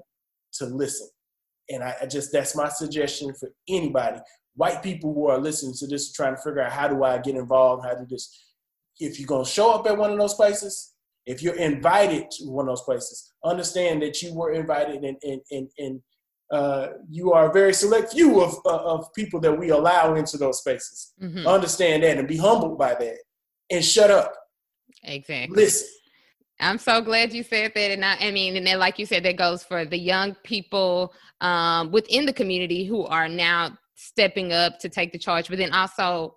to 0.54 0.66
listen. 0.66 1.10
And 1.70 1.84
I, 1.84 1.96
I 2.02 2.06
just 2.06 2.32
that's 2.32 2.56
my 2.56 2.70
suggestion 2.70 3.34
for 3.34 3.50
anybody. 3.68 4.20
White 4.56 4.82
people 4.82 5.14
who 5.14 5.28
are 5.28 5.40
listening 5.40 5.74
to 5.80 5.88
this, 5.88 6.14
trying 6.14 6.36
to 6.36 6.42
figure 6.42 6.62
out 6.62 6.72
how 6.72 6.88
do 6.88 7.04
I 7.04 7.18
get 7.18 7.36
involved, 7.36 7.86
how 7.86 7.96
do 7.96 8.06
this 8.10 8.51
if 9.02 9.20
you're 9.20 9.28
going 9.28 9.43
to 9.43 9.49
show 9.49 9.72
up 9.72 9.88
at 9.88 9.97
one 9.97 10.12
of 10.12 10.18
those 10.18 10.36
places, 10.36 10.93
if 11.26 11.41
you're 11.41 11.56
invited 11.56 12.30
to 12.32 12.45
one 12.45 12.68
of 12.68 12.72
those 12.72 12.84
places, 12.84 13.34
understand 13.43 14.02
that 14.02 14.22
you 14.22 14.34
were 14.34 14.54
invited 14.54 15.04
and, 15.04 15.18
and, 15.24 15.41
and, 15.52 15.68
and 15.78 16.02
uh, 16.52 16.88
you 17.10 17.32
are 17.32 17.49
a 17.49 17.54
very 17.54 17.74
select 17.74 18.14
few 18.14 18.41
of, 18.41 18.54
uh, 18.66 18.78
of 18.78 19.12
people 19.14 19.39
that 19.39 19.58
we 19.58 19.70
allow 19.70 20.16
into 20.16 20.38
those 20.38 20.60
spaces. 20.60 21.14
Mm-hmm. 21.22 21.47
Understand 21.47 22.04
that 22.04 22.18
and 22.18 22.28
be 22.28 22.38
humbled 22.38 22.78
by 22.78 22.93
that 22.95 23.18
and 23.70 23.84
shut 23.84 24.12
up. 24.12 24.34
Exactly. 25.04 25.56
Listen. 25.56 25.88
I'm 26.60 26.78
so 26.78 27.02
glad 27.02 27.34
you 27.34 27.41
said 27.41 27.72
that. 27.74 27.91
And 27.91 28.06
I, 28.06 28.18
I 28.20 28.32
mean, 28.32 28.56
and 28.56 28.68
then, 28.68 28.78
like 28.78 28.99
you 28.99 29.06
said, 29.08 29.24
that 29.24 29.38
goes 29.38 29.64
for 29.64 29.84
the 29.84 29.97
young 29.97 30.36
people 30.43 31.14
um, 31.39 31.91
within 31.91 32.26
the 32.26 32.34
community 32.34 32.86
who 32.86 33.06
are 33.06 33.28
now 33.28 33.78
stepping 33.95 34.52
up 34.52 34.78
to 34.80 34.89
take 34.89 35.12
the 35.12 35.18
charge, 35.18 35.47
but 35.49 35.58
then 35.58 35.74
also 35.74 36.36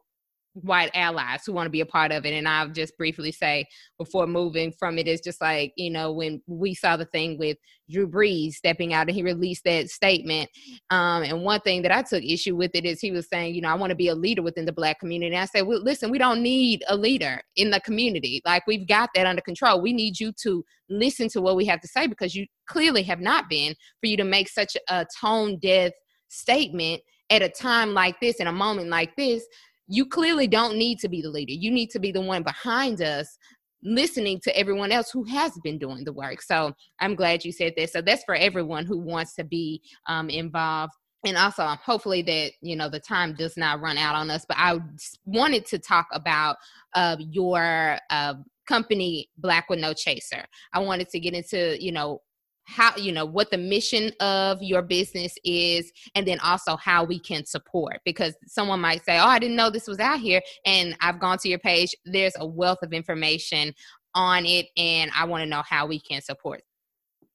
white 0.55 0.91
allies 0.95 1.43
who 1.45 1.53
want 1.53 1.67
to 1.67 1.71
be 1.71 1.81
a 1.81 1.87
part 1.87 2.13
of 2.13 2.25
it. 2.25 2.33
And 2.33 2.49
I'll 2.49 2.69
just 2.69 2.97
briefly 2.97 3.33
say 3.33 3.67
before 3.99 4.27
moving 4.27 4.73
from 4.73 4.99
it 4.99 5.09
is 5.09 5.21
just 5.21 5.41
like, 5.41 5.73
you 5.77 5.91
know, 5.91 6.13
when 6.13 6.43
we 6.47 6.75
saw 6.75 6.97
the 6.97 7.05
thing 7.07 7.39
with 7.39 7.57
Drew 7.91 8.09
Brees 8.09 8.53
stepping 8.53 8.95
out 8.95 9.09
and 9.09 9.17
he 9.17 9.23
released 9.23 9.65
that 9.65 9.91
statement. 9.91 10.49
Um, 10.91 11.25
and 11.25 11.43
one 11.43 11.61
thing 11.61 11.83
that 11.83 11.93
I 11.93 12.03
took 12.03 12.23
issue 12.23 12.57
with 12.57 12.71
it 12.75 12.87
is 12.87 13.01
he 13.01 13.11
was 13.11 13.29
saying, 13.29 13.55
you 13.55 13.61
know, 13.61 13.69
I 13.69 13.75
want 13.75 13.91
to 13.91 13.97
be 13.97 14.09
a 14.09 14.15
leader 14.15 14.43
within 14.43 14.65
the 14.65 14.73
black 14.73 15.01
community. 15.01 15.35
And 15.35 15.43
I 15.43 15.47
said, 15.47 15.67
well, 15.67 15.83
listen, 15.83 16.11
we 16.11 16.19
don't 16.19 16.41
need 16.41 16.85
a 16.89 16.97
leader 16.97 17.41
in 17.57 17.71
the 17.71 17.81
community. 17.81 18.41
Like 18.45 18.67
we've 18.67 18.87
got 18.87 19.11
that 19.15 19.27
under 19.27 19.43
control. 19.43 19.83
We 19.83 19.93
need 19.93 20.21
you 20.21 20.33
to 20.43 20.65
listen 20.89 21.29
to 21.31 21.41
what 21.41 21.57
we 21.57 21.65
have 21.67 21.81
to 21.81 21.89
say 21.89 22.07
because 22.07 22.35
you 22.35 22.47
clearly 22.69 23.03
have 23.03 23.21
not 23.21 23.49
been 23.49 23.75
for 24.01 24.07
you 24.07 24.17
to 24.17 24.25
make 24.25 24.49
such 24.49 24.77
a 24.89 25.05
tone 25.21 25.59
deaf 25.59 25.93
statement 26.29 27.03
at 27.31 27.43
a 27.43 27.49
time 27.49 27.95
like 27.95 28.21
this, 28.21 28.37
in 28.37 28.47
a 28.47 28.53
moment 28.53 28.89
like 28.89 29.17
this, 29.17 29.45
you 29.87 30.07
clearly 30.07 30.47
don't 30.47 30.77
need 30.77 30.99
to 31.01 31.09
be 31.09 31.21
the 31.23 31.31
leader. 31.31 31.53
You 31.53 31.71
need 31.71 31.91
to 31.91 31.99
be 31.99 32.13
the 32.13 32.21
one 32.21 32.43
behind 32.43 33.03
us 33.03 33.39
listening 33.85 34.41
to 34.41 34.59
everyone 34.59 34.91
else 34.91 35.11
who 35.11 35.25
has 35.25 35.53
been 35.63 35.79
doing 35.79 36.05
the 36.05 36.13
work. 36.13 36.41
So 36.41 36.73
I'm 37.01 37.15
glad 37.15 37.45
you 37.45 37.53
said 37.53 37.75
that. 37.77 37.91
So 37.91 38.01
that's 38.01 38.25
for 38.25 38.35
everyone 38.35 38.87
who 38.87 38.99
wants 38.99 39.35
to 39.35 39.45
be 39.45 39.83
um, 40.09 40.31
involved. 40.31 40.95
And 41.27 41.37
also, 41.39 41.65
hopefully, 41.65 42.21
that 42.23 42.53
you 42.61 42.77
know 42.77 42.91
the 42.91 43.01
time 43.01 43.35
does 43.35 43.57
not 43.57 43.81
run 43.81 43.97
out 43.97 44.15
on 44.15 44.31
us. 44.31 44.45
But 44.47 44.59
I 44.59 44.79
wanted 45.25 45.65
to 45.67 45.79
talk 45.79 46.07
about 46.13 46.57
uh, 46.95 47.17
your 47.19 47.97
uh, 48.11 48.35
company, 48.69 49.31
Black 49.39 49.71
with 49.71 49.79
No 49.79 49.95
Chaser. 49.95 50.45
I 50.75 50.81
wanted 50.81 51.09
to 51.09 51.21
get 51.21 51.33
into 51.33 51.83
you 51.83 51.93
know 51.93 52.21
how 52.67 52.97
you 52.97 53.13
know 53.13 53.25
what 53.25 53.51
the 53.51 53.59
mission 53.59 54.11
of 54.21 54.63
your 54.63 54.83
business 54.83 55.35
is 55.45 55.93
and 56.15 56.27
then 56.27 56.39
also 56.41 56.77
how 56.77 57.05
we 57.05 57.19
can 57.19 57.45
support 57.45 58.01
because 58.05 58.35
someone 58.47 58.81
might 58.81 59.05
say 59.05 59.19
oh 59.19 59.27
i 59.27 59.39
didn't 59.39 59.57
know 59.57 59.71
this 59.71 59.87
was 59.87 60.01
out 60.01 60.19
here 60.19 60.41
and 60.65 60.97
i've 61.01 61.21
gone 61.21 61.39
to 61.39 61.49
your 61.49 61.59
page 61.59 61.95
there's 62.07 62.35
a 62.39 62.47
wealth 62.47 62.79
of 62.83 62.93
information 62.93 63.73
on 64.15 64.47
it 64.47 64.67
and 64.77 65.11
i 65.15 65.25
want 65.25 65.43
to 65.43 65.47
know 65.47 65.63
how 65.69 65.87
we 65.87 66.01
can 66.01 66.23
support 66.23 66.63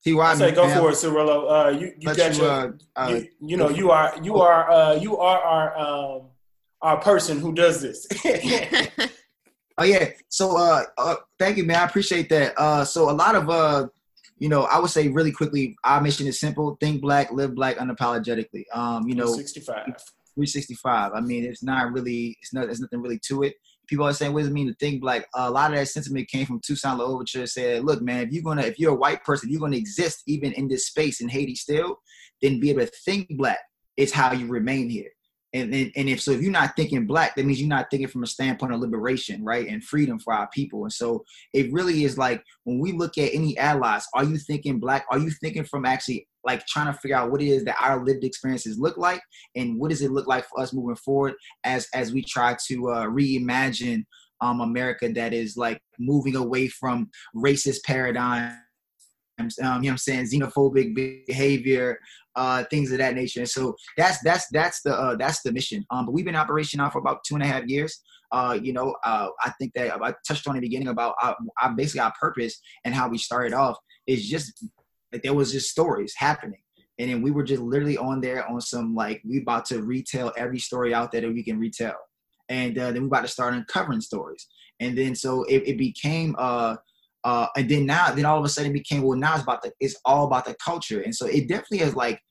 Ty, 0.06 0.34
say 0.36 0.52
go 0.52 0.68
for 0.70 0.92
it, 0.92 0.94
Cirilo. 0.94 1.68
Uh, 1.68 1.70
you 1.72 1.92
you 2.00 2.16
got 2.16 2.34
you, 2.34 2.42
your, 2.42 2.52
uh, 2.52 2.72
uh, 2.96 3.08
you, 3.10 3.28
you, 3.42 3.58
know 3.58 3.70
you 3.70 3.92
are 3.92 4.14
you 4.24 4.38
are 4.38 4.72
uh, 4.72 4.94
you 4.94 5.18
are 5.18 5.40
our 5.40 5.78
um, 5.78 6.22
our 6.82 6.98
person 7.02 7.40
who 7.40 7.54
does 7.54 7.82
this. 7.82 8.08
oh 9.78 9.84
yeah, 9.84 10.10
so 10.30 10.58
uh, 10.58 10.84
uh, 10.98 11.16
thank 11.38 11.58
you, 11.58 11.66
man. 11.66 11.78
I 11.78 11.84
appreciate 11.84 12.30
that. 12.30 12.58
Uh, 12.58 12.86
so 12.86 13.10
a 13.10 13.12
lot 13.12 13.36
of 13.36 13.50
uh, 13.50 13.88
you 14.40 14.50
know, 14.50 14.64
I 14.64 14.80
would 14.80 14.90
say 14.90 15.10
really 15.10 15.32
quickly, 15.32 15.76
our 15.84 16.02
mission 16.02 16.26
is 16.26 16.40
simple: 16.40 16.78
think 16.80 17.02
black, 17.02 17.32
live 17.32 17.54
black, 17.54 17.78
unapologetically. 17.78 18.64
Um, 18.74 19.08
you 19.08 19.16
know, 19.16 19.28
65. 19.28 19.94
365. 20.36 21.12
I 21.14 21.20
mean, 21.20 21.44
it's 21.44 21.64
not 21.64 21.92
really, 21.92 22.38
it's 22.42 22.54
not, 22.54 22.66
there's 22.66 22.80
nothing 22.80 23.02
really 23.02 23.20
to 23.28 23.44
it. 23.44 23.56
People 23.88 24.06
are 24.06 24.14
saying, 24.14 24.34
what 24.34 24.42
does 24.42 24.50
it 24.50 24.54
mean 24.54 24.68
to 24.68 24.76
think 24.76 25.02
black? 25.02 25.28
a 25.36 25.50
lot 25.50 25.72
of 25.72 25.78
that 25.78 25.88
sentiment 25.88 26.30
came 26.30 26.46
from 26.46 26.62
Toussaint 26.62 26.98
Louverture. 26.98 27.48
Said, 27.48 27.84
look, 27.84 28.02
man, 28.02 28.28
if 28.28 28.32
you're 28.32 28.44
gonna, 28.44 28.62
if 28.62 28.80
you're 28.80 28.94
a 28.94 28.98
white 28.98 29.24
person, 29.24 29.50
you're 29.50 29.60
gonna 29.60 29.76
exist 29.76 30.24
even 30.28 30.54
in 30.54 30.68
this 30.68 30.88
space 30.88 31.22
in 31.22 31.28
Haiti 31.28 31.56
still, 31.56 32.00
then 32.42 32.60
be 32.60 32.70
able 32.70 32.82
to 32.82 32.92
think 33.04 33.28
black. 33.32 33.60
It's 33.98 34.14
how 34.14 34.32
you 34.32 34.48
remain 34.48 34.90
here. 34.90 35.10
And, 35.54 35.74
and, 35.74 35.92
and 35.96 36.10
if 36.10 36.22
so, 36.22 36.32
if 36.32 36.42
you're 36.42 36.52
not 36.52 36.76
thinking 36.76 37.08
black, 37.08 37.36
that 37.36 37.46
means 37.46 37.60
you're 37.60 37.68
not 37.68 37.90
thinking 37.90 38.08
from 38.08 38.24
a 38.24 38.28
standpoint 38.28 38.74
of 38.74 38.80
liberation, 38.80 39.44
right, 39.44 39.68
and 39.68 39.84
freedom 39.84 40.20
for 40.20 40.34
our 40.34 40.48
people. 40.54 40.84
And 40.84 40.94
so 40.94 41.24
it 41.54 41.72
really 41.74 42.04
is 42.04 42.18
like 42.18 42.44
when 42.66 42.80
we 42.80 42.92
look 42.92 43.18
at 43.18 43.34
any 43.34 43.58
allies, 43.58 44.06
are 44.14 44.24
you 44.24 44.38
thinking 44.38 44.80
black? 44.80 45.06
Are 45.12 45.18
you 45.18 45.32
thinking 45.32 45.64
from 45.64 45.86
actually 45.86 46.28
like 46.46 46.66
trying 46.68 46.94
to 46.94 47.00
figure 47.00 47.18
out 47.18 47.32
what 47.32 47.42
it 47.42 47.48
is 47.48 47.66
that 47.66 47.82
our 47.82 48.04
lived 48.04 48.24
experiences 48.24 48.78
look 48.78 48.98
like, 48.98 49.22
and 49.56 49.80
what 49.80 49.90
does 49.90 50.02
it 50.02 50.12
look 50.12 50.28
like 50.28 50.46
for 50.46 50.62
us 50.62 50.74
moving 50.74 50.96
forward 50.96 51.34
as 51.64 51.88
as 51.94 52.14
we 52.14 52.24
try 52.24 52.56
to 52.68 52.90
uh, 52.90 53.06
reimagine 53.08 54.04
um, 54.42 54.62
America 54.62 55.10
that 55.10 55.34
is 55.34 55.58
like 55.58 55.82
moving 55.98 56.36
away 56.36 56.68
from 56.68 57.10
racist 57.36 57.84
paradigms 57.86 58.56
um, 59.40 59.50
you 59.58 59.64
know 59.64 59.78
what 59.80 59.90
I'm 59.90 59.98
saying, 59.98 60.26
xenophobic 60.26 61.26
behavior, 61.28 62.00
uh, 62.40 62.64
things 62.72 62.90
of 62.94 63.00
that 63.00 63.16
nature. 63.16 63.42
And 63.42 63.50
so 63.50 63.76
that's 63.98 64.22
that's 64.22 64.48
that's 64.52 64.82
the 64.82 64.94
uh, 64.96 65.16
that's 65.18 65.42
the 65.42 65.52
mission. 65.52 65.86
Um, 65.92 66.06
but 66.06 66.14
we've 66.14 66.24
been 66.24 66.38
operation 66.38 66.78
now 66.78 66.90
for 66.90 67.00
about 67.00 67.20
two 67.28 67.36
and 67.36 67.44
a 67.44 67.48
half 67.48 67.66
years. 67.66 68.02
Uh, 68.32 68.58
you 68.62 68.72
know, 68.72 68.96
uh, 69.04 69.28
I 69.44 69.52
think 69.60 69.74
that 69.74 70.02
I 70.02 70.14
touched 70.26 70.48
on 70.48 70.56
in 70.56 70.62
the 70.62 70.68
beginning 70.68 70.88
about 70.88 71.16
our, 71.22 71.36
our 71.62 71.74
basically 71.76 72.00
our 72.00 72.14
purpose 72.20 72.62
and 72.86 72.96
how 72.96 73.10
we 73.10 73.18
started 73.18 73.54
off 73.54 73.76
is 74.08 74.26
just 74.26 74.66
like 75.12 75.22
there 75.22 75.34
was 75.34 75.52
just 75.52 75.70
stories 75.70 76.14
happening. 76.16 76.62
And 76.98 77.10
then 77.10 77.22
we 77.22 77.32
were 77.32 77.44
just 77.44 77.62
literally 77.62 77.98
on 77.98 78.22
there 78.22 78.48
on 78.48 78.62
some 78.62 78.96
like 78.96 79.22
we 79.28 79.42
about 79.42 79.66
to 79.66 79.82
retell 79.82 80.32
every 80.38 80.60
story 80.60 80.94
out 80.94 81.12
there 81.12 81.22
that 81.22 81.34
we 81.34 81.44
can 81.44 81.60
retell, 81.60 82.00
and 82.48 82.78
uh, 82.78 82.92
then 82.92 83.02
we 83.02 83.08
about 83.08 83.24
to 83.24 83.28
start 83.28 83.54
uncovering 83.54 84.02
stories. 84.02 84.48
And 84.80 84.98
then 84.98 85.14
so 85.14 85.44
it, 85.44 85.64
it 85.68 85.78
became 85.78 86.36
uh 86.38 86.78
uh, 87.26 87.48
and 87.58 87.68
then 87.70 87.86
now, 87.86 88.12
then 88.12 88.26
all 88.26 88.40
of 88.40 88.46
a 88.46 88.50
sudden 88.50 88.72
it 88.72 88.74
became 88.74 89.02
well. 89.02 89.18
Now 89.18 89.34
it's 89.34 89.44
about 89.44 89.62
the 89.62 89.74
it's 89.82 89.98
all 90.06 90.26
about 90.26 90.46
the 90.46 90.56
culture, 90.64 91.02
and 91.02 91.14
so 91.14 91.26
it 91.26 91.50
definitely 91.50 91.80
has 91.80 91.96
like 91.96 92.22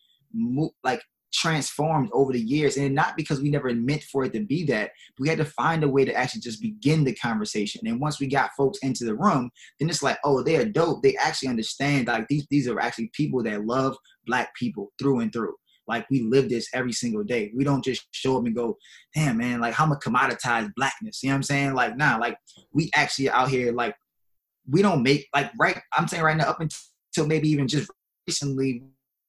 like 0.84 1.02
transformed 1.32 2.08
over 2.12 2.32
the 2.32 2.40
years, 2.40 2.76
and 2.76 2.94
not 2.94 3.16
because 3.16 3.40
we 3.40 3.50
never 3.50 3.72
meant 3.74 4.02
for 4.04 4.24
it 4.24 4.32
to 4.32 4.44
be 4.44 4.64
that. 4.64 4.90
we 5.18 5.28
had 5.28 5.38
to 5.38 5.44
find 5.44 5.84
a 5.84 5.88
way 5.88 6.04
to 6.04 6.14
actually 6.14 6.40
just 6.40 6.62
begin 6.62 7.04
the 7.04 7.14
conversation. 7.14 7.86
And 7.86 8.00
once 8.00 8.18
we 8.18 8.26
got 8.26 8.50
folks 8.56 8.78
into 8.82 9.04
the 9.04 9.14
room, 9.14 9.50
then 9.78 9.90
it's 9.90 10.02
like, 10.02 10.18
oh, 10.24 10.42
they 10.42 10.56
are 10.56 10.64
dope. 10.64 11.02
They 11.02 11.16
actually 11.16 11.50
understand 11.50 12.08
like 12.08 12.26
these 12.28 12.46
these 12.50 12.68
are 12.68 12.80
actually 12.80 13.10
people 13.12 13.42
that 13.44 13.66
love 13.66 13.96
black 14.26 14.54
people 14.54 14.92
through 14.98 15.20
and 15.20 15.32
through 15.32 15.54
like 15.88 16.06
we 16.10 16.22
live 16.22 16.48
this 16.48 16.68
every 16.74 16.92
single 16.92 17.24
day. 17.24 17.50
We 17.56 17.64
don't 17.64 17.82
just 17.82 18.06
show 18.12 18.36
up 18.36 18.44
and 18.44 18.54
go, 18.54 18.76
damn 19.14 19.38
man, 19.38 19.60
like 19.60 19.74
how 19.74 19.84
am 19.84 19.92
I 19.92 19.96
commoditize 19.96 20.70
blackness? 20.76 21.22
You 21.22 21.30
know 21.30 21.32
what 21.32 21.36
I'm 21.36 21.42
saying? 21.44 21.74
Like, 21.74 21.96
nah, 21.96 22.18
like 22.18 22.36
we 22.72 22.90
actually 22.94 23.30
out 23.30 23.48
here 23.48 23.72
like 23.72 23.96
we 24.70 24.82
don't 24.82 25.02
make 25.02 25.26
like 25.34 25.50
right. 25.58 25.80
I'm 25.96 26.06
saying 26.06 26.22
right 26.22 26.36
now, 26.36 26.50
up 26.50 26.60
until 26.60 27.26
maybe 27.26 27.48
even 27.48 27.66
just 27.66 27.90
recently, 28.28 28.82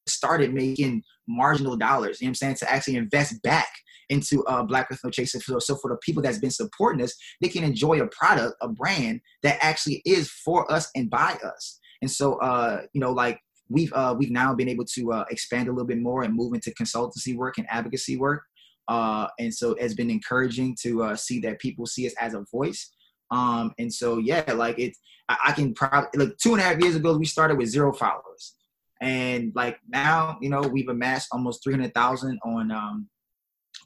started 0.08 0.54
making 0.54 1.04
marginal 1.28 1.78
dollars. 1.78 2.22
You 2.22 2.26
know 2.26 2.30
what 2.30 2.32
I'm 2.32 2.36
saying 2.36 2.56
to 2.56 2.72
actually 2.72 2.96
invest 2.96 3.42
back 3.44 3.70
into 4.10 4.44
uh, 4.46 4.64
Black 4.64 4.90
with 4.90 5.00
No 5.04 5.10
Chaser. 5.10 5.40
So, 5.40 5.60
so 5.60 5.76
for 5.76 5.92
the 5.92 5.98
people 5.98 6.24
that's 6.24 6.40
been 6.40 6.52
supporting 6.52 7.04
us, 7.04 7.14
they 7.42 7.48
can 7.48 7.64
enjoy 7.64 8.02
a 8.02 8.08
product, 8.08 8.56
a 8.62 8.68
brand 8.68 9.22
that 9.44 9.58
actually 9.62 10.02
is 10.06 10.30
for 10.30 10.72
us 10.72 10.90
and 10.96 11.10
by 11.10 11.38
us. 11.46 11.80
And 12.02 12.10
so, 12.10 12.36
uh, 12.36 12.82
you 12.94 13.02
know, 13.02 13.12
like 13.12 13.40
we've 13.70 13.94
uh, 13.94 14.16
we've 14.18 14.32
now 14.32 14.54
been 14.54 14.70
able 14.70 14.86
to 14.86 15.14
uh, 15.14 15.26
expand 15.30 15.68
a 15.68 15.72
little 15.72 15.88
bit 15.88 16.00
more 16.00 16.24
and 16.24 16.34
move 16.34 16.54
into 16.54 16.72
consultancy 16.72 17.36
work 17.36 17.58
and 17.58 17.68
advocacy 17.70 18.18
work. 18.18 18.44
Uh, 18.88 19.28
and 19.38 19.54
so 19.54 19.72
it's 19.74 19.94
been 19.94 20.10
encouraging 20.10 20.76
to 20.82 21.04
uh, 21.04 21.16
see 21.16 21.40
that 21.40 21.60
people 21.60 21.86
see 21.86 22.08
us 22.08 22.14
as 22.20 22.34
a 22.34 22.44
voice. 22.52 22.92
Um, 23.30 23.72
and 23.78 23.94
so 23.94 24.18
yeah, 24.18 24.44
like 24.54 24.80
it's 24.80 25.00
I, 25.30 25.38
I 25.48 25.52
can 25.52 25.74
probably 25.76 26.10
like 26.16 26.38
two 26.38 26.54
and 26.54 26.62
a 26.62 26.64
half 26.64 26.80
years 26.80 26.96
ago 26.96 27.16
we 27.16 27.26
started 27.26 27.58
with 27.58 27.70
zero 27.70 27.94
followers, 27.94 28.56
and 29.02 29.52
like 29.56 29.80
now 29.88 30.38
you 30.42 30.50
know 30.50 30.62
we've 30.62 30.90
amassed 30.90 31.30
almost 31.32 31.64
three 31.64 31.74
hundred 31.74 31.94
thousand 31.94 32.40
on 32.44 32.72
um 32.72 33.08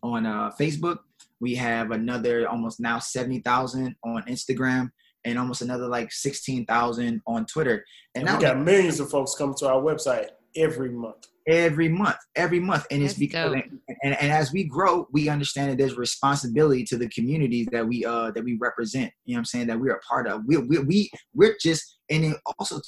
on 0.02 0.26
uh, 0.26 0.52
Facebook. 0.60 1.00
We 1.40 1.56
have 1.56 1.92
another 1.92 2.48
almost 2.48 2.80
now 2.80 3.00
seventy 3.00 3.40
thousand 3.40 3.96
on 4.04 4.24
Instagram 4.24 4.92
and 5.26 5.40
almost 5.40 5.62
another 5.62 5.88
like 5.88 6.12
16,000 6.12 7.22
on 7.26 7.46
Twitter. 7.46 7.86
And, 8.14 8.28
and 8.28 8.38
we 8.38 8.44
got 8.44 8.60
millions 8.60 9.00
of 9.00 9.10
folks 9.10 9.34
coming 9.36 9.56
to 9.60 9.70
our 9.70 9.82
website 9.82 10.28
every 10.54 10.90
month 10.90 11.28
every 11.48 11.90
month, 11.90 12.18
every 12.36 12.60
month. 12.60 12.86
And 12.92 13.04
it's 13.04 13.14
because 13.14 13.54
and, 13.54 13.80
and, 14.04 14.18
and, 14.20 14.32
as 14.32 14.52
we 14.52 14.64
grow, 14.64 15.08
we 15.12 15.30
understand 15.30 15.72
that 15.72 15.78
there's 15.78 15.98
responsibility 15.98 16.84
to 16.86 16.98
the 16.98 17.10
communities 17.10 17.68
that 17.72 17.86
we 17.86 18.06
uh 18.06 18.32
that 18.32 18.44
we 18.44 18.58
represent. 18.60 19.12
You 19.26 19.34
know 19.34 19.38
what 19.38 19.40
I'm 19.40 19.46
saying? 19.46 19.68
That 19.68 19.80
we're 19.80 19.96
a 19.96 20.00
part 20.00 20.28
of. 20.28 20.42
We 20.46 20.58
we 20.58 20.80
we 20.80 21.12
we're 21.34 21.56
just 21.62 21.98
and 22.10 22.24
then 22.24 22.36
also 22.58 22.80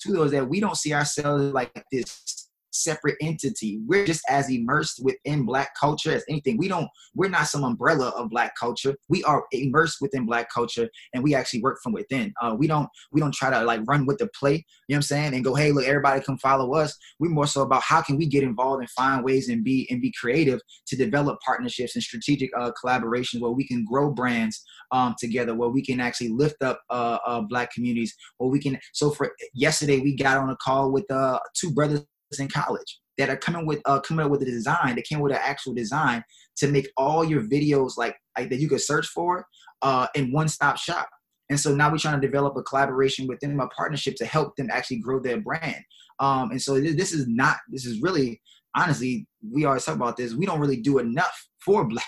to 0.00 0.12
those 0.12 0.30
that 0.30 0.48
we 0.48 0.60
don't 0.60 0.76
see 0.76 0.92
ourselves 0.92 1.52
like 1.52 1.72
this 1.90 2.47
separate 2.82 3.16
entity. 3.20 3.80
We're 3.86 4.06
just 4.06 4.22
as 4.28 4.50
immersed 4.50 5.02
within 5.02 5.44
black 5.44 5.70
culture 5.78 6.12
as 6.12 6.24
anything. 6.28 6.56
We 6.56 6.68
don't, 6.68 6.88
we're 7.14 7.28
not 7.28 7.48
some 7.48 7.64
umbrella 7.64 8.08
of 8.16 8.30
black 8.30 8.54
culture. 8.58 8.94
We 9.08 9.22
are 9.24 9.44
immersed 9.52 9.98
within 10.00 10.26
black 10.26 10.48
culture 10.52 10.88
and 11.14 11.22
we 11.22 11.34
actually 11.34 11.62
work 11.62 11.78
from 11.82 11.92
within. 11.92 12.32
Uh, 12.40 12.54
we 12.58 12.66
don't, 12.66 12.88
we 13.12 13.20
don't 13.20 13.34
try 13.34 13.50
to 13.50 13.62
like 13.64 13.80
run 13.86 14.06
with 14.06 14.18
the 14.18 14.28
play, 14.38 14.54
you 14.54 14.58
know 14.58 14.64
what 14.88 14.96
I'm 14.96 15.02
saying? 15.02 15.34
And 15.34 15.44
go, 15.44 15.54
hey, 15.54 15.72
look, 15.72 15.84
everybody 15.84 16.20
come 16.20 16.38
follow 16.38 16.74
us. 16.74 16.96
We're 17.18 17.30
more 17.30 17.46
so 17.46 17.62
about 17.62 17.82
how 17.82 18.02
can 18.02 18.16
we 18.16 18.26
get 18.26 18.42
involved 18.42 18.80
and 18.80 18.90
find 18.90 19.24
ways 19.24 19.48
and 19.48 19.64
be, 19.64 19.86
and 19.90 20.00
be 20.00 20.12
creative 20.18 20.60
to 20.86 20.96
develop 20.96 21.38
partnerships 21.44 21.94
and 21.94 22.02
strategic 22.02 22.50
uh, 22.58 22.72
collaborations 22.82 23.40
where 23.40 23.50
we 23.50 23.66
can 23.66 23.84
grow 23.84 24.10
brands 24.10 24.62
um, 24.92 25.14
together, 25.18 25.54
where 25.54 25.68
we 25.68 25.84
can 25.84 26.00
actually 26.00 26.30
lift 26.30 26.62
up 26.62 26.80
uh, 26.90 27.18
uh, 27.26 27.40
black 27.40 27.72
communities, 27.72 28.14
where 28.38 28.50
we 28.50 28.60
can, 28.60 28.78
so 28.92 29.10
for 29.10 29.32
yesterday, 29.54 30.00
we 30.00 30.16
got 30.16 30.38
on 30.38 30.50
a 30.50 30.56
call 30.56 30.90
with 30.92 31.10
uh, 31.10 31.38
two 31.54 31.72
brothers 31.72 32.04
in 32.38 32.48
college 32.48 33.00
that 33.16 33.30
are 33.30 33.36
coming 33.36 33.66
with 33.66 33.80
uh, 33.84 34.00
coming 34.00 34.24
up 34.24 34.30
with 34.30 34.42
a 34.42 34.46
design 34.46 34.94
that 34.96 35.04
came 35.04 35.20
with 35.20 35.32
an 35.32 35.40
actual 35.42 35.74
design 35.74 36.22
to 36.56 36.68
make 36.68 36.88
all 36.96 37.24
your 37.24 37.42
videos 37.42 37.92
like, 37.96 38.16
like 38.36 38.50
that 38.50 38.60
you 38.60 38.68
could 38.68 38.80
search 38.80 39.06
for 39.06 39.46
uh, 39.82 40.06
in 40.14 40.32
one 40.32 40.48
stop 40.48 40.76
shop. 40.76 41.08
And 41.50 41.58
so 41.58 41.74
now 41.74 41.90
we're 41.90 41.98
trying 41.98 42.20
to 42.20 42.26
develop 42.26 42.56
a 42.56 42.62
collaboration 42.62 43.26
with 43.26 43.40
them, 43.40 43.58
a 43.60 43.68
partnership 43.68 44.16
to 44.16 44.26
help 44.26 44.54
them 44.56 44.68
actually 44.70 44.98
grow 44.98 45.18
their 45.18 45.40
brand. 45.40 45.82
Um, 46.20 46.50
and 46.50 46.60
so 46.60 46.78
this 46.80 47.12
is 47.12 47.26
not, 47.26 47.56
this 47.70 47.86
is 47.86 48.02
really, 48.02 48.40
honestly, 48.76 49.26
we 49.50 49.64
always 49.64 49.84
talk 49.84 49.94
about 49.94 50.16
this. 50.16 50.34
We 50.34 50.46
don't 50.46 50.60
really 50.60 50.80
do 50.80 50.98
enough 50.98 51.48
for 51.64 51.84
Black 51.88 52.04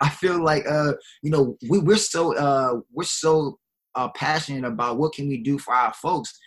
I 0.00 0.08
feel 0.08 0.42
like, 0.42 0.64
uh, 0.68 0.92
you 1.22 1.30
know, 1.30 1.56
we, 1.68 1.80
we're 1.80 1.96
so, 1.96 2.36
uh, 2.36 2.80
we're 2.92 3.04
so 3.04 3.58
uh, 3.96 4.08
passionate 4.10 4.64
about 4.64 4.98
what 4.98 5.14
can 5.14 5.28
we 5.28 5.38
do 5.38 5.58
for 5.58 5.74
our 5.74 5.92
folks 5.94 6.38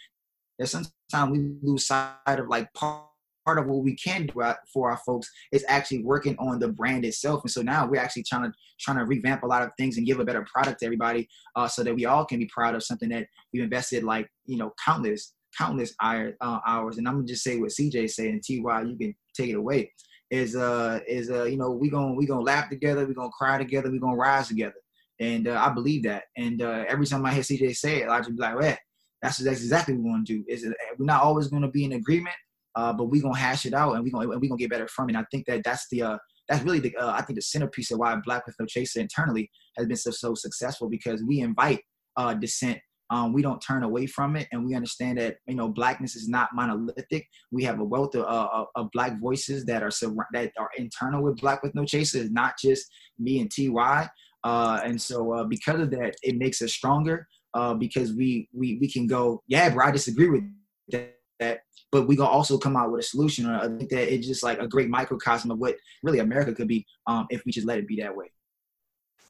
that 0.59 0.67
sometimes 0.67 0.93
we 1.29 1.55
lose 1.61 1.87
sight 1.87 2.13
of 2.27 2.47
like 2.47 2.71
part 2.73 3.07
part 3.47 3.57
of 3.57 3.65
what 3.67 3.81
we 3.81 3.95
can 3.95 4.25
do 4.25 4.43
for 4.73 4.91
our 4.91 4.97
folks 5.05 5.31
is 5.53 5.63
actually 5.69 6.03
working 6.03 6.35
on 6.37 6.59
the 6.59 6.67
brand 6.67 7.05
itself. 7.05 7.41
And 7.43 7.51
so 7.51 7.61
now 7.61 7.87
we're 7.87 8.01
actually 8.01 8.23
trying 8.23 8.43
to 8.43 8.51
trying 8.77 8.97
to 8.97 9.05
revamp 9.05 9.43
a 9.43 9.47
lot 9.47 9.63
of 9.63 9.69
things 9.77 9.95
and 9.97 10.05
give 10.05 10.19
a 10.19 10.25
better 10.25 10.45
product 10.53 10.81
to 10.81 10.85
everybody, 10.85 11.27
uh, 11.55 11.67
so 11.67 11.81
that 11.83 11.95
we 11.95 12.05
all 12.05 12.25
can 12.25 12.39
be 12.39 12.49
proud 12.53 12.75
of 12.75 12.83
something 12.83 13.09
that 13.09 13.25
we've 13.53 13.63
invested 13.63 14.03
like 14.03 14.29
you 14.45 14.57
know 14.57 14.73
countless 14.83 15.33
countless 15.57 15.95
uh, 16.03 16.31
hours. 16.41 16.97
And 16.97 17.07
I'm 17.07 17.15
gonna 17.15 17.25
just 17.25 17.43
say 17.43 17.57
what 17.57 17.69
CJ 17.69 18.09
said 18.09 18.27
and 18.27 18.43
Ty, 18.45 18.81
you 18.81 18.97
can 18.97 19.15
take 19.33 19.49
it 19.49 19.55
away. 19.55 19.93
Is 20.29 20.57
uh 20.57 20.99
is 21.07 21.31
uh 21.31 21.45
you 21.45 21.55
know 21.55 21.71
we 21.71 21.89
gonna 21.89 22.15
we 22.15 22.25
gonna 22.25 22.41
laugh 22.41 22.69
together, 22.69 23.07
we 23.07 23.13
gonna 23.13 23.29
cry 23.29 23.57
together, 23.57 23.89
we 23.89 23.99
gonna 23.99 24.17
rise 24.17 24.49
together. 24.49 24.75
And 25.19 25.47
uh, 25.47 25.59
I 25.59 25.73
believe 25.73 26.03
that. 26.03 26.25
And 26.35 26.61
uh, 26.61 26.83
every 26.87 27.07
time 27.07 27.25
I 27.25 27.33
hear 27.33 27.41
CJ 27.41 27.75
say 27.75 28.01
it, 28.03 28.09
I 28.09 28.19
just 28.19 28.35
be 28.35 28.41
like, 28.41 28.59
well, 28.59 28.77
that's, 29.21 29.41
exactly 29.41 29.95
what 29.95 30.03
we 30.03 30.09
want 30.09 30.27
to 30.27 30.33
do. 30.37 30.43
Is 30.47 30.65
we're 30.97 31.05
not 31.05 31.23
always 31.23 31.47
going 31.47 31.63
to 31.63 31.69
be 31.69 31.85
in 31.85 31.93
agreement, 31.93 32.35
uh, 32.75 32.93
but 32.93 33.05
we're 33.05 33.21
gonna 33.21 33.37
hash 33.37 33.65
it 33.65 33.73
out 33.73 33.95
and 33.95 34.03
we're 34.03 34.11
gonna 34.11 34.37
we 34.39 34.47
gonna 34.47 34.59
get 34.59 34.69
better 34.69 34.87
from 34.87 35.09
it. 35.09 35.15
And 35.15 35.17
I 35.17 35.25
think 35.31 35.47
that 35.47 35.63
that's 35.63 35.87
the 35.91 36.03
uh, 36.03 36.17
that's 36.47 36.63
really 36.63 36.79
the 36.79 36.95
uh, 36.97 37.11
I 37.11 37.21
think 37.21 37.37
the 37.37 37.41
centerpiece 37.41 37.91
of 37.91 37.99
why 37.99 38.15
Black 38.23 38.45
with 38.45 38.55
No 38.59 38.65
Chaser 38.65 38.99
internally 38.99 39.49
has 39.77 39.87
been 39.87 39.97
so 39.97 40.11
so 40.11 40.35
successful 40.35 40.87
because 40.89 41.23
we 41.23 41.39
invite 41.39 41.81
uh, 42.17 42.33
dissent, 42.33 42.79
um, 43.09 43.33
we 43.33 43.41
don't 43.41 43.59
turn 43.59 43.83
away 43.83 44.05
from 44.05 44.35
it, 44.35 44.47
and 44.51 44.65
we 44.65 44.75
understand 44.75 45.17
that 45.17 45.37
you 45.47 45.55
know 45.55 45.69
blackness 45.69 46.15
is 46.15 46.27
not 46.27 46.49
monolithic. 46.53 47.25
We 47.51 47.63
have 47.63 47.79
a 47.79 47.83
wealth 47.83 48.15
of, 48.15 48.25
uh, 48.25 48.65
of 48.75 48.89
black 48.91 49.19
voices 49.19 49.65
that 49.65 49.81
are 49.81 49.91
that 50.33 50.51
are 50.59 50.69
internal 50.77 51.23
with 51.23 51.37
Black 51.37 51.63
with 51.63 51.73
No 51.73 51.85
Chaser, 51.85 52.29
not 52.29 52.55
just 52.61 52.85
me 53.17 53.39
and 53.39 53.51
Ty. 53.51 54.09
Uh, 54.43 54.79
and 54.83 55.01
so 55.01 55.33
uh, 55.33 55.43
because 55.43 55.81
of 55.81 55.89
that, 55.91 56.15
it 56.21 56.37
makes 56.37 56.61
us 56.61 56.73
stronger 56.73 57.27
uh, 57.57 57.73
because 57.73 58.13
we 58.13 58.47
we 58.53 58.77
we 58.79 58.87
can 58.87 59.07
go, 59.07 59.41
yeah, 59.47 59.67
bro, 59.69 59.87
I 59.87 59.91
disagree 59.91 60.29
with 60.29 60.43
that, 60.89 61.15
that 61.39 61.61
but 61.91 62.07
we 62.07 62.15
gonna 62.15 62.29
also 62.29 62.55
come 62.59 62.77
out 62.77 62.91
with 62.91 63.01
a 63.01 63.03
solution. 63.03 63.47
I 63.47 63.67
think 63.67 63.89
that 63.89 64.13
it's 64.13 64.27
just 64.27 64.43
like 64.43 64.59
a 64.59 64.67
great 64.67 64.89
microcosm 64.89 65.49
of 65.49 65.57
what 65.57 65.75
really 66.03 66.19
America 66.19 66.53
could 66.53 66.67
be 66.67 66.85
um, 67.07 67.25
if 67.31 67.43
we 67.45 67.51
just 67.51 67.65
let 67.65 67.79
it 67.79 67.87
be 67.87 67.99
that 68.01 68.15
way. 68.15 68.31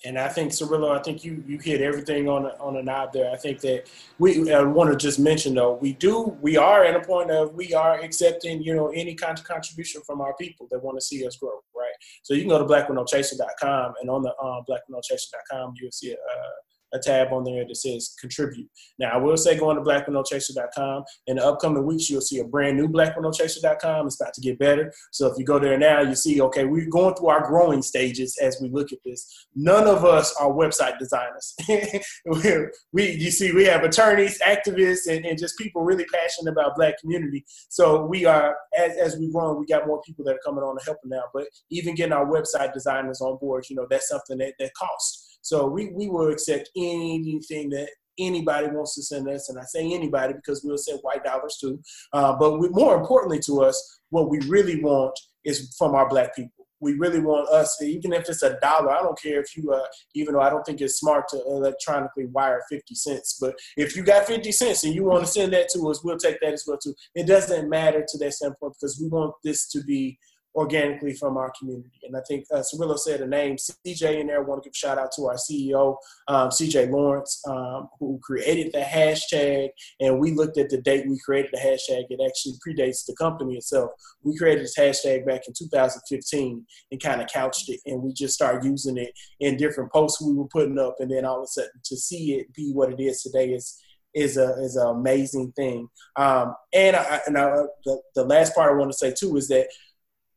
And 0.06 0.20
I 0.20 0.28
think 0.28 0.52
Cirilo, 0.52 0.98
I 0.98 1.02
think 1.02 1.24
you 1.24 1.42
you 1.48 1.58
hit 1.58 1.82
everything 1.82 2.28
on 2.28 2.46
a, 2.46 2.50
on 2.60 2.76
a 2.76 2.84
knob 2.84 3.14
there. 3.14 3.32
I 3.32 3.38
think 3.38 3.62
that 3.62 3.86
we 4.20 4.52
I 4.54 4.62
want 4.62 4.92
to 4.92 4.98
just 4.98 5.20
mention 5.20 5.56
though 5.56 5.76
we 5.76 5.94
do 5.94 6.38
we 6.42 6.58
are 6.58 6.84
at 6.84 6.96
a 6.96 7.00
point 7.00 7.32
of 7.32 7.54
we 7.56 7.74
are 7.74 7.98
accepting 8.02 8.62
you 8.62 8.76
know 8.76 8.90
any 8.90 9.16
kind 9.16 9.40
of 9.40 9.46
contribution 9.46 10.02
from 10.06 10.20
our 10.20 10.36
people 10.36 10.68
that 10.72 10.84
want 10.84 11.00
to 11.00 11.06
see 11.06 11.26
us 11.26 11.38
grow, 11.38 11.62
right? 11.74 11.96
So 12.24 12.34
you 12.34 12.42
can 12.42 12.50
go 12.50 12.60
to 12.60 12.66
blackwithnochaser.com 12.66 13.94
and 14.02 14.10
on 14.10 14.22
the 14.22 14.38
um, 14.38 14.64
blackwithnochaser.com 14.70 15.76
you'll 15.78 15.92
see 15.92 16.12
a, 16.12 16.16
uh, 16.16 16.58
a 16.94 17.00
tab 17.00 17.34
on 17.34 17.44
there 17.44 17.66
that 17.68 17.76
says 17.76 18.16
contribute. 18.20 18.68
Now, 19.00 19.12
I 19.12 19.18
will 19.18 19.38
say 19.38 19.58
go 19.58 19.70
on 19.70 19.76
to 19.76 19.82
blackwithnochaser.com. 19.82 20.78
Oh 20.78 21.04
In 21.28 21.38
the 21.38 21.46
upcoming 21.46 21.86
weeks, 21.86 22.10
you'll 22.10 22.22
see 22.22 22.40
a 22.40 22.46
brand 22.46 22.78
new 22.78 22.88
blackwithnochaser.com. 22.88 24.04
Oh 24.04 24.06
it's 24.06 24.20
about 24.22 24.34
to 24.34 24.42
get 24.42 24.60
better. 24.60 24.92
So 25.12 25.28
if 25.28 25.38
you 25.38 25.46
go 25.46 25.60
there 25.60 25.78
now, 25.78 26.02
you 26.02 26.16
see, 26.16 26.42
okay, 26.42 26.66
we're 26.66 26.90
going 26.90 27.16
through 27.16 27.30
our 27.30 27.48
growing 27.48 27.82
stages 27.82 28.38
as 28.42 28.60
we 28.62 28.70
look 28.70 28.92
at 28.92 29.00
this. 29.06 29.48
None 29.56 29.88
of 29.88 30.06
us 30.06 30.34
are 30.40 30.50
website 30.50 30.98
designers. 31.00 31.56
we, 32.94 33.12
you 33.12 33.32
see, 33.32 33.52
we 33.52 33.66
have 33.66 33.84
attorneys, 33.84 34.40
activists, 34.40 35.08
and, 35.10 35.26
and 35.26 35.38
just 35.38 35.58
people 35.58 35.84
really 35.84 36.06
passionate 36.06 36.52
about 36.52 36.76
black 36.76 36.98
community. 37.00 37.46
So 37.70 38.06
we 38.06 38.26
are, 38.26 38.56
as, 38.78 38.98
as 38.98 39.18
we 39.18 39.32
grow, 39.32 39.54
we 39.54 39.66
got 39.66 39.88
more 39.88 40.02
people 40.02 40.24
that 40.26 40.36
are 40.36 40.40
coming 40.46 40.64
on 40.64 40.78
to 40.78 40.86
help 40.86 40.98
now. 41.06 41.24
But 41.34 41.48
even 41.70 41.96
getting 41.96 42.14
our 42.14 42.26
website 42.26 42.74
designers 42.74 43.22
on 43.22 43.38
board, 43.38 43.66
you 43.70 43.76
know, 43.76 43.88
that's 43.90 44.10
something 44.10 44.38
that, 44.40 44.54
that 44.60 44.74
costs. 44.74 45.27
So 45.42 45.68
we, 45.68 45.90
we 45.94 46.10
will 46.10 46.32
accept 46.32 46.70
anything 46.76 47.70
that 47.70 47.90
anybody 48.20 48.68
wants 48.68 48.96
to 48.96 49.04
send 49.04 49.30
us. 49.30 49.50
And 49.50 49.60
I 49.60 49.64
say 49.64 49.94
anybody 49.94 50.34
because 50.34 50.64
we'll 50.64 50.78
send 50.78 51.00
white 51.02 51.24
dollars 51.24 51.58
too. 51.60 51.80
Uh, 52.14 52.36
but 52.38 52.60
we, 52.60 52.70
more 52.70 52.98
importantly 52.98 53.40
to 53.46 53.62
us, 53.62 54.00
what 54.10 54.30
we 54.30 54.40
really 54.48 54.82
want 54.82 55.18
is 55.44 55.76
from 55.78 55.96
our 55.96 56.10
black 56.10 56.36
people. 56.36 56.52
We 56.80 56.94
really 56.94 57.20
want 57.20 57.50
us, 57.50 57.82
even 57.82 58.14
if 58.14 58.30
it's 58.30 58.44
a 58.44 58.60
dollar. 58.60 58.92
I 58.92 59.02
don't 59.02 59.20
care 59.20 59.42
if 59.42 59.58
you, 59.58 59.72
uh, 59.72 59.82
even 60.14 60.36
though 60.36 60.42
I 60.42 60.52
don't 60.52 60.64
think 60.64 60.80
it's 60.80 61.00
smart 61.00 61.28
to 61.30 61.42
electronically 61.48 62.28
wire 62.28 62.62
50 62.70 62.94
cents, 62.94 63.38
but 63.42 63.56
if 63.78 63.96
you 63.96 64.04
got 64.04 64.28
50 64.28 64.52
cents 64.52 64.84
and 64.84 64.94
you 64.94 65.04
want 65.04 65.26
to 65.26 65.32
send 65.32 65.54
that 65.54 65.70
to 65.70 65.90
us, 65.90 66.04
we'll 66.04 66.18
take 66.18 66.40
that 66.42 66.54
as 66.54 66.66
well 66.68 66.78
too. 66.78 66.94
It 67.16 67.26
doesn't 67.26 67.68
matter 67.68 68.06
to 68.08 68.18
that 68.20 68.34
standpoint 68.34 68.76
because 68.80 69.00
we 69.02 69.08
want 69.08 69.34
this 69.44 69.68
to 69.70 69.84
be 69.86 70.20
organically 70.58 71.14
from 71.14 71.38
our 71.38 71.54
community. 71.58 72.00
And 72.04 72.18
I 72.18 72.22
think 72.28 72.46
uh, 72.52 72.62
Cirilo 72.62 72.98
said 72.98 73.22
a 73.22 73.28
name, 73.28 73.58
CJ 73.58 74.22
in 74.22 74.28
there. 74.28 74.38
I 74.38 74.44
want 74.44 74.64
to 74.64 74.68
give 74.68 74.74
a 74.74 74.76
shout 74.76 74.98
out 74.98 75.12
to 75.16 75.28
our 75.28 75.36
CEO, 75.36 75.96
um, 76.28 76.50
CJ 76.50 76.90
Lawrence, 76.90 77.44
um, 77.48 77.88
who 78.00 78.20
created 78.24 78.74
the 78.74 78.80
hashtag. 78.80 79.70
And 80.00 80.20
we 80.20 80.32
looked 80.32 80.58
at 80.58 80.70
the 80.70 80.82
date 80.82 81.08
we 81.08 81.20
created 81.24 81.52
the 81.54 81.60
hashtag. 81.60 82.06
It 82.10 82.20
actually 82.26 82.56
predates 82.68 83.06
the 83.06 83.16
company 83.16 83.56
itself. 83.56 83.92
We 84.24 84.36
created 84.36 84.64
this 84.64 84.78
hashtag 84.78 85.28
back 85.28 85.42
in 85.48 85.54
2015 85.56 86.66
and 86.92 87.04
kind 87.04 87.22
of 87.22 87.28
couched 87.28 87.70
it. 87.70 87.80
And 87.86 88.02
we 88.02 88.12
just 88.14 88.34
started 88.34 88.66
using 88.66 88.98
it 88.98 89.12
in 89.40 89.58
different 89.58 89.92
posts 89.92 90.22
we 90.22 90.34
were 90.34 90.48
putting 90.48 90.80
up. 90.80 90.96
And 91.00 91.12
then 91.12 91.24
all 91.24 91.38
of 91.38 91.44
a 91.44 91.48
sudden 91.48 91.70
to 91.86 91.96
see 91.96 92.34
it 92.34 92.52
be 92.54 92.72
what 92.74 92.92
it 92.92 93.00
is 93.00 93.22
today 93.22 93.50
is 93.50 93.80
is 94.16 94.38
a 94.38 94.56
is 94.64 94.76
an 94.76 94.88
amazing 94.88 95.52
thing. 95.52 95.88
Um, 96.16 96.56
and 96.74 96.96
I, 96.96 97.22
and 97.28 97.38
I, 97.38 97.52
the, 97.86 98.02
the 98.16 98.24
last 98.24 98.56
part 98.56 98.72
I 98.72 98.76
want 98.76 98.92
to 98.92 98.98
say 98.98 99.14
too 99.14 99.38
is 99.38 99.48
that 99.50 99.68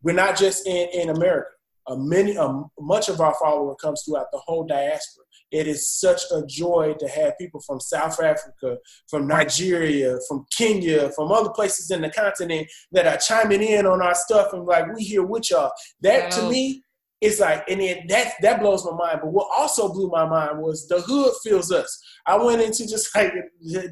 we're 0.03 0.15
not 0.15 0.37
just 0.37 0.67
in, 0.67 0.89
in 0.93 1.11
America. 1.11 1.51
A 1.89 1.97
many, 1.97 2.37
a, 2.37 2.63
much 2.79 3.09
of 3.09 3.21
our 3.21 3.35
follower 3.35 3.75
comes 3.77 4.03
throughout 4.05 4.27
the 4.33 4.39
whole 4.39 4.65
diaspora. 4.65 5.25
It 5.51 5.67
is 5.67 5.91
such 5.91 6.23
a 6.33 6.45
joy 6.47 6.95
to 7.01 7.09
have 7.09 7.37
people 7.39 7.61
from 7.61 7.81
South 7.81 8.23
Africa, 8.23 8.79
from 9.09 9.27
Nigeria, 9.27 10.19
from 10.29 10.47
Kenya, 10.57 11.11
from 11.11 11.33
other 11.33 11.51
places 11.51 11.91
in 11.91 12.03
the 12.03 12.11
continent 12.11 12.69
that 12.93 13.07
are 13.07 13.17
chiming 13.17 13.63
in 13.63 13.87
on 13.87 14.01
our 14.01 14.15
stuff 14.15 14.53
and 14.53 14.65
like, 14.65 14.95
we 14.95 15.03
here 15.03 15.25
with 15.25 15.51
y'all. 15.51 15.73
That 16.03 16.31
to 16.33 16.49
me 16.49 16.85
is 17.21 17.41
like, 17.41 17.69
and 17.69 17.81
then 17.81 18.07
that 18.09 18.35
that 18.43 18.61
blows 18.61 18.85
my 18.85 18.93
mind. 18.93 19.21
But 19.23 19.33
what 19.33 19.49
also 19.57 19.93
blew 19.93 20.09
my 20.09 20.25
mind 20.25 20.59
was 20.59 20.87
the 20.87 21.01
hood 21.01 21.33
feels 21.43 21.71
us. 21.71 22.01
I 22.27 22.37
went 22.37 22.63
into 22.63 22.87
just 22.87 23.13
like 23.15 23.33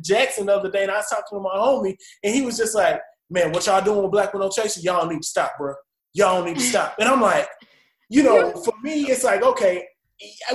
Jackson 0.03 0.47
the 0.47 0.57
other 0.57 0.71
day, 0.71 0.83
and 0.83 0.93
I 0.93 0.99
was 0.99 1.09
talking 1.09 1.39
to 1.39 1.43
my 1.43 1.57
homie, 1.57 1.97
and 2.23 2.35
he 2.35 2.43
was 2.43 2.57
just 2.57 2.75
like, 2.75 3.01
"Man, 3.29 3.53
what 3.53 3.67
y'all 3.67 3.85
doing 3.85 4.03
with 4.03 4.13
Black 4.13 4.33
No 4.35 4.49
Chaser? 4.49 4.81
Y'all 4.81 5.07
need 5.07 5.23
to 5.23 5.29
stop, 5.29 5.59
bro." 5.59 5.75
Y'all 6.15 6.45
need 6.45 6.57
to 6.57 6.63
stop. 6.63 6.95
And 6.99 7.09
I'm 7.09 7.21
like, 7.21 7.49
you 8.09 8.23
know, 8.23 8.53
for 8.65 8.75
me, 8.83 9.03
it's 9.05 9.25
like, 9.25 9.43
okay, 9.43 9.87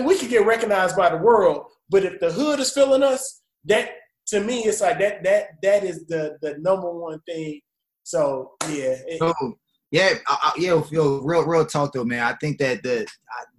we 0.01 0.17
could 0.17 0.29
get 0.29 0.45
recognized 0.45 0.95
by 0.95 1.09
the 1.09 1.17
world, 1.17 1.65
but 1.89 2.03
if 2.03 2.19
the 2.19 2.31
hood 2.31 2.59
is 2.59 2.71
feeling 2.71 3.03
us, 3.03 3.41
that 3.65 3.91
to 4.27 4.39
me, 4.39 4.61
it's 4.61 4.81
like 4.81 4.99
that 4.99 5.23
that 5.23 5.61
that 5.61 5.83
is 5.83 6.05
the 6.07 6.37
the 6.41 6.57
number 6.59 6.91
one 6.91 7.19
thing. 7.27 7.61
So 8.03 8.51
yeah. 8.67 8.95
It, 9.07 9.19
so, 9.19 9.33
yeah, 9.91 10.15
I, 10.27 10.37
I, 10.41 10.53
yeah, 10.57 10.81
feel 10.81 11.21
real, 11.21 11.45
real 11.45 11.65
talk 11.67 11.93
though, 11.93 12.03
man. 12.03 12.23
I 12.23 12.33
think 12.33 12.57
that 12.57 12.81
the 12.81 13.05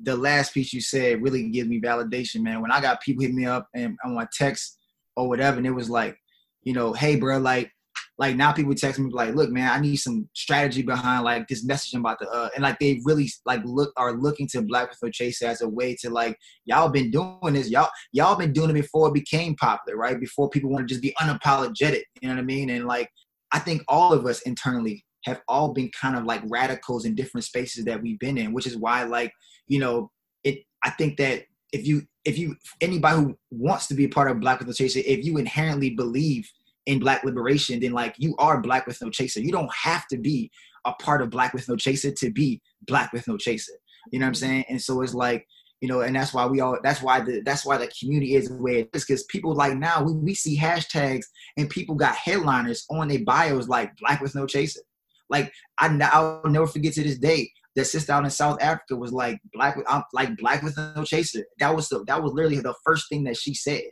the 0.02 0.16
last 0.16 0.52
piece 0.52 0.72
you 0.72 0.80
said 0.80 1.22
really 1.22 1.48
gives 1.48 1.68
me 1.68 1.80
validation, 1.80 2.42
man. 2.42 2.60
When 2.60 2.72
I 2.72 2.80
got 2.80 3.00
people 3.00 3.22
hit 3.22 3.32
me 3.32 3.46
up 3.46 3.68
and 3.72 3.96
on 4.04 4.14
my 4.14 4.26
text 4.36 4.78
or 5.16 5.28
whatever, 5.28 5.58
and 5.58 5.66
it 5.66 5.70
was 5.70 5.88
like, 5.88 6.18
you 6.64 6.72
know, 6.72 6.92
hey, 6.92 7.14
bro, 7.16 7.38
like 7.38 7.70
like 8.16 8.36
now 8.36 8.52
people 8.52 8.74
text 8.74 9.00
me 9.00 9.10
like, 9.12 9.34
look, 9.34 9.50
man, 9.50 9.70
I 9.70 9.80
need 9.80 9.96
some 9.96 10.28
strategy 10.34 10.82
behind 10.82 11.24
like 11.24 11.48
this 11.48 11.64
message 11.64 11.94
about 11.94 12.20
the 12.20 12.28
uh, 12.28 12.48
and 12.54 12.62
like 12.62 12.78
they 12.78 13.00
really 13.04 13.28
like 13.44 13.60
look 13.64 13.92
are 13.96 14.12
looking 14.12 14.46
to 14.48 14.62
Black 14.62 14.88
Panther 14.88 15.10
Chase 15.10 15.42
as 15.42 15.62
a 15.62 15.68
way 15.68 15.96
to 15.96 16.10
like 16.10 16.38
y'all 16.64 16.88
been 16.88 17.10
doing 17.10 17.54
this, 17.54 17.70
y'all 17.70 17.88
y'all 18.12 18.36
been 18.36 18.52
doing 18.52 18.70
it 18.70 18.74
before 18.74 19.08
it 19.08 19.14
became 19.14 19.56
popular, 19.56 19.98
right? 19.98 20.20
Before 20.20 20.48
people 20.48 20.70
want 20.70 20.86
to 20.86 20.92
just 20.92 21.02
be 21.02 21.14
unapologetic, 21.20 22.02
you 22.20 22.28
know 22.28 22.34
what 22.34 22.40
I 22.40 22.44
mean? 22.44 22.70
And 22.70 22.86
like 22.86 23.10
I 23.52 23.58
think 23.58 23.82
all 23.88 24.12
of 24.12 24.26
us 24.26 24.42
internally 24.42 25.04
have 25.24 25.40
all 25.48 25.72
been 25.72 25.90
kind 26.00 26.16
of 26.16 26.24
like 26.24 26.42
radicals 26.46 27.06
in 27.06 27.16
different 27.16 27.44
spaces 27.44 27.84
that 27.86 28.00
we've 28.00 28.18
been 28.18 28.38
in, 28.38 28.52
which 28.52 28.66
is 28.66 28.76
why 28.76 29.02
like 29.04 29.32
you 29.66 29.80
know 29.80 30.10
it. 30.44 30.60
I 30.84 30.90
think 30.90 31.16
that 31.16 31.44
if 31.72 31.84
you 31.84 32.02
if 32.24 32.38
you 32.38 32.54
anybody 32.80 33.16
who 33.16 33.36
wants 33.50 33.88
to 33.88 33.94
be 33.94 34.04
a 34.04 34.08
part 34.08 34.30
of 34.30 34.38
Black 34.38 34.60
Panther 34.60 34.72
Chase, 34.72 34.94
if 34.94 35.24
you 35.24 35.38
inherently 35.38 35.90
believe 35.90 36.48
in 36.86 36.98
black 36.98 37.24
liberation, 37.24 37.80
then 37.80 37.92
like 37.92 38.14
you 38.18 38.34
are 38.38 38.60
black 38.60 38.86
with 38.86 39.00
no 39.00 39.10
chaser. 39.10 39.40
You 39.40 39.52
don't 39.52 39.72
have 39.72 40.06
to 40.08 40.18
be 40.18 40.50
a 40.84 40.92
part 40.92 41.22
of 41.22 41.30
black 41.30 41.54
with 41.54 41.68
no 41.68 41.76
chaser 41.76 42.10
to 42.12 42.30
be 42.30 42.60
black 42.86 43.12
with 43.12 43.26
no 43.26 43.36
chaser. 43.36 43.72
You 44.12 44.18
know 44.18 44.24
what 44.24 44.28
I'm 44.28 44.32
mm-hmm. 44.34 44.40
saying? 44.40 44.64
And 44.68 44.82
so 44.82 45.00
it's 45.00 45.14
like, 45.14 45.46
you 45.80 45.88
know, 45.88 46.00
and 46.00 46.14
that's 46.14 46.32
why 46.32 46.46
we 46.46 46.60
all 46.60 46.78
that's 46.82 47.02
why 47.02 47.20
the 47.20 47.42
that's 47.44 47.64
why 47.64 47.76
the 47.76 47.92
community 47.98 48.34
is 48.34 48.48
the 48.48 48.56
way 48.56 48.80
it 48.80 48.90
is 48.92 49.04
because 49.04 49.24
people 49.24 49.54
like 49.54 49.76
now 49.76 50.02
we, 50.02 50.14
we 50.14 50.34
see 50.34 50.58
hashtags 50.58 51.24
and 51.56 51.68
people 51.68 51.94
got 51.94 52.16
headliners 52.16 52.84
on 52.90 53.08
their 53.08 53.24
bios 53.24 53.68
like 53.68 53.96
black 53.96 54.20
with 54.20 54.34
no 54.34 54.46
chaser. 54.46 54.80
Like 55.28 55.52
I 55.78 55.88
I'll 56.12 56.42
never 56.50 56.66
forget 56.66 56.94
to 56.94 57.02
this 57.02 57.18
day 57.18 57.50
that 57.76 57.86
sister 57.86 58.12
out 58.12 58.24
in 58.24 58.30
South 58.30 58.62
Africa 58.62 58.96
was 58.96 59.12
like 59.12 59.40
black 59.52 59.76
with 59.76 59.86
I'm 59.88 60.04
like 60.12 60.36
black 60.36 60.62
with 60.62 60.76
no 60.76 61.04
chaser. 61.04 61.44
That 61.58 61.74
was 61.74 61.88
the 61.88 62.04
that 62.06 62.22
was 62.22 62.32
literally 62.32 62.60
the 62.60 62.74
first 62.84 63.08
thing 63.08 63.24
that 63.24 63.36
she 63.36 63.54
said 63.54 63.82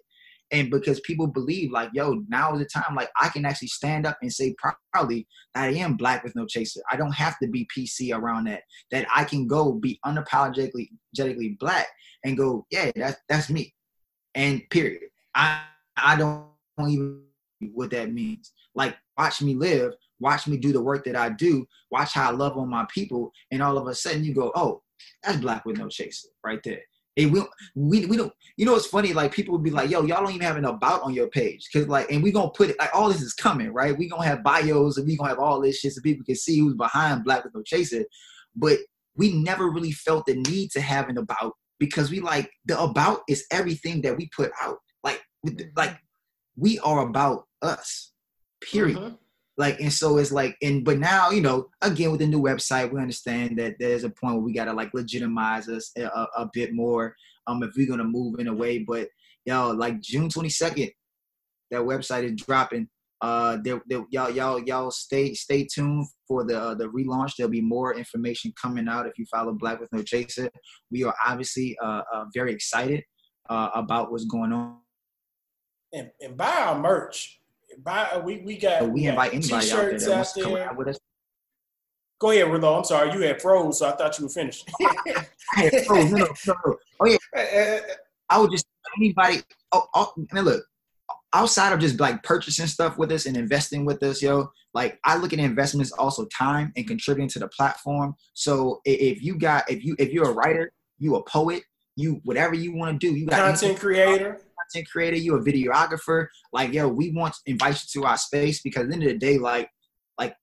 and 0.52 0.70
because 0.70 1.00
people 1.00 1.26
believe 1.26 1.72
like 1.72 1.90
yo 1.92 2.22
now 2.28 2.52
is 2.54 2.60
the 2.60 2.66
time 2.66 2.94
like 2.94 3.10
i 3.20 3.28
can 3.28 3.44
actually 3.44 3.68
stand 3.68 4.06
up 4.06 4.16
and 4.22 4.32
say 4.32 4.54
proudly 4.92 5.26
that 5.54 5.64
i 5.64 5.68
am 5.68 5.96
black 5.96 6.22
with 6.22 6.36
no 6.36 6.46
chaser. 6.46 6.80
I 6.90 6.96
don't 6.96 7.14
have 7.14 7.38
to 7.40 7.48
be 7.48 7.68
pc 7.76 8.16
around 8.16 8.44
that 8.44 8.62
that 8.90 9.06
i 9.14 9.24
can 9.24 9.46
go 9.46 9.72
be 9.72 9.98
unapologetically 10.04 10.90
genetically 11.14 11.56
black 11.58 11.86
and 12.24 12.36
go 12.36 12.66
yeah 12.70 12.90
that's 12.94 13.20
that's 13.28 13.50
me. 13.50 13.74
And 14.34 14.62
period. 14.70 15.02
I 15.34 15.62
i 15.96 16.16
don't 16.16 16.46
even 16.88 17.22
what 17.72 17.90
that 17.90 18.12
means. 18.12 18.52
Like 18.74 18.96
watch 19.18 19.42
me 19.42 19.54
live 19.54 19.92
watch 20.20 20.46
me 20.46 20.56
do 20.56 20.72
the 20.72 20.80
work 20.80 21.04
that 21.04 21.16
i 21.16 21.28
do 21.28 21.66
watch 21.90 22.12
how 22.12 22.30
i 22.30 22.32
love 22.32 22.56
on 22.56 22.68
my 22.68 22.86
people 22.94 23.32
and 23.50 23.60
all 23.60 23.76
of 23.76 23.88
a 23.88 23.94
sudden 23.94 24.22
you 24.24 24.32
go 24.32 24.52
oh 24.54 24.80
that's 25.22 25.38
black 25.38 25.64
with 25.66 25.76
no 25.76 25.88
chaser 25.88 26.28
right 26.44 26.60
there 26.64 26.80
and 27.16 27.32
we, 27.32 27.42
we 27.74 28.06
we 28.06 28.16
don't 28.16 28.32
you 28.56 28.64
know 28.64 28.74
it's 28.74 28.86
funny 28.86 29.12
like 29.12 29.32
people 29.32 29.52
would 29.52 29.62
be 29.62 29.70
like 29.70 29.90
yo 29.90 30.02
y'all 30.04 30.22
don't 30.22 30.30
even 30.30 30.46
have 30.46 30.56
an 30.56 30.64
about 30.64 31.02
on 31.02 31.12
your 31.12 31.28
page. 31.28 31.68
Because 31.72 31.88
like 31.88 32.10
and 32.10 32.22
we 32.22 32.32
gonna 32.32 32.50
put 32.50 32.70
it 32.70 32.78
like 32.78 32.94
all 32.94 33.08
this 33.08 33.22
is 33.22 33.34
coming 33.34 33.72
right? 33.72 33.96
We 33.96 34.08
gonna 34.08 34.26
have 34.26 34.42
bios 34.42 34.96
and 34.96 35.06
we 35.06 35.16
gonna 35.16 35.30
have 35.30 35.38
all 35.38 35.60
this 35.60 35.78
shit 35.78 35.92
so 35.92 36.00
people 36.02 36.24
can 36.24 36.36
see 36.36 36.58
who's 36.58 36.74
behind 36.74 37.24
black 37.24 37.44
with 37.44 37.54
no 37.54 37.62
chaser. 37.62 38.04
But 38.56 38.78
we 39.16 39.32
never 39.32 39.70
really 39.70 39.92
felt 39.92 40.26
the 40.26 40.34
need 40.34 40.70
to 40.72 40.80
have 40.80 41.08
an 41.08 41.18
about 41.18 41.54
because 41.78 42.10
we 42.10 42.20
like 42.20 42.50
the 42.64 42.80
about 42.80 43.20
is 43.28 43.46
everything 43.50 44.02
that 44.02 44.16
we 44.16 44.30
put 44.34 44.50
out. 44.60 44.78
Like 45.04 45.22
like 45.76 45.98
we 46.56 46.78
are 46.80 47.06
about 47.06 47.44
us 47.62 48.12
period. 48.62 48.96
Mm-hmm 48.96 49.14
like 49.58 49.78
and 49.80 49.92
so 49.92 50.16
it's 50.16 50.32
like 50.32 50.56
and 50.62 50.84
but 50.84 50.98
now 50.98 51.30
you 51.30 51.42
know 51.42 51.68
again 51.82 52.10
with 52.10 52.20
the 52.20 52.26
new 52.26 52.40
website 52.40 52.90
we 52.90 53.00
understand 53.00 53.58
that 53.58 53.74
there's 53.78 54.04
a 54.04 54.10
point 54.10 54.34
where 54.34 54.42
we 54.42 54.52
got 54.52 54.64
to 54.64 54.72
like 54.72 54.90
legitimize 54.94 55.68
us 55.68 55.90
a, 55.98 56.26
a, 56.36 56.48
bit 56.54 56.72
more 56.72 57.14
um 57.46 57.62
if 57.62 57.70
we're 57.76 57.86
gonna 57.86 58.02
move 58.02 58.38
in 58.38 58.48
a 58.48 58.54
way 58.54 58.78
but 58.78 59.08
yo 59.44 59.70
like 59.72 60.00
june 60.00 60.28
22nd 60.28 60.90
that 61.72 61.80
website 61.80 62.24
is 62.24 62.36
dropping. 62.36 62.86
Uh, 63.20 63.56
they, 63.64 63.72
they, 63.88 64.00
y'all, 64.10 64.30
y'all, 64.30 64.60
y'all, 64.60 64.90
stay 64.90 65.32
stay 65.32 65.64
tuned 65.64 66.06
for 66.28 66.44
the 66.44 66.60
uh, 66.60 66.74
the 66.74 66.88
relaunch. 66.88 67.32
There'll 67.36 67.50
be 67.50 67.60
more 67.60 67.94
information 67.94 68.52
coming 68.60 68.88
out 68.88 69.06
if 69.06 69.18
you 69.18 69.24
follow 69.26 69.52
Black 69.52 69.80
with 69.80 69.92
No 69.92 70.02
Chaser. 70.02 70.50
We 70.90 71.04
are 71.04 71.14
obviously 71.26 71.76
uh, 71.82 72.02
uh 72.12 72.24
very 72.34 72.52
excited 72.52 73.02
uh, 73.48 73.70
about 73.74 74.10
what's 74.10 74.24
going 74.24 74.52
on. 74.52 74.78
And, 75.92 76.10
and 76.20 76.36
buy 76.36 76.50
our 76.50 76.78
merch. 76.78 77.40
Buy 77.82 78.08
uh, 78.12 78.20
we 78.20 78.38
we 78.38 78.56
got 78.56 78.80
so 78.80 78.88
we 78.88 79.06
invite 79.06 79.34
anybody 79.34 79.72
out 79.72 79.76
there 79.76 79.98
that 79.98 80.10
wants 80.10 80.32
to 80.32 80.42
come 80.42 80.56
out 80.56 80.76
with 80.76 80.88
us. 80.88 80.98
Go 82.20 82.30
ahead, 82.30 82.46
Rilo. 82.46 82.78
I'm 82.78 82.84
sorry, 82.84 83.12
you 83.12 83.20
had 83.20 83.42
froze, 83.42 83.80
so 83.80 83.88
I 83.88 83.92
thought 83.92 84.18
you 84.18 84.26
were 84.26 84.30
finished. 84.30 84.70
I 84.80 85.26
had 85.56 85.84
froze. 85.86 86.12
No, 86.12 86.18
no, 86.18 86.54
no, 86.66 86.76
Oh 87.00 87.06
yeah. 87.06 87.16
Eh, 87.34 87.40
eh, 87.50 87.78
eh. 87.78 87.80
I 88.28 88.38
would 88.38 88.50
just 88.50 88.66
anybody. 88.96 89.42
Oh, 89.72 89.86
oh, 89.94 90.12
man, 90.32 90.44
look 90.44 90.64
outside 91.32 91.72
of 91.72 91.80
just 91.80 91.98
like 91.98 92.22
purchasing 92.22 92.66
stuff 92.66 92.98
with 92.98 93.10
us 93.12 93.26
and 93.26 93.36
investing 93.36 93.84
with 93.84 94.02
us, 94.02 94.22
yo, 94.22 94.50
like 94.74 94.98
I 95.04 95.16
look 95.16 95.32
at 95.32 95.38
investments 95.38 95.92
also 95.92 96.26
time 96.26 96.72
and 96.76 96.86
contributing 96.86 97.28
to 97.30 97.38
the 97.38 97.48
platform. 97.48 98.14
So 98.34 98.80
if 98.84 99.22
you 99.22 99.38
got 99.38 99.70
if 99.70 99.84
you 99.84 99.96
if 99.98 100.10
you're 100.10 100.30
a 100.30 100.32
writer, 100.32 100.72
you 100.98 101.16
a 101.16 101.22
poet, 101.24 101.62
you 101.96 102.20
whatever 102.24 102.54
you 102.54 102.74
want 102.74 103.00
to 103.00 103.06
do, 103.06 103.14
you 103.16 103.26
got 103.26 103.38
content 103.38 103.78
creator, 103.78 104.40
content 104.72 104.90
creator, 104.90 105.16
you 105.16 105.34
a 105.36 105.42
videographer, 105.42 106.26
like 106.52 106.72
yo, 106.72 106.88
we 106.88 107.10
want 107.12 107.34
to 107.34 107.40
invite 107.46 107.74
you 107.74 108.00
to 108.00 108.06
our 108.06 108.16
space 108.16 108.60
because 108.62 108.84
at 108.84 108.88
the 108.88 108.94
end 108.94 109.02
of 109.04 109.08
the 109.10 109.18
day, 109.18 109.38
like 109.38 109.68
like 110.18 110.34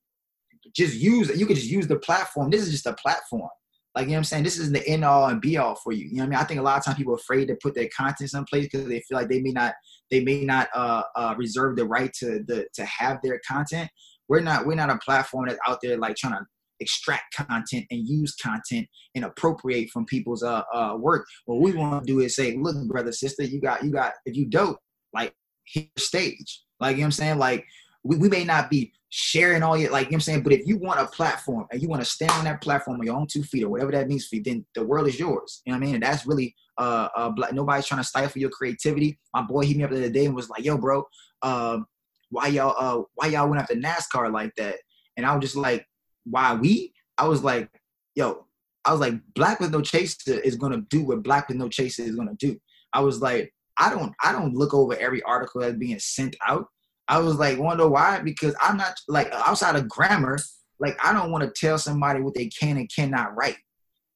just 0.75 0.95
use 0.95 1.29
it, 1.29 1.37
you 1.37 1.45
could 1.45 1.55
just 1.55 1.69
use 1.69 1.87
the 1.87 1.99
platform. 1.99 2.49
This 2.49 2.61
is 2.61 2.71
just 2.71 2.85
a 2.85 2.93
platform. 2.93 3.49
Like, 3.95 4.05
you 4.05 4.11
know 4.11 4.15
what 4.15 4.19
I'm 4.19 4.23
saying? 4.25 4.43
This 4.43 4.59
is 4.59 4.71
the 4.71 4.87
end 4.87 5.03
all 5.03 5.27
and 5.27 5.41
be 5.41 5.57
all 5.57 5.75
for 5.75 5.91
you. 5.91 6.05
You 6.05 6.17
know 6.17 6.23
what 6.23 6.27
I 6.27 6.29
mean? 6.29 6.39
I 6.39 6.43
think 6.43 6.59
a 6.59 6.63
lot 6.63 6.77
of 6.77 6.85
times 6.85 6.97
people 6.97 7.13
are 7.13 7.17
afraid 7.17 7.47
to 7.47 7.57
put 7.61 7.73
their 7.73 7.89
content 7.95 8.31
in 8.33 8.45
place 8.45 8.65
because 8.65 8.87
they 8.87 8.99
feel 9.01 9.17
like 9.17 9.29
they 9.29 9.41
may 9.41 9.51
not 9.51 9.73
they 10.11 10.23
may 10.23 10.43
not 10.43 10.69
uh, 10.75 11.03
uh, 11.15 11.35
reserve 11.37 11.75
the 11.75 11.85
right 11.85 12.11
to 12.19 12.43
the 12.47 12.67
to 12.75 12.85
have 12.85 13.19
their 13.23 13.41
content. 13.47 13.89
We're 14.27 14.41
not 14.41 14.65
we're 14.65 14.75
not 14.75 14.91
a 14.91 14.99
platform 14.99 15.47
that's 15.47 15.59
out 15.67 15.79
there 15.81 15.97
like 15.97 16.15
trying 16.15 16.33
to 16.33 16.45
extract 16.79 17.35
content 17.35 17.85
and 17.91 18.07
use 18.07 18.35
content 18.35 18.87
and 19.15 19.25
appropriate 19.25 19.89
from 19.89 20.05
people's 20.05 20.43
uh, 20.43 20.63
uh 20.73 20.95
work. 20.97 21.25
What 21.45 21.61
we 21.61 21.73
want 21.73 22.05
to 22.05 22.11
do 22.11 22.19
is 22.19 22.35
say, 22.35 22.55
look, 22.57 22.75
brother, 22.87 23.11
sister, 23.11 23.43
you 23.43 23.61
got 23.61 23.83
you 23.83 23.91
got 23.91 24.13
if 24.25 24.35
you 24.35 24.47
dope, 24.47 24.79
like 25.13 25.33
hit 25.65 25.89
stage. 25.97 26.61
Like 26.79 26.95
you 26.95 27.01
know 27.01 27.03
what 27.03 27.05
I'm 27.07 27.11
saying? 27.11 27.37
Like 27.37 27.65
we, 28.03 28.17
we 28.17 28.29
may 28.29 28.43
not 28.43 28.69
be 28.69 28.93
sharing 29.09 29.63
all 29.63 29.75
your 29.75 29.91
like 29.91 30.05
you 30.05 30.11
know 30.11 30.15
what 30.15 30.17
I'm 30.17 30.21
saying, 30.21 30.43
but 30.43 30.53
if 30.53 30.67
you 30.67 30.77
want 30.77 30.99
a 30.99 31.05
platform 31.05 31.65
and 31.71 31.81
you 31.81 31.89
want 31.89 32.01
to 32.01 32.09
stand 32.09 32.31
on 32.31 32.45
that 32.45 32.61
platform 32.61 32.99
on 32.99 33.05
your 33.05 33.15
own 33.15 33.27
two 33.27 33.43
feet 33.43 33.63
or 33.63 33.69
whatever 33.69 33.91
that 33.91 34.07
means 34.07 34.27
for 34.27 34.35
you, 34.35 34.43
then 34.43 34.65
the 34.75 34.85
world 34.85 35.07
is 35.07 35.19
yours. 35.19 35.61
You 35.65 35.73
know 35.73 35.79
what 35.79 35.83
I 35.83 35.85
mean? 35.85 35.95
And 35.95 36.03
that's 36.03 36.25
really 36.25 36.55
uh, 36.77 37.09
uh 37.15 37.29
black, 37.29 37.53
nobody's 37.53 37.87
trying 37.87 38.01
to 38.01 38.07
stifle 38.07 38.39
your 38.39 38.51
creativity. 38.51 39.19
My 39.33 39.41
boy 39.41 39.65
hit 39.65 39.77
me 39.77 39.83
up 39.83 39.91
the 39.91 39.97
other 39.97 40.09
day 40.09 40.25
and 40.25 40.35
was 40.35 40.49
like, 40.49 40.63
yo, 40.63 40.77
bro, 40.77 41.03
um, 41.41 41.85
why 42.29 42.47
y'all 42.47 42.75
uh 42.77 43.03
why 43.15 43.27
y'all 43.27 43.49
went 43.49 43.61
after 43.61 43.75
NASCAR 43.75 44.31
like 44.31 44.53
that? 44.57 44.75
And 45.17 45.25
I 45.25 45.35
was 45.35 45.43
just 45.43 45.55
like, 45.55 45.85
why 46.29 46.53
we? 46.53 46.93
I 47.17 47.27
was 47.27 47.43
like, 47.43 47.69
yo, 48.15 48.45
I 48.85 48.91
was 48.91 49.01
like, 49.01 49.15
Black 49.35 49.59
with 49.59 49.71
No 49.71 49.81
Chaser 49.81 50.39
is 50.39 50.55
gonna 50.55 50.81
do 50.89 51.03
what 51.03 51.23
Black 51.23 51.47
with 51.47 51.57
No 51.57 51.69
Chaser 51.69 52.03
is 52.03 52.15
gonna 52.15 52.35
do. 52.35 52.57
I 52.93 53.01
was 53.01 53.21
like, 53.21 53.53
I 53.77 53.89
don't 53.89 54.13
I 54.23 54.31
don't 54.31 54.55
look 54.55 54.73
over 54.73 54.95
every 54.95 55.21
article 55.23 55.61
that's 55.61 55.77
being 55.77 55.99
sent 55.99 56.35
out. 56.47 56.65
I 57.07 57.19
was 57.19 57.35
like, 57.35 57.57
wonder 57.57 57.87
why? 57.87 58.19
Because 58.19 58.55
I'm 58.61 58.77
not 58.77 58.93
like 59.07 59.31
outside 59.31 59.75
of 59.75 59.89
grammar, 59.89 60.37
like 60.79 60.97
I 61.03 61.13
don't 61.13 61.31
want 61.31 61.43
to 61.43 61.59
tell 61.59 61.77
somebody 61.77 62.21
what 62.21 62.35
they 62.35 62.47
can 62.47 62.77
and 62.77 62.89
cannot 62.93 63.35
write. 63.35 63.57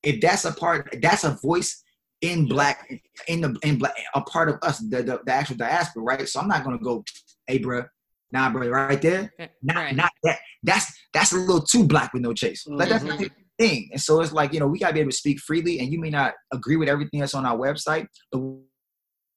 If 0.03 0.21
that's 0.21 0.45
a 0.45 0.53
part, 0.53 0.95
that's 1.01 1.23
a 1.23 1.37
voice 1.41 1.83
in 2.21 2.45
black, 2.45 2.89
in 3.27 3.41
the 3.41 3.57
in 3.63 3.77
black, 3.77 3.95
a 4.15 4.21
part 4.21 4.49
of 4.49 4.57
us, 4.61 4.79
the 4.79 5.03
the, 5.03 5.21
the 5.25 5.31
actual 5.31 5.57
diaspora, 5.57 6.03
right? 6.03 6.27
So 6.27 6.39
I'm 6.39 6.47
not 6.47 6.63
gonna 6.63 6.77
go, 6.77 7.03
hey, 7.47 7.57
bro, 7.57 7.83
nah, 8.31 8.49
bro, 8.49 8.67
right 8.67 9.01
there, 9.01 9.33
not 9.61 9.75
right. 9.75 9.95
not 9.95 10.11
that. 10.23 10.39
That's 10.63 10.91
that's 11.13 11.31
a 11.31 11.37
little 11.37 11.61
too 11.61 11.85
black 11.85 12.13
with 12.13 12.21
no 12.21 12.33
chase. 12.33 12.65
Like 12.67 12.89
mm-hmm. 12.89 13.07
that's 13.07 13.19
the 13.19 13.31
thing. 13.59 13.89
And 13.91 14.01
so 14.01 14.21
it's 14.21 14.33
like 14.33 14.53
you 14.53 14.59
know 14.59 14.67
we 14.67 14.79
gotta 14.79 14.93
be 14.93 14.99
able 14.99 15.11
to 15.11 15.17
speak 15.17 15.39
freely, 15.39 15.79
and 15.79 15.91
you 15.91 15.99
may 15.99 16.09
not 16.09 16.33
agree 16.51 16.75
with 16.75 16.89
everything 16.89 17.19
that's 17.19 17.35
on 17.35 17.45
our 17.45 17.57
website, 17.57 18.07
but 18.31 18.41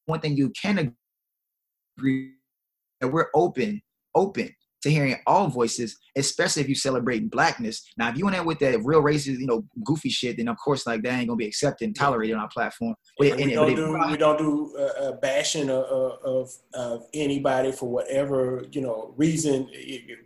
one 0.06 0.20
thing 0.20 0.36
you 0.36 0.52
can 0.60 0.94
agree 1.98 2.32
that 3.00 3.08
we're 3.08 3.28
open, 3.34 3.82
open 4.14 4.54
to 4.86 4.92
hearing 4.92 5.16
all 5.26 5.48
voices, 5.48 5.98
especially 6.16 6.62
if 6.62 6.68
you 6.68 6.76
celebrate 6.76 7.28
blackness. 7.28 7.84
Now, 7.98 8.08
if 8.08 8.16
you 8.16 8.26
in 8.28 8.34
there 8.34 8.44
with 8.44 8.60
that 8.60 8.84
real 8.84 9.02
racist, 9.02 9.40
you 9.40 9.46
know, 9.46 9.64
goofy 9.84 10.10
shit, 10.10 10.36
then 10.36 10.46
of 10.46 10.56
course, 10.64 10.86
like 10.86 11.02
that 11.02 11.12
ain't 11.12 11.26
gonna 11.26 11.36
be 11.36 11.46
accepted 11.46 11.86
and 11.86 11.96
tolerated 11.96 12.36
on 12.36 12.42
our 12.42 12.48
platform. 12.48 12.94
But, 13.18 13.36
we, 13.36 13.52
don't 13.52 13.74
do, 13.74 13.98
we 14.08 14.16
don't 14.16 14.38
do 14.38 14.76
uh, 14.76 15.12
bashing 15.20 15.70
of, 15.70 15.84
of, 16.24 16.50
of 16.74 17.06
anybody 17.12 17.72
for 17.72 17.88
whatever 17.88 18.64
you 18.70 18.80
know 18.80 19.12
reason. 19.16 19.68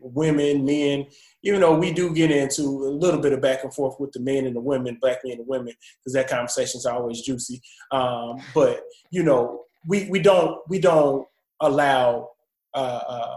Women, 0.02 0.64
men, 0.66 1.06
even 1.42 1.60
though 1.60 1.78
we 1.78 1.90
do 1.90 2.14
get 2.14 2.30
into 2.30 2.62
a 2.62 2.92
little 2.92 3.20
bit 3.20 3.32
of 3.32 3.40
back 3.40 3.64
and 3.64 3.72
forth 3.72 3.98
with 3.98 4.12
the 4.12 4.20
men 4.20 4.44
and 4.44 4.54
the 4.54 4.60
women, 4.60 4.98
black 5.00 5.20
men 5.24 5.38
and 5.38 5.48
women, 5.48 5.72
because 6.00 6.12
that 6.12 6.28
conversation's 6.28 6.84
always 6.84 7.22
juicy. 7.22 7.62
Um, 7.92 8.42
but 8.54 8.82
you 9.10 9.22
know, 9.22 9.64
we 9.86 10.06
we 10.10 10.20
don't 10.20 10.58
we 10.68 10.78
don't 10.78 11.26
allow 11.60 12.28
uh, 12.74 13.00
uh, 13.08 13.36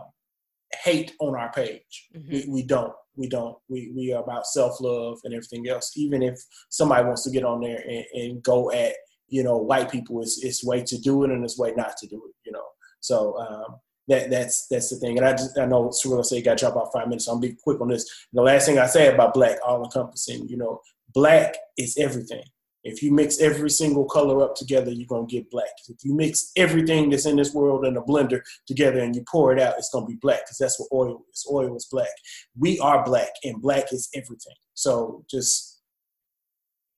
hate 0.83 1.13
on 1.19 1.35
our 1.35 1.51
page. 1.51 2.09
Mm-hmm. 2.15 2.31
We, 2.31 2.45
we 2.47 2.63
don't. 2.63 2.93
We 3.15 3.29
don't. 3.29 3.57
We, 3.69 3.91
we 3.95 4.13
are 4.13 4.23
about 4.23 4.47
self 4.47 4.81
love 4.81 5.19
and 5.23 5.33
everything 5.33 5.67
else. 5.67 5.93
Even 5.95 6.21
if 6.21 6.39
somebody 6.69 7.05
wants 7.05 7.23
to 7.23 7.31
get 7.31 7.45
on 7.45 7.61
there 7.61 7.83
and, 7.87 8.05
and 8.13 8.43
go 8.43 8.71
at 8.71 8.93
you 9.27 9.43
know 9.43 9.57
white 9.57 9.91
people, 9.91 10.21
it's 10.21 10.43
it's 10.43 10.63
way 10.63 10.83
to 10.83 10.97
do 10.99 11.23
it 11.23 11.31
and 11.31 11.43
it's 11.43 11.57
way 11.57 11.73
not 11.75 11.97
to 11.97 12.07
do 12.07 12.17
it. 12.17 12.35
You 12.45 12.51
know. 12.51 12.65
So 12.99 13.37
um, 13.37 13.79
that 14.07 14.29
that's 14.29 14.67
that's 14.67 14.89
the 14.89 14.97
thing. 14.97 15.17
And 15.17 15.27
I 15.27 15.33
just 15.33 15.57
I 15.57 15.65
know 15.65 15.89
Cirilo 15.89 16.25
said 16.25 16.37
you 16.37 16.43
got 16.43 16.57
to 16.57 16.63
drop 16.63 16.75
about 16.75 16.93
five 16.93 17.07
minutes. 17.07 17.25
So 17.25 17.33
I'm 17.33 17.39
be 17.39 17.55
quick 17.63 17.79
on 17.81 17.89
this. 17.89 18.27
And 18.31 18.39
the 18.39 18.43
last 18.43 18.65
thing 18.65 18.79
I 18.79 18.87
say 18.87 19.13
about 19.13 19.33
black, 19.33 19.57
all 19.65 19.83
encompassing. 19.83 20.47
You 20.49 20.57
know, 20.57 20.81
black 21.13 21.55
is 21.77 21.97
everything. 21.97 22.43
If 22.83 23.01
you 23.01 23.13
mix 23.13 23.39
every 23.39 23.69
single 23.69 24.05
color 24.05 24.43
up 24.43 24.55
together, 24.55 24.91
you're 24.91 25.07
gonna 25.07 25.25
get 25.25 25.49
black. 25.49 25.71
If 25.87 26.03
you 26.03 26.13
mix 26.15 26.51
everything 26.55 27.09
that's 27.09 27.25
in 27.25 27.37
this 27.37 27.53
world 27.53 27.85
in 27.85 27.97
a 27.97 28.01
blender 28.01 28.41
together 28.67 28.99
and 28.99 29.15
you 29.15 29.23
pour 29.29 29.53
it 29.53 29.61
out, 29.61 29.75
it's 29.77 29.89
gonna 29.89 30.05
be 30.05 30.17
black 30.21 30.41
because 30.45 30.57
that's 30.57 30.79
what 30.79 30.89
oil 30.91 31.23
is. 31.31 31.45
Oil 31.51 31.75
is 31.75 31.87
black. 31.91 32.11
We 32.57 32.79
are 32.79 33.03
black, 33.03 33.29
and 33.43 33.61
black 33.61 33.93
is 33.93 34.09
everything. 34.13 34.55
So 34.73 35.23
just 35.29 35.73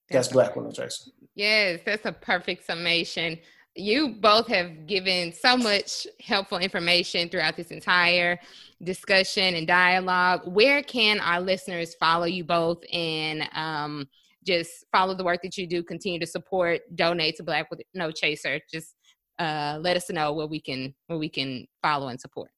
that's, 0.10 0.28
that's 0.28 0.34
Black 0.34 0.56
with 0.56 0.66
No 0.66 0.72
Chaser. 0.72 1.12
Yes, 1.36 1.80
that's 1.86 2.06
a 2.06 2.12
perfect 2.12 2.66
summation. 2.66 3.38
You 3.76 4.16
both 4.22 4.48
have 4.48 4.88
given 4.88 5.34
so 5.34 5.58
much 5.58 6.08
helpful 6.22 6.60
information 6.60 7.28
throughout 7.28 7.58
this 7.58 7.72
entire 7.72 8.40
discussion 8.84 9.56
and 9.56 9.68
dialogue. 9.68 10.42
Where 10.46 10.82
can 10.82 11.20
our 11.20 11.42
listeners 11.42 11.96
follow 11.96 12.26
you 12.26 12.44
both 12.44 12.84
and 12.94 13.50
um, 13.54 14.08
just 14.46 14.86
follow 14.92 15.16
the 15.16 15.24
work 15.24 15.42
that 15.44 15.58
you 15.58 15.68
do, 15.68 15.84
continue 15.84 16.20
to 16.20 16.28
support, 16.28 16.82
donate 16.96 17.36
to 17.38 17.44
Black 17.44 17.70
with 17.70 17.82
No 17.94 18.12
Chaser. 18.12 18.60
Just 18.72 18.96
uh, 19.40 19.78
let 19.82 19.98
us 19.98 20.10
know 20.10 20.34
where 20.34 20.48
we 20.48 20.62
can 20.62 20.94
where 21.08 21.20
we 21.20 21.30
can 21.30 21.68
follow 21.82 22.08
and 22.08 22.20
support. 22.20 22.50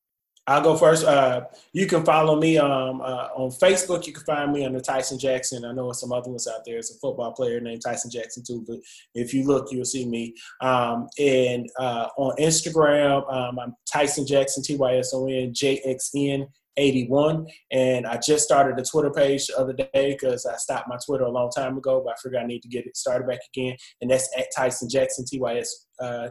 I'll 0.50 0.62
go 0.62 0.78
first. 0.78 1.04
Uh, 1.04 1.42
you 1.74 1.88
can 1.88 2.06
follow 2.06 2.40
me 2.40 2.58
um, 2.58 3.02
uh, 3.02 3.28
on 3.36 3.52
Facebook. 3.52 4.08
You 4.08 4.14
can 4.14 4.24
find 4.24 4.54
me 4.54 4.64
under 4.64 4.80
Tyson 4.80 5.20
Jackson. 5.20 5.66
I 5.66 5.74
know 5.74 5.92
some 5.92 6.14
other 6.14 6.30
ones 6.30 6.48
out 6.48 6.62
there. 6.66 6.78
It's 6.78 6.96
a 6.96 7.00
football 7.00 7.34
player 7.34 7.60
named 7.60 7.82
Tyson 7.82 8.10
Jackson 8.10 8.44
too. 8.48 8.64
But 8.66 8.78
if 9.14 9.34
you 9.34 9.46
look, 9.46 9.74
you'll 9.74 9.84
see 9.84 10.06
me. 10.06 10.34
Um, 10.62 11.10
and 11.20 11.70
uh, 11.78 12.08
on 12.16 12.38
Instagram, 12.38 13.30
um, 13.32 13.60
I'm 13.60 13.76
Tyson 13.92 14.26
Jackson, 14.26 14.64
T 14.64 14.78
Y 14.78 14.98
S 14.98 15.14
O 15.14 15.28
N 15.28 15.54
J 15.54 15.82
X 15.84 16.12
N 16.16 16.48
81. 16.78 17.48
And 17.72 18.08
I 18.08 18.20
just 18.26 18.46
started 18.46 18.80
a 18.80 18.84
Twitter 18.84 19.12
page 19.12 19.48
the 19.48 19.58
other 19.58 19.74
day 19.74 20.16
because 20.20 20.46
I 20.46 20.56
stopped 20.58 20.88
my 20.88 20.98
Twitter 21.06 21.26
a 21.26 21.32
long 21.32 21.50
time 21.50 21.78
ago, 21.78 22.02
but 22.04 22.14
I 22.14 22.16
figured 22.22 22.42
I 22.42 22.46
need 22.46 22.62
to 22.62 22.70
get 22.70 22.86
it 22.86 22.96
started 22.96 23.28
back 23.28 23.40
again. 23.54 23.76
And 24.02 24.10
that's 24.10 24.30
at 24.38 24.48
Tyson 24.56 24.90
Jackson, 24.90 25.26
T-Y-S, 25.26 25.88
uh. 26.00 26.30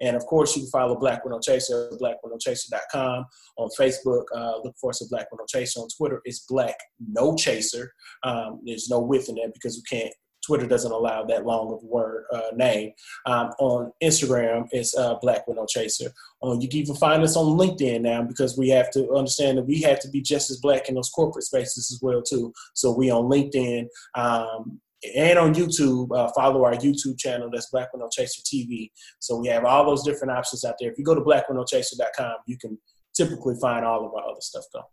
And 0.00 0.16
of 0.16 0.26
course, 0.26 0.56
you 0.56 0.62
can 0.62 0.70
follow 0.70 0.98
Black 0.98 1.24
with 1.24 1.32
No 1.32 1.40
Chaser, 1.40 1.90
blackwithnochaser.com. 2.00 3.24
On 3.58 3.68
Facebook, 3.78 4.24
uh, 4.34 4.58
look 4.62 4.74
for 4.80 4.90
us 4.90 5.02
at 5.02 5.10
Black 5.10 5.30
with 5.30 5.40
No 5.40 5.46
Chaser. 5.46 5.80
On 5.80 5.88
Twitter, 5.96 6.20
it's 6.24 6.46
Black 6.48 6.76
No 6.98 7.34
Chaser. 7.36 7.92
Um, 8.22 8.60
there's 8.64 8.88
no 8.88 9.00
width 9.00 9.28
in 9.28 9.36
there 9.36 9.50
because 9.52 9.76
we 9.76 9.98
can't 9.98 10.14
Twitter 10.44 10.66
doesn't 10.66 10.92
allow 10.92 11.24
that 11.24 11.46
long 11.46 11.72
of 11.72 11.82
a 11.82 11.86
word 11.86 12.24
uh, 12.32 12.50
name. 12.54 12.92
Um, 13.26 13.50
on 13.58 13.92
Instagram, 14.02 14.66
it's 14.70 14.96
uh, 14.96 15.14
Black 15.20 15.46
with 15.46 15.56
No 15.56 15.66
Chaser. 15.66 16.10
Um, 16.42 16.60
you 16.60 16.68
can 16.68 16.80
even 16.80 16.96
find 16.96 17.22
us 17.22 17.36
on 17.36 17.58
LinkedIn 17.58 18.02
now 18.02 18.22
because 18.22 18.58
we 18.58 18.68
have 18.70 18.90
to 18.92 19.10
understand 19.12 19.58
that 19.58 19.66
we 19.66 19.80
have 19.82 20.00
to 20.00 20.08
be 20.08 20.20
just 20.20 20.50
as 20.50 20.58
black 20.58 20.88
in 20.88 20.94
those 20.94 21.10
corporate 21.10 21.44
spaces 21.44 21.90
as 21.90 22.00
well 22.02 22.22
too. 22.22 22.52
So 22.74 22.92
we 22.92 23.10
on 23.10 23.24
LinkedIn. 23.24 23.86
Um, 24.14 24.80
and 25.16 25.38
on 25.38 25.54
YouTube, 25.54 26.16
uh, 26.16 26.30
follow 26.34 26.64
our 26.64 26.74
YouTube 26.74 27.18
channel. 27.18 27.50
That's 27.52 27.68
Black 27.70 27.92
with 27.92 28.00
No 28.00 28.08
Chaser 28.10 28.40
TV. 28.42 28.90
So 29.18 29.36
we 29.36 29.48
have 29.48 29.64
all 29.64 29.84
those 29.84 30.02
different 30.02 30.32
options 30.32 30.64
out 30.64 30.76
there. 30.80 30.90
If 30.90 30.98
you 30.98 31.04
go 31.04 31.14
to 31.14 31.20
blackwithnochaser.com, 31.20 32.36
you 32.46 32.56
can 32.56 32.78
typically 33.14 33.54
find 33.60 33.84
all 33.84 34.06
of 34.06 34.14
our 34.14 34.30
other 34.30 34.40
stuff 34.40 34.64
though. 34.72 34.88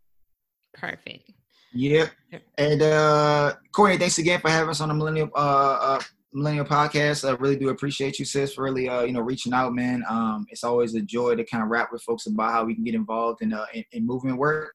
Perfect. 0.73 1.31
Yep. 1.73 2.11
And 2.57 2.81
uh 2.81 3.53
Courtney, 3.73 3.97
thanks 3.97 4.17
again 4.17 4.41
for 4.41 4.49
having 4.49 4.69
us 4.69 4.81
on 4.81 4.89
the 4.89 4.95
Millennial 4.95 5.29
uh, 5.35 5.77
uh 5.81 6.01
Millennial 6.33 6.65
Podcast. 6.65 7.27
I 7.27 7.35
really 7.35 7.57
do 7.57 7.69
appreciate 7.69 8.17
you, 8.17 8.23
sis, 8.23 8.53
for 8.53 8.63
really, 8.63 8.87
uh, 8.87 9.01
you 9.03 9.11
know, 9.11 9.19
reaching 9.19 9.53
out, 9.53 9.73
man. 9.73 10.01
Um, 10.07 10.45
it's 10.49 10.63
always 10.63 10.95
a 10.95 11.01
joy 11.01 11.35
to 11.35 11.43
kind 11.43 11.61
of 11.61 11.69
rap 11.69 11.89
with 11.91 12.01
folks 12.03 12.25
about 12.25 12.51
how 12.51 12.63
we 12.63 12.73
can 12.73 12.85
get 12.85 12.95
involved 12.95 13.41
in, 13.41 13.51
uh, 13.53 13.65
in, 13.73 13.83
in 13.91 14.07
movement 14.07 14.37
work. 14.37 14.73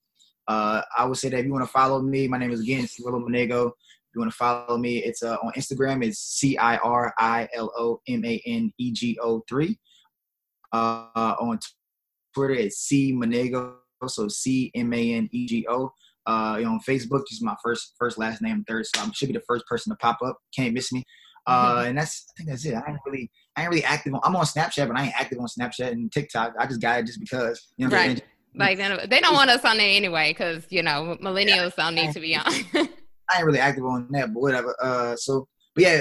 Uh, 0.49 0.83
I 0.97 1.07
would 1.07 1.17
say 1.17 1.31
that 1.31 1.39
if 1.39 1.47
you 1.47 1.53
want 1.53 1.65
to 1.65 1.71
follow 1.71 2.03
me, 2.03 2.29
my 2.29 2.37
name 2.39 2.53
is 2.53 2.61
again 2.61 2.85
Cirilo 2.85 3.23
Manego. 3.27 3.69
If 3.69 4.15
you 4.15 4.21
want 4.21 4.31
to 4.31 4.37
follow 4.37 4.77
me, 4.77 4.99
it's 4.99 5.23
uh, 5.23 5.37
on 5.43 5.53
Instagram. 5.53 6.05
It's 6.05 6.19
C 6.19 6.59
I 6.59 6.77
R 6.77 7.15
I 7.19 7.49
L 7.55 7.73
O 7.77 8.01
M 8.07 8.25
A 8.25 8.41
N 8.47 8.71
E 8.79 8.93
G 8.93 9.19
O 9.23 9.43
three. 9.49 9.79
Uh, 10.73 11.35
on 11.41 11.59
Twitter, 12.35 12.55
it's 12.55 12.79
C 12.79 13.13
Manego. 13.15 13.77
So 14.07 14.29
C 14.29 14.71
M 14.75 14.93
A 14.93 15.15
N 15.15 15.29
E 15.33 15.47
G 15.47 15.67
O. 15.71 15.91
Uh, 16.27 16.57
you 16.59 16.65
know, 16.65 16.73
on 16.73 16.81
Facebook, 16.81 17.23
just 17.29 17.43
my 17.43 17.55
first 17.63 17.95
first 17.99 18.19
last 18.19 18.43
name 18.43 18.65
third, 18.67 18.87
so 18.87 19.03
I 19.03 19.09
should 19.13 19.29
be 19.29 19.35
the 19.35 19.45
first 19.47 19.67
person 19.67 19.93
to 19.93 19.97
pop 19.97 20.19
up. 20.25 20.37
Can't 20.55 20.75
miss 20.75 20.93
me. 20.93 21.05
Uh, 21.47 21.77
mm-hmm. 21.77 21.89
and 21.89 21.99
that's 21.99 22.27
I 22.31 22.33
think 22.37 22.51
that's 22.51 22.65
it. 22.65 22.75
I 22.75 22.91
ain't 22.91 22.99
really 23.07 23.31
I 23.57 23.63
ain't 23.63 23.71
really 23.71 23.85
active 23.85 24.15
on. 24.15 24.21
I'm 24.25 24.35
on 24.37 24.45
Snapchat, 24.45 24.89
but 24.89 24.97
I 24.99 25.05
ain't 25.05 25.21
active 25.21 25.39
on 25.39 25.47
Snapchat 25.47 25.93
and 25.93 26.11
TikTok. 26.11 26.55
I 26.59 26.67
just 26.67 26.81
got 26.81 27.01
it 27.01 27.07
just 27.07 27.21
because. 27.21 27.69
You 27.77 27.89
know, 27.89 27.97
right. 27.97 28.23
Like 28.55 28.79
they 28.79 29.21
don't 29.21 29.35
want 29.35 29.51
us 29.51 29.65
on 29.65 29.77
there 29.77 29.97
anyway, 29.97 30.31
because 30.31 30.65
you 30.71 30.83
know 30.83 31.17
millennials 31.23 31.73
yeah, 31.77 31.85
don't 31.85 31.95
need 31.95 32.13
to 32.13 32.21
be 32.21 32.35
on. 32.35 32.45
I 33.29 33.39
ain't 33.39 33.45
really 33.45 33.59
active 33.59 33.85
on 33.85 34.09
that, 34.13 34.33
but 34.33 34.41
whatever. 34.41 34.75
Uh, 34.81 35.15
so 35.17 35.47
but 35.77 35.85
yeah, 35.85 36.01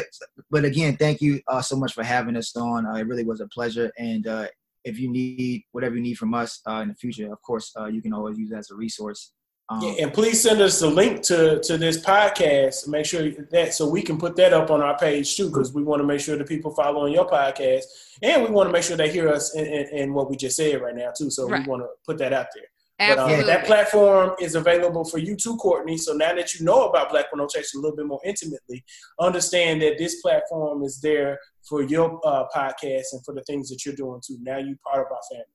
but 0.49 0.63
again, 0.63 0.95
thank 0.95 1.21
you 1.21 1.41
uh, 1.49 1.61
so 1.61 1.75
much 1.75 1.93
for 1.93 2.03
having 2.03 2.37
us 2.37 2.55
on. 2.55 2.85
Uh, 2.85 2.95
it 2.95 3.07
really 3.07 3.25
was 3.25 3.41
a 3.41 3.47
pleasure. 3.49 3.91
And 3.99 4.25
uh, 4.25 4.47
if 4.85 4.97
you 4.97 5.11
need 5.11 5.63
whatever 5.73 5.95
you 5.95 6.01
need 6.01 6.17
from 6.17 6.33
us 6.33 6.61
uh, 6.65 6.79
in 6.81 6.87
the 6.87 6.95
future, 6.95 7.31
of 7.31 7.41
course, 7.41 7.73
uh, 7.77 7.87
you 7.87 8.01
can 8.01 8.13
always 8.13 8.37
use 8.37 8.51
that 8.51 8.59
as 8.59 8.71
a 8.71 8.75
resource. 8.75 9.33
Um, 9.67 9.81
yeah, 9.81 10.03
and 10.03 10.13
please 10.13 10.43
send 10.43 10.61
us 10.61 10.79
the 10.79 10.87
link 10.87 11.23
to 11.23 11.59
to 11.61 11.77
this 11.77 11.97
podcast. 11.99 12.87
Make 12.87 13.05
sure 13.07 13.31
that 13.49 13.73
so 13.73 13.89
we 13.89 14.03
can 14.03 14.17
put 14.17 14.35
that 14.35 14.53
up 14.53 14.69
on 14.69 14.81
our 14.81 14.95
page 14.97 15.35
too, 15.35 15.47
because 15.47 15.73
we 15.73 15.81
want 15.81 16.01
to 16.01 16.05
make 16.05 16.19
sure 16.19 16.37
the 16.37 16.43
people 16.43 16.69
following 16.69 17.13
your 17.13 17.27
podcast, 17.27 17.85
and 18.21 18.43
we 18.43 18.49
want 18.49 18.67
to 18.69 18.73
make 18.73 18.83
sure 18.83 18.95
they 18.95 19.11
hear 19.11 19.27
us 19.27 19.55
in, 19.55 19.65
in, 19.65 19.87
in 19.87 20.13
what 20.13 20.29
we 20.29 20.35
just 20.35 20.55
said 20.55 20.81
right 20.81 20.95
now 20.95 21.11
too. 21.17 21.31
So 21.31 21.49
right. 21.49 21.65
we 21.65 21.67
want 21.67 21.81
to 21.81 21.87
put 22.05 22.19
that 22.19 22.31
out 22.31 22.47
there. 22.53 22.65
Absolutely. 22.99 23.35
But, 23.35 23.41
um, 23.41 23.47
that 23.47 23.65
platform 23.65 24.35
is 24.39 24.55
available 24.55 25.03
for 25.03 25.17
you 25.17 25.35
too, 25.35 25.57
Courtney. 25.57 25.97
So 25.97 26.13
now 26.13 26.33
that 26.35 26.53
you 26.53 26.63
know 26.63 26.87
about 26.87 27.09
Black 27.09 27.25
with 27.31 27.39
No 27.39 27.47
Chaser 27.47 27.79
a 27.79 27.81
little 27.81 27.97
bit 27.97 28.05
more 28.05 28.21
intimately, 28.23 28.85
understand 29.19 29.81
that 29.81 29.97
this 29.97 30.21
platform 30.21 30.83
is 30.83 31.01
there 31.01 31.39
for 31.67 31.81
your 31.81 32.21
uh, 32.23 32.45
podcast 32.55 33.05
and 33.13 33.25
for 33.25 33.33
the 33.33 33.43
things 33.47 33.69
that 33.69 33.83
you're 33.83 33.95
doing 33.95 34.21
too. 34.25 34.37
Now 34.41 34.59
you're 34.59 34.77
part 34.85 35.05
of 35.05 35.11
our 35.11 35.19
family. 35.29 35.45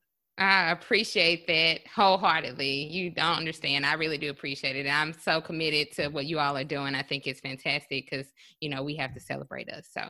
I 0.41 0.71
appreciate 0.71 1.47
that 1.49 1.87
wholeheartedly. 1.87 2.91
You 2.91 3.11
don't 3.11 3.37
understand. 3.37 3.85
I 3.85 3.93
really 3.93 4.17
do 4.17 4.31
appreciate 4.31 4.75
it. 4.75 4.89
I'm 4.89 5.13
so 5.13 5.43
committed 5.43 5.93
to 5.97 6.09
what 6.09 6.25
you 6.25 6.39
all 6.39 6.57
are 6.57 6.65
doing. 6.65 6.95
I 6.95 7.03
think 7.03 7.27
it's 7.27 7.41
fantastic 7.41 8.09
because, 8.11 8.27
you 8.59 8.71
know, 8.71 8.83
we 8.83 8.97
have 8.97 9.13
to 9.13 9.21
celebrate 9.21 9.69
us. 9.69 9.87
So 9.93 10.01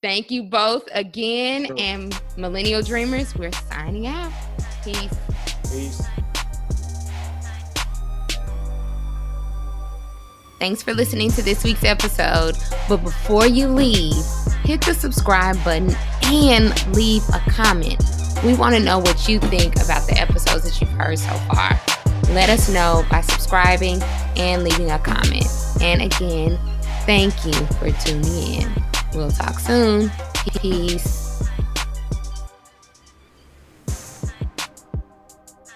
thank 0.00 0.30
you 0.30 0.44
both 0.44 0.88
again. 0.92 1.66
Sure. 1.66 1.76
And 1.78 2.18
Millennial 2.38 2.80
Dreamers, 2.80 3.36
we're 3.36 3.52
signing 3.52 4.06
out. 4.06 4.32
Peace. 4.82 5.14
Peace. 5.70 6.02
Thanks 10.58 10.82
for 10.82 10.94
listening 10.94 11.30
to 11.32 11.42
this 11.42 11.64
week's 11.64 11.84
episode. 11.84 12.56
But 12.88 12.98
before 12.98 13.46
you 13.46 13.68
leave, 13.68 14.24
hit 14.64 14.80
the 14.80 14.94
subscribe 14.94 15.62
button 15.64 15.94
and 16.22 16.96
leave 16.96 17.22
a 17.28 17.40
comment 17.50 18.19
we 18.44 18.54
want 18.54 18.74
to 18.74 18.82
know 18.82 18.98
what 18.98 19.28
you 19.28 19.38
think 19.38 19.76
about 19.76 20.06
the 20.08 20.16
episodes 20.18 20.64
that 20.64 20.80
you've 20.80 20.90
heard 20.90 21.18
so 21.18 21.30
far. 21.52 21.80
Let 22.34 22.48
us 22.48 22.72
know 22.72 23.04
by 23.10 23.20
subscribing 23.22 24.02
and 24.36 24.62
leaving 24.62 24.90
a 24.90 24.98
comment. 24.98 25.46
And 25.80 26.02
again, 26.02 26.58
thank 27.04 27.34
you 27.44 27.52
for 27.76 27.90
tuning 27.90 28.62
in. 28.62 28.72
We'll 29.14 29.30
talk 29.30 29.58
soon. 29.58 30.10
Peace. 30.60 31.19